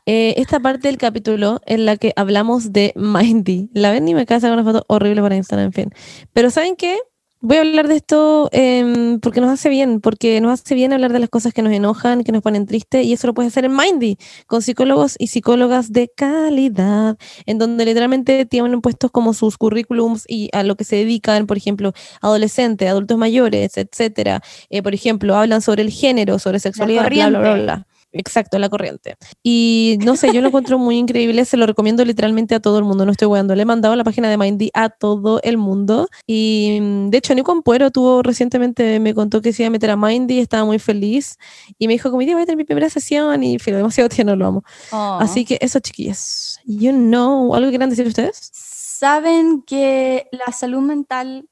Eh, 0.07 0.35
esta 0.39 0.59
parte 0.59 0.89
del 0.89 0.99
capítulo 0.99 1.61
en 1.67 1.87
la 1.87 1.97
que 1.97 2.13
hablamos 2.17 2.73
de 2.73 2.93
Mindy. 2.97 3.71
La 3.73 3.93
ven 3.93 4.09
y 4.09 4.15
me 4.15 4.27
casa 4.27 4.49
con 4.49 4.59
una 4.59 4.65
foto 4.65 4.85
horrible 4.89 5.23
para 5.23 5.37
Instagram, 5.37 5.67
en 5.67 5.73
fin. 5.73 5.91
Pero 6.33 6.51
¿saben 6.51 6.75
qué? 6.75 6.99
Voy 7.43 7.57
a 7.57 7.61
hablar 7.61 7.89
de 7.89 7.97
esto 7.97 8.49
em, 8.53 9.19
porque 9.21 9.41
nos 9.41 9.51
hace 9.51 9.69
bien, 9.69 10.01
porque 10.01 10.41
nos 10.41 10.61
hace 10.61 10.75
bien 10.75 10.93
hablar 10.93 11.13
de 11.13 11.19
las 11.19 11.29
cosas 11.29 11.53
que 11.53 11.61
nos 11.61 11.73
enojan, 11.73 12.23
que 12.23 12.33
nos 12.33 12.41
ponen 12.41 12.67
tristes, 12.67 13.05
y 13.05 13.13
eso 13.13 13.27
lo 13.27 13.35
puedes 13.35 13.53
hacer 13.53 13.65
en 13.65 13.77
Mindy, 13.77 14.17
con 14.47 14.63
psicólogos 14.63 15.17
y 15.19 15.27
psicólogas 15.27 15.93
de 15.93 16.09
calidad, 16.09 17.19
en 17.45 17.59
donde 17.59 17.85
literalmente 17.85 18.47
tienen 18.47 18.81
puestos 18.81 19.11
como 19.11 19.35
sus 19.35 19.59
currículums 19.59 20.25
y 20.29 20.49
a 20.53 20.63
lo 20.63 20.77
que 20.77 20.85
se 20.85 20.97
dedican, 20.97 21.47
por 21.47 21.57
ejemplo, 21.57 21.93
adolescentes, 22.21 22.89
adultos 22.89 23.19
mayores, 23.19 23.77
etcétera. 23.77 24.41
Eh, 24.71 24.83
por 24.83 24.95
ejemplo, 24.95 25.37
hablan 25.37 25.61
sobre 25.63 25.83
el 25.83 25.91
género, 25.91 26.39
sobre 26.39 26.61
sexualidad, 26.61 27.11
bla, 27.11 27.29
bla, 27.29 27.39
bla, 27.41 27.55
bla. 27.55 27.87
Exacto, 28.13 28.59
la 28.59 28.69
corriente. 28.69 29.17
Y 29.43 29.99
no 30.05 30.17
sé, 30.17 30.33
yo 30.33 30.41
lo 30.41 30.49
encuentro 30.49 30.79
muy 30.79 30.99
increíble, 30.99 31.45
se 31.45 31.57
lo 31.57 31.67
recomiendo 31.67 32.05
literalmente 32.05 32.55
a 32.55 32.61
todo 32.61 32.79
el 32.79 32.85
mundo, 32.85 33.07
no 33.07 33.13
estoy 33.13 33.27
weando. 33.29 33.55
Le 33.55 33.63
he 33.63 33.65
mandado 33.65 33.97
la 33.97 34.05
página 34.05 34.29
de 34.29 34.37
Mindy 34.37 34.71
a 34.75 34.91
todo 34.91 35.41
el 35.43 35.57
mundo. 35.57 36.09
Y 36.27 36.79
mm, 36.81 37.11
de 37.11 37.19
hecho, 37.19 37.35
Nico 37.35 37.53
Ampuero 37.53 37.91
tuvo 37.91 38.23
recientemente, 38.23 39.01
me 39.01 39.15
contó 39.15 39.41
que 39.41 39.53
se 39.53 39.63
iba 39.63 39.69
a 39.69 39.71
meter 39.71 39.91
a 39.91 39.97
Mindy, 39.97 40.39
estaba 40.41 40.65
muy 40.65 40.79
feliz. 40.79 41.39
Y 41.79 41.87
me 41.87 41.95
dijo, 41.95 42.11
como 42.11 42.21
día 42.21 42.35
voy 42.35 42.43
a 42.43 42.47
tener 42.47 42.59
mi 42.59 42.65
primera 42.65 42.91
sesión. 42.91 43.43
Y 43.43 43.59
filo, 43.59 43.79
demasiado 43.79 44.09
tierno, 44.09 44.37
lo 44.37 44.47
amo. 44.47 44.65
Oh. 44.91 45.19
Así 45.21 45.45
que 45.45 45.59
eso, 45.61 45.81
chiquillas. 45.81 46.61
You 46.65 46.93
know, 46.93 47.55
¿algo 47.55 47.69
que 47.69 47.73
quieran 47.73 47.91
decir 47.91 48.07
ustedes? 48.07 48.51
Saben 48.53 49.63
que 49.63 50.29
la 50.33 50.53
salud 50.53 50.81
mental 50.81 51.49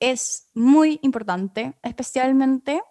es 0.00 0.48
muy 0.54 0.98
importante, 1.02 1.74
especialmente, 1.82 2.82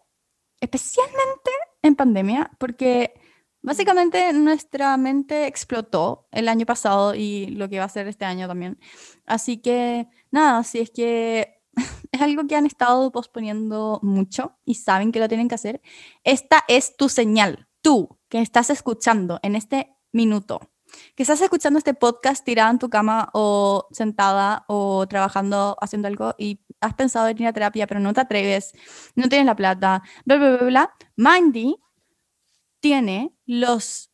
especialmente 0.61 1.51
en 1.81 1.95
pandemia, 1.95 2.51
porque 2.59 3.13
básicamente 3.61 4.33
nuestra 4.33 4.97
mente 4.97 5.47
explotó 5.47 6.27
el 6.31 6.47
año 6.47 6.65
pasado 6.65 7.15
y 7.15 7.47
lo 7.47 7.69
que 7.69 7.79
va 7.79 7.85
a 7.85 7.89
ser 7.89 8.07
este 8.07 8.25
año 8.25 8.47
también. 8.47 8.79
Así 9.25 9.57
que 9.57 10.07
nada, 10.31 10.63
si 10.63 10.79
es 10.79 10.91
que 10.91 11.61
es 12.11 12.21
algo 12.21 12.47
que 12.47 12.55
han 12.55 12.65
estado 12.65 13.11
posponiendo 13.11 13.99
mucho 14.03 14.57
y 14.65 14.75
saben 14.75 15.11
que 15.11 15.19
lo 15.19 15.27
tienen 15.27 15.47
que 15.47 15.55
hacer, 15.55 15.81
esta 16.23 16.63
es 16.67 16.95
tu 16.97 17.09
señal, 17.09 17.67
tú 17.81 18.19
que 18.29 18.41
estás 18.41 18.69
escuchando 18.69 19.39
en 19.43 19.55
este 19.55 19.95
minuto 20.11 20.71
que 21.15 21.23
estás 21.23 21.41
escuchando 21.41 21.77
este 21.77 21.93
podcast 21.93 22.43
tirada 22.43 22.69
en 22.71 22.79
tu 22.79 22.89
cama 22.89 23.29
o 23.33 23.87
sentada 23.91 24.65
o 24.67 25.07
trabajando, 25.07 25.77
haciendo 25.81 26.07
algo 26.07 26.35
y 26.37 26.61
has 26.81 26.93
pensado 26.95 27.27
en 27.27 27.41
ir 27.41 27.47
a 27.47 27.53
terapia, 27.53 27.87
pero 27.87 27.99
no 27.99 28.13
te 28.13 28.21
atreves, 28.21 28.73
no 29.15 29.29
tienes 29.29 29.45
la 29.45 29.55
plata, 29.55 30.03
bla, 30.25 30.37
bla, 30.37 30.57
bla, 30.57 30.67
bla, 30.67 30.93
Mindy 31.15 31.77
tiene 32.79 33.33
los 33.45 34.09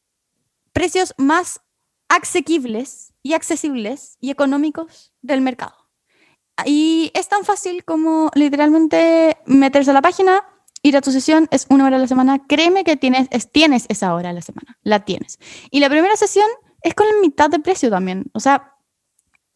precios 0.73 1.14
más 1.18 1.61
asequibles 2.10 3.14
y 3.23 3.34
accesibles 3.34 4.18
y 4.19 4.31
económicos 4.31 5.14
del 5.22 5.41
mercado. 5.41 5.76
Y 6.65 7.11
es 7.14 7.27
tan 7.27 7.44
fácil 7.44 7.84
como 7.84 8.31
literalmente 8.34 9.38
meterse 9.45 9.91
a 9.91 9.94
la 9.94 10.02
página, 10.02 10.44
ir 10.81 10.98
a 10.98 11.02
tu 11.02 11.11
sesión, 11.11 11.48
es 11.52 11.68
una 11.69 11.85
hora 11.85 11.98
a 11.98 11.99
la 11.99 12.07
semana. 12.07 12.45
Créeme 12.48 12.84
que 12.84 12.98
tienes, 12.98 13.27
es- 13.31 13.52
tienes 13.52 13.85
esa 13.89 14.14
hora 14.14 14.30
a 14.31 14.34
la 14.34 14.41
semana, 14.41 14.77
la 14.84 15.06
tienes. 15.06 15.39
Y 15.72 15.80
la 15.80 15.89
primera 15.89 16.15
sesión 16.15 16.48
es 16.81 16.94
con 16.94 17.07
la 17.07 17.14
mitad 17.22 17.49
de 17.49 17.60
precio 17.60 17.89
también. 17.89 18.26
O 18.34 18.39
sea, 18.39 18.76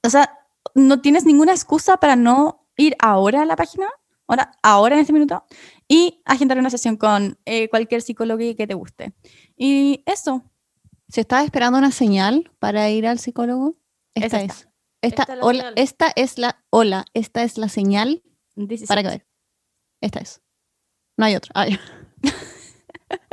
o 0.03 0.09
sea, 0.09 0.37
no 0.75 1.01
tienes 1.01 1.25
ninguna 1.25 1.51
excusa 1.53 1.97
para 1.97 2.15
no 2.15 2.60
ir 2.81 2.95
ahora 2.99 3.41
a 3.43 3.45
la 3.45 3.55
página, 3.55 3.87
ahora, 4.27 4.51
ahora 4.63 4.95
en 4.95 5.01
este 5.01 5.13
minuto, 5.13 5.43
y 5.87 6.21
agendar 6.25 6.57
una 6.57 6.69
sesión 6.69 6.97
con 6.97 7.37
eh, 7.45 7.69
cualquier 7.69 8.01
psicólogo 8.01 8.39
que 8.57 8.67
te 8.67 8.73
guste. 8.73 9.13
Y 9.57 10.03
eso, 10.05 10.43
Si 11.09 11.19
estás 11.21 11.43
esperando 11.45 11.77
una 11.77 11.91
señal 11.91 12.51
para 12.59 12.89
ir 12.89 13.05
al 13.07 13.19
psicólogo, 13.19 13.75
Es 14.15 14.23
esta 14.25 14.41
es. 14.41 14.67
Esta, 15.01 15.23
Esta 15.23 15.33
es 15.33 15.39
la 15.39 15.45
hola, 15.45 15.59
señal. 15.63 15.73
esta 15.77 16.11
es 16.15 16.37
la 16.37 16.63
hola, 16.69 17.05
esta 17.13 17.43
es 17.43 17.57
la 17.57 17.67
señal 17.69 18.21
this 18.67 18.83
is 18.83 18.87
para 18.87 19.01
it. 19.01 19.07
que 19.07 19.11
ver. 19.11 19.27
Esta 20.01 20.19
es. 20.19 20.41
No 21.17 21.25
hay 21.25 21.35
otra. 21.35 21.67
Ya. 21.67 21.79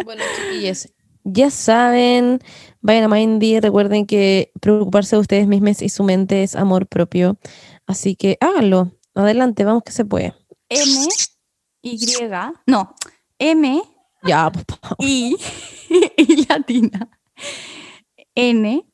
Bueno, 0.04 0.22
chiquillos, 0.36 0.88
ya 1.24 1.50
saben, 1.50 2.40
vayan 2.80 3.04
a 3.04 3.08
Mindy, 3.08 3.60
recuerden 3.60 4.06
que 4.06 4.50
preocuparse 4.60 5.16
de 5.16 5.20
ustedes 5.20 5.46
mismos 5.46 5.82
y 5.82 5.88
su 5.88 6.02
mente 6.04 6.42
es 6.42 6.56
amor 6.56 6.86
propio. 6.88 7.38
Así 7.86 8.16
que 8.16 8.38
háganlo. 8.40 8.92
Adelante, 9.18 9.64
vamos 9.64 9.82
que 9.82 9.90
se 9.90 10.04
puede. 10.04 10.32
M, 10.68 11.08
Y, 11.82 11.98
no, 12.68 12.94
M, 13.36 13.82
Ya, 14.22 14.52
I, 15.00 15.36
y 16.16 16.46
latina, 16.46 17.10
N, 18.36 18.86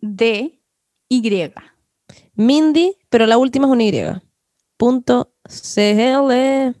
D, 0.00 0.60
Y. 1.08 1.52
Mindy, 2.34 2.96
pero 3.08 3.26
la 3.26 3.38
última 3.38 3.66
es 3.68 3.72
una 3.72 3.84
Y. 3.84 4.20
Punto 4.76 5.32
CL. 5.44 6.74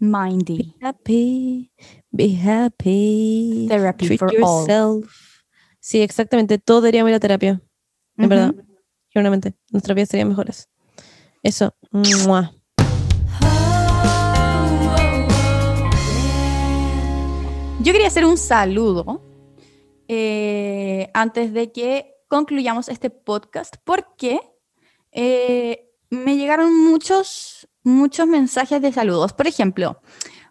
Mindy. 0.00 0.74
Happy, 0.80 1.70
be 2.10 2.36
happy. 2.42 3.66
Therapy 3.68 4.06
treat 4.06 4.18
for 4.18 4.32
all. 4.42 5.08
Sí, 5.78 6.02
exactamente. 6.02 6.58
Todos 6.58 6.82
deberíamos 6.82 7.10
ir 7.10 7.14
a 7.14 7.20
terapia. 7.20 7.62
En 8.16 8.28
verdad. 8.28 8.52
Genuinamente. 9.10 9.54
Nuestras 9.70 9.94
vidas 9.94 10.08
serían 10.08 10.28
mejores. 10.28 10.68
Eso. 11.46 11.76
Yo 17.80 17.92
quería 17.92 18.08
hacer 18.08 18.24
un 18.24 18.36
saludo 18.36 19.22
eh, 20.08 21.08
antes 21.14 21.52
de 21.52 21.70
que 21.70 22.16
concluyamos 22.26 22.88
este 22.88 23.10
podcast 23.10 23.76
porque 23.84 24.40
eh, 25.12 25.88
me 26.10 26.36
llegaron 26.36 26.76
muchos, 26.84 27.68
muchos 27.84 28.26
mensajes 28.26 28.82
de 28.82 28.92
saludos. 28.92 29.32
Por 29.32 29.46
ejemplo, 29.46 30.00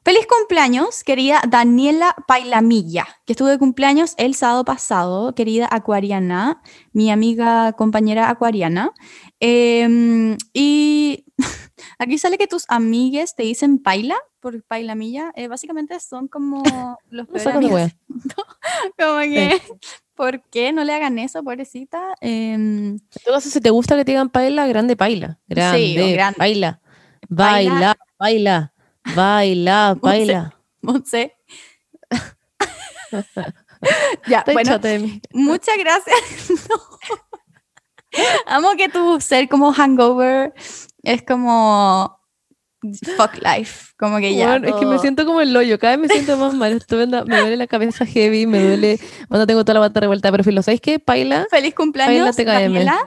feliz 0.06 0.28
cumpleaños, 0.28 1.04
querida 1.04 1.42
Daniela 1.50 2.16
Pailamilla, 2.28 3.08
que 3.26 3.34
estuvo 3.34 3.48
de 3.48 3.58
cumpleaños 3.58 4.14
el 4.18 4.36
sábado 4.36 4.64
pasado, 4.64 5.34
querida 5.34 5.68
Acuariana, 5.72 6.62
mi 6.94 7.10
amiga 7.10 7.74
compañera 7.74 8.30
Acuariana. 8.30 8.92
Em, 9.40 10.38
y 10.54 11.26
aquí 11.98 12.20
sale 12.20 12.38
que 12.38 12.46
tus 12.46 12.66
amigues 12.68 13.34
te 13.36 13.42
dicen 13.44 13.80
Paila 13.80 14.16
por 14.40 14.64
Pailamilla. 14.64 15.32
Eh, 15.36 15.48
básicamente 15.48 16.00
son 16.00 16.28
como 16.28 16.62
los 17.10 17.28
peores 17.28 17.48
amigos. 17.48 17.92
Como 18.98 19.20
que, 19.22 19.62
¿por 20.16 20.42
qué 20.50 20.72
no 20.72 20.84
le 20.84 20.94
hagan 20.94 21.20
eso, 21.20 21.44
pobrecita? 21.44 22.16
Em, 22.22 22.94
En 22.94 23.00
todo 23.24 23.36
caso, 23.36 23.50
si 23.50 23.60
te 23.60 23.70
gusta 23.70 23.96
que 23.96 24.06
te 24.06 24.12
digan 24.12 24.30
paila, 24.30 24.68
grande 24.68 24.96
paila. 24.96 25.40
Grande, 25.48 26.14
grande. 26.14 26.38
baila. 26.38 26.82
Baila. 27.28 27.72
Baila, 27.72 27.98
baila, 28.20 28.74
baila, 29.14 29.96
baila. 30.02 30.56
Monse. 30.82 31.34
ya, 34.28 34.40
Estoy 34.40 34.54
bueno, 34.54 34.70
chata 34.72 34.88
de 34.88 35.00
mí. 35.00 35.22
muchas 35.34 35.78
gracias. 35.78 36.16
No. 36.70 38.24
Amo 38.46 38.70
que 38.78 38.88
tu 38.88 39.20
ser 39.20 39.50
como 39.50 39.74
hangover 39.74 40.54
es 41.04 41.22
como 41.24 42.18
fuck 43.18 43.34
life, 43.44 43.92
como 44.00 44.20
que 44.20 44.34
ya. 44.36 44.52
Bueno, 44.52 44.70
es 44.70 44.76
que 44.76 44.86
me 44.86 45.00
siento 45.00 45.26
como 45.26 45.42
el 45.42 45.54
hoyo, 45.56 45.78
cada 45.80 45.98
vez 45.98 46.08
me 46.08 46.14
siento 46.14 46.38
más 46.38 46.54
mal. 46.54 46.72
Estoy 46.72 47.00
viendo- 47.00 47.26
me 47.26 47.38
duele 47.42 47.58
la 47.58 47.68
cabeza 47.68 48.06
heavy, 48.06 48.48
me 48.48 48.64
duele 48.64 49.00
cuando 49.28 49.46
tengo 49.46 49.66
toda 49.66 49.74
la 49.74 49.80
bata 49.82 50.00
revuelta. 50.00 50.32
Pero 50.32 50.46
filo, 50.46 50.62
¿sabes 50.62 50.80
qué? 50.80 50.98
Paila. 51.00 51.46
Feliz 51.50 51.76
cumpleaños, 51.76 52.38
TKM. 52.38 52.46
Daniela. 52.46 53.00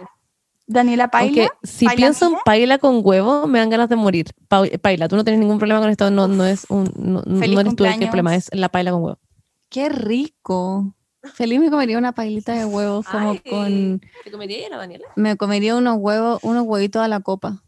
Daniela 0.68 1.08
Paila. 1.08 1.42
Aunque 1.42 1.56
si 1.62 1.86
Paila 1.86 1.96
pienso 1.96 2.26
en 2.26 2.34
paila 2.44 2.78
con 2.78 3.00
huevo, 3.02 3.46
me 3.46 3.58
dan 3.58 3.70
ganas 3.70 3.88
de 3.88 3.96
morir. 3.96 4.26
Pau- 4.48 4.68
Paila, 4.80 5.08
tú 5.08 5.16
no 5.16 5.24
tienes 5.24 5.40
ningún 5.40 5.58
problema 5.58 5.80
con 5.80 5.88
esto, 5.90 6.10
no, 6.10 6.28
no 6.28 6.44
es 6.44 6.66
un, 6.68 6.92
no, 6.94 7.22
no 7.24 7.42
eres 7.42 7.74
tú 7.74 7.84
el 7.86 7.98
que 7.98 8.06
problema, 8.06 8.34
es 8.36 8.50
la 8.52 8.68
paila 8.68 8.92
con 8.92 9.02
huevo. 9.02 9.18
Qué 9.70 9.88
rico. 9.88 10.94
Feliz 11.34 11.58
me 11.58 11.70
comería 11.70 11.98
una 11.98 12.12
pailita 12.12 12.52
de 12.52 12.64
huevos 12.64 13.06
como 13.06 13.30
Ay. 13.32 13.38
con... 13.50 14.00
¿Te 14.24 14.30
comería 14.30 14.68
la 14.68 14.76
Daniela? 14.76 15.06
Me 15.16 15.36
comería 15.36 15.74
unos 15.74 15.96
huevos, 15.98 16.38
unos 16.42 16.64
huevitos 16.64 17.02
a 17.02 17.08
la 17.08 17.20
copa. 17.20 17.62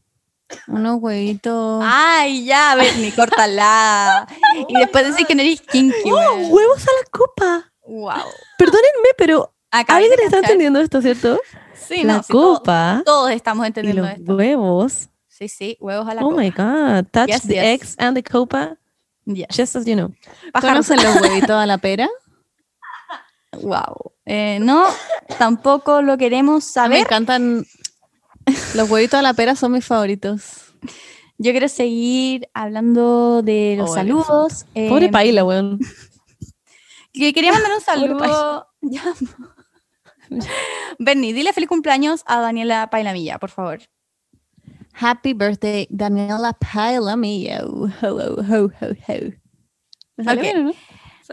Unos 0.69 0.99
huevitos... 1.01 1.83
Ay, 1.85 2.45
ya, 2.45 2.75
Bernie, 2.77 3.13
córtala. 3.13 4.27
y 4.69 4.79
después 4.79 5.07
decir 5.07 5.27
que 5.27 5.35
no 5.35 5.43
eres 5.43 5.61
kinky. 5.63 6.11
weón. 6.11 6.51
¡Huevos 6.51 6.83
a 6.83 6.91
la 7.03 7.11
copa! 7.11 7.73
Wow. 7.87 8.31
Perdónenme, 8.59 9.09
pero 9.19 9.53
Acabé 9.71 10.05
alguien 10.05 10.21
está 10.25 10.39
entendiendo 10.39 10.81
esto, 10.81 11.01
¿cierto? 11.03 11.41
Sí, 11.89 12.03
la 12.05 12.17
no, 12.19 12.23
sí, 12.23 12.33
todos, 12.33 12.59
copa 12.61 13.03
todos 13.05 13.31
estamos 13.31 13.65
y 13.65 13.69
entendiendo 13.69 14.03
los 14.03 14.11
esto. 14.13 14.37
huevos. 14.37 15.09
Sí, 15.29 15.49
sí, 15.49 15.77
huevos 15.81 16.07
a 16.09 16.15
la 16.15 16.23
Oh 16.23 16.31
copa. 16.31 16.43
my 16.43 16.51
god, 16.51 17.07
touch 17.11 17.29
Yes, 17.29 17.43
the 17.43 17.55
yes. 17.55 17.65
eggs 17.65 17.95
and 17.99 18.17
the 18.17 18.23
copa, 18.23 18.77
Yes. 19.25 19.49
just 19.57 19.75
as 19.77 19.85
you 19.87 19.95
know. 19.95 20.13
Pájaros. 20.53 20.87
¿Conocen 20.89 21.03
los 21.03 21.23
huevitos 21.23 21.51
a 21.51 21.67
la 21.67 21.79
pera? 21.79 22.09
Wow. 23.63 24.13
Eh, 24.27 24.59
no, 24.61 24.85
tampoco 25.39 26.03
lo 26.03 26.17
queremos 26.17 26.65
Me 26.67 26.73
saber. 26.73 26.99
encantan... 27.01 27.67
Los 28.75 28.89
huevitos 28.89 29.19
a 29.19 29.23
la 29.23 29.35
pera 29.35 29.57
son 29.57 29.73
mis 29.73 29.85
favoritos. 29.85 30.73
Yo 31.37 31.51
quiero 31.51 31.69
seguir 31.69 32.49
hablando 32.55 33.43
de 33.43 33.75
los 33.77 33.91
Oh, 33.91 33.95
saludos. 33.95 34.67
Pobre 34.89 35.07
Eh, 35.07 35.11
paila, 35.11 35.45
weón. 35.45 35.79
que 37.13 37.33
quería 37.33 37.53
mandar 37.53 37.73
un 37.73 37.81
Pobre 37.85 38.19
saludo. 38.19 38.67
Ya. 38.83 39.03
Bernie, 40.99 41.33
dile 41.33 41.53
feliz 41.53 41.69
cumpleaños 41.69 42.23
a 42.27 42.41
Daniela 42.41 42.89
Pailamilla, 42.91 43.39
por 43.39 43.51
favor. 43.51 43.81
Happy 44.95 45.33
birthday, 45.33 45.87
Daniela 45.91 46.53
Palamillo. 46.53 47.89
Ho, 48.03 48.07
ho, 48.07 48.43
ho, 48.43 48.65
ho, 48.65 48.87
ho. 48.87 49.33
¿Me 50.17 50.25
salió 50.25 50.41
Ok. 50.41 50.43
bien 50.43 50.57
o 50.59 50.63
no? 50.63 50.75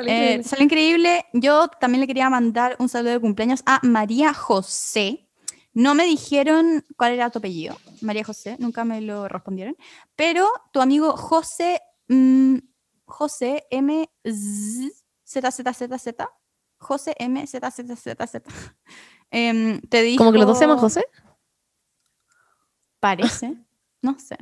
Eh, 0.07 0.41
salió 0.43 0.63
increíble. 0.63 1.25
Yo 1.33 1.67
también 1.79 2.01
le 2.01 2.07
quería 2.07 2.29
mandar 2.29 2.75
un 2.79 2.87
saludo 2.87 3.13
de 3.13 3.19
cumpleaños 3.19 3.63
a 3.65 3.79
María 3.83 4.33
José. 4.33 5.27
No 5.73 5.95
me 5.95 6.05
dijeron 6.05 6.83
cuál 6.95 7.13
era 7.13 7.29
tu 7.29 7.39
apellido, 7.39 7.77
María 8.01 8.23
José, 8.23 8.55
nunca 8.59 8.83
me 8.83 8.99
lo 9.01 9.27
respondieron. 9.27 9.75
Pero 10.15 10.47
tu 10.71 10.81
amigo 10.81 11.15
José, 11.17 11.81
mm, 12.07 12.57
José 13.05 13.65
M. 13.69 14.09
Z, 14.23 15.51
Z, 15.51 15.73
Z, 15.73 15.97
Z, 15.99 16.29
José 16.87 17.13
M. 17.19 17.45
Z, 17.45 17.69
Z, 17.71 17.95
Z, 17.95 18.27
Z, 18.27 18.41
em, 19.31 19.79
te 19.81 20.01
dijo. 20.01 20.17
Como 20.19 20.31
que 20.31 20.37
los 20.39 20.47
dos 20.47 20.57
se 20.57 20.63
llaman 20.65 20.79
José. 20.79 21.05
Parece, 22.99 23.53
no 24.01 24.17
sé. 24.19 24.37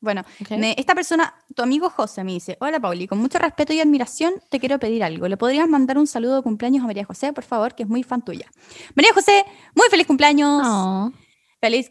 Bueno, 0.00 0.22
me- 0.50 0.74
esta 0.76 0.94
persona, 0.94 1.34
tu 1.56 1.62
amigo 1.62 1.88
José, 1.88 2.24
me 2.24 2.32
dice, 2.32 2.58
hola 2.60 2.78
Pauli, 2.78 3.06
con 3.08 3.18
mucho 3.18 3.38
respeto 3.38 3.72
y 3.72 3.80
admiración 3.80 4.34
te 4.50 4.60
quiero 4.60 4.78
pedir 4.78 5.02
algo. 5.02 5.26
¿Le 5.28 5.38
podrías 5.38 5.66
mandar 5.66 5.96
un 5.96 6.06
saludo 6.06 6.36
de 6.36 6.42
cumpleaños 6.42 6.84
a 6.84 6.86
María 6.86 7.06
José, 7.06 7.32
por 7.32 7.44
favor, 7.44 7.74
que 7.74 7.84
es 7.84 7.88
muy 7.88 8.02
fan 8.02 8.22
tuya? 8.22 8.50
María 8.94 9.14
José, 9.14 9.44
muy 9.74 9.88
feliz 9.88 10.06
cumpleaños. 10.06 10.62
Oh. 10.62 11.10
Feliz, 11.58 11.88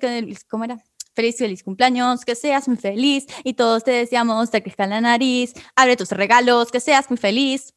¿cómo 0.47 0.63
era? 0.65 0.77
Feliz, 1.15 1.37
feliz 1.37 1.63
cumpleaños, 1.63 2.23
que 2.23 2.35
seas 2.35 2.67
muy 2.67 2.77
feliz 2.77 3.25
y 3.43 3.53
todos 3.55 3.83
te 3.83 3.91
deseamos 3.91 4.51
te 4.51 4.61
crezca 4.61 4.85
la 4.85 5.01
nariz, 5.01 5.53
abre 5.75 5.95
tus 5.97 6.09
regalos, 6.11 6.71
que 6.71 6.79
seas 6.79 7.09
muy 7.09 7.17
feliz. 7.17 7.73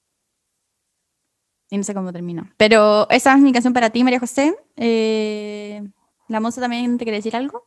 Y 1.71 1.77
no 1.79 1.85
sé 1.85 1.95
cómo 1.95 2.13
termina. 2.13 2.53
Pero 2.57 3.09
esa 3.11 3.35
es 3.35 3.41
mi 3.41 3.53
canción 3.53 3.73
para 3.73 3.91
ti, 3.91 4.05
María 4.05 4.21
José. 4.21 4.55
Eh, 4.77 5.83
¿La 6.29 6.41
moza 6.41 6.61
también 6.61 6.99
te 6.99 7.05
quiere 7.05 7.19
decir 7.19 7.35
algo? 7.37 7.67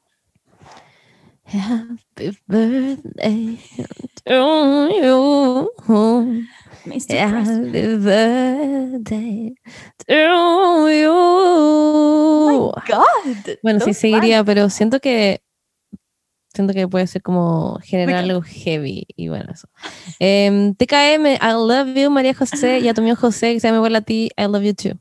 Happy 1.46 2.38
birthday 2.48 3.60
to 4.24 4.90
you. 4.90 5.72
Mr. 6.86 7.18
Happy 7.18 7.98
birthday 7.98 9.56
to 10.06 10.90
you. 10.90 12.72
God. 12.88 13.58
Bueno, 13.64 13.80
sí 13.80 13.94
seguiría, 13.94 14.44
pero 14.44 14.70
siento 14.70 15.00
que 15.00 15.42
siento 16.54 16.74
que 16.74 16.88
puede 16.88 17.08
ser 17.08 17.22
como 17.22 17.80
generar 17.84 18.24
algo 18.24 18.42
heavy 18.42 19.06
y 19.16 19.30
bueno 19.30 19.52
eso. 19.52 19.68
Em, 20.20 20.74
TKM, 20.76 21.36
I 21.36 21.52
love 21.54 21.96
you, 21.96 22.10
María 22.10 22.34
José, 22.34 22.80
y 22.80 22.88
a 22.88 22.94
tu 22.94 23.02
amigo 23.02 23.16
José, 23.16 23.54
que 23.54 23.60
se 23.60 23.68
llama 23.68 23.78
igual 23.78 23.96
a 23.96 24.02
ti, 24.02 24.30
I 24.38 24.44
love 24.44 24.64
you 24.64 24.74
too. 24.74 25.00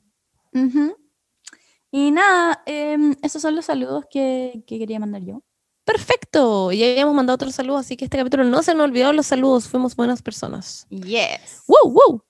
Y 1.90 2.10
nada, 2.10 2.62
em, 2.66 3.14
esos 3.22 3.40
son 3.40 3.56
los 3.56 3.64
saludos 3.64 4.04
que, 4.10 4.62
que 4.66 4.78
quería 4.78 5.00
mandar 5.00 5.22
yo. 5.22 5.42
Perfecto, 5.88 6.70
y 6.70 6.78
ya 6.80 6.86
habíamos 6.90 7.14
mandado 7.14 7.36
otro 7.36 7.50
saludo, 7.50 7.78
así 7.78 7.96
que 7.96 8.04
este 8.04 8.18
capítulo 8.18 8.44
no 8.44 8.62
se 8.62 8.74
nos 8.74 8.84
olvidó 8.84 9.10
los 9.14 9.26
saludos, 9.26 9.68
fuimos 9.68 9.96
buenas 9.96 10.20
personas. 10.20 10.86
Yes. 10.90 11.62
¡Wow, 11.66 11.90
wow! 11.92 12.22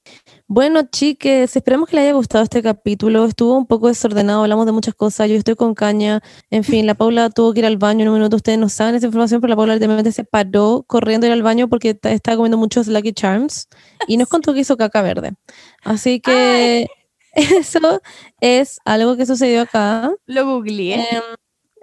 Bueno, 0.46 0.82
chiques, 0.92 1.56
esperemos 1.56 1.88
que 1.88 1.96
les 1.96 2.04
haya 2.04 2.12
gustado 2.12 2.44
este 2.44 2.62
capítulo. 2.62 3.24
Estuvo 3.24 3.58
un 3.58 3.66
poco 3.66 3.88
desordenado, 3.88 4.42
hablamos 4.42 4.64
de 4.64 4.70
muchas 4.70 4.94
cosas. 4.94 5.28
Yo 5.28 5.34
estoy 5.34 5.56
con 5.56 5.74
caña. 5.74 6.22
En 6.50 6.62
fin, 6.62 6.86
la 6.86 6.94
Paula 6.94 7.30
tuvo 7.30 7.52
que 7.52 7.58
ir 7.58 7.66
al 7.66 7.78
baño 7.78 8.02
en 8.02 8.08
un 8.10 8.14
minuto. 8.14 8.36
Ustedes 8.36 8.58
no 8.60 8.68
saben 8.68 8.94
esa 8.94 9.06
información, 9.06 9.40
pero 9.40 9.48
la 9.50 9.56
Paula 9.56 9.74
literalmente 9.74 10.12
se 10.12 10.22
paró 10.22 10.84
corriendo 10.86 11.26
a 11.26 11.28
ir 11.28 11.32
al 11.32 11.42
baño 11.42 11.68
porque 11.68 11.94
ta- 11.94 12.12
estaba 12.12 12.36
comiendo 12.36 12.58
muchos 12.58 12.86
Lucky 12.86 13.12
Charms 13.12 13.66
y 14.06 14.18
nos 14.18 14.28
contó 14.28 14.54
que 14.54 14.60
hizo 14.60 14.76
caca 14.76 15.02
verde. 15.02 15.34
Así 15.82 16.20
que 16.20 16.86
eso 17.32 18.00
es 18.40 18.78
algo 18.84 19.16
que 19.16 19.26
sucedió 19.26 19.62
acá. 19.62 20.12
Lo 20.26 20.46
googleé. 20.46 20.94
Em, 20.94 21.22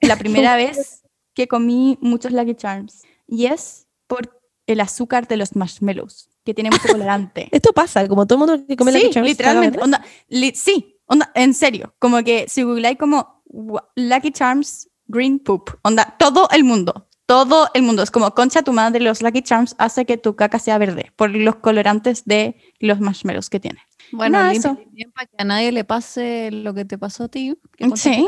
la 0.01 0.15
primera 0.15 0.55
vez 0.57 1.01
que 1.35 1.47
comí 1.47 1.97
muchos 2.01 2.31
Lucky 2.31 2.55
Charms. 2.55 3.03
Y 3.27 3.45
es 3.45 3.87
por 4.07 4.41
el 4.67 4.79
azúcar 4.81 5.27
de 5.27 5.37
los 5.37 5.55
marshmallows, 5.55 6.29
que 6.43 6.53
tiene 6.53 6.71
mucho 6.71 6.87
colorante. 6.91 7.49
esto 7.51 7.71
pasa, 7.73 8.07
como 8.07 8.25
todo 8.25 8.43
el 8.45 8.49
mundo 8.51 8.67
que 8.67 8.75
come 8.75 8.91
sí, 8.91 8.97
Lucky 8.99 9.09
Charms. 9.13 9.29
literalmente. 9.29 9.79
Onda, 9.81 10.03
li- 10.29 10.55
sí, 10.55 10.97
onda, 11.05 11.31
en 11.35 11.53
serio. 11.53 11.93
Como 11.99 12.23
que 12.23 12.45
si 12.47 12.63
googleáis 12.63 12.97
como 12.97 13.43
Lucky 13.95 14.31
Charms 14.31 14.89
Green 15.07 15.37
Poop, 15.39 15.69
onda, 15.83 16.15
todo 16.17 16.47
el 16.51 16.63
mundo. 16.63 17.07
Todo 17.25 17.69
el 17.73 17.81
mundo. 17.83 18.03
Es 18.03 18.11
como, 18.11 18.31
concha 18.35 18.61
tu 18.61 18.71
madre, 18.71 18.99
los 18.99 19.21
Lucky 19.21 19.41
Charms 19.41 19.75
hace 19.79 20.05
que 20.05 20.17
tu 20.17 20.35
caca 20.35 20.59
sea 20.59 20.77
verde 20.77 21.11
por 21.15 21.31
los 21.31 21.55
colorantes 21.55 22.23
de 22.25 22.55
los 22.79 22.99
marshmallows 22.99 23.49
que 23.49 23.59
tiene. 23.59 23.79
Bueno, 24.11 24.37
Nada, 24.37 24.51
eso. 24.53 24.77
bien 24.91 25.11
para 25.11 25.25
que 25.25 25.35
a 25.39 25.43
nadie 25.45 25.71
le 25.71 25.83
pase 25.83 26.51
lo 26.51 26.75
que 26.75 26.85
te 26.85 26.99
pasó 26.99 27.23
a 27.23 27.27
ti. 27.27 27.57
que 27.75 27.89
Sí. 27.97 28.23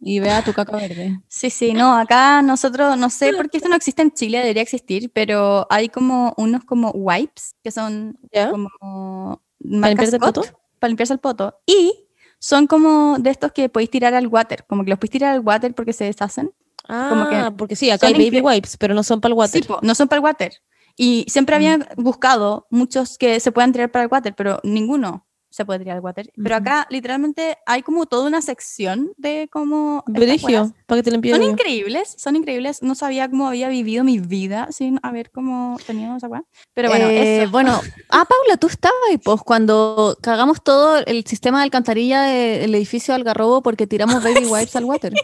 Y 0.00 0.20
vea 0.20 0.44
tu 0.44 0.52
caca 0.52 0.76
verde. 0.76 1.18
Sí, 1.28 1.48
sí, 1.48 1.72
no, 1.72 1.96
acá 1.96 2.42
nosotros, 2.42 2.98
no 2.98 3.08
sé 3.08 3.32
por 3.32 3.48
qué 3.48 3.56
esto 3.56 3.70
no 3.70 3.76
existe 3.76 4.02
en 4.02 4.12
Chile, 4.12 4.38
debería 4.38 4.62
existir, 4.62 5.10
pero 5.14 5.66
hay 5.70 5.88
como 5.88 6.34
unos 6.36 6.64
como 6.64 6.90
wipes, 6.90 7.56
que 7.64 7.70
son 7.70 8.18
¿Ya? 8.30 8.50
como 8.50 9.40
¿Para 9.58 9.70
marca 9.80 9.88
limpiarte 10.02 10.16
el 10.16 10.20
poto? 10.20 10.42
para 10.78 10.88
limpiarse 10.88 11.14
el 11.14 11.20
poto. 11.20 11.56
Y 11.64 12.06
son 12.38 12.66
como 12.66 13.16
de 13.18 13.30
estos 13.30 13.52
que 13.52 13.70
podéis 13.70 13.88
tirar 13.90 14.12
al 14.12 14.26
water, 14.26 14.66
como 14.66 14.84
que 14.84 14.90
los 14.90 14.98
podéis 14.98 15.12
tirar 15.12 15.32
al 15.32 15.40
water 15.40 15.74
porque 15.74 15.94
se 15.94 16.04
deshacen. 16.04 16.52
Como 16.88 17.28
que 17.28 17.36
Ah, 17.36 17.52
porque 17.56 17.76
sí, 17.76 17.90
acá 17.90 18.08
hay 18.08 18.14
baby 18.14 18.40
wipes, 18.40 18.76
pero 18.76 18.94
no 18.94 19.02
son 19.02 19.20
para 19.20 19.32
el 19.32 19.38
water. 19.38 19.62
Sí, 19.62 19.68
po, 19.68 19.78
no 19.82 19.94
son 19.94 20.08
para 20.08 20.18
el 20.18 20.24
water. 20.24 20.52
Y 20.96 21.24
siempre 21.28 21.56
había 21.56 21.78
buscado 21.96 22.66
muchos 22.70 23.16
que 23.16 23.40
se 23.40 23.52
puedan 23.52 23.72
tirar 23.72 23.90
para 23.90 24.04
el 24.04 24.10
water, 24.10 24.34
pero 24.34 24.60
ninguno 24.62 25.26
se 25.52 25.64
puede 25.64 25.80
tirar 25.80 25.98
al 25.98 26.02
water. 26.02 26.32
Pero 26.42 26.56
acá 26.56 26.86
literalmente 26.90 27.58
hay 27.66 27.82
como 27.82 28.06
toda 28.06 28.26
una 28.26 28.40
sección 28.42 29.12
de 29.18 29.48
como... 29.52 30.02
Brigio, 30.06 30.72
para 30.86 31.00
que 31.00 31.04
te 31.04 31.10
limpie 31.10 31.32
Son 31.32 31.42
increíbles, 31.42 32.14
son 32.18 32.36
increíbles. 32.36 32.82
No 32.82 32.94
sabía 32.94 33.28
cómo 33.28 33.46
había 33.46 33.68
vivido 33.68 34.02
mi 34.02 34.18
vida 34.18 34.68
sin 34.72 34.98
haber 35.02 35.30
como 35.30 35.78
tenido 35.86 36.16
esa 36.16 36.26
weá. 36.28 36.42
Pero 36.74 36.88
bueno, 36.88 37.06
Eh, 37.06 37.42
eso. 37.42 37.50
bueno, 37.50 37.80
ah, 38.08 38.24
Paula, 38.24 38.56
tú 38.56 38.66
estabas 38.66 38.96
ahí, 39.10 39.18
pues, 39.18 39.42
cuando 39.42 40.16
cagamos 40.22 40.62
todo 40.62 40.98
el 40.98 41.24
sistema 41.26 41.58
de 41.58 41.64
alcantarilla 41.64 42.22
del 42.22 42.74
edificio 42.74 43.12
de 43.12 43.16
Algarrobo 43.16 43.62
porque 43.62 43.86
tiramos 43.86 44.22
baby 44.22 44.46
wipes 44.46 44.74
al 44.76 44.84
water. 44.84 45.12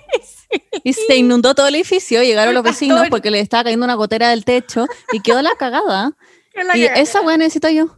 Y 0.84 0.94
se 0.94 1.16
inundó 1.16 1.54
todo 1.54 1.66
el 1.68 1.74
edificio, 1.74 2.22
llegaron 2.22 2.54
los 2.54 2.62
vecinos 2.62 3.08
porque 3.10 3.30
le 3.30 3.40
estaba 3.40 3.64
cayendo 3.64 3.84
una 3.84 3.96
gotera 3.96 4.30
del 4.30 4.46
techo 4.46 4.86
y 5.12 5.20
quedó 5.20 5.42
la 5.42 5.54
cagada. 5.56 6.12
Y 6.74 6.84
esa 6.84 7.20
weá 7.20 7.36
necesito 7.36 7.68
yo. 7.68 7.96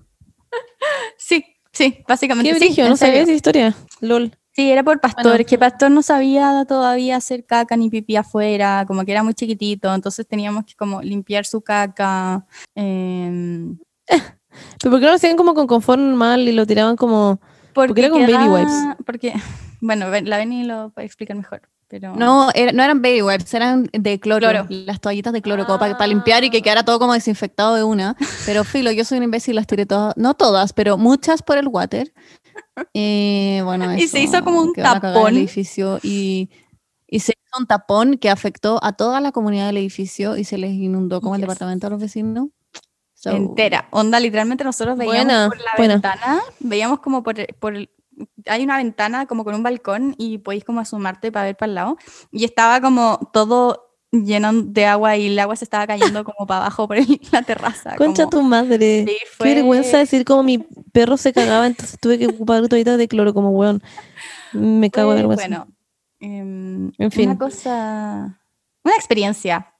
Sí, 1.16 1.44
sí, 1.84 2.04
básicamente. 2.06 2.52
Qué 2.58 2.72
sí, 2.72 2.82
no 2.82 2.96
sabía 2.96 3.22
esa 3.22 3.32
historia. 3.32 3.74
LOL. 4.00 4.36
Sí, 4.52 4.70
era 4.70 4.82
por 4.82 5.00
pastor, 5.00 5.24
Bueno. 5.32 5.44
que 5.46 5.58
pastor 5.58 5.90
no 5.92 6.02
sabía 6.02 6.64
todavía 6.66 7.16
hacer 7.16 7.46
caca 7.46 7.76
ni 7.76 7.88
pipí 7.88 8.16
afuera, 8.16 8.84
como 8.86 9.04
que 9.04 9.12
era 9.12 9.22
muy 9.22 9.32
chiquitito, 9.32 9.94
entonces 9.94 10.26
teníamos 10.26 10.64
que 10.64 10.74
como 10.74 11.00
limpiar 11.02 11.46
su 11.46 11.60
caca. 11.62 12.44
em, 12.74 13.78
¿Pero 14.08 14.90
por 14.90 14.98
qué 14.98 15.04
no 15.06 15.10
lo 15.10 15.14
hacían 15.14 15.36
como 15.36 15.54
con 15.54 15.66
confort 15.68 16.00
normal 16.00 16.40
y 16.48 16.52
lo 16.52 16.66
tiraban 16.66 16.96
como... 16.96 17.40
porque, 17.72 18.00
era 18.00 18.10
con 18.10 18.22
baby 18.22 18.48
wipes? 18.48 18.74
Porque, 19.06 19.32
bueno, 19.80 20.10
ven- 20.10 20.28
la 20.28 20.36
Beni 20.38 20.64
lo 20.64 20.90
puede 20.90 21.06
explicar 21.06 21.36
mejor, 21.36 21.62
pero... 21.90 22.14
No, 22.14 22.48
era- 22.54 22.70
no 22.72 22.82
eran 22.84 23.02
baby 23.02 23.20
wipes, 23.20 23.52
eran 23.52 23.90
de 23.92 24.20
cloro, 24.20 24.48
Cloro. 24.48 24.66
las 24.70 25.00
toallitas 25.00 25.32
de 25.32 25.42
cloro, 25.42 25.66
para, 25.66 26.06
limpiar 26.06 26.44
y 26.44 26.50
que 26.50 26.62
quedara 26.62 26.84
todo 26.84 26.98
como 27.00 27.12
desinfectado 27.12 27.74
de 27.74 27.82
una. 27.82 28.16
Pero 28.46 28.62
filo, 28.64 28.92
yo 28.92 29.04
soy 29.04 29.18
un 29.18 29.24
imbécil, 29.24 29.56
las 29.56 29.66
tiré 29.66 29.84
todas, 29.86 30.16
no 30.16 30.34
todas, 30.34 30.72
pero 30.72 30.96
muchas 30.96 31.42
por 31.42 31.58
el 31.58 31.66
water. 31.68 32.12
Y 32.92 33.60
bueno, 33.64 33.92
Y 33.98 34.06
se 34.08 34.20
hizo 34.20 34.42
como 34.44 34.60
un 34.62 34.72
tapón. 34.72 35.28
el 35.32 35.36
edificio 35.38 35.98
y, 36.02 36.48
y 37.08 37.20
se 37.20 37.32
hizo 37.32 37.58
un 37.58 37.66
tapón 37.66 38.16
que 38.18 38.30
afectó 38.30 38.78
a 38.82 38.92
toda 38.92 39.20
la 39.20 39.32
comunidad 39.32 39.66
del 39.66 39.78
edificio 39.78 40.36
y 40.36 40.44
se 40.44 40.58
les 40.58 40.70
inundó 40.72 41.20
como 41.20 41.34
el 41.34 41.40
departamento 41.40 41.88
a 41.88 41.90
los 41.90 42.00
vecinos. 42.00 42.48
So, 43.14 43.30
entera. 43.30 43.86
Onda, 43.90 44.18
literalmente 44.18 44.64
nosotros 44.64 44.96
veíamos 44.96 45.24
Buena, 45.24 45.48
por 45.48 45.58
la 45.58 45.70
buena. 45.76 45.94
ventana, 45.94 46.40
veíamos 46.60 47.00
como 47.00 47.22
por, 47.22 47.34
por 47.56 47.74
el- 47.76 47.90
hay 48.46 48.64
una 48.64 48.76
ventana 48.76 49.26
como 49.26 49.44
con 49.44 49.54
un 49.54 49.62
balcón 49.62 50.14
y 50.18 50.38
podéis 50.38 50.64
como 50.64 50.80
asomarte 50.80 51.30
para 51.32 51.46
ver 51.46 51.56
para 51.56 51.68
el 51.70 51.74
lado 51.74 51.96
y 52.30 52.44
estaba 52.44 52.80
como 52.80 53.30
todo 53.32 53.86
lleno 54.12 54.52
de 54.52 54.86
agua 54.86 55.16
y 55.16 55.28
el 55.28 55.38
agua 55.38 55.54
se 55.54 55.64
estaba 55.64 55.86
cayendo 55.86 56.24
como 56.24 56.46
para 56.46 56.62
abajo 56.62 56.88
por 56.88 56.96
el- 56.96 57.20
la 57.32 57.42
terraza. 57.42 57.94
Concha 57.96 58.24
como- 58.24 58.30
tu 58.30 58.42
madre. 58.42 59.04
Sí, 59.06 59.16
Qué 59.38 59.54
vergüenza 59.54 59.90
fue- 59.90 59.98
decir 60.00 60.24
como 60.24 60.42
mi 60.42 60.58
perro 60.92 61.16
se 61.16 61.32
cagaba, 61.32 61.66
entonces 61.66 61.98
tuve 62.00 62.18
que 62.18 62.26
ocupar 62.26 62.66
toallitas 62.68 62.98
de 62.98 63.06
cloro 63.08 63.32
como 63.34 63.50
weón. 63.50 63.82
Me 64.52 64.90
cago 64.90 65.10
de 65.14 65.22
fue, 65.22 65.28
vergüenza. 65.36 65.46
Bueno, 65.48 65.76
em, 66.18 66.92
En 66.98 67.10
fin. 67.12 67.30
Una 67.30 67.38
cosa, 67.38 68.40
una 68.82 68.94
experiencia. 68.96 69.72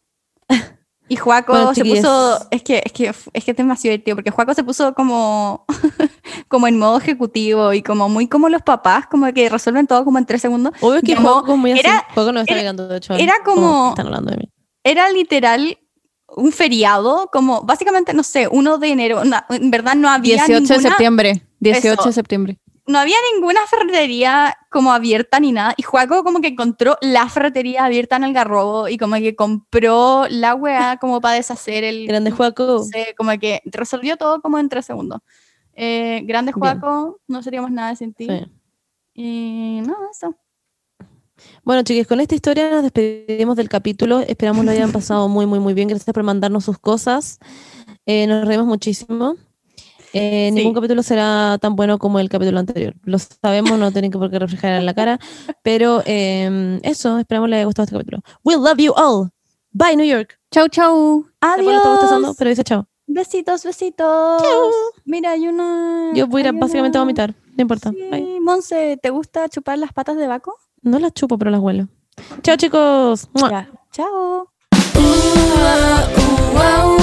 Y 1.10 1.16
Juaco 1.16 1.52
Bueno, 1.52 1.74
se 1.74 1.84
puso, 1.84 2.38
es 2.52 2.62
que, 2.62 2.80
es 2.84 2.92
que, 2.92 3.08
es 3.08 3.44
que 3.44 3.50
es 3.50 3.56
demasiado 3.56 3.90
divertido, 3.90 4.16
porque 4.16 4.30
Juaco 4.30 4.54
se 4.54 4.62
puso 4.62 4.94
como, 4.94 5.64
como 6.48 6.68
en 6.68 6.78
modo 6.78 6.98
ejecutivo 6.98 7.72
y 7.72 7.82
como 7.82 8.08
muy 8.08 8.28
como 8.28 8.48
los 8.48 8.62
papás, 8.62 9.08
como 9.08 9.30
que 9.32 9.48
resuelven 9.48 9.88
todo 9.88 10.04
como 10.04 10.18
en 10.18 10.24
tres 10.24 10.40
segundos. 10.40 10.72
Obvio 10.80 11.02
que 11.02 11.16
como 11.16 11.56
muy 11.56 11.72
así. 11.72 11.80
era- 11.80 12.06
Juego 12.14 12.30
no 12.30 12.40
está 12.40 12.54
era- 12.58 12.72
de 12.72 12.96
hecho. 12.96 13.14
era 13.14 13.34
como- 13.44 13.88
están 13.90 14.06
hablando 14.06 14.30
de 14.30 14.36
mí. 14.36 14.50
Era 14.84 15.10
literal 15.10 15.78
un 16.28 16.52
feriado, 16.52 17.28
como 17.32 17.62
básicamente, 17.62 18.14
no 18.14 18.22
sé, 18.22 18.46
1 18.48 18.78
de 18.78 18.88
enero, 18.88 19.24
na- 19.24 19.46
en 19.50 19.68
verdad 19.72 19.96
no 19.96 20.08
había 20.08 20.36
18 20.36 20.52
de 20.54 20.60
ninguna- 20.60 20.88
septiembre. 20.90 21.42
18 21.58 21.92
Eso. 22.00 22.08
de 22.08 22.12
septiembre. 22.12 22.58
No 22.90 22.98
había 22.98 23.16
ninguna 23.32 23.60
ferretería 23.66 24.56
como 24.68 24.92
abierta 24.92 25.40
ni 25.40 25.52
nada. 25.52 25.74
Y 25.76 25.82
Juaco 25.82 26.24
como 26.24 26.40
que 26.40 26.48
encontró 26.48 26.96
la 27.00 27.28
ferretería 27.28 27.84
abierta 27.84 28.16
en 28.16 28.24
el 28.24 28.32
garrobo 28.32 28.88
y 28.88 28.98
como 28.98 29.16
que 29.16 29.36
compró 29.36 30.26
la 30.28 30.54
weá 30.54 30.98
como 30.98 31.20
para 31.20 31.36
deshacer 31.36 31.84
el... 31.84 32.06
Grande 32.06 32.30
Juaco. 32.30 32.64
no 32.64 32.82
sé, 32.82 33.14
como 33.16 33.30
que 33.38 33.62
resolvió 33.64 34.16
todo 34.16 34.40
como 34.40 34.58
en 34.58 34.68
tres 34.68 34.86
segundos. 34.86 35.20
Eh, 35.74 36.22
grande. 36.24 36.52
Juaco, 36.52 37.20
no 37.28 37.42
seríamos 37.42 37.70
nada 37.70 37.94
sin 37.94 38.12
ti. 38.12 38.26
Sí. 38.26 38.46
Y 39.14 39.80
no, 39.86 39.96
eso. 40.10 40.34
Bueno, 41.64 41.82
chiques, 41.82 42.06
con 42.06 42.20
esta 42.20 42.34
historia 42.34 42.70
nos 42.70 42.82
despedimos 42.82 43.56
del 43.56 43.68
capítulo. 43.68 44.20
Esperamos 44.20 44.64
lo 44.64 44.72
hayan 44.72 44.92
pasado 44.92 45.28
muy, 45.28 45.46
muy, 45.46 45.58
muy 45.58 45.74
bien. 45.74 45.88
Gracias 45.88 46.12
por 46.12 46.22
mandarnos 46.22 46.64
sus 46.64 46.78
cosas. 46.78 47.38
Eh, 48.04 48.26
nos 48.26 48.46
reímos 48.46 48.66
muchísimo. 48.66 49.36
Eh, 50.12 50.48
Sí. 50.50 50.54
Ningún 50.56 50.74
capítulo 50.74 51.02
será 51.02 51.58
tan 51.60 51.76
bueno 51.76 51.98
como 51.98 52.18
el 52.18 52.28
capítulo 52.28 52.58
anterior. 52.58 52.94
Lo 53.04 53.18
sabemos, 53.18 53.78
no 53.78 53.92
tienen 53.92 54.10
que 54.10 54.18
por 54.18 54.30
qué 54.30 54.38
reflejar 54.38 54.72
en 54.72 54.86
la 54.86 54.94
cara. 54.94 55.18
Pero 55.62 56.02
eh, 56.06 56.80
eso, 56.82 57.18
esperamos 57.18 57.48
les 57.48 57.58
haya 57.58 57.64
gustado 57.66 57.84
este 57.84 57.94
capítulo. 57.96 58.18
We 58.44 58.54
love 58.56 58.78
you 58.78 58.92
all. 58.96 59.30
Bye, 59.72 59.96
New 59.96 60.06
York. 60.06 60.38
Chau, 60.50 60.66
chau. 60.68 61.26
Adiós. 61.40 62.34
pero 62.36 62.50
dice 62.50 62.64
chao. 62.64 62.86
Besitos, 63.06 63.64
besitos. 63.64 64.42
Mira, 65.04 65.30
hay 65.32 65.46
una... 65.48 66.10
Yo 66.14 66.26
voy 66.26 66.42
a 66.42 66.48
ir 66.48 66.52
básicamente 66.54 66.98
a 66.98 67.00
una- 67.02 67.04
vomitar. 67.06 67.34
No 67.56 67.62
importa. 67.62 67.90
Bye. 67.90 68.10
Sí, 68.20 68.38
Monse, 68.40 68.98
¿te 69.00 69.10
gusta 69.10 69.48
chupar 69.48 69.78
las 69.78 69.92
patas 69.92 70.16
de 70.16 70.26
Baco? 70.26 70.56
No 70.82 70.98
las 70.98 71.12
chupo, 71.14 71.38
pero 71.38 71.50
las 71.52 71.60
huelo. 71.60 71.86
Chao, 72.42 72.56
chicos. 72.56 73.28
Ya. 73.34 73.68
Chao. 73.92 74.48
Uh, 74.96 75.00
uh, 76.56 76.99